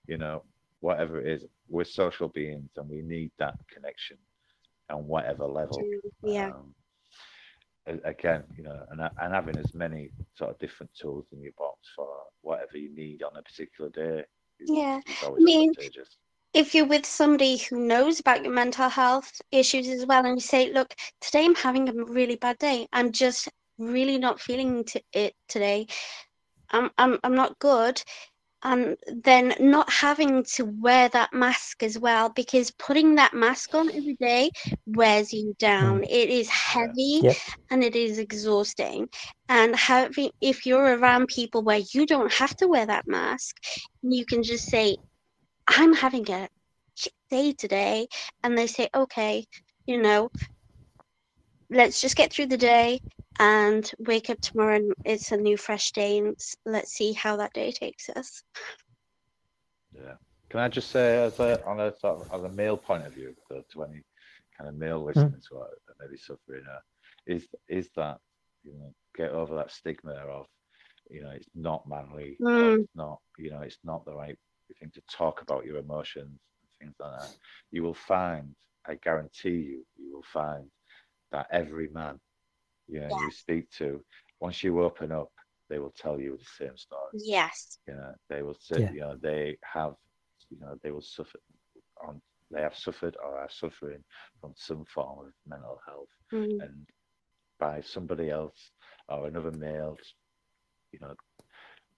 you 0.07 0.17
know, 0.17 0.43
whatever 0.79 1.19
it 1.21 1.27
is. 1.27 1.45
We're 1.69 1.83
social 1.85 2.29
beings, 2.29 2.69
and 2.77 2.89
we 2.89 3.01
need 3.01 3.31
that 3.39 3.55
connection 3.73 4.17
on 4.89 5.07
whatever 5.07 5.45
level. 5.45 5.89
yeah, 6.23 6.51
Um, 6.51 6.73
again, 8.03 8.43
you 8.57 8.63
know, 8.63 8.79
and, 8.91 9.01
and 9.01 9.33
having 9.33 9.57
as 9.57 9.73
many 9.73 10.11
sort 10.37 10.51
of 10.51 10.59
different 10.59 10.91
tools 10.99 11.25
in 11.31 11.41
your 11.41 11.53
box 11.57 11.79
for 11.95 12.07
whatever 12.41 12.77
you 12.77 12.93
need 12.95 13.23
on 13.23 13.35
a 13.37 13.41
particular 13.41 13.89
day 13.89 14.23
is, 14.59 14.73
Yeah, 14.73 15.01
is 15.07 15.21
always 15.21 15.43
mean, 15.43 15.73
if 16.53 16.73
you're 16.75 16.85
with 16.85 17.05
somebody 17.05 17.57
who 17.57 17.79
knows 17.79 18.19
about 18.19 18.43
your 18.43 18.53
mental 18.53 18.89
health 18.89 19.41
issues 19.51 19.87
as 19.87 20.05
well, 20.05 20.25
and 20.25 20.37
you 20.37 20.41
say, 20.41 20.71
"Look, 20.71 20.95
today 21.21 21.45
I'm 21.45 21.55
having 21.55 21.89
a 21.89 21.93
really 22.05 22.35
bad 22.35 22.57
day. 22.59 22.87
I'm 22.93 23.11
just 23.11 23.49
really 23.77 24.17
not 24.17 24.39
feeling 24.39 24.83
t- 24.85 25.03
it 25.13 25.35
today. 25.47 25.87
I'm, 26.71 26.91
I'm, 26.97 27.19
I'm 27.23 27.35
not 27.35 27.59
good." 27.59 28.03
And 28.65 28.97
then 29.23 29.53
not 29.59 29.91
having 29.91 30.43
to 30.55 30.65
wear 30.65 31.07
that 31.09 31.33
mask 31.33 31.83
as 31.83 31.99
well, 31.99 32.29
because 32.29 32.71
putting 32.71 33.15
that 33.15 33.33
mask 33.33 33.75
on 33.75 33.89
every 33.89 34.17
day 34.19 34.49
wears 34.87 35.31
you 35.31 35.53
down. 35.59 36.01
Mm. 36.01 36.05
It 36.09 36.29
is 36.29 36.49
heavy 36.49 37.21
Yep. 37.21 37.35
and 37.69 37.83
it 37.83 37.95
is 37.95 38.17
exhausting. 38.17 39.07
And 39.49 39.75
having, 39.75 40.31
if 40.41 40.65
you're 40.65 40.97
around 40.97 41.27
people 41.27 41.61
where 41.63 41.81
you 41.93 42.07
don't 42.07 42.33
have 42.33 42.55
to 42.57 42.67
wear 42.67 42.87
that 42.87 43.07
mask, 43.07 43.55
you 44.01 44.25
can 44.25 44.41
just 44.43 44.65
say, 44.65 44.97
I'm 45.67 45.93
having 45.93 46.29
a 46.31 46.49
day 47.29 47.53
today. 47.53 48.07
And 48.43 48.57
they 48.57 48.67
say, 48.67 48.89
okay, 48.95 49.45
you 49.85 50.01
know, 50.01 50.31
let's 51.69 52.01
just 52.01 52.15
get 52.15 52.33
through 52.33 52.47
the 52.47 52.57
day 52.57 52.99
and 53.39 53.91
wake 53.99 54.29
up 54.29 54.39
tomorrow 54.41 54.75
and 54.75 54.93
it's 55.05 55.31
a 55.31 55.37
new, 55.37 55.57
fresh 55.57 55.91
day. 55.91 56.17
And 56.19 56.35
let's 56.65 56.91
see 56.93 57.13
how 57.13 57.37
that 57.37 57.53
day 57.53 57.71
takes 57.71 58.09
us. 58.09 58.43
Yeah. 59.93 60.15
Can 60.49 60.59
I 60.59 60.67
just 60.69 60.89
say, 60.91 61.23
as 61.23 61.39
a 61.39 61.63
on 61.65 61.79
a 61.79 61.93
sort 61.99 62.21
of 62.21 62.27
as 62.33 62.43
a 62.43 62.49
male 62.55 62.77
point 62.77 63.05
of 63.05 63.13
view, 63.13 63.33
so 63.47 63.61
to 63.73 63.83
any 63.83 64.03
kind 64.57 64.69
of 64.69 64.75
male 64.75 65.03
listeners 65.03 65.47
who 65.49 65.57
are 65.57 65.69
maybe 65.99 66.17
suffering, 66.17 66.63
uh, 66.71 66.79
is 67.25 67.47
is 67.67 67.89
that 67.95 68.19
you 68.63 68.73
know 68.73 68.93
get 69.15 69.31
over 69.31 69.55
that 69.55 69.71
stigma 69.71 70.13
of 70.13 70.45
you 71.09 71.21
know 71.23 71.31
it's 71.31 71.49
not 71.55 71.87
manly, 71.87 72.37
Mm. 72.41 72.81
it's 72.81 72.89
not 72.95 73.19
you 73.37 73.51
know 73.51 73.61
it's 73.61 73.79
not 73.83 74.05
the 74.05 74.13
right 74.13 74.37
thing 74.79 74.91
to 74.93 75.01
talk 75.11 75.41
about 75.41 75.65
your 75.65 75.77
emotions 75.77 76.39
and 76.61 76.69
things 76.79 76.95
like 76.99 77.19
that. 77.19 77.35
You 77.71 77.83
will 77.83 77.95
find, 77.95 78.55
I 78.87 78.95
guarantee 78.95 79.59
you, 79.71 79.85
you 79.97 80.13
will 80.13 80.25
find 80.33 80.69
that 81.31 81.47
every 81.51 81.89
man 81.89 82.19
you 82.87 83.01
know 83.01 83.09
you 83.09 83.29
speak 83.31 83.69
to, 83.71 84.01
once 84.39 84.63
you 84.63 84.81
open 84.83 85.11
up, 85.11 85.29
they 85.69 85.79
will 85.79 85.93
tell 85.95 86.19
you 86.19 86.37
the 86.37 86.65
same 86.65 86.77
story 86.77 87.13
Yes. 87.13 87.79
you 87.87 87.93
know 87.95 88.13
they 88.29 88.41
will 88.41 88.57
say 88.59 88.79
Yeah. 88.79 88.91
you 88.91 88.99
know 89.01 89.15
they 89.21 89.57
have 89.73 89.93
you 90.49 90.57
know 90.59 90.75
they 90.83 90.91
will 90.91 91.01
suffer 91.01 91.39
on 92.07 92.21
they 92.51 92.61
have 92.61 92.75
suffered 92.75 93.15
or 93.23 93.37
are 93.39 93.49
suffering 93.49 94.03
from 94.39 94.53
some 94.55 94.85
form 94.85 95.19
of 95.27 95.33
mental 95.47 95.79
health 95.87 96.09
Mm. 96.33 96.61
and 96.61 96.85
by 97.59 97.81
somebody 97.81 98.29
else 98.29 98.71
or 99.09 99.27
another 99.27 99.51
male 99.51 99.97
you 100.91 100.99
know 101.01 101.13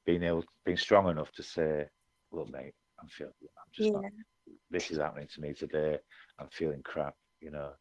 being 0.05 0.23
able, 0.23 0.43
being 0.65 0.77
strong 0.77 1.09
enough 1.09 1.31
to 1.33 1.43
say, 1.43 1.85
look, 2.31 2.49
mate, 2.49 2.73
I'm 2.99 3.07
feeling, 3.07 3.33
I'm 3.41 3.71
just 3.73 3.93
Yeah. 3.93 3.93
not, 3.93 4.05
this 4.69 4.91
is 4.91 4.97
happening 4.97 5.27
to 5.33 5.41
me 5.41 5.53
today. 5.53 5.97
I'm 6.39 6.47
feeling 6.49 6.81
crap. 6.83 7.15
You 7.41 7.51
know, 7.51 7.71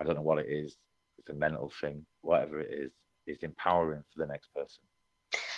I 0.00 0.04
don't 0.04 0.16
know 0.16 0.22
what 0.22 0.38
it 0.38 0.46
is. 0.48 0.76
It's 1.18 1.28
a 1.28 1.34
mental 1.34 1.70
thing, 1.80 2.06
whatever 2.22 2.60
it 2.60 2.72
is. 2.72 2.92
It's 3.26 3.42
empowering 3.42 4.02
for 4.12 4.18
the 4.20 4.26
next 4.26 4.48
person. 4.54 4.84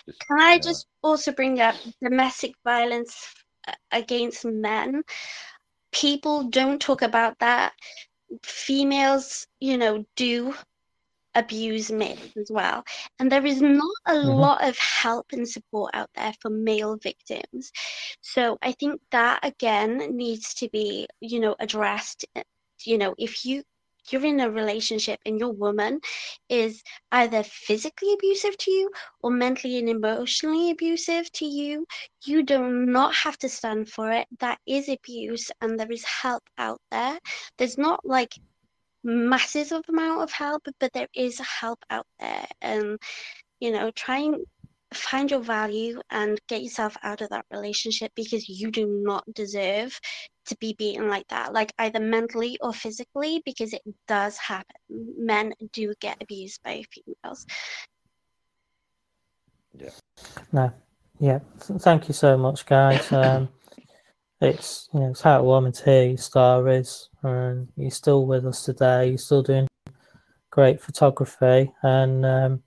Just, 0.06 0.24
Can 0.28 0.40
I 0.40 0.58
you 0.58 0.64
know, 0.64 0.76
just 0.76 0.86
also 1.02 1.32
bring 1.32 1.60
up 1.60 1.76
domestic 2.02 2.54
violence 2.64 3.34
uh, 3.66 3.74
against 3.92 4.44
men? 4.44 5.02
People 5.92 6.44
don't 6.44 6.80
talk 6.80 7.02
about 7.02 7.38
that. 7.40 7.72
Females, 8.42 9.46
you 9.60 9.76
know, 9.76 10.04
do 10.16 10.54
abuse 11.34 11.90
men 11.90 12.18
as 12.36 12.50
well. 12.52 12.84
And 13.18 13.30
there 13.30 13.44
is 13.46 13.60
not 13.62 13.96
a 14.06 14.14
Mhm. 14.22 14.48
lot 14.48 14.64
of 14.66 14.78
help 14.78 15.26
and 15.32 15.48
support 15.48 15.90
out 15.94 16.10
there 16.14 16.32
for 16.40 16.50
male 16.50 16.96
victims. 16.96 17.70
So 18.20 18.58
I 18.62 18.72
think 18.72 19.00
that 19.10 19.40
again 19.42 20.16
needs 20.16 20.54
to 20.54 20.68
be, 20.68 21.06
you 21.20 21.40
know, 21.40 21.56
addressed. 21.58 22.24
You 22.84 22.98
know, 22.98 23.14
if 23.18 23.44
you 23.44 23.62
you're 24.10 24.24
in 24.24 24.40
a 24.40 24.50
relationship 24.50 25.20
and 25.26 25.38
your 25.38 25.52
woman 25.52 26.00
is 26.48 26.82
either 27.12 27.42
physically 27.42 28.12
abusive 28.12 28.56
to 28.58 28.70
you 28.70 28.90
or 29.22 29.30
mentally 29.30 29.78
and 29.78 29.88
emotionally 29.88 30.70
abusive 30.70 31.30
to 31.32 31.44
you, 31.44 31.86
you 32.24 32.42
do 32.42 32.68
not 32.68 33.14
have 33.14 33.38
to 33.38 33.48
stand 33.48 33.88
for 33.88 34.10
it. 34.10 34.26
That 34.40 34.58
is 34.66 34.88
abuse, 34.88 35.50
and 35.60 35.78
there 35.78 35.90
is 35.90 36.04
help 36.04 36.42
out 36.58 36.80
there. 36.90 37.18
There's 37.58 37.78
not 37.78 38.04
like 38.04 38.34
massive 39.04 39.72
of 39.72 39.84
amount 39.88 40.22
of 40.22 40.32
help, 40.32 40.66
but 40.80 40.92
there 40.92 41.08
is 41.14 41.38
help 41.38 41.78
out 41.90 42.06
there. 42.20 42.46
And 42.60 42.98
you 43.60 43.72
know, 43.72 43.90
try 43.92 44.18
and 44.18 44.44
find 44.94 45.30
your 45.30 45.40
value 45.40 46.00
and 46.10 46.40
get 46.48 46.62
yourself 46.62 46.96
out 47.02 47.20
of 47.20 47.30
that 47.30 47.44
relationship 47.50 48.12
because 48.14 48.48
you 48.48 48.70
do 48.70 48.86
not 48.86 49.24
deserve 49.34 49.98
to 50.46 50.56
be 50.56 50.74
beaten 50.74 51.08
like 51.08 51.28
that, 51.28 51.52
like 51.52 51.72
either 51.78 52.00
mentally 52.00 52.58
or 52.60 52.72
physically, 52.72 53.42
because 53.44 53.72
it 53.72 53.82
does 54.08 54.36
happen. 54.38 54.76
Men 54.88 55.52
do 55.72 55.92
get 56.00 56.22
abused 56.22 56.62
by 56.62 56.82
females. 56.92 57.46
Yeah. 59.74 59.90
No, 60.52 60.72
yeah. 61.20 61.40
Thank 61.60 62.08
you 62.08 62.14
so 62.14 62.36
much, 62.36 62.66
guys. 62.66 63.10
Um, 63.12 63.48
it's 64.40 64.88
you 64.92 65.00
know 65.00 65.10
it's 65.10 65.22
heartwarming 65.22 65.76
to 65.78 65.84
hear 65.84 66.08
your 66.08 66.18
stories, 66.18 67.08
and 67.22 67.68
you're 67.76 67.90
still 67.90 68.26
with 68.26 68.44
us 68.46 68.64
today. 68.64 69.08
You're 69.08 69.18
still 69.18 69.42
doing 69.42 69.66
great 70.50 70.80
photography, 70.80 71.72
and 71.82 72.26
um, 72.26 72.62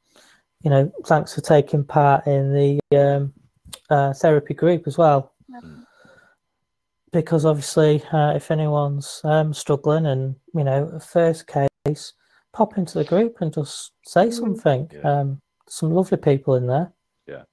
you 0.63 0.71
know 0.71 0.91
thanks 1.05 1.35
for 1.35 1.41
taking 1.41 1.83
part 1.83 2.25
in 2.25 2.53
the 2.53 2.79
um, 2.97 3.33
uh, 3.89 4.13
therapy 4.13 4.55
group 4.55 4.87
as 4.87 4.97
well. 4.97 5.31
Because 7.11 7.45
obviously, 7.45 8.03
uh, 8.11 8.33
if 8.35 8.51
anyone's 8.51 9.21
um, 9.23 9.53
struggling, 9.53 10.05
and 10.05 10.35
you 10.53 10.63
know, 10.63 10.99
first 10.99 11.47
case, 11.47 12.13
pop 12.53 12.77
into 12.77 12.97
the 12.99 13.03
group 13.03 13.37
and 13.41 13.53
just 13.53 13.93
say 14.05 14.27
Mhm. 14.27 14.33
something. 14.33 14.89
Yeah. 14.93 15.19
Um, 15.19 15.41
some 15.67 15.91
lovely 15.91 16.17
people 16.17 16.55
in 16.55 16.67
there. 16.67 16.93
Yeah, 17.27 17.43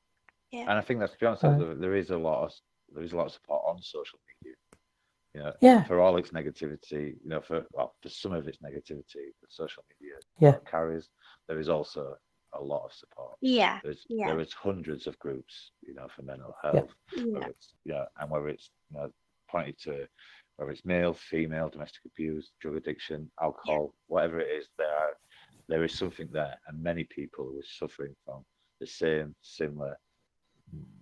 yeah. 0.51 0.61
And 0.63 0.73
I 0.73 0.81
think 0.81 1.01
that's 1.01 1.13
to 1.13 1.19
be 1.19 1.27
honest, 1.27 1.43
Right. 1.43 1.59
there, 1.59 1.75
there 1.75 1.95
is 1.97 2.11
a 2.11 2.19
lot 2.19 2.45
of 2.45 2.53
there 2.93 3.03
is 3.03 3.13
a 3.13 3.17
lot 3.17 3.27
of 3.27 3.33
support 3.33 3.63
on 3.67 3.83
social 3.83 4.19
media. 4.43 4.57
You 5.35 5.43
know, 5.43 5.53
Yeah. 5.61 5.85
for 5.85 6.01
all 6.01 6.17
its 6.17 6.31
negativity, 6.31 7.21
you 7.23 7.29
know, 7.29 7.41
for 7.41 7.67
well, 7.73 7.95
for 8.01 8.09
some 8.09 8.33
of 8.33 8.47
its 8.49 8.59
negativity 8.59 9.33
that 9.41 9.53
social 9.53 9.85
media 9.91 10.17
Yeah. 10.39 10.59
carries, 10.65 11.09
there 11.47 11.59
is 11.59 11.69
also 11.69 12.17
a 12.53 12.63
lot 12.63 12.85
of 12.87 12.93
support. 12.93 13.37
Yeah, 13.41 13.81
There's 13.83 14.07
Yeah. 14.09 14.29
there 14.29 14.41
is 14.41 14.53
hundreds 14.55 15.07
of 15.07 15.19
groups, 15.19 15.73
you 15.83 15.93
know, 15.95 16.09
for 16.09 16.23
mental 16.23 16.55
health. 16.63 16.95
yeah, 17.15 17.25
Whether 17.25 17.51
it's 17.51 17.75
yeah, 17.85 18.07
and 18.19 18.31
whether 18.31 18.49
it's 18.49 18.71
you 18.91 18.97
know 18.99 19.13
pointed 19.49 19.79
to 19.81 20.07
whether 20.57 20.71
it's 20.71 20.85
male, 20.85 21.13
female, 21.13 21.69
domestic 21.69 22.01
abuse, 22.07 22.51
drug 22.61 22.77
addiction, 22.77 23.31
alcohol, 23.43 23.95
whatever 24.07 24.41
it 24.41 24.49
is, 24.49 24.69
there 24.79 24.89
are 24.89 25.11
there 25.69 25.85
is 25.85 25.93
something 25.93 26.29
there, 26.33 26.55
and 26.69 26.83
many 26.83 27.05
people 27.05 27.45
who 27.45 27.59
are 27.59 27.63
suffering 27.79 28.15
from 28.25 28.45
the 28.81 28.87
same 28.87 29.35
similar 29.43 29.97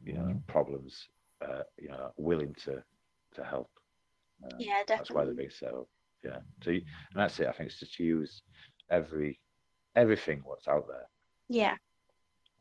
you 0.04 0.14
know 0.14 0.42
problems, 0.46 1.08
uh, 1.46 1.62
you 1.78 1.88
know, 1.88 2.10
willing 2.16 2.54
to 2.64 2.82
to 3.34 3.44
help. 3.44 3.70
Um, 4.44 4.58
yeah, 4.58 4.82
that's 4.86 5.10
why 5.10 5.24
they're 5.24 5.34
definitely. 5.34 5.44
being 5.44 5.50
set 5.50 5.74
up. 5.74 5.88
Yeah. 6.24 6.38
So 6.62 6.70
you, 6.70 6.82
and 7.12 7.22
that's 7.22 7.38
it. 7.40 7.46
I 7.46 7.52
think 7.52 7.70
it's 7.70 7.78
just 7.78 7.94
to 7.96 8.04
use 8.04 8.42
every 8.90 9.38
everything 9.96 10.40
what's 10.44 10.68
out 10.68 10.86
there, 10.88 11.08
Yeah, 11.48 11.76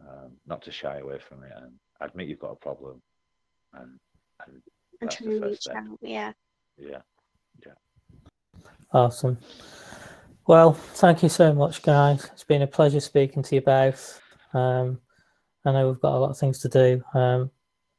um, 0.02 0.32
not 0.46 0.62
to 0.64 0.72
shy 0.72 1.00
away 1.00 1.20
from 1.20 1.44
it 1.44 1.52
and 1.56 1.74
admit 2.02 2.28
you've 2.28 2.40
got 2.40 2.52
a 2.52 2.56
problem, 2.56 3.02
and 3.74 4.00
and 4.46 4.62
and 5.04 5.10
That's 5.10 5.18
try 5.18 5.28
the 5.28 5.32
and 5.34 5.42
first 5.42 5.52
reach 5.52 5.62
step. 5.62 5.76
out. 5.76 6.00
Yeah, 6.02 6.32
yeah. 6.78 7.02
Awesome. 8.94 9.38
Well, 10.48 10.74
thank 10.74 11.24
you 11.24 11.30
so 11.30 11.54
much, 11.54 11.82
guys. 11.82 12.26
It's 12.34 12.44
been 12.44 12.62
a 12.62 12.68
pleasure 12.68 13.00
speaking 13.00 13.44
to 13.44 13.56
you 13.56 13.62
both. 13.62 14.22
Um, 14.54 15.00
I 15.66 15.72
know 15.72 15.88
we've 15.88 16.00
got 16.00 16.14
a 16.16 16.20
lot 16.20 16.30
of 16.30 16.38
things 16.38 16.60
to 16.60 16.70
do, 16.70 17.02
um, 17.14 17.50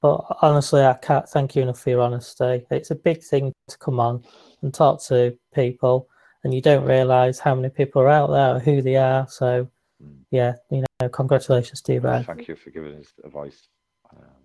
but 0.00 0.24
honestly, 0.42 0.82
I 0.82 0.94
can't 0.94 1.28
thank 1.28 1.56
you 1.56 1.62
enough 1.62 1.80
for 1.80 1.90
your 1.90 2.02
honesty. 2.02 2.64
It's 2.70 2.90
a 2.90 2.94
big 2.94 3.22
thing 3.22 3.52
to 3.68 3.78
come 3.78 3.98
on 3.98 4.22
and 4.62 4.72
talk 4.72 5.02
to 5.04 5.36
people, 5.54 6.08
and 6.44 6.54
you 6.54 6.60
don't 6.60 6.84
realise 6.84 7.38
how 7.38 7.54
many 7.54 7.70
people 7.70 8.02
are 8.02 8.08
out 8.08 8.30
there, 8.30 8.56
or 8.56 8.58
who 8.60 8.82
they 8.82 8.96
are. 8.96 9.26
So, 9.28 9.68
Mm. 10.02 10.24
yeah, 10.30 10.54
you 10.70 10.84
know, 11.00 11.08
congratulations 11.08 11.80
to 11.82 11.94
you 11.94 12.00
both. 12.00 12.26
Thank 12.26 12.48
you 12.48 12.56
for 12.56 12.70
giving 12.70 12.98
us 12.98 13.12
a 13.22 13.28
voice. 13.28 13.68
Um, 14.10 14.43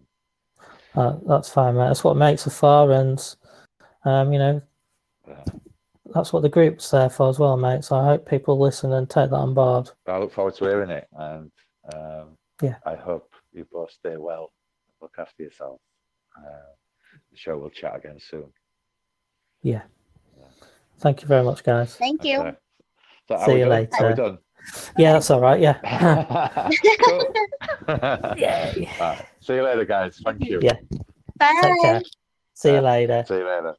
Uh, 0.96 1.18
that's 1.28 1.50
fine, 1.50 1.76
mate. 1.76 1.88
That's 1.88 2.04
what 2.04 2.18
makes 2.18 2.46
a 2.46 2.50
far, 2.50 2.92
and 2.92 3.36
um, 4.06 4.34
you 4.34 4.40
know, 4.40 4.62
that's 6.14 6.34
what 6.34 6.42
the 6.42 6.50
group's 6.50 6.90
there 6.90 7.10
for 7.10 7.30
as 7.30 7.38
well, 7.40 7.56
mate. 7.58 7.84
So 7.84 7.96
I 7.96 8.06
hope 8.06 8.28
people 8.28 8.60
listen 8.60 8.94
and 8.94 9.10
take 9.10 9.30
that 9.30 9.36
on 9.36 9.54
board. 9.54 9.92
I 10.08 10.18
look 10.18 10.32
forward 10.34 10.56
to 10.56 10.66
hearing 10.66 10.90
it, 10.90 11.08
and 11.14 11.52
um, 11.94 12.38
Yeah. 12.62 12.78
I 12.86 12.96
hope 12.96 13.32
you 13.54 13.66
both 13.72 13.92
stay 13.92 14.18
well, 14.18 14.52
look 15.02 15.16
after 15.20 15.44
yourself. 15.44 15.80
Uh, 16.38 16.50
I'm 17.14 17.36
sure 17.36 17.58
we'll 17.58 17.70
chat 17.70 17.96
again 17.96 18.18
soon. 18.20 18.52
Yeah. 19.62 19.84
Thank 21.00 21.22
you 21.22 21.28
very 21.28 21.44
much, 21.44 21.64
guys. 21.64 21.96
thank 21.96 22.24
you. 22.24 22.40
Okay. 22.40 22.58
So 23.28 23.38
See 23.46 23.54
we 23.54 23.60
you 23.60 23.66
done? 23.66 23.72
Are 23.72 23.80
later. 23.80 24.08
we 24.10 24.16
done? 24.16 24.38
Yeah, 24.98 25.14
that's 25.14 25.30
all 25.32 25.40
right. 25.42 25.60
Yeah. 25.60 25.80
cool. 27.04 27.34
Yay. 28.38 28.90
Right. 29.00 29.26
See 29.40 29.56
you 29.56 29.64
later, 29.64 29.86
guys. 29.86 30.20
Thank 30.24 30.44
you. 30.44 30.60
Yeah. 30.62 30.76
Bye. 31.38 31.60
Take 31.62 31.82
care. 31.82 32.02
See 32.54 32.74
you 32.74 32.82
later. 32.82 33.24
See 33.28 33.36
you 33.36 33.48
later. 33.48 33.76